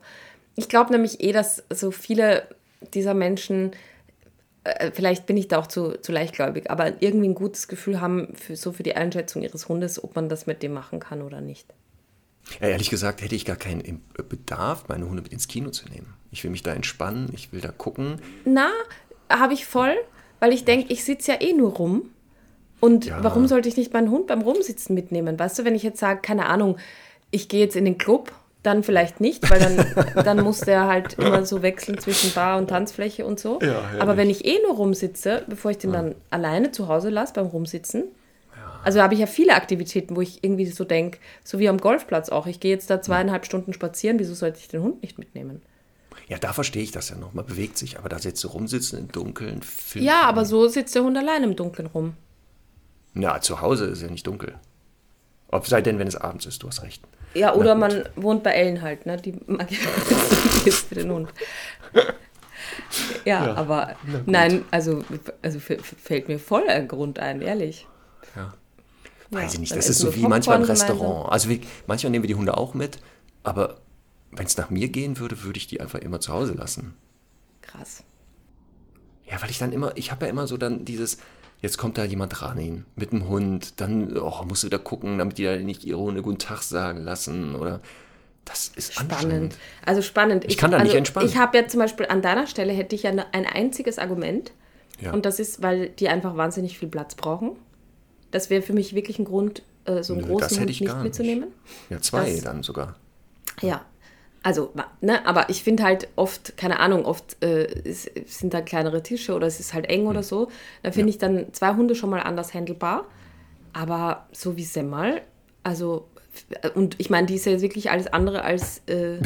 ich 0.57 0.67
glaub 0.67 0.89
nämlich 0.89 1.23
eh, 1.23 1.31
dass 1.31 1.63
so 1.69 1.91
viele 1.91 2.47
dieser 2.93 3.13
Menschen, 3.13 3.71
äh, 4.63 4.91
vielleicht 4.91 5.27
bin 5.27 5.37
ich 5.37 5.47
da 5.47 5.59
auch 5.59 5.67
zu, 5.67 6.01
zu 6.01 6.11
leichtgläubig, 6.11 6.69
aber 6.71 7.01
irgendwie 7.01 7.29
ein 7.29 7.35
gutes 7.35 7.67
Gefühl 7.67 8.01
haben, 8.01 8.33
für, 8.35 8.55
so 8.55 8.71
für 8.71 8.83
die 8.83 8.95
Einschätzung 8.95 9.43
ihres 9.43 9.69
Hundes, 9.69 10.03
ob 10.03 10.15
man 10.15 10.29
das 10.29 10.47
mit 10.47 10.63
dem 10.63 10.73
machen 10.73 10.99
kann 10.99 11.21
oder 11.21 11.41
nicht. 11.41 11.67
Ja, 12.59 12.67
ehrlich 12.67 12.89
gesagt 12.89 13.21
hätte 13.21 13.35
ich 13.35 13.45
gar 13.45 13.55
keinen 13.55 14.01
Bedarf, 14.29 14.85
meine 14.87 15.07
Hunde 15.07 15.21
mit 15.21 15.31
ins 15.31 15.47
Kino 15.47 15.69
zu 15.69 15.87
nehmen. 15.89 16.13
Ich 16.31 16.43
will 16.43 16.51
mich 16.51 16.63
da 16.63 16.73
entspannen, 16.73 17.29
ich 17.33 17.51
will 17.51 17.61
da 17.61 17.69
gucken. 17.69 18.21
Na, 18.45 18.69
habe 19.29 19.53
ich 19.53 19.65
voll, 19.65 19.95
weil 20.39 20.53
ich 20.53 20.65
denke, 20.65 20.91
ich 20.91 21.03
sitze 21.03 21.33
ja 21.33 21.41
eh 21.41 21.53
nur 21.53 21.73
rum. 21.73 22.09
Und 22.79 23.05
ja. 23.05 23.23
warum 23.23 23.47
sollte 23.47 23.67
ich 23.69 23.77
nicht 23.77 23.93
meinen 23.93 24.11
Hund 24.11 24.27
beim 24.27 24.41
Rumsitzen 24.41 24.93
mitnehmen? 24.93 25.39
Weißt 25.39 25.57
du, 25.57 25.65
wenn 25.65 25.75
ich 25.75 25.83
jetzt 25.83 25.99
sage, 25.99 26.21
keine 26.21 26.45
Ahnung, 26.45 26.77
ich 27.31 27.49
gehe 27.49 27.59
jetzt 27.59 27.75
in 27.75 27.85
den 27.85 27.97
Club, 27.97 28.31
dann 28.63 28.83
vielleicht 28.83 29.21
nicht, 29.21 29.49
weil 29.49 29.59
dann, 29.59 30.23
dann 30.23 30.43
muss 30.43 30.59
der 30.59 30.87
halt 30.87 31.15
immer 31.15 31.45
so 31.45 31.61
wechseln 31.61 31.97
zwischen 31.97 32.33
Bar 32.33 32.57
und 32.57 32.69
Tanzfläche 32.69 33.25
und 33.25 33.39
so. 33.39 33.59
Ja, 33.61 33.83
Aber 33.99 34.17
wenn 34.17 34.29
ich 34.29 34.45
eh 34.45 34.59
nur 34.61 34.75
rumsitze, 34.75 35.43
bevor 35.47 35.71
ich 35.71 35.77
den 35.77 35.93
dann 35.93 36.15
alleine 36.29 36.71
zu 36.71 36.87
Hause 36.87 37.09
lasse 37.09 37.33
beim 37.33 37.47
Rumsitzen, 37.47 38.03
also 38.87 39.01
habe 39.01 39.15
ich 39.15 39.19
ja 39.19 39.25
viele 39.25 39.53
Aktivitäten, 39.53 40.15
wo 40.15 40.21
ich 40.21 40.45
irgendwie 40.45 40.65
so 40.65 40.85
denke, 40.85 41.19
so 41.43 41.59
wie 41.59 41.67
am 41.67 41.77
Golfplatz 41.77 42.29
auch. 42.29 42.47
Ich 42.47 42.61
gehe 42.61 42.71
jetzt 42.71 42.89
da 42.89 43.01
zweieinhalb 43.01 43.45
Stunden 43.45 43.73
spazieren, 43.73 44.17
wieso 44.17 44.33
sollte 44.33 44.59
ich 44.59 44.69
den 44.69 44.81
Hund 44.81 45.01
nicht 45.01 45.19
mitnehmen? 45.19 45.61
Ja, 46.29 46.37
da 46.37 46.53
verstehe 46.53 46.83
ich 46.83 46.91
das 46.91 47.09
ja 47.09 47.17
noch. 47.17 47.33
Man 47.33 47.45
bewegt 47.45 47.77
sich, 47.77 47.99
aber 47.99 48.07
da 48.07 48.15
jetzt 48.15 48.39
so 48.39 48.47
rumsitzen 48.47 48.97
im 48.97 49.11
Dunkeln. 49.11 49.59
Ja, 49.95 50.21
aber 50.21 50.45
so 50.45 50.69
sitzt 50.69 50.95
der 50.95 51.03
Hund 51.03 51.17
allein 51.17 51.43
im 51.43 51.57
Dunkeln 51.57 51.89
rum. 51.89 52.13
Na, 53.13 53.41
zu 53.41 53.59
Hause 53.59 53.87
ist 53.87 54.01
ja 54.01 54.09
nicht 54.09 54.25
dunkel. 54.25 54.55
Ob 55.49 55.67
sei 55.67 55.81
denn, 55.81 55.99
wenn 55.99 56.07
es 56.07 56.15
abends 56.15 56.45
ist, 56.45 56.63
du 56.63 56.69
hast 56.69 56.81
recht. 56.81 57.03
Ja, 57.33 57.55
oder 57.55 57.75
man 57.75 58.07
wohnt 58.15 58.41
bei 58.41 58.51
Ellen 58.51 58.81
halt, 58.81 59.05
ne? 59.05 59.17
Die 59.17 59.33
mag 59.47 59.69
ja 59.69 59.77
für 60.71 60.95
den 60.95 61.11
Hund. 61.11 61.33
Ja, 63.25 63.47
ja 63.47 63.53
aber 63.55 63.97
nein, 64.25 64.63
also, 64.71 65.03
also 65.41 65.59
fällt 65.59 66.29
mir 66.29 66.39
voll 66.39 66.69
ein 66.69 66.87
Grund 66.87 67.19
ein, 67.19 67.41
ehrlich. 67.41 67.85
Ja. 68.33 68.53
Weiß 69.29 69.53
ich 69.53 69.59
nicht, 69.59 69.75
das 69.75 69.89
ist 69.89 69.99
so 69.99 70.15
wie 70.15 70.21
manchmal 70.21 70.59
im 70.59 70.63
Restaurant. 70.63 71.31
Also 71.31 71.49
wir, 71.49 71.59
manchmal 71.85 72.11
nehmen 72.11 72.23
wir 72.23 72.27
die 72.27 72.35
Hunde 72.35 72.57
auch 72.57 72.73
mit, 72.73 72.99
aber 73.43 73.81
wenn 74.31 74.45
es 74.45 74.57
nach 74.57 74.69
mir 74.69 74.87
gehen 74.89 75.19
würde, 75.19 75.43
würde 75.43 75.57
ich 75.57 75.67
die 75.67 75.81
einfach 75.81 75.99
immer 75.99 76.19
zu 76.19 76.31
Hause 76.31 76.53
lassen. 76.53 76.93
Krass. 77.61 78.03
Ja, 79.25 79.41
weil 79.41 79.49
ich 79.49 79.57
dann 79.57 79.73
immer, 79.73 79.91
ich 79.95 80.11
habe 80.11 80.25
ja 80.25 80.31
immer 80.31 80.47
so 80.47 80.55
dann 80.57 80.85
dieses, 80.85 81.17
Jetzt 81.61 81.77
kommt 81.77 81.97
da 81.97 82.03
jemand 82.03 82.41
rein 82.43 82.85
mit 82.95 83.11
einem 83.11 83.27
Hund, 83.27 83.81
dann 83.81 84.15
oh, 84.15 84.43
musst 84.47 84.63
du 84.63 84.69
da 84.69 84.77
gucken, 84.77 85.17
damit 85.17 85.39
die 85.39 85.43
da 85.43 85.55
nicht 85.55 85.83
ihre 85.85 85.99
Hunde 85.99 86.21
guten 86.21 86.37
Tag 86.37 86.61
sagen 86.61 87.03
lassen 87.03 87.55
oder 87.55 87.81
das 88.45 88.71
ist 88.75 88.93
Spannend. 88.93 89.13
anstrengend. 89.13 89.55
Also 89.85 90.01
spannend. 90.01 90.45
Ich 90.45 90.57
kann 90.57 90.71
da 90.71 90.77
nicht 90.77 90.87
also 90.87 90.97
entspannen. 90.97 91.27
Ich 91.27 91.37
habe 91.37 91.57
ja 91.57 91.67
zum 91.67 91.79
Beispiel 91.79 92.05
an 92.05 92.21
deiner 92.21 92.47
Stelle 92.47 92.73
hätte 92.73 92.95
ich 92.95 93.03
ja 93.03 93.11
ein 93.11 93.45
einziges 93.45 93.97
Argument. 93.97 94.51
Ja. 95.01 95.13
Und 95.13 95.25
das 95.25 95.39
ist, 95.39 95.61
weil 95.61 95.89
die 95.89 96.09
einfach 96.09 96.37
wahnsinnig 96.37 96.77
viel 96.77 96.87
Platz 96.87 97.15
brauchen. 97.15 97.57
Das 98.31 98.49
wäre 98.49 98.61
für 98.61 98.73
mich 98.73 98.93
wirklich 98.95 99.19
ein 99.19 99.25
Grund, 99.25 99.63
äh, 99.85 100.03
so 100.03 100.13
einen 100.13 100.23
Nö, 100.23 100.27
großen 100.29 100.59
Hund 100.59 100.69
ich 100.69 100.81
nicht 100.81 100.93
nicht. 100.93 101.03
mitzunehmen. 101.03 101.47
Ja, 101.89 101.99
zwei 102.01 102.31
Das- 102.31 102.41
dann 102.41 102.63
sogar. 102.63 102.95
Ja. 103.61 103.85
Also, 104.43 104.71
ne, 105.01 105.25
aber 105.25 105.49
ich 105.49 105.63
finde 105.63 105.83
halt 105.83 106.07
oft, 106.15 106.55
keine 106.57 106.79
Ahnung, 106.79 107.05
oft 107.05 107.43
äh, 107.43 107.65
es 107.83 108.09
sind 108.27 108.53
da 108.53 108.61
kleinere 108.61 109.03
Tische 109.03 109.33
oder 109.33 109.47
es 109.47 109.59
ist 109.59 109.73
halt 109.73 109.87
eng 109.89 110.01
Hm. 110.01 110.07
oder 110.07 110.23
so. 110.23 110.49
Da 110.83 110.91
finde 110.91 111.09
ich 111.09 111.17
dann 111.17 111.51
zwei 111.53 111.73
Hunde 111.75 111.95
schon 111.95 112.09
mal 112.09 112.21
anders 112.21 112.53
handelbar. 112.53 113.05
Aber 113.73 114.27
so 114.31 114.55
wie 114.55 114.63
Semmel, 114.63 115.21
also, 115.63 116.07
und 116.75 116.95
ich 116.99 117.09
meine, 117.09 117.27
die 117.27 117.35
ist 117.35 117.45
ja 117.45 117.59
wirklich 117.61 117.91
alles 117.91 118.07
andere 118.07 118.43
als 118.43 118.81
äh, 118.87 119.19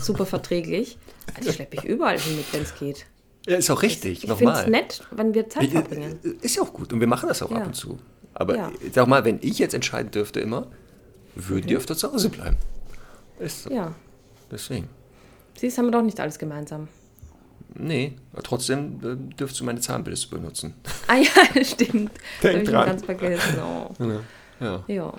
super 0.00 0.26
verträglich. 0.26 0.98
Also 1.36 1.52
schleppe 1.52 1.76
ich 1.78 1.84
überall 1.84 2.18
hin 2.18 2.36
mit, 2.36 2.52
wenn 2.52 2.62
es 2.62 2.74
geht. 2.76 3.06
Ja, 3.46 3.56
ist 3.56 3.70
auch 3.70 3.82
richtig, 3.82 4.12
Ich 4.24 4.30
finde 4.30 4.34
es 4.34 4.40
nochmal. 4.42 4.70
nett, 4.70 5.02
wenn 5.10 5.34
wir 5.34 5.48
Zeit 5.48 5.64
Äh, 5.64 5.68
verbringen. 5.70 6.18
äh, 6.22 6.44
Ist 6.44 6.56
ja 6.56 6.62
auch 6.62 6.72
gut 6.72 6.92
und 6.92 7.00
wir 7.00 7.06
machen 7.06 7.28
das 7.28 7.42
auch 7.42 7.50
Ja. 7.50 7.56
ab 7.58 7.66
und 7.66 7.74
zu. 7.74 7.98
Aber 8.38 8.56
Ja. 8.56 8.70
sag 8.94 9.06
mal, 9.08 9.24
wenn 9.24 9.38
ich 9.42 9.58
jetzt 9.58 9.74
entscheiden 9.74 10.10
dürfte 10.10 10.40
immer, 10.40 10.68
würden 11.34 11.66
die 11.66 11.76
öfter 11.76 11.96
zu 11.96 12.12
Hause 12.12 12.28
bleiben. 12.30 12.56
Ist 13.38 13.64
so. 13.64 13.70
Ja. 13.70 13.94
Deswegen. 14.50 14.88
Siehst, 15.56 15.76
haben 15.78 15.86
wir 15.86 15.92
doch 15.92 16.02
nicht 16.02 16.20
alles 16.20 16.38
gemeinsam. 16.38 16.88
Nee, 17.74 18.14
aber 18.32 18.42
trotzdem 18.42 18.98
äh, 19.02 19.34
dürftest 19.36 19.60
du 19.60 19.64
meine 19.64 19.80
Zahnbürste 19.80 20.28
benutzen. 20.34 20.74
Ah 21.06 21.16
ja, 21.16 21.62
stimmt. 21.64 22.12
Das 22.40 22.52
habe 22.52 22.62
ich 22.62 22.68
dran. 22.70 22.86
ganz 22.86 23.04
vergessen. 23.04 23.58
Oh. 23.60 23.94
Ja, 24.60 24.84
Ja. 24.88 25.12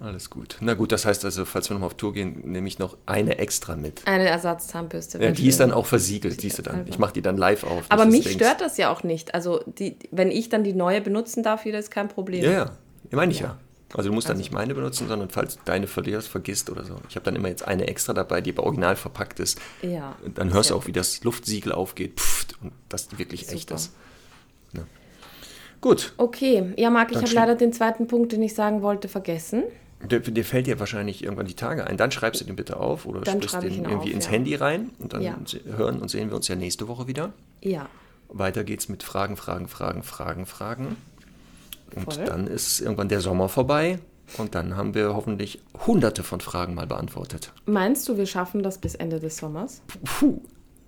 Alles 0.00 0.30
gut. 0.30 0.56
Na 0.60 0.74
gut, 0.74 0.92
das 0.92 1.04
heißt 1.04 1.24
also, 1.24 1.44
falls 1.44 1.68
wir 1.68 1.74
nochmal 1.74 1.88
auf 1.88 1.96
Tour 1.96 2.12
gehen, 2.12 2.40
nehme 2.44 2.68
ich 2.68 2.78
noch 2.78 2.96
eine 3.06 3.38
extra 3.38 3.74
mit. 3.74 4.06
Eine 4.06 4.28
Ersatzzahnbürste. 4.28 5.22
Ja, 5.22 5.32
die 5.32 5.48
ist 5.48 5.58
dann 5.58 5.72
auch 5.72 5.86
versiegelt, 5.86 6.40
siehst 6.40 6.58
du 6.58 6.62
dann. 6.62 6.86
Ich 6.86 6.98
mache 6.98 7.12
die 7.12 7.22
dann 7.22 7.36
live 7.36 7.64
auf. 7.64 7.84
Aber 7.88 8.04
mich 8.04 8.22
Dings. 8.22 8.34
stört 8.34 8.60
das 8.60 8.76
ja 8.76 8.92
auch 8.92 9.02
nicht. 9.02 9.34
Also, 9.34 9.60
die, 9.66 9.96
wenn 10.12 10.30
ich 10.30 10.48
dann 10.48 10.62
die 10.62 10.72
neue 10.72 11.00
benutzen 11.00 11.42
darf, 11.42 11.64
wieder 11.64 11.78
ist 11.78 11.90
kein 11.90 12.08
Problem. 12.08 12.44
Ja, 12.44 12.50
ja. 12.50 12.70
Ja, 13.10 13.16
meine 13.16 13.32
ich 13.32 13.40
ja. 13.40 13.58
Also 13.94 14.10
du 14.10 14.14
musst 14.14 14.28
dann 14.28 14.36
nicht 14.36 14.52
meine 14.52 14.74
benutzen, 14.74 15.08
sondern 15.08 15.30
falls 15.30 15.58
deine 15.64 15.86
verlierst, 15.86 16.28
vergisst 16.28 16.68
oder 16.68 16.84
so. 16.84 16.96
Ich 17.08 17.16
habe 17.16 17.24
dann 17.24 17.36
immer 17.36 17.48
jetzt 17.48 17.66
eine 17.66 17.86
extra 17.86 18.12
dabei, 18.12 18.42
die 18.42 18.52
bei 18.52 18.62
original 18.62 18.96
verpackt 18.96 19.40
ist. 19.40 19.58
Ja. 19.80 20.14
Und 20.22 20.36
dann 20.36 20.52
hörst 20.52 20.70
du 20.70 20.74
auch, 20.74 20.86
wie 20.86 20.92
das 20.92 21.24
Luftsiegel 21.24 21.72
aufgeht. 21.72 22.20
Pfft, 22.20 22.56
und 22.62 22.72
das 22.90 23.18
wirklich 23.18 23.48
echt 23.48 23.70
Super. 23.70 23.76
ist. 23.76 23.92
Ja. 24.74 24.82
Gut. 25.80 26.12
Okay, 26.18 26.74
ja, 26.76 26.90
Marc, 26.90 27.12
ich 27.12 27.16
habe 27.16 27.32
leider 27.32 27.54
den 27.54 27.72
zweiten 27.72 28.06
Punkt, 28.08 28.32
den 28.32 28.42
ich 28.42 28.54
sagen 28.54 28.82
wollte, 28.82 29.08
vergessen. 29.08 29.64
Dir, 30.10 30.20
dir 30.20 30.44
fällt 30.44 30.66
dir 30.68 30.78
wahrscheinlich 30.78 31.24
irgendwann 31.24 31.46
die 31.46 31.54
Tage 31.54 31.86
ein. 31.86 31.96
Dann 31.96 32.10
schreibst 32.12 32.40
du 32.40 32.44
den 32.44 32.54
bitte 32.56 32.76
auf 32.78 33.04
oder 33.04 33.20
Dann 33.22 33.42
sprichst 33.42 33.62
den 33.62 33.84
irgendwie 33.84 34.10
auf, 34.10 34.14
ins 34.14 34.26
ja. 34.26 34.30
Handy 34.32 34.54
rein. 34.54 34.90
Und 34.98 35.12
dann 35.12 35.22
Ja. 35.22 35.36
hören 35.76 36.00
und 36.00 36.08
sehen 36.08 36.28
wir 36.30 36.36
uns 36.36 36.46
ja 36.48 36.54
nächste 36.54 36.86
Woche 36.88 37.06
wieder. 37.08 37.32
Ja. 37.62 37.88
Weiter 38.28 38.62
geht's 38.62 38.88
mit 38.88 39.02
Fragen, 39.02 39.36
Fragen, 39.36 39.66
Fragen, 39.68 40.02
Fragen, 40.02 40.46
Fragen. 40.46 40.96
Und 41.96 42.12
Voll. 42.14 42.24
dann 42.24 42.46
ist 42.46 42.80
irgendwann 42.80 43.08
der 43.08 43.20
Sommer 43.20 43.48
vorbei. 43.48 43.98
Und 44.36 44.54
dann 44.54 44.76
haben 44.76 44.94
wir 44.94 45.14
hoffentlich 45.14 45.60
hunderte 45.86 46.22
von 46.22 46.40
Fragen 46.40 46.74
mal 46.74 46.86
beantwortet. 46.86 47.52
Meinst 47.64 48.06
du, 48.08 48.18
wir 48.18 48.26
schaffen 48.26 48.62
das 48.62 48.76
bis 48.78 48.94
Ende 48.94 49.20
des 49.20 49.38
Sommers? 49.38 49.80
Puh. 50.04 50.40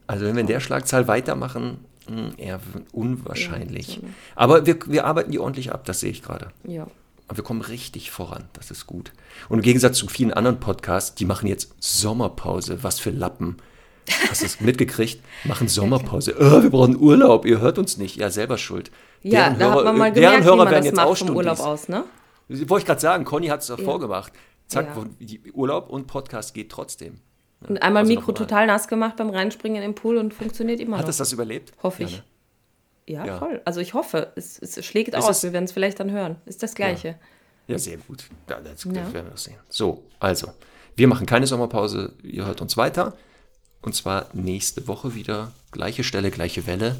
Also 0.06 0.26
wenn 0.26 0.34
wir 0.34 0.42
in 0.42 0.46
der 0.46 0.60
Schlagzahl 0.60 1.08
weitermachen, 1.08 1.78
mh, 2.08 2.32
eher 2.36 2.60
unwahrscheinlich. 2.92 3.96
Ja? 3.96 4.02
Aber 4.36 4.66
wir, 4.66 4.78
wir 4.86 5.06
arbeiten 5.06 5.30
die 5.30 5.38
ordentlich 5.38 5.72
ab, 5.72 5.84
das 5.86 6.00
sehe 6.00 6.10
ich 6.10 6.22
gerade. 6.22 6.48
Ja. 6.64 6.86
Aber 7.30 7.36
wir 7.36 7.44
kommen 7.44 7.60
richtig 7.60 8.10
voran, 8.10 8.48
das 8.54 8.72
ist 8.72 8.88
gut. 8.88 9.12
Und 9.48 9.58
im 9.58 9.62
Gegensatz 9.62 9.96
zu 9.98 10.08
vielen 10.08 10.32
anderen 10.32 10.58
Podcasts, 10.58 11.14
die 11.14 11.24
machen 11.24 11.46
jetzt 11.46 11.72
Sommerpause. 11.78 12.82
Was 12.82 12.98
für 12.98 13.10
Lappen. 13.10 13.58
Hast 14.28 14.42
du 14.42 14.46
es 14.46 14.60
mitgekriegt? 14.60 15.22
Machen 15.44 15.68
Sommerpause. 15.68 16.34
Oh, 16.40 16.60
wir 16.60 16.70
brauchen 16.70 16.96
Urlaub, 16.98 17.46
ihr 17.46 17.60
hört 17.60 17.78
uns 17.78 17.98
nicht. 17.98 18.16
Ja, 18.16 18.30
selber 18.30 18.58
schuld. 18.58 18.90
Ja, 19.22 19.44
Deren 19.50 19.58
da 19.60 19.66
Hörer- 19.66 19.76
hat 19.78 19.84
man 19.84 19.98
mal 19.98 20.12
gemerkt, 20.12 20.16
deren 20.16 20.40
wie 20.42 20.44
Hörer 20.44 20.56
man 20.56 20.64
werden 20.70 20.76
das 20.78 20.84
jetzt 20.86 20.96
macht 20.96 21.18
vom 21.18 21.36
Urlaub 21.36 21.60
aus, 21.60 21.88
ne? 21.88 22.04
Wollte 22.48 22.78
ich 22.82 22.86
gerade 22.86 23.00
sagen, 23.00 23.24
Conny 23.24 23.46
hat 23.46 23.60
es 23.60 23.68
doch 23.68 23.78
Ja. 23.78 23.84
vorgemacht. 23.84 24.32
Zack, 24.66 24.88
Ja. 25.20 25.36
Urlaub 25.52 25.88
und 25.88 26.08
Podcast 26.08 26.52
geht 26.52 26.72
trotzdem. 26.72 27.20
Und 27.68 27.80
einmal 27.80 28.02
Also 28.02 28.12
Mikro 28.12 28.32
total 28.32 28.66
nass 28.66 28.88
gemacht 28.88 29.14
beim 29.16 29.30
Reinspringen 29.30 29.84
im 29.84 29.94
Pool 29.94 30.16
und 30.16 30.34
funktioniert 30.34 30.80
immer 30.80 30.96
Hat 30.96 31.04
noch. 31.04 31.10
es 31.10 31.18
das 31.18 31.32
überlebt? 31.32 31.74
Hoffe 31.80 32.02
Ja, 32.02 32.08
ich. 32.08 32.16
ne? 32.16 32.22
Ja, 33.06 33.24
Ja. 33.26 33.38
voll. 33.38 33.60
Also 33.64 33.80
ich 33.80 33.94
hoffe, 33.94 34.32
es, 34.36 34.58
es 34.58 34.84
schlägt 34.84 35.14
Ist 35.14 35.24
aus. 35.24 35.38
es- 35.38 35.42
Wir 35.42 35.52
werden 35.52 35.64
es 35.64 35.72
vielleicht 35.72 35.98
dann 36.00 36.10
hören. 36.10 36.36
Ist 36.46 36.62
das 36.62 36.74
Gleiche. 36.74 37.18
Ja, 37.66 37.78
sehr 37.78 37.96
gut. 37.98 38.24
Ja, 38.48 38.60
das, 38.60 38.82
das 38.82 38.84
Ja. 38.84 39.12
werden 39.12 39.30
wir 39.30 39.36
sehen. 39.36 39.56
So, 39.68 40.04
also, 40.18 40.48
wir 40.96 41.06
machen 41.08 41.26
keine 41.26 41.46
Sommerpause. 41.46 42.12
Ihr 42.22 42.46
hört 42.46 42.60
uns 42.60 42.76
weiter. 42.76 43.16
Und 43.82 43.94
zwar 43.94 44.26
nächste 44.32 44.86
Woche 44.88 45.14
wieder. 45.14 45.52
Gleiche 45.72 46.04
Stelle, 46.04 46.30
gleiche 46.30 46.66
Welle. 46.66 46.96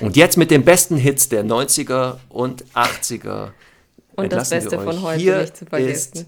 Und 0.00 0.16
jetzt 0.16 0.36
mit 0.36 0.50
den 0.50 0.64
besten 0.64 0.96
Hits 0.96 1.28
der 1.28 1.42
90er 1.44 2.18
und 2.28 2.64
80er. 2.74 3.52
Und 4.16 4.32
das 4.32 4.50
Beste 4.50 4.78
von 4.80 5.02
heute 5.02 5.40
nicht 5.40 5.56
zu 5.56 5.66
vergessen. 5.66 6.18
Ist 6.18 6.26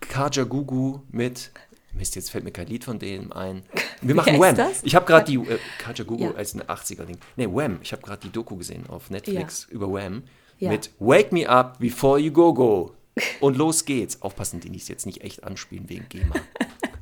Kajagugu 0.00 1.00
mit. 1.10 1.50
Mist, 1.98 2.16
jetzt 2.16 2.30
fällt 2.30 2.44
mir 2.44 2.50
kein 2.52 2.66
Lied 2.68 2.84
von 2.84 2.98
denen 2.98 3.32
ein. 3.32 3.62
Wir 4.00 4.14
machen 4.14 4.38
Wham. 4.40 4.54
das? 4.54 4.82
Ich 4.84 4.94
habe 4.94 5.04
gerade 5.04 5.30
die 5.30 5.36
äh, 5.36 5.58
Kajagugu 5.78 6.24
Ja. 6.24 6.30
als 6.34 6.54
ein 6.54 6.62
80er-Ding. 6.62 7.18
Nee, 7.36 7.46
Wham. 7.48 7.78
Ich 7.82 7.92
habe 7.92 8.02
gerade 8.02 8.20
die 8.22 8.30
Doku 8.32 8.56
gesehen 8.56 8.86
auf 8.88 9.10
Netflix 9.10 9.64
über 9.64 9.92
Wham. 9.92 10.22
Ja. 10.58 10.70
Mit 10.70 10.90
Wake 10.98 11.32
Me 11.32 11.48
Up 11.48 11.78
Before 11.78 12.18
You 12.18 12.32
Go 12.32 12.54
Go. 12.54 12.94
Und 13.40 13.56
los 13.56 13.84
geht's. 13.84 14.22
Aufpassen, 14.22 14.60
die 14.60 14.70
nicht 14.70 14.88
jetzt 14.88 15.04
nicht 15.06 15.22
echt 15.22 15.44
anspielen 15.44 15.88
wegen 15.88 16.06
GEMA. 16.08 16.34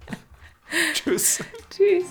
Tschüss. 0.95 1.41
Tschüss. 1.71 2.07